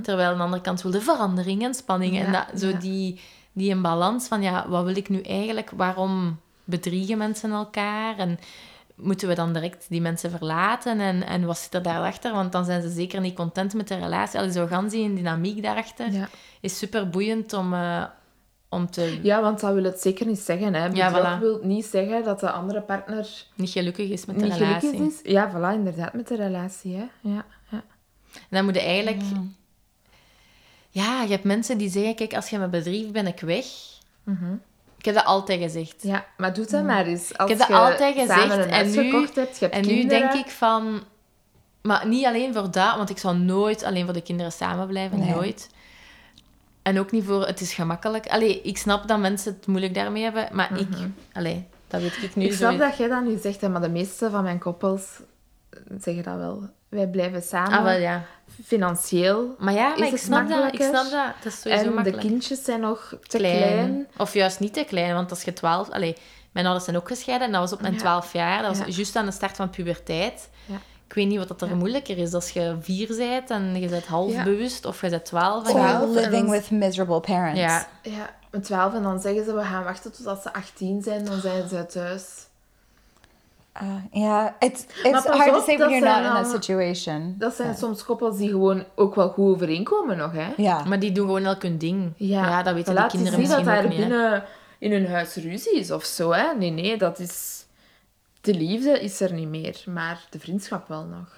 Terwijl 0.03 0.30
aan 0.30 0.36
de 0.36 0.43
andere 0.43 0.62
kant 0.62 0.82
wil 0.82 0.90
de 0.90 1.01
verandering 1.01 1.62
en 1.62 1.74
spanning. 1.74 2.18
en 2.18 2.32
dat, 2.32 2.61
zo 2.61 2.68
ja. 2.68 2.78
die, 2.78 3.20
die 3.53 3.70
in 3.70 3.82
balans 3.82 4.28
van, 4.28 4.43
ja, 4.43 4.68
wat 4.68 4.84
wil 4.84 4.97
ik 4.97 5.09
nu 5.09 5.20
eigenlijk? 5.20 5.70
Waarom 5.76 6.40
bedriegen 6.64 7.18
mensen 7.18 7.51
elkaar? 7.51 8.18
En 8.18 8.38
moeten 8.95 9.28
we 9.28 9.34
dan 9.34 9.53
direct 9.53 9.86
die 9.88 10.01
mensen 10.01 10.30
verlaten? 10.30 11.01
En, 11.01 11.26
en 11.26 11.45
wat 11.45 11.59
zit 11.59 11.74
er 11.74 11.82
daarachter? 11.82 12.32
Want 12.32 12.53
dan 12.53 12.64
zijn 12.64 12.82
ze 12.82 12.90
zeker 12.90 13.20
niet 13.20 13.34
content 13.34 13.74
met 13.74 13.88
de 13.88 13.97
relatie. 13.97 14.38
Allee, 14.38 14.53
zo 14.53 14.66
gaan 14.66 14.88
die 14.88 15.14
dynamiek 15.14 15.62
daarachter 15.62 16.12
Ja. 16.12 16.28
is 16.61 16.78
super 16.78 17.09
boeiend 17.09 17.53
om, 17.53 17.74
eh, 17.74 18.05
om 18.72 18.90
te 18.90 19.18
ja, 19.22 19.40
want 19.40 19.60
dat 19.60 19.74
wil 19.74 19.84
het 19.84 20.00
zeker 20.00 20.26
niet 20.26 20.38
zeggen. 20.38 20.74
Hè. 20.74 20.86
Ja, 20.86 21.10
Bedrog 21.10 21.36
voilà. 21.36 21.40
wil 21.40 21.60
niet 21.62 21.84
zeggen 21.86 22.24
dat 22.24 22.40
de 22.40 22.50
andere 22.50 22.80
partner 22.80 23.28
niet 23.54 23.70
gelukkig 23.70 24.10
is 24.10 24.24
met 24.24 24.38
de 24.38 24.44
niet 24.44 24.52
relatie. 24.54 24.90
gelukkig 24.90 25.22
is. 25.24 25.32
Ja, 25.32 25.50
voilà, 25.50 25.74
inderdaad, 25.74 26.12
met 26.12 26.28
de 26.28 26.36
relatie. 26.36 26.96
Hè. 26.96 27.04
Ja, 27.20 27.44
ja. 27.70 27.82
En 28.32 28.48
dan 28.50 28.64
moet 28.64 28.74
je 28.74 28.80
eigenlijk... 28.80 29.22
Ja, 30.90 31.22
je 31.22 31.30
hebt 31.30 31.44
mensen 31.44 31.78
die 31.78 31.88
zeggen, 31.88 32.14
kijk, 32.14 32.34
als 32.34 32.50
je 32.50 32.58
me 32.58 32.68
bedriegt, 32.68 33.12
ben 33.12 33.26
ik 33.26 33.40
weg. 33.40 33.64
Ik 34.98 35.04
heb 35.04 35.14
dat 35.14 35.24
altijd 35.24 35.60
gezegd. 35.62 36.02
ja, 36.02 36.26
maar 36.36 36.54
doe 36.54 36.66
dat 36.66 36.84
maar 36.84 37.06
eens. 37.06 37.38
Als 37.38 37.50
heb 37.50 37.58
dat 37.58 37.70
altijd 37.70 38.18
gezegd 38.18 38.66
en 38.66 38.90
nu- 38.90 38.92
gekocht 39.10 39.34
hebt, 39.34 39.58
je 39.58 39.64
hebt 39.64 39.76
En 39.86 39.94
nu 39.94 40.06
denk 40.06 40.32
ik 40.32 40.50
van... 40.50 41.02
Maar 41.82 42.06
niet 42.06 42.26
alleen 42.26 42.54
voor 42.54 42.70
dat, 42.70 42.96
want 42.96 43.10
ik 43.10 43.18
zal 43.18 43.34
nooit 43.34 43.82
alleen 43.82 44.04
voor 44.04 44.14
de 44.14 44.22
kinderen 44.22 44.52
samen 44.52 44.86
blijven. 44.86 45.18
Nee. 45.18 45.30
Nooit. 45.30 45.68
En 46.82 46.98
ook 46.98 47.10
niet 47.10 47.24
voor 47.24 47.46
het 47.46 47.60
is 47.60 47.72
gemakkelijk. 47.74 48.26
Allee, 48.26 48.60
ik 48.62 48.78
snap 48.78 49.08
dat 49.08 49.18
mensen 49.18 49.52
het 49.54 49.66
moeilijk 49.66 49.94
daarmee 49.94 50.22
hebben, 50.22 50.48
maar 50.52 50.78
ik... 50.78 50.88
Allee, 51.32 51.66
dat 51.88 52.00
weet 52.00 52.22
ik 52.22 52.36
nu 52.36 52.44
Ik 52.44 52.52
snap 52.52 52.78
dat 52.78 52.96
jij 52.96 53.08
dat 53.08 53.24
nu 53.24 53.38
zegt, 53.38 53.60
hè, 53.60 53.68
maar 53.68 53.80
de 53.80 53.88
meeste 53.88 54.30
van 54.30 54.42
mijn 54.42 54.58
koppels 54.58 55.20
zeggen 56.00 56.22
dat 56.22 56.36
wel. 56.36 56.68
Wij 56.88 57.08
blijven 57.08 57.42
samen. 57.42 57.78
Ah, 57.78 57.84
wel 57.84 57.98
ja. 57.98 58.24
Financieel. 58.64 59.54
Maar 59.58 59.74
ja, 59.74 59.92
Is 59.92 59.98
maar 59.98 60.06
ik 60.06 60.12
het 60.12 60.22
snap 60.22 60.48
dat. 60.48 60.74
Ik 60.74 60.82
snap 60.82 61.10
dat. 61.10 61.34
Dat 61.42 61.52
is 61.52 61.60
sowieso 61.60 61.96
En 61.96 62.02
de 62.02 62.18
kindjes 62.18 62.64
zijn 62.64 62.80
nog 62.80 63.16
te 63.26 63.36
klein. 63.36 63.60
klein. 63.62 64.06
Of 64.16 64.34
juist 64.34 64.60
niet 64.60 64.72
te 64.74 64.84
klein, 64.84 65.14
want 65.14 65.30
als 65.30 65.42
je 65.42 65.52
12... 65.52 65.90
Allee, 65.90 66.16
mijn 66.52 66.64
ouders 66.66 66.84
zijn 66.84 66.96
ook 66.96 67.08
gescheiden 67.08 67.46
en 67.46 67.52
dat 67.52 67.60
was 67.60 67.72
op 67.72 67.80
mijn 67.80 67.92
Ja. 67.92 67.98
12 67.98 68.32
jaar. 68.32 68.62
Dat 68.62 68.76
was 68.76 68.86
Ja. 68.86 68.92
juist 68.92 69.16
aan 69.16 69.26
de 69.26 69.32
start 69.32 69.56
van 69.56 69.70
puberteit. 69.70 70.48
Ja. 70.66 70.74
Ik 71.12 71.18
weet 71.18 71.26
niet 71.28 71.38
wat 71.38 71.48
dat 71.48 71.60
er 71.62 71.68
Ja. 71.68 71.74
moeilijker 71.74 72.18
is. 72.18 72.34
Als 72.34 72.50
je 72.50 72.76
vier 72.80 73.16
bent 73.16 73.50
en 73.50 73.80
je 73.80 73.88
bent 73.88 74.06
half 74.06 74.32
Ja. 74.32 74.44
bewust, 74.44 74.84
of 74.84 75.00
je 75.00 75.08
bent 75.10 75.24
12. 75.24 75.68
En 75.68 75.74
Or 75.74 75.80
je- 75.80 75.86
Twaalf 75.86 76.16
en 76.16 76.22
living 76.22 76.50
with 76.50 76.70
miserable 76.70 77.20
parents. 77.20 77.60
Ja, 77.60 77.86
Ja, 78.02 78.30
met 78.50 78.64
12 78.64 78.94
en 78.94 79.02
dan 79.02 79.20
zeggen 79.20 79.44
ze 79.44 79.54
we 79.54 79.62
gaan 79.62 79.84
wachten 79.84 80.12
totdat 80.12 80.42
ze 80.42 80.52
18 80.52 81.02
zijn, 81.02 81.24
dan 81.24 81.40
zijn 81.40 81.68
ze 81.68 81.86
thuis. 81.86 82.46
Uh, 83.82 83.88
yeah, 84.22 84.48
it's 84.58 84.82
it's 85.02 85.26
hard 85.26 85.52
to 85.52 85.60
say 85.60 85.76
when 85.76 85.78
dat 85.78 85.90
you're 85.90 86.00
not 86.00 86.14
zijn 86.14 86.24
in 86.24 86.42
that 86.42 86.50
situation. 86.50 87.34
Dat 87.38 87.54
zijn 87.54 87.76
soms 87.76 88.04
koppels 88.04 88.36
die 88.36 88.48
gewoon 88.48 88.84
ook 88.94 89.14
wel 89.14 89.28
goed 89.28 89.54
overeenkomen 89.54 90.16
nog, 90.16 90.32
hè? 90.32 90.48
Ja. 90.56 90.84
maar 90.84 90.98
die 90.98 91.12
doen 91.12 91.26
gewoon 91.26 91.44
elk 91.44 91.62
hun 91.62 91.78
ding. 91.78 92.12
Ja, 92.16 92.62
dat 92.62 92.74
weten 92.74 92.92
Voilà, 92.94 92.96
de 92.96 93.06
kinderen 93.06 93.38
niet 93.40 93.48
dat 93.48 93.58
misschien 93.64 93.82
daar 93.82 93.88
binnen 94.08 94.44
in 94.78 94.92
hun 94.92 95.08
huis 95.08 95.34
ruzie 95.34 95.78
is 95.78 95.90
of 95.90 96.04
zo, 96.04 96.30
hè? 96.32 96.54
Nee, 96.58 96.70
nee, 96.70 96.96
dat 96.98 97.18
is... 97.18 97.61
De 98.43 98.55
liefde 98.55 99.01
is 99.01 99.20
er 99.20 99.32
niet 99.32 99.49
meer, 99.49 99.82
maar 99.86 100.26
de 100.30 100.38
vriendschap 100.38 100.88
wel 100.88 101.05
nog. 101.05 101.28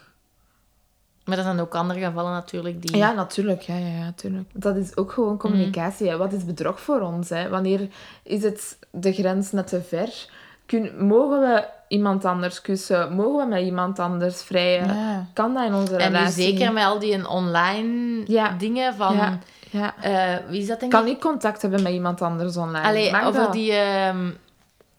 Maar 1.24 1.38
er 1.38 1.44
zijn 1.44 1.60
ook 1.60 1.74
andere 1.74 2.00
gevallen 2.00 2.32
natuurlijk 2.32 2.82
die... 2.82 2.96
Ja, 2.96 3.12
natuurlijk. 3.12 3.60
Ja, 3.62 3.76
ja, 3.76 3.86
ja, 3.86 4.04
natuurlijk. 4.04 4.50
Dat 4.52 4.76
is 4.76 4.96
ook 4.96 5.12
gewoon 5.12 5.38
communicatie. 5.38 6.08
Hè. 6.08 6.16
Wat 6.16 6.32
is 6.32 6.44
bedrog 6.44 6.80
voor 6.80 7.00
ons? 7.00 7.28
Hè? 7.28 7.48
Wanneer 7.48 7.88
is 8.22 8.42
het 8.42 8.78
de 8.90 9.12
grens 9.12 9.52
net 9.52 9.66
te 9.66 9.82
ver? 9.82 10.28
Kun, 10.66 11.06
mogen 11.06 11.40
we 11.40 11.64
iemand 11.88 12.24
anders 12.24 12.60
kussen? 12.60 13.12
Mogen 13.12 13.44
we 13.48 13.54
met 13.54 13.62
iemand 13.64 13.98
anders 13.98 14.42
vrijen? 14.42 14.94
Ja. 14.94 15.26
Kan 15.32 15.54
dat 15.54 15.64
in 15.64 15.74
onze 15.74 15.96
En 15.96 16.06
relatie? 16.12 16.42
zeker 16.42 16.72
met 16.72 16.84
al 16.84 16.98
die 16.98 17.28
online 17.28 18.22
Ja. 18.26 18.50
dingen 18.58 18.94
van... 18.94 19.16
Ja, 19.16 19.38
ja. 19.70 19.94
eh, 20.00 20.48
wie 20.48 20.60
is 20.60 20.66
dat 20.66 20.80
denk 20.80 20.92
ik? 20.92 20.98
Kan 20.98 21.08
ik 21.08 21.20
contact 21.20 21.62
hebben 21.62 21.82
met 21.82 21.92
iemand 21.92 22.22
anders 22.22 22.56
online? 22.56 22.86
Allee, 22.86 23.16
over 23.22 23.40
dat? 23.40 23.52
die... 23.52 23.72
ehm 23.72 24.30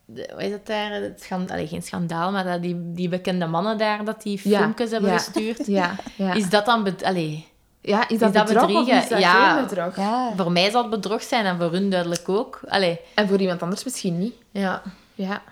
de, 0.06 0.28
hoe 0.32 0.42
is 0.42 0.50
dat 0.50 0.66
daar? 0.66 0.90
Het 0.92 1.22
schand, 1.22 1.50
allee, 1.50 1.66
geen 1.66 1.82
schandaal, 1.82 2.32
maar 2.32 2.44
dat 2.44 2.62
die, 2.62 2.92
die 2.92 3.08
bekende 3.08 3.46
mannen 3.46 3.78
daar, 3.78 4.04
dat 4.04 4.22
die 4.22 4.38
filmpjes 4.38 4.90
hebben 4.90 5.10
gestuurd. 5.18 5.66
Ja, 5.66 5.94
ja. 6.16 6.32
Is 6.32 6.50
dat 6.50 6.66
dan... 6.66 6.96
Allee, 7.04 7.46
ja, 7.80 8.08
is 8.08 8.18
dat, 8.18 8.32
dat 8.34 8.46
bedrog 8.46 8.66
bedriegen? 8.66 9.02
is 9.02 9.08
dat 9.08 9.18
Ja. 9.18 9.54
geen 9.56 9.66
bedrog? 9.66 9.96
Ja. 9.96 10.32
voor 10.36 10.52
mij 10.52 10.70
zal 10.70 10.80
het 10.80 10.90
bedrog 10.90 11.22
zijn 11.22 11.44
en 11.44 11.56
voor 11.58 11.72
hun 11.72 11.90
duidelijk 11.90 12.28
ook. 12.28 12.60
Allee, 12.68 13.00
En 13.14 13.28
voor 13.28 13.38
iemand 13.40 13.62
anders 13.62 13.84
misschien 13.84 14.18
niet. 14.18 14.34
ja. 14.50 14.82
Ja. 15.14 15.42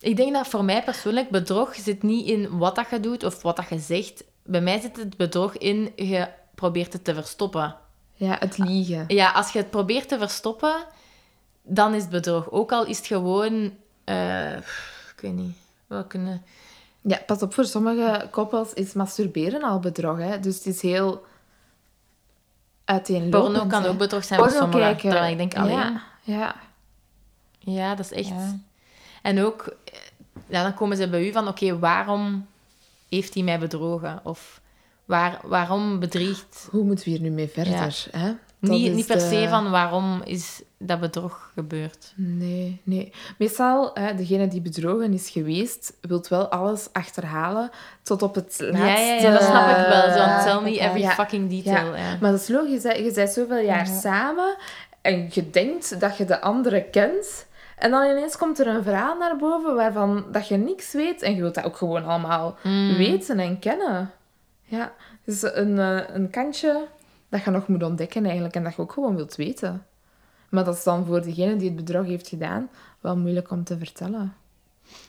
Ik 0.00 0.16
denk 0.16 0.32
dat 0.32 0.46
voor 0.46 0.64
mij 0.64 0.82
persoonlijk 0.82 1.30
bedrog 1.30 1.74
zit 1.74 2.02
niet 2.02 2.26
in 2.26 2.58
wat 2.58 2.74
dat 2.74 2.86
je 2.90 3.00
doet 3.00 3.24
of 3.24 3.42
wat 3.42 3.56
dat 3.56 3.68
je 3.68 3.78
zegt. 3.78 4.24
Bij 4.44 4.60
mij 4.60 4.80
zit 4.80 4.96
het 4.96 5.16
bedrog 5.16 5.56
in, 5.56 5.92
je 5.96 6.28
probeert 6.54 6.92
het 6.92 7.04
te 7.04 7.14
verstoppen. 7.14 7.76
ja, 8.14 8.36
het 8.38 8.58
liegen. 8.58 9.04
Ja, 9.08 9.30
als 9.30 9.52
je 9.52 9.58
het 9.58 9.70
probeert 9.70 10.08
te 10.08 10.18
verstoppen, 10.18 10.74
dan 11.62 11.94
is 11.94 12.02
het 12.02 12.10
bedrog. 12.10 12.50
Ook 12.50 12.72
al 12.72 12.86
is 12.86 12.96
het 12.98 13.06
gewoon... 13.06 13.72
eh, 14.04 14.56
ik 14.56 15.18
weet 15.20 15.32
niet. 15.32 15.56
Wat 15.86 16.06
kunnen... 16.06 16.42
Ja, 17.00 17.18
pas 17.26 17.42
op, 17.42 17.54
voor 17.54 17.64
sommige 17.64 18.28
koppels 18.30 18.72
is 18.72 18.92
masturberen 18.92 19.62
al 19.62 19.78
bedrog. 19.78 20.18
Hè? 20.18 20.40
Dus 20.40 20.56
het 20.56 20.66
is 20.66 20.82
heel 20.82 21.24
uiteenlopend. 22.84 23.52
Porno 23.52 23.66
kan 23.66 23.82
hè. 23.82 23.88
ook 23.88 23.98
bedrog 23.98 24.24
zijn 24.24 24.40
voor 24.40 24.50
sommigen. 24.50 24.96
Terwijl 24.96 25.30
ik 25.30 25.36
denk, 25.38 25.54
alleen... 25.54 25.76
Ja, 25.76 26.02
ja. 26.22 26.54
Ja, 27.58 27.94
dat 27.94 28.04
is 28.04 28.12
echt... 28.12 28.28
Ja. 28.28 28.58
En 29.22 29.44
ook, 29.44 29.76
ja, 30.46 30.62
dan 30.62 30.74
komen 30.74 30.96
ze 30.96 31.08
bij 31.08 31.26
u 31.26 31.32
van, 31.32 31.48
oké, 31.48 31.78
waarom 31.78 32.46
heeft 33.08 33.34
hij 33.34 33.42
mij 33.42 33.58
bedrogen? 33.58 34.20
Of 34.22 34.60
waar, 35.04 35.40
waarom 35.42 35.98
bedriegt... 35.98 36.68
Hoe 36.70 36.84
moeten 36.84 37.04
we 37.04 37.10
hier 37.10 37.20
nu 37.20 37.30
mee 37.30 37.48
verder? 37.48 38.06
Hè? 38.10 38.32
Niet, 38.70 38.94
niet 38.94 39.06
per 39.06 39.20
se 39.20 39.40
de- 39.40 39.48
van 39.48 39.70
waarom 39.70 40.20
is 40.24 40.62
dat 40.78 41.00
bedrog 41.00 41.50
gebeurd. 41.54 42.12
Nee, 42.16 42.80
nee. 42.84 43.12
Meestal, 43.38 43.90
hè, 43.94 44.14
degene 44.14 44.48
die 44.48 44.60
bedrogen 44.60 45.12
is 45.12 45.30
geweest, 45.30 45.96
wilt 46.00 46.28
wel 46.28 46.48
alles 46.48 46.88
achterhalen 46.92 47.70
tot 48.02 48.22
op 48.22 48.34
het 48.34 48.56
laatste... 48.60 48.78
Ja, 48.78 48.96
ja, 48.98 49.14
ja, 49.14 49.30
dat 49.32 49.42
snap 49.42 49.76
ik 49.78 49.86
wel. 49.86 50.02
Zo, 50.12 50.44
tell 50.44 50.70
me 50.70 50.78
every 50.80 51.00
Ja. 51.00 51.10
fucking 51.10 51.50
detail. 51.50 51.94
Ja. 51.96 52.16
Maar 52.20 52.30
dat 52.30 52.40
is 52.40 52.48
logisch, 52.48 52.82
hè. 52.82 52.92
je 52.92 53.12
bent 53.12 53.30
zoveel 53.30 53.58
jaar 53.58 53.86
Ja. 53.86 54.00
samen 54.00 54.56
en 55.00 55.28
je 55.32 55.50
denkt 55.50 56.00
dat 56.00 56.16
je 56.16 56.24
de 56.24 56.40
andere 56.40 56.82
kent. 56.82 57.46
En 57.78 57.90
dan 57.90 58.10
ineens 58.10 58.36
komt 58.36 58.58
er 58.58 58.66
een 58.66 58.82
verhaal 58.82 59.16
naar 59.18 59.36
boven 59.36 59.74
waarvan 59.74 60.24
dat 60.32 60.48
je 60.48 60.56
niks 60.56 60.92
weet. 60.92 61.22
En 61.22 61.34
je 61.34 61.40
wilt 61.40 61.54
dat 61.54 61.64
ook 61.64 61.76
gewoon 61.76 62.04
allemaal 62.04 62.56
Mm. 62.62 62.96
weten 62.96 63.38
en 63.38 63.58
kennen. 63.58 64.10
Ja, 64.64 64.92
dus 65.24 65.42
een, 65.42 65.78
eh, 65.78 66.00
een 66.14 66.30
kantje 66.30 66.86
dat 67.32 67.44
je 67.44 67.50
nog 67.50 67.68
moet 67.68 67.82
ontdekken 67.82 68.24
eigenlijk 68.24 68.54
en 68.54 68.62
dat 68.64 68.74
je 68.74 68.82
ook 68.82 68.92
gewoon 68.92 69.16
wilt 69.16 69.36
weten. 69.36 69.86
Maar 70.48 70.64
dat 70.64 70.76
is 70.76 70.82
dan 70.82 71.06
voor 71.06 71.22
degene 71.22 71.56
die 71.56 71.66
het 71.68 71.76
bedrog 71.76 72.06
heeft 72.06 72.28
gedaan 72.28 72.68
wel 73.00 73.16
moeilijk 73.16 73.50
om 73.50 73.64
te 73.64 73.78
vertellen. 73.78 74.34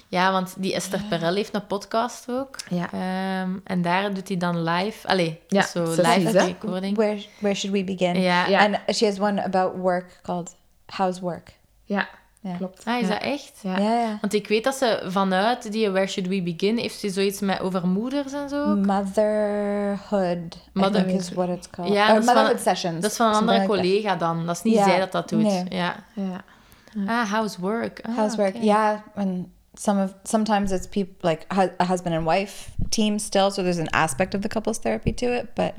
Ja, 0.08 0.32
want 0.32 0.54
die 0.58 0.74
Esther 0.74 1.02
Perel 1.10 1.36
heeft 1.36 1.54
een 1.54 1.68
podcast 1.68 2.26
ook. 2.30 2.56
Ja. 2.70 2.92
Ehm, 2.92 3.52
en 3.64 3.82
daar 3.82 4.14
doet 4.14 4.28
hij 4.28 4.38
dan 4.38 4.64
live. 4.64 5.08
Allee, 5.08 5.40
Ja, 5.48 5.62
zo 5.62 5.84
live 5.84 6.38
hè? 6.38 6.46
recording. 6.46 6.96
Where 6.98 7.24
where 7.40 7.56
should 7.56 7.76
we 7.78 7.84
begin? 7.84 8.22
Ja. 8.22 8.48
Ja. 8.48 8.60
And 8.66 8.96
she 8.96 9.06
has 9.06 9.20
one 9.20 9.44
about 9.44 9.76
work 9.78 10.20
called 10.22 10.56
How's 10.86 11.20
Work. 11.20 11.54
Ja, 11.84 12.08
Ja. 12.44 12.56
klopt. 12.56 12.86
Ah, 12.86 13.00
is 13.02 13.08
ja. 13.08 13.14
dat 13.14 13.22
echt? 13.22 13.60
Ja. 13.62 13.78
Ja, 13.80 14.00
ja. 14.00 14.18
Want 14.22 14.34
ik 14.34 14.48
weet 14.48 14.64
dat 14.64 14.76
ze 14.76 15.04
vanuit 15.08 15.72
die 15.72 15.90
Where 15.90 16.08
Should 16.08 16.30
We 16.30 16.42
Begin 16.42 16.78
heeft 16.78 17.00
ze 17.00 17.10
zoiets 17.10 17.40
met 17.40 17.60
over 17.60 17.88
moeders 17.88 18.34
en 18.34 18.50
zo. 18.50 18.76
Motherhood, 18.76 20.56
I 20.56 20.60
Mother- 20.80 21.06
think 21.06 21.20
is 21.20 21.32
what 21.32 21.50
it's 21.50 21.70
called. 21.70 21.94
Ja, 21.94 22.08
Or 22.08 22.14
dat 22.14 22.18
is 22.20 22.26
van- 22.26 22.34
motherhood 22.36 22.62
sessions. 22.64 23.02
Dat 23.02 23.12
is 23.12 23.18
van 23.18 23.28
een 23.28 23.34
andere 23.34 23.58
like 23.60 23.68
that. 23.72 23.80
collega 23.82 24.16
dan. 24.16 24.46
Dat 24.46 24.56
is 24.56 24.64
niet 24.64 24.74
Ja. 24.74 24.84
zij 24.84 25.00
dat 25.00 25.12
dat 25.12 25.30
doet. 25.30 25.42
Nee. 25.44 25.64
Ja. 25.70 25.96
Ja. 26.14 26.44
Ah, 27.08 27.32
how's 27.32 27.58
work? 27.58 28.00
Ah, 28.02 28.16
How's 28.18 28.36
work? 28.36 28.56
oké. 28.56 28.66
Yeah, 28.66 28.98
and 29.16 29.48
some 29.74 30.04
of 30.04 30.14
sometimes 30.24 30.72
it's 30.72 30.88
people 30.88 31.30
like 31.30 31.46
hu- 31.56 31.72
a 31.82 31.86
husband 31.86 32.16
and 32.16 32.26
wife 32.28 32.70
team 32.90 33.20
still, 33.20 33.50
so 33.52 33.62
there's 33.62 33.78
an 33.80 33.90
aspect 33.90 34.34
of 34.36 34.42
the 34.42 34.48
couples 34.48 34.80
therapy 34.80 35.14
to 35.14 35.26
it. 35.26 35.54
But 35.54 35.72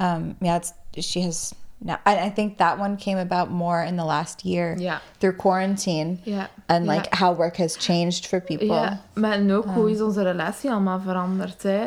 um, 0.00 0.36
yeah, 0.40 0.56
it's 0.56 0.72
she 1.10 1.20
has 1.22 1.52
now. 1.84 1.96
I, 2.06 2.26
I 2.26 2.32
think 2.34 2.58
that 2.58 2.78
one 2.78 2.96
came 2.96 3.20
about 3.20 3.50
more 3.50 3.84
in 3.86 3.96
the 3.96 4.04
last 4.04 4.40
year 4.44 4.78
Ja. 4.80 5.00
through 5.18 5.36
quarantine 5.38 6.16
Ja. 6.22 6.48
and 6.66 6.86
like 6.86 7.16
how 7.16 7.36
work 7.36 7.56
has 7.56 7.76
changed 7.78 8.26
for 8.26 8.40
people. 8.40 8.66
Ja, 8.66 9.00
maar 9.14 9.32
en 9.32 9.52
ook 9.52 9.64
hoe 9.64 9.90
is 9.90 10.00
onze 10.02 10.22
relatie 10.22 10.70
allemaal 10.70 11.00
veranderd 11.00 11.62
hè, 11.62 11.80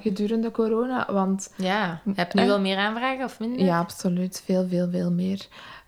gedurende 0.00 0.50
corona. 0.50 1.06
Want 1.12 1.52
Ja. 1.56 2.00
Heb 2.14 2.32
je 2.32 2.38
nu 2.38 2.44
Eh? 2.44 2.50
wel 2.50 2.60
meer 2.60 2.76
aanvragen 2.76 3.24
of 3.24 3.38
minder? 3.40 3.64
ja, 3.66 3.78
absoluut, 3.78 4.42
veel, 4.44 4.66
veel, 4.68 4.88
veel 4.90 5.10
meer. 5.12 5.46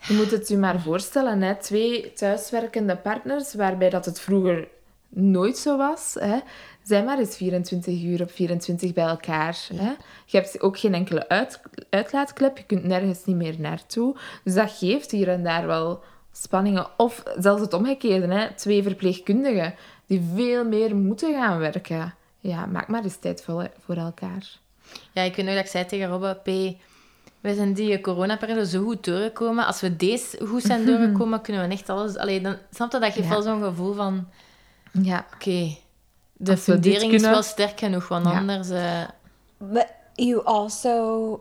Je 0.09 0.15
moet 0.15 0.31
het 0.31 0.49
je 0.49 0.57
maar 0.57 0.81
voorstellen, 0.81 1.43
hè, 1.43 1.55
twee 1.55 2.13
thuiswerkende 2.13 2.97
partners, 2.97 3.55
waarbij 3.55 3.91
dat 3.91 4.05
het 4.05 4.21
vroeger 4.21 4.69
nooit 5.09 5.57
zo 5.59 5.77
was. 5.77 6.17
Hè. 6.21 6.37
Zijn 6.83 7.05
maar 7.05 7.19
eens 7.19 7.37
24 7.37 8.03
uur 8.03 8.23
op 8.23 8.31
24 8.31 8.93
bij 8.93 9.05
elkaar. 9.05 9.59
Hè. 9.75 9.91
Je 10.27 10.37
hebt 10.39 10.61
ook 10.61 10.79
geen 10.79 10.95
enkele 10.95 11.29
uit, 11.29 11.61
uitlaatklep, 11.91 12.57
je 12.59 12.65
kunt 12.65 12.85
nergens 12.85 13.25
niet 13.25 13.37
meer 13.37 13.55
naartoe. 13.61 14.17
Dus 14.45 14.55
dat 14.55 14.71
geeft 14.71 15.11
hier 15.11 15.29
en 15.29 15.43
daar 15.43 15.67
wel 15.67 16.03
spanningen. 16.33 16.87
Of 16.97 17.23
zelfs 17.39 17.61
het 17.63 17.73
omgekeerde, 17.73 18.35
hè. 18.35 18.55
twee 18.55 18.83
verpleegkundigen 18.83 19.75
die 20.07 20.23
veel 20.35 20.65
meer 20.65 20.97
moeten 20.97 21.35
gaan 21.35 21.59
werken. 21.59 22.15
Ja, 22.41 22.67
maak 22.67 22.89
maar 22.89 23.03
eens 23.05 23.17
tijd 23.17 23.43
voor, 23.43 23.71
voor 23.85 23.97
elkaar. 23.97 24.59
Ja, 25.13 25.23
ik 25.23 25.37
weet 25.37 25.45
nog 25.47 25.55
dat 25.55 25.65
ik 25.65 25.71
zei 25.71 25.85
tegen 25.87 26.09
Robbe, 26.09 26.41
P, 26.43 26.47
wij 27.41 27.55
zijn 27.55 27.73
die 27.73 28.01
coronaperiode 28.01 28.67
zo 28.67 28.83
goed 28.85 29.05
doorgekomen. 29.05 29.67
Als 29.67 29.81
we 29.81 29.97
deze 29.97 30.47
goed 30.47 30.63
zijn 30.63 30.87
doorgekomen, 30.87 31.41
kunnen 31.41 31.69
we 31.69 31.75
echt 31.75 31.89
alles... 31.89 32.17
Allee, 32.17 32.41
dan, 32.41 32.57
snap 32.71 32.93
je, 32.93 32.99
dat 32.99 33.13
geeft 33.13 33.27
Ja. 33.27 33.33
wel 33.33 33.43
zo'n 33.43 33.63
gevoel 33.63 33.95
van... 33.95 34.29
Ja, 35.03 35.27
Oké, 35.35 35.77
de 36.45 36.57
fundering 36.57 37.13
is 37.13 37.23
wel 37.23 37.43
sterk 37.43 37.79
genoeg, 37.79 38.09
want 38.09 38.27
Ja. 38.27 38.33
anders... 38.39 38.71
eh, 38.71 39.01
But 39.59 39.87
you 40.15 40.45
also, 40.45 41.41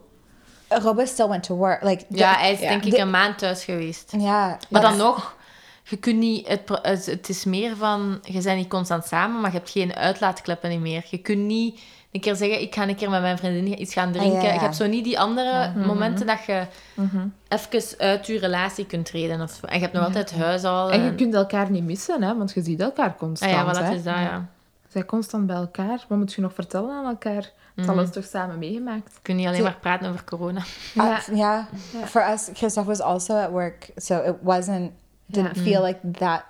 Robert 0.68 1.08
still 1.08 1.28
went 1.28 1.42
to 1.42 1.54
work. 1.54 1.82
Like 1.82 2.04
ja, 2.08 2.32
the- 2.32 2.38
hij 2.38 2.52
is 2.52 2.58
denk 2.58 2.84
ik 2.84 2.92
the- 2.94 2.98
een 3.00 3.10
maand 3.10 3.38
thuis 3.38 3.64
geweest. 3.64 4.12
Yeah, 4.12 4.24
Maar 4.68 4.80
yes. 4.82 4.90
dan 4.90 4.96
nog, 4.96 5.34
je 5.82 5.96
kunt 5.96 6.18
niet... 6.18 6.48
Het, 6.48 6.68
het, 7.06 7.28
is 7.28 7.44
meer 7.44 7.76
van... 7.76 8.18
Je 8.22 8.42
bent 8.42 8.56
niet 8.56 8.68
constant 8.68 9.04
samen, 9.06 9.40
maar 9.40 9.50
je 9.52 9.56
hebt 9.56 9.70
geen 9.70 9.94
uitlaatkleppen 9.94 10.70
niet 10.70 10.80
meer. 10.80 11.04
Je 11.10 11.18
kunt 11.18 11.38
niet 11.46 11.80
een 12.12 12.20
keer 12.20 12.34
zeggen, 12.36 12.60
ik 12.60 12.74
ga 12.74 12.88
een 12.88 12.94
keer 12.96 13.10
met 13.10 13.20
mijn 13.20 13.38
vriendin 13.38 13.80
iets 13.80 13.92
gaan 13.92 14.12
drinken. 14.12 14.36
Ah, 14.36 14.42
ja, 14.42 14.48
ja. 14.48 14.54
Je 14.54 14.60
hebt 14.60 14.76
zo 14.76 14.86
niet 14.86 15.04
die 15.04 15.18
andere 15.18 15.72
momenten 15.86 16.26
dat 16.26 16.44
je 16.46 16.66
Mhm. 16.94 17.26
even 17.48 17.98
uit 17.98 18.26
je 18.26 18.38
relatie 18.38 18.86
kunt 18.86 19.06
treden. 19.06 19.40
Of. 19.40 19.62
En 19.62 19.74
je 19.74 19.80
hebt 19.80 19.92
nog 19.92 20.04
altijd 20.04 20.32
huis 20.32 20.64
al. 20.64 20.90
En 20.90 21.04
je 21.04 21.14
kunt 21.14 21.34
elkaar 21.34 21.70
niet 21.70 21.84
missen, 21.84 22.22
hè, 22.22 22.36
want 22.36 22.52
je 22.52 22.62
ziet 22.62 22.80
elkaar 22.80 23.16
constant. 23.16 23.52
Ah 23.52 23.58
ja, 23.58 23.64
wat 23.64 23.78
hè. 23.78 23.94
is 23.94 24.02
dat, 24.02 24.14
ja. 24.14 24.46
Je 24.92 24.98
bent 24.98 25.06
constant 25.06 25.46
bij 25.46 25.56
elkaar. 25.56 26.04
Wat 26.08 26.18
moet 26.18 26.32
je 26.32 26.40
nog 26.40 26.54
vertellen 26.54 26.90
aan 26.90 27.04
elkaar? 27.06 27.50
Het 27.74 27.88
alles 27.88 28.10
toch 28.10 28.24
samen 28.24 28.58
meegemaakt? 28.58 29.12
Je 29.14 29.18
kunt 29.22 29.38
niet 29.38 29.46
alleen 29.46 29.62
maar 29.62 29.76
praten 29.80 30.08
over 30.08 30.24
corona. 30.24 30.60
Uh, 30.94 31.18
Ja. 31.34 31.68
yeah. 31.92 32.04
For 32.06 32.28
us, 32.32 32.50
Christoph 32.52 32.86
was 32.86 33.00
also 33.00 33.34
at 33.36 33.50
work, 33.50 33.90
so 33.96 34.18
it 34.18 34.34
wasn't 34.42 34.90
didn't 35.26 35.54
Yeah. 35.56 35.64
feel 35.66 35.82
like 35.82 36.10
that 36.10 36.44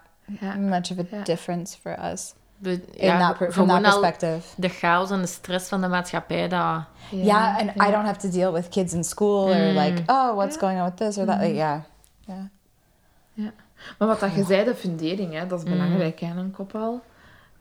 much 0.59 0.91
of 0.91 0.99
a 0.99 1.05
Yeah. 1.11 1.25
difference 1.25 1.79
for 1.81 1.97
us 2.13 2.35
De, 2.59 2.71
in 2.93 3.07
ja, 3.07 3.19
that 3.35 3.53
from 3.53 3.67
that 3.69 3.83
perspective. 3.83 4.41
de 4.57 4.69
chaos 4.69 5.11
en 5.11 5.21
de 5.21 5.27
stress 5.27 5.69
van 5.69 5.81
de 5.81 5.89
maatschappij, 5.89 6.49
dat... 6.49 6.85
Yeah, 7.11 7.59
and 7.59 7.71
I 7.71 7.91
don't 7.91 8.05
have 8.07 8.19
to 8.19 8.29
deal 8.29 8.53
with 8.53 8.69
kids 8.69 8.93
in 8.93 9.05
school 9.05 9.49
or 9.49 9.55
like, 9.57 10.03
oh, 10.07 10.35
what's 10.35 10.57
going 10.57 10.79
on 10.81 10.85
with 10.85 10.97
this 10.97 11.19
or 11.19 11.27
that. 11.27 11.41
Like, 11.41 11.55
yeah, 11.55 11.81
yeah. 12.25 13.51
Maar 13.99 14.09
wat 14.09 14.21
dat 14.21 14.35
je 14.35 14.45
zei, 14.45 14.65
de 14.65 14.75
fundering, 14.75 15.33
hè, 15.33 15.47
dat 15.47 15.59
Mm. 15.65 15.67
is 15.67 15.73
belangrijk 15.73 16.21
hè, 16.21 16.27
in 16.27 16.37
een 16.37 16.51
koppel. 16.51 17.03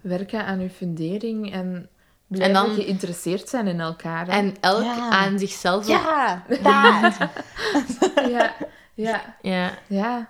Werken 0.01 0.45
aan 0.45 0.59
je 0.59 0.69
fundering 0.69 1.53
en 1.53 1.89
blijven 2.27 2.53
dan- 2.53 2.73
geïnteresseerd 2.75 3.49
zijn 3.49 3.67
in 3.67 3.79
elkaar. 3.79 4.25
hè. 4.25 4.31
En 4.31 4.55
elk 4.59 4.83
Ja. 4.83 5.09
aan 5.09 5.39
zichzelf... 5.39 5.83
ook- 5.83 5.89
Yeah, 5.89 6.39
that. 6.63 7.29
Ja, 8.29 8.53
ja, 8.93 9.21
Ja. 9.41 9.71
ja. 9.87 10.29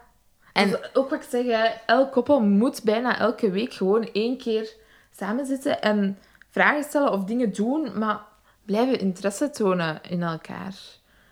En- 0.54 0.70
En 0.70 0.80
ook 0.94 1.10
wat 1.10 1.24
ik 1.24 1.28
zeg, 1.30 1.46
hè, 1.46 1.66
elk 1.86 2.12
koppel 2.12 2.40
moet 2.42 2.84
bijna 2.84 3.18
elke 3.20 3.50
week 3.52 3.74
gewoon 3.74 4.10
één 4.14 4.38
keer 4.38 4.74
samen 5.18 5.46
zitten 5.46 5.82
en 5.82 6.18
vragen 6.50 6.84
stellen 6.84 7.12
of 7.12 7.24
dingen 7.24 7.54
doen, 7.54 8.00
maar 8.00 8.20
blijven 8.66 9.00
interesse 9.00 9.50
tonen 9.50 10.00
in 10.10 10.24
elkaar. 10.24 10.74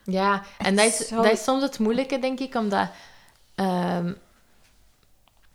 Ja, 0.04 0.44
en 0.58 0.76
dat 0.76 0.86
is, 0.86 1.08
Zo- 1.08 1.16
dat 1.22 1.32
is 1.32 1.44
soms 1.44 1.62
het 1.64 1.80
moeilijke, 1.80 2.20
denk 2.20 2.40
ik, 2.40 2.56
omdat... 2.56 2.88
ehm, 3.56 4.14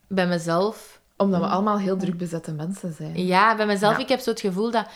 bij 0.09 0.26
mezelf... 0.26 0.93
Omdat 1.16 1.40
we 1.40 1.46
allemaal 1.46 1.78
heel 1.78 1.96
druk 1.96 2.18
bezette 2.18 2.52
mensen 2.52 2.92
zijn. 2.92 3.26
Ja, 3.26 3.56
bij 3.56 3.66
mezelf, 3.66 3.96
Ja. 3.96 4.02
ik 4.02 4.08
heb 4.08 4.20
zo 4.20 4.30
het 4.30 4.40
gevoel 4.40 4.70
dat... 4.70 4.86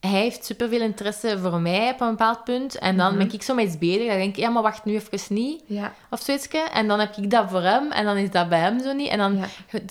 Hij 0.00 0.20
heeft 0.20 0.44
superveel 0.44 0.80
interesse 0.80 1.38
voor 1.38 1.60
mij 1.60 1.90
op 1.90 2.00
een 2.00 2.10
bepaald 2.10 2.44
punt. 2.44 2.78
En 2.78 2.96
dan 2.96 3.16
ben 3.18 3.32
ik 3.32 3.42
zo 3.42 3.54
met 3.54 3.64
iets 3.66 3.78
bezig. 3.78 4.06
Dan 4.08 4.16
denk 4.16 4.30
ik, 4.30 4.36
ja, 4.36 4.48
maar 4.48 4.62
wacht 4.62 4.84
nu 4.84 4.94
even 4.94 5.34
niet. 5.34 5.62
Ja, 5.66 5.92
Of 6.10 6.20
zoiets. 6.20 6.48
En 6.72 6.88
dan 6.88 6.98
heb 7.00 7.16
ik 7.16 7.30
dat 7.30 7.50
voor 7.50 7.62
hem. 7.62 7.92
En 7.92 8.04
dan 8.04 8.16
is 8.16 8.30
dat 8.30 8.48
bij 8.48 8.58
hem 8.58 8.80
zo 8.80 8.92
niet. 8.92 9.08
En 9.08 9.18
dan 9.18 9.36
Ja. 9.36 9.46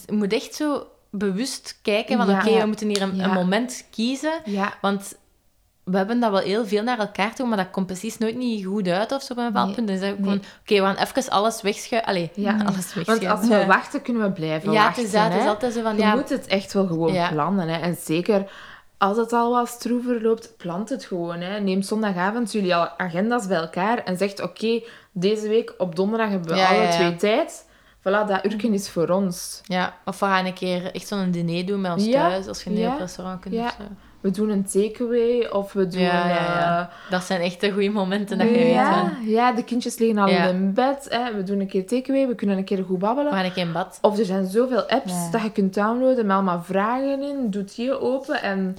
je 0.05 0.13
moet 0.13 0.34
echt 0.34 0.55
zo 0.55 0.88
bewust 1.11 1.80
kijken 1.82 2.18
van... 2.18 2.30
Ja. 2.30 2.39
Oké, 2.39 2.59
we 2.59 2.66
moeten 2.66 2.88
hier 2.88 3.01
een, 3.01 3.20
een 3.20 3.34
moment 3.34 3.88
kiezen. 3.91 4.34
Want 4.82 5.16
we 5.86 5.98
hebben 5.98 6.20
dat 6.20 6.32
wel 6.32 6.40
heel 6.40 6.66
veel 6.66 6.84
naar 6.84 7.00
elkaar 7.00 7.36
toe, 7.36 7.48
maar 7.48 7.58
dat 7.58 7.70
komt 7.72 7.86
precies 7.86 8.18
nooit 8.18 8.36
niet 8.38 8.66
goed 8.66 8.88
uit 8.88 9.12
of 9.12 9.22
zo 9.24 9.34
op 9.34 9.40
een 9.40 9.46
bepaald 9.46 9.66
Nee. 9.66 9.76
punt. 9.76 9.88
Dan 9.88 9.98
zeg 9.98 10.10
ik 10.10 10.20
Nee. 10.20 10.24
gewoon, 10.26 10.44
oké, 10.62 10.76
we 10.94 11.00
gaan 11.00 11.08
even 11.08 11.32
alles 11.32 11.62
wegschuiven. 11.62 12.10
Allee, 12.10 12.32
Ja. 12.36 12.52
alles 12.52 12.64
Want 12.66 12.94
wegschuiven. 12.94 13.30
als 13.30 13.48
we 13.48 13.56
Ja. 13.56 13.66
wachten, 13.66 14.02
kunnen 14.02 14.24
we 14.24 14.32
blijven 14.32 14.72
ja, 14.72 14.78
het 14.78 14.86
wachten. 14.86 15.04
is, 15.04 15.12
dat, 15.12 15.24
het 15.24 15.42
is 15.42 15.48
altijd 15.48 15.74
zo 15.74 15.82
van, 15.82 15.96
Je 15.96 16.02
ja, 16.02 16.16
moet 16.16 16.30
het 16.30 16.48
echt 16.48 16.74
wel 16.74 16.88
gewoon 16.88 17.14
Ja. 17.14 17.30
plannen. 17.30 17.68
Hè. 17.68 17.80
En 17.80 17.96
zeker 18.00 18.52
als 18.98 19.18
het 19.18 19.34
al 19.34 19.52
wat 19.52 19.68
stroever 19.68 20.22
loopt, 20.22 20.54
plant 20.58 20.90
het 20.90 21.06
gewoon. 21.06 21.40
Hè. 21.42 21.60
Neem 21.60 21.82
zondagavond 21.82 22.52
jullie 22.52 22.76
al 22.76 22.90
agenda's 22.98 23.48
bij 23.48 23.58
elkaar 23.58 23.98
en 24.04 24.18
zegt: 24.18 24.42
Oké, 24.42 24.84
deze 25.12 25.48
week 25.48 25.74
op 25.78 25.96
donderdag 25.96 26.30
hebben 26.30 26.50
we 26.50 26.56
Ja, 26.56 26.68
alle 26.68 26.78
ja, 26.78 26.84
ja. 26.84 26.92
twee 26.92 27.16
tijd. 27.16 27.66
Voilà, 28.00 28.28
dat 28.28 28.46
uurtje 28.46 28.70
is 28.70 28.90
voor 28.90 29.10
ons. 29.10 29.62
ja, 29.64 29.94
of 30.06 30.20
we 30.20 30.26
gaan 30.26 30.46
een 30.46 30.54
keer 30.54 30.92
echt 30.94 31.08
zo'n 31.08 31.32
diner 31.32 31.66
doen 31.66 31.82
bij 31.82 31.92
ons 31.92 32.06
Ja. 32.06 32.30
thuis, 32.30 32.48
als 32.48 32.64
je 32.64 32.70
niet 32.70 32.80
Ja. 32.80 32.94
op 32.94 33.00
restaurant 33.00 33.40
kunt 33.42 33.54
Ja. 33.56 33.66
of 33.66 33.72
zo. 33.78 33.84
We 34.26 34.32
doen 34.32 34.50
een 34.50 34.66
takeaway 34.66 35.46
of 35.48 35.74
we 35.74 35.88
doen. 35.88 36.02
Ja, 36.02 36.28
ja, 36.28 36.36
ja. 36.36 36.80
eh, 36.82 37.12
Dat 37.12 37.24
zijn 37.24 37.42
echt 37.42 37.62
de 37.62 37.72
goede 37.72 37.90
momenten 37.90 38.38
dat 38.38 38.48
je 38.48 38.54
weet 38.54 38.74
ja, 39.34 39.52
de 39.52 39.64
kindjes 39.64 39.98
liggen 39.98 40.18
al 40.18 40.28
Ja. 40.30 40.46
in 40.48 40.74
bed. 40.74 41.08
Hè. 41.10 41.34
We 41.36 41.44
doen 41.44 41.60
een 41.60 41.68
keer 41.68 41.86
takeaway, 41.88 42.28
we 42.28 42.36
kunnen 42.36 42.58
een 42.58 42.64
keer 42.64 42.84
goed 42.84 43.00
babbelen. 43.00 43.32
we 43.32 43.38
gaan 43.38 43.46
een 43.46 43.54
keer 43.54 43.66
in 43.66 43.72
bad. 43.72 43.98
Of 44.02 44.18
er 44.18 44.26
zijn 44.26 44.46
zoveel 44.48 44.90
apps 44.90 45.12
Ja. 45.14 45.30
dat 45.32 45.42
je 45.42 45.52
kunt 45.52 45.74
downloaden 45.74 46.26
met 46.26 46.36
allemaal 46.36 46.62
vragen 46.64 47.22
in. 47.24 47.50
Doet 47.50 47.76
die 47.76 48.00
open 48.00 48.42
en... 48.42 48.76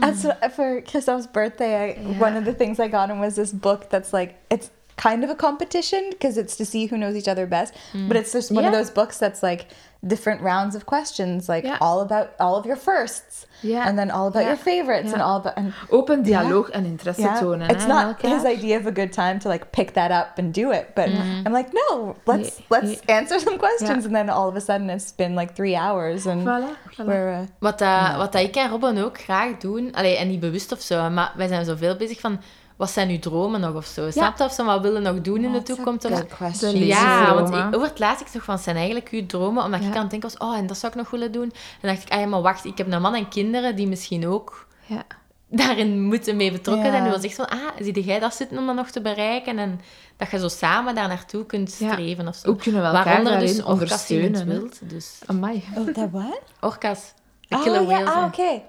What, 0.00 0.36
for 0.52 0.80
Christoph's 0.84 1.30
birthday. 1.30 1.90
I, 1.90 1.96
Yeah. 2.08 2.20
One 2.22 2.38
of 2.38 2.44
the 2.44 2.56
things 2.56 2.78
I 2.78 2.88
got 2.90 3.08
him 3.08 3.18
was 3.18 3.34
this 3.34 3.52
book 3.58 3.82
that's 3.82 4.12
like 4.12 4.32
it's 4.46 4.68
kind 4.98 5.24
of 5.24 5.30
a 5.30 5.34
competition 5.34 6.02
because 6.10 6.36
it's 6.40 6.56
to 6.56 6.64
see 6.64 6.86
who 6.90 6.96
knows 6.96 7.14
each 7.16 7.28
other 7.28 7.46
best. 7.46 7.72
Hmm. 7.92 8.08
But 8.08 8.16
it's 8.16 8.32
just 8.32 8.50
one 8.50 8.64
of 8.64 8.72
those 8.72 8.90
books 8.90 9.16
that's 9.18 9.42
like 9.42 9.66
different 10.06 10.40
rounds 10.42 10.74
of 10.76 10.82
questions, 10.84 11.48
like 11.48 11.64
Yeah. 11.64 11.78
all 11.80 12.00
about 12.00 12.26
all 12.38 12.54
of 12.56 12.64
your 12.66 12.76
firsts, 12.76 13.46
Yeah. 13.62 13.88
and 13.88 13.98
then 13.98 14.10
all 14.10 14.26
about 14.26 14.42
Yeah. 14.42 14.48
your 14.52 14.56
favorites, 14.72 15.12
and 15.12 15.20
Yeah. 15.20 15.26
all 15.28 15.36
about 15.36 15.54
and 15.56 15.72
Open 15.90 16.22
dialoog 16.24 16.70
and 16.72 16.86
interesse 16.86 17.18
yeah, 17.18 17.40
tonen. 17.40 17.68
it's 17.70 17.84
hè, 17.84 17.88
not 17.88 18.22
his 18.22 18.44
idea 18.44 18.76
of 18.78 18.86
a 18.86 18.92
good 18.92 19.12
time 19.12 19.38
to 19.40 19.48
like 19.48 19.64
pick 19.72 19.92
that 19.94 20.10
up 20.10 20.38
and 20.38 20.54
do 20.54 20.70
it. 20.72 20.86
But 20.94 21.08
mm-hmm. 21.08 21.46
I'm 21.46 21.52
like, 21.52 21.70
no, 21.72 22.14
let's 22.26 22.58
Yeah, 22.58 22.66
let's 22.70 23.00
answer 23.08 23.40
some 23.40 23.58
questions, 23.58 24.04
Yeah. 24.04 24.06
and 24.06 24.14
then 24.14 24.28
all 24.30 24.48
of 24.48 24.56
a 24.56 24.60
sudden 24.60 24.88
it's 24.90 25.12
been 25.12 25.34
like 25.34 25.54
three 25.54 25.76
hours, 25.76 26.26
and 26.26 26.42
Voilà, 26.46 26.76
voilà. 26.96 27.06
we're 27.06 27.32
uh, 27.40 27.46
Wat, 27.60 27.78
dat, 27.78 28.16
wat 28.16 28.32
dat 28.32 28.42
ik 28.42 28.56
en 28.56 28.70
Robin 28.70 28.98
ook 29.04 29.20
graag 29.20 29.56
doen, 29.58 29.92
allee, 29.94 30.16
en 30.16 30.28
niet 30.28 30.40
bewust 30.40 30.72
of 30.72 30.80
zo, 30.80 31.10
maar 31.10 31.32
wij 31.36 31.48
zijn 31.48 31.64
zoveel 31.64 31.96
bezig 31.96 32.20
van, 32.20 32.40
wat 32.78 32.90
zijn 32.90 33.08
uw 33.10 33.18
dromen 33.18 33.60
nog 33.60 33.74
of 33.74 33.86
zo? 33.86 34.10
Snap 34.10 34.38
je? 34.38 34.44
Of 34.44 34.52
ze 34.52 34.64
wat 34.64 34.80
willen 34.80 35.02
nog 35.02 35.20
doen 35.20 35.44
in 35.44 35.52
de 35.52 35.62
toekomst? 35.62 36.04
Of, 36.04 36.12
good 36.12 36.26
question. 36.28 36.72
De 36.72 36.86
ja, 36.86 37.34
want 37.34 37.48
ik, 37.54 37.74
over 37.76 37.88
het 37.88 37.98
laatst 37.98 38.20
ik 38.20 38.26
toch 38.26 38.42
van, 38.44 38.54
wat 38.54 38.62
zijn 38.64 38.76
eigenlijk 38.76 39.08
uw 39.08 39.26
dromen? 39.26 39.64
Omdat 39.64 39.80
ik 39.80 39.86
Ja. 39.86 39.94
aan 39.94 40.00
het 40.00 40.10
denken 40.10 40.30
was, 40.38 40.48
oh, 40.48 40.56
en 40.56 40.66
dat 40.66 40.78
zou 40.78 40.92
ik 40.92 40.98
nog 40.98 41.10
willen 41.10 41.32
doen. 41.32 41.42
En 41.42 41.50
dan 41.80 41.90
dacht 41.90 42.02
ik, 42.02 42.12
ah 42.12 42.20
ja, 42.20 42.26
maar 42.26 42.42
wacht, 42.42 42.64
ik 42.64 42.78
heb 42.78 42.92
een 42.92 43.02
man 43.02 43.14
en 43.14 43.28
kinderen 43.28 43.76
die 43.76 43.86
misschien 43.86 44.26
ook 44.28 44.66
Ja. 44.86 45.02
daarin 45.50 46.02
moeten 46.02 46.36
mee 46.36 46.52
betrokken 46.52 46.84
Ja. 46.86 46.90
zijn. 46.90 47.02
Nu 47.04 47.10
was 47.10 47.22
echt 47.22 47.34
van, 47.34 47.48
ah, 47.48 47.58
zie 47.80 48.04
jij 48.04 48.18
dat 48.18 48.34
zitten 48.34 48.58
om 48.58 48.66
dat 48.66 48.74
nog 48.74 48.90
te 48.90 49.00
bereiken? 49.00 49.58
En 49.58 49.80
dat 50.16 50.30
je 50.30 50.38
zo 50.38 50.48
samen 50.48 50.94
daar 50.94 51.08
naartoe 51.08 51.46
kunt 51.46 51.76
Ja. 51.78 51.92
streven 51.92 52.28
of 52.28 52.34
zo. 52.36 52.48
Ook 52.48 52.58
kunnen 52.60 52.80
we 52.80 52.86
elkaar 52.86 53.04
Waaronder 53.04 53.38
dus 53.38 53.62
ondersteunen. 53.62 54.48
hè. 54.48 54.58
wild. 54.58 54.78
Dus 54.90 55.18
Amai. 55.26 55.64
oh, 55.76 55.86
that 55.86 56.08
what? 56.10 56.40
orka's, 56.60 57.12
de 57.48 57.56
Oh 57.56 57.66
ah, 57.66 58.16
en- 58.16 58.24
okay. 58.24 58.62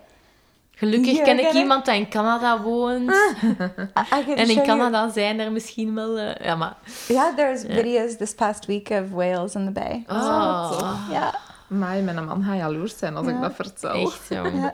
Gelukkig 0.80 1.22
ken 1.24 1.38
ik 1.40 1.44
ken 1.46 1.56
ik. 1.56 1.62
iemand 1.62 1.86
die 1.86 1.96
in 1.96 2.10
Canada 2.10 2.62
woont. 2.62 3.12
I, 3.12 3.46
I 4.20 4.24
can 4.26 4.36
En 4.36 4.50
in 4.50 4.54
you- 4.54 4.66
Canada 4.66 5.10
zijn 5.10 5.40
er 5.40 5.52
misschien 5.52 5.96
wel... 5.96 6.18
eh, 6.18 6.46
ja, 6.46 6.56
maar... 6.56 6.74
Yeah, 7.08 7.36
there's 7.36 7.62
videos 7.62 8.18
this 8.18 8.34
past 8.34 8.66
week 8.66 8.90
of 8.90 9.10
whales 9.10 9.56
in 9.56 9.66
the 9.66 9.72
bay. 9.72 10.04
Oh, 10.08 11.06
Yeah, 11.12 11.34
Amai, 11.72 12.02
mijn 12.02 12.26
man 12.26 12.44
gaat 12.44 12.58
jaloers 12.58 12.98
zijn 12.98 13.16
als 13.16 13.28
ik 13.28 13.42
dat 13.42 13.56
vertel. 13.56 13.94
echt 13.94 14.26
zo. 14.28 14.34
yeah, 14.44 14.70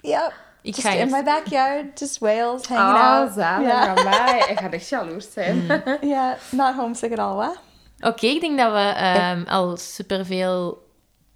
yep. 0.00 0.32
Ik 0.62 0.74
Just 0.74 0.86
ga 0.88 0.94
in 0.94 1.10
my 1.10 1.22
backyard, 1.24 1.98
just 1.98 2.18
whales 2.18 2.66
hanging 2.66 2.96
Oh, 2.96 3.10
out. 3.10 3.32
zalig. 3.32 3.68
Yeah, 3.68 3.94
Amai, 3.96 4.38
ik 4.50 4.58
ga 4.60 4.70
echt 4.70 4.88
jaloers 4.88 5.32
zijn. 5.32 5.66
yeah, 6.00 6.32
not 6.50 6.74
homesick 6.74 7.12
at 7.12 7.18
all. 7.18 7.34
What? 7.36 7.58
Oké, 8.00 8.26
ik 8.26 8.40
denk 8.40 8.58
dat 8.58 8.72
we 8.72 8.78
ehm, 8.78 9.42
al 9.48 9.76
superveel 9.76 10.86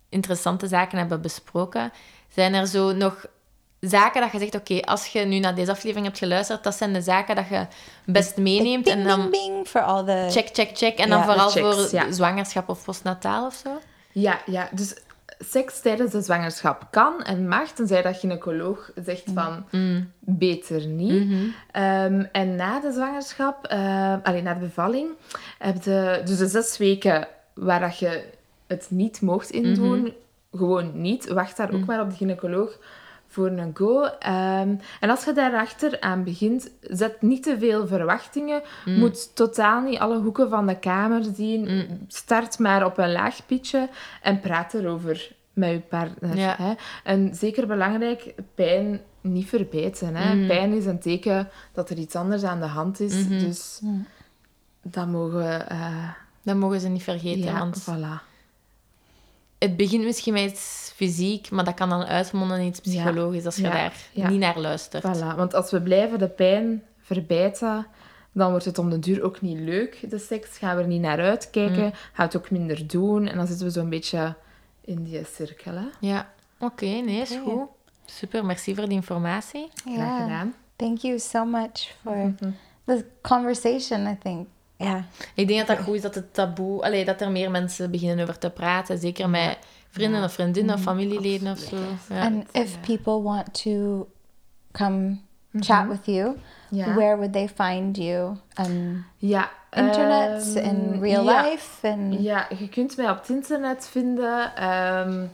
interessante 0.09 0.67
zaken 0.67 0.99
hebben 0.99 1.21
besproken. 1.21 1.93
Zijn 2.35 2.55
er 2.55 2.67
zo 2.67 2.93
nog 2.93 3.25
zaken 3.81 4.21
dat 4.21 4.33
je 4.33 4.39
zegt, 4.39 4.55
oké, 4.55 4.81
als 4.81 5.07
je 5.07 5.21
nu 5.21 5.39
naar 5.39 5.55
deze 5.55 5.71
aflevering 5.71 6.07
hebt 6.07 6.19
geluisterd, 6.19 6.65
dat 6.65 6.75
zijn 6.75 6.93
de 6.93 7.01
zaken 7.01 7.37
dat 7.37 7.49
je 7.49 7.67
best 8.05 8.37
meeneemt 8.37 8.85
Bing, 8.85 8.97
en 8.97 9.03
bing, 9.03 9.17
dan 9.17 9.31
bing 9.31 9.69
check, 10.33 10.49
check, 10.53 10.71
check. 10.77 10.99
En 10.99 11.09
Ja, 11.09 11.15
dan 11.17 11.25
vooral 11.25 11.51
checks, 11.51 11.77
voor 11.77 11.89
ja. 12.01 12.13
zwangerschap 12.13 12.69
of 12.69 12.85
postnataal 12.85 13.47
of 13.47 13.55
zo? 13.55 13.71
Ja, 14.13 14.41
ja, 14.47 14.69
dus 14.73 14.95
seks 15.39 15.81
tijdens 15.81 16.13
de 16.13 16.23
zwangerschap 16.23 16.87
kan 16.91 17.23
en 17.23 17.49
mag, 17.49 17.71
tenzij 17.71 18.03
dat 18.03 18.17
gynaecoloog 18.17 18.91
zegt 19.05 19.25
van 19.35 19.65
beter 20.19 20.87
niet. 20.87 21.33
Ehm, 21.71 22.25
en 22.33 22.57
na 22.57 22.81
de 22.81 22.93
zwangerschap, 22.93 23.67
eh 23.67 24.15
alleen 24.23 24.45
na 24.45 24.55
de 24.55 24.61
bevalling, 24.61 25.09
heb 25.59 25.83
je 25.83 26.23
dus 26.25 26.39
de 26.39 26.47
zes 26.47 26.79
weken 26.79 27.29
waar 27.55 27.81
dat 27.81 27.99
je 27.99 28.25
het 28.67 28.87
niet 28.91 29.21
mocht 29.21 29.51
indoen, 29.51 30.13
gewoon 30.53 31.01
niet. 31.01 31.29
Wacht 31.29 31.57
daar 31.57 31.73
ook 31.73 31.85
maar 31.85 32.01
op 32.01 32.11
de 32.11 32.17
gynaecoloog 32.17 32.79
voor 33.33 33.47
een 33.47 33.71
go. 33.75 34.03
Ehm, 34.05 34.75
en 35.01 35.11
als 35.11 35.25
je 35.25 35.33
daarachter 35.33 36.01
aan 36.01 36.25
begint, 36.25 36.71
zet 36.81 37.23
niet 37.23 37.43
te 37.43 37.57
veel 37.59 37.87
verwachtingen. 37.87 38.63
Moet 38.85 39.35
totaal 39.37 39.81
niet 39.81 39.99
alle 39.99 40.19
hoeken 40.21 40.49
van 40.49 40.67
de 40.67 40.79
kamer 40.79 41.23
zien. 41.35 41.89
Start 42.09 42.59
maar 42.59 42.85
op 42.85 42.99
een 42.99 43.13
laag 43.13 43.47
pitje 43.47 43.89
en 44.23 44.41
praat 44.41 44.75
erover 44.75 45.33
met 45.53 45.71
je 45.71 45.81
partner. 45.81 46.37
Ja. 46.37 46.55
Hè. 46.59 46.73
En 47.05 47.35
zeker 47.35 47.67
belangrijk, 47.67 48.35
pijn 48.55 49.01
niet 49.21 49.49
verbijten. 49.49 50.17
Hè. 50.17 50.47
Pijn 50.47 50.73
is 50.73 50.87
een 50.87 51.01
teken 51.01 51.49
dat 51.73 51.91
er 51.91 51.97
iets 51.99 52.15
anders 52.17 52.43
aan 52.43 52.61
de 52.61 52.67
hand 52.67 53.01
is. 53.01 53.29
Dus 53.29 53.81
dat 54.83 55.07
mogen 55.09 55.39
we... 55.39 55.55
eh, 55.55 56.09
Dat 56.43 56.57
mogen 56.57 56.81
ze 56.81 56.89
niet 56.89 57.03
vergeten, 57.03 57.43
ja, 57.53 57.59
want 57.59 57.83
voilà. 57.83 58.30
Het 59.61 59.77
begint 59.77 60.05
misschien 60.05 60.33
met 60.33 60.51
iets 60.51 60.93
fysiek, 60.97 61.51
maar 61.51 61.65
dat 61.65 61.75
kan 61.75 61.89
dan 61.89 62.05
uitmonden 62.05 62.59
in 62.61 62.67
iets 62.67 62.81
Ja. 62.83 62.91
psychologisch 62.91 63.45
als 63.45 63.57
je 63.57 63.63
Ja. 63.63 63.71
daar 63.71 63.97
Ja. 64.13 64.29
niet 64.29 64.39
naar 64.41 64.59
luistert. 64.59 65.05
Voilà, 65.05 65.37
want 65.37 65.55
als 65.55 65.71
we 65.71 65.83
blijven 65.83 66.19
de 66.19 66.29
pijn 66.29 66.83
verbijten, 67.01 67.87
dan 68.33 68.51
wordt 68.51 68.65
het 68.65 68.79
om 68.79 68.91
de 68.91 68.99
duur 68.99 69.23
ook 69.23 69.41
niet 69.41 69.59
leuk, 69.59 70.11
de 70.11 70.19
seks. 70.19 70.59
Gaan 70.59 70.77
we 70.77 70.83
er 70.83 70.89
niet 70.89 71.01
naar 71.01 71.21
uitkijken, 71.21 71.85
Mm. 71.85 71.91
gaan 71.93 72.11
we 72.17 72.23
het 72.23 72.37
ook 72.37 72.51
minder 72.51 72.87
doen. 72.87 73.27
En 73.29 73.37
dan 73.37 73.47
zitten 73.47 73.67
we 73.67 73.73
zo'n 73.73 73.89
beetje 73.91 74.35
in 74.85 75.03
die 75.05 75.25
cirkel. 75.35 75.73
Hè? 75.75 75.87
Ja, 76.01 76.29
oké, 76.59 76.85
nee, 76.85 77.21
is 77.21 77.37
goed. 77.45 77.69
Super, 78.05 78.45
merci 78.45 78.75
voor 78.75 78.85
die 78.85 78.95
informatie. 78.97 79.69
Graag 79.85 79.95
Yeah. 79.97 80.23
gedaan. 80.23 80.55
Thank 80.77 80.99
you 80.99 81.19
so 81.19 81.45
much 81.45 81.95
for 82.03 82.35
the 82.85 83.05
conversation. 83.23 84.07
I 84.07 84.19
think. 84.23 84.47
Yeah. 84.81 85.03
Ik 85.35 85.49
denk 85.49 85.67
dat 85.67 85.77
dat 85.77 85.87
goed 85.87 85.95
is 85.95 86.03
dat 86.03 86.15
het 86.15 86.35
taboe... 86.35 86.83
Allee, 86.83 87.05
dat 87.05 87.21
er 87.21 87.31
meer 87.31 87.51
mensen 87.51 87.91
beginnen 87.91 88.23
over 88.23 88.39
te 88.39 88.51
praten. 88.51 88.99
Zeker 88.99 89.31
met 89.31 89.59
vrienden 89.91 90.25
of 90.25 90.33
vriendinnen 90.33 90.75
of 90.75 90.81
familieleden 90.83 91.53
of 91.53 91.59
zo. 91.59 91.77
Ja. 92.09 92.23
And 92.25 92.45
if 92.53 92.81
people 92.81 93.23
want 93.23 93.63
to 93.63 94.07
come 94.73 95.17
chat 95.55 95.87
with 95.89 96.05
you, 96.07 96.37
Ja. 96.71 96.95
where 96.95 97.17
would 97.17 97.33
they 97.33 97.49
find 97.49 97.97
you? 97.97 98.37
Um, 98.67 99.05
Ja. 99.17 99.51
internet, 99.71 100.55
ehm, 100.57 100.67
in 100.67 101.01
real 101.01 101.25
ja. 101.25 101.43
life, 101.43 101.89
and 101.89 102.21
Ja, 102.23 102.47
je 102.59 102.69
kunt 102.69 102.97
mij 102.97 103.11
op 103.11 103.19
het 103.19 103.29
internet 103.29 103.89
vinden 103.89 104.57
ehm, 104.57 105.27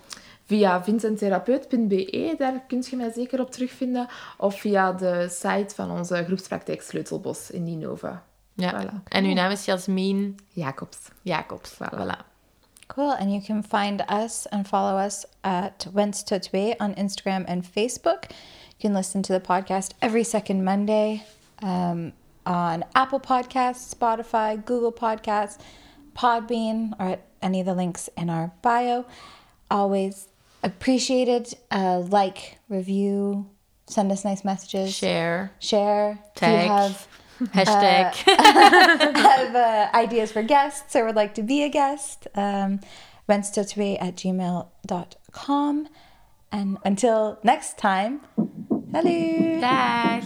via 0.44 0.82
vincenttherapeut.be. 0.84 2.34
Daar 2.38 2.62
kun 2.68 2.84
je 2.90 2.97
mij 2.97 3.12
zeker 3.12 3.40
op 3.40 3.51
terugvinden. 3.51 4.07
Of 4.38 4.61
via 4.61 4.92
de 4.92 5.26
site 5.30 5.74
van 5.74 5.90
onze 5.90 6.24
groepspraktijk 6.24 6.82
Sleutelbos 6.82 7.51
in 7.51 7.64
Ninova. 7.64 8.22
Ja. 8.57 8.70
Voilà. 8.70 9.02
En 9.09 9.24
uw 9.24 9.34
naam 9.34 9.50
is 9.52 9.64
Jasmin 9.64 10.36
Jacobs. 10.54 11.11
Jacobs. 11.24 11.74
Voilà. 11.78 11.96
Voilà. 11.96 12.16
Cool. 12.88 13.11
And 13.11 13.32
you 13.32 13.40
can 13.40 13.62
find 13.62 14.02
us 14.09 14.46
and 14.52 14.66
follow 14.66 14.96
us 14.96 15.26
at 15.42 15.86
Wens 15.92 16.22
Tot 16.22 16.42
Twee 16.42 16.74
on 16.78 16.94
Instagram 16.94 17.44
and 17.48 17.64
Facebook. 17.64 18.30
You 18.30 18.80
can 18.80 18.94
listen 18.94 19.22
to 19.22 19.32
the 19.32 19.40
podcast 19.40 19.92
every 20.00 20.22
second 20.24 20.62
Monday 20.64 21.24
um, 21.62 22.12
on 22.44 22.84
Apple 22.94 23.20
Podcasts, 23.20 23.92
Spotify, 23.94 24.62
Google 24.64 24.92
Podcasts, 24.92 25.59
Podbean, 26.14 26.92
or 27.00 27.07
at 27.12 27.26
any 27.42 27.61
of 27.61 27.66
the 27.66 27.74
links 27.74 28.09
in 28.16 28.30
our 28.30 28.52
bio. 28.62 29.04
Always 29.70 30.28
appreciated. 30.62 31.54
Uh, 31.70 32.00
like, 32.00 32.59
review, 32.68 33.46
send 33.88 34.12
us 34.12 34.24
nice 34.24 34.44
messages, 34.44 34.94
Share. 34.94 35.50
share. 35.59 36.18
If 36.28 36.34
Tag. 36.34 36.66
you 36.66 36.72
have 36.72 37.09
Hashtag. 37.53 38.14
have 39.16 39.55
uh, 39.55 39.91
ideas 39.95 40.32
for 40.32 40.43
guests 40.43 40.97
or 40.97 41.05
would 41.05 41.16
like 41.16 41.34
to 41.34 41.43
be 41.43 41.62
a 41.62 41.68
guest, 41.68 42.26
um, 42.34 42.80
wenstotwe 43.28 44.01
at 44.01 44.16
gmail.com. 44.16 45.89
And 46.51 46.78
until 46.84 47.39
next 47.43 47.76
time, 47.76 48.20
salut! 48.91 49.61
Dag. 49.61 50.24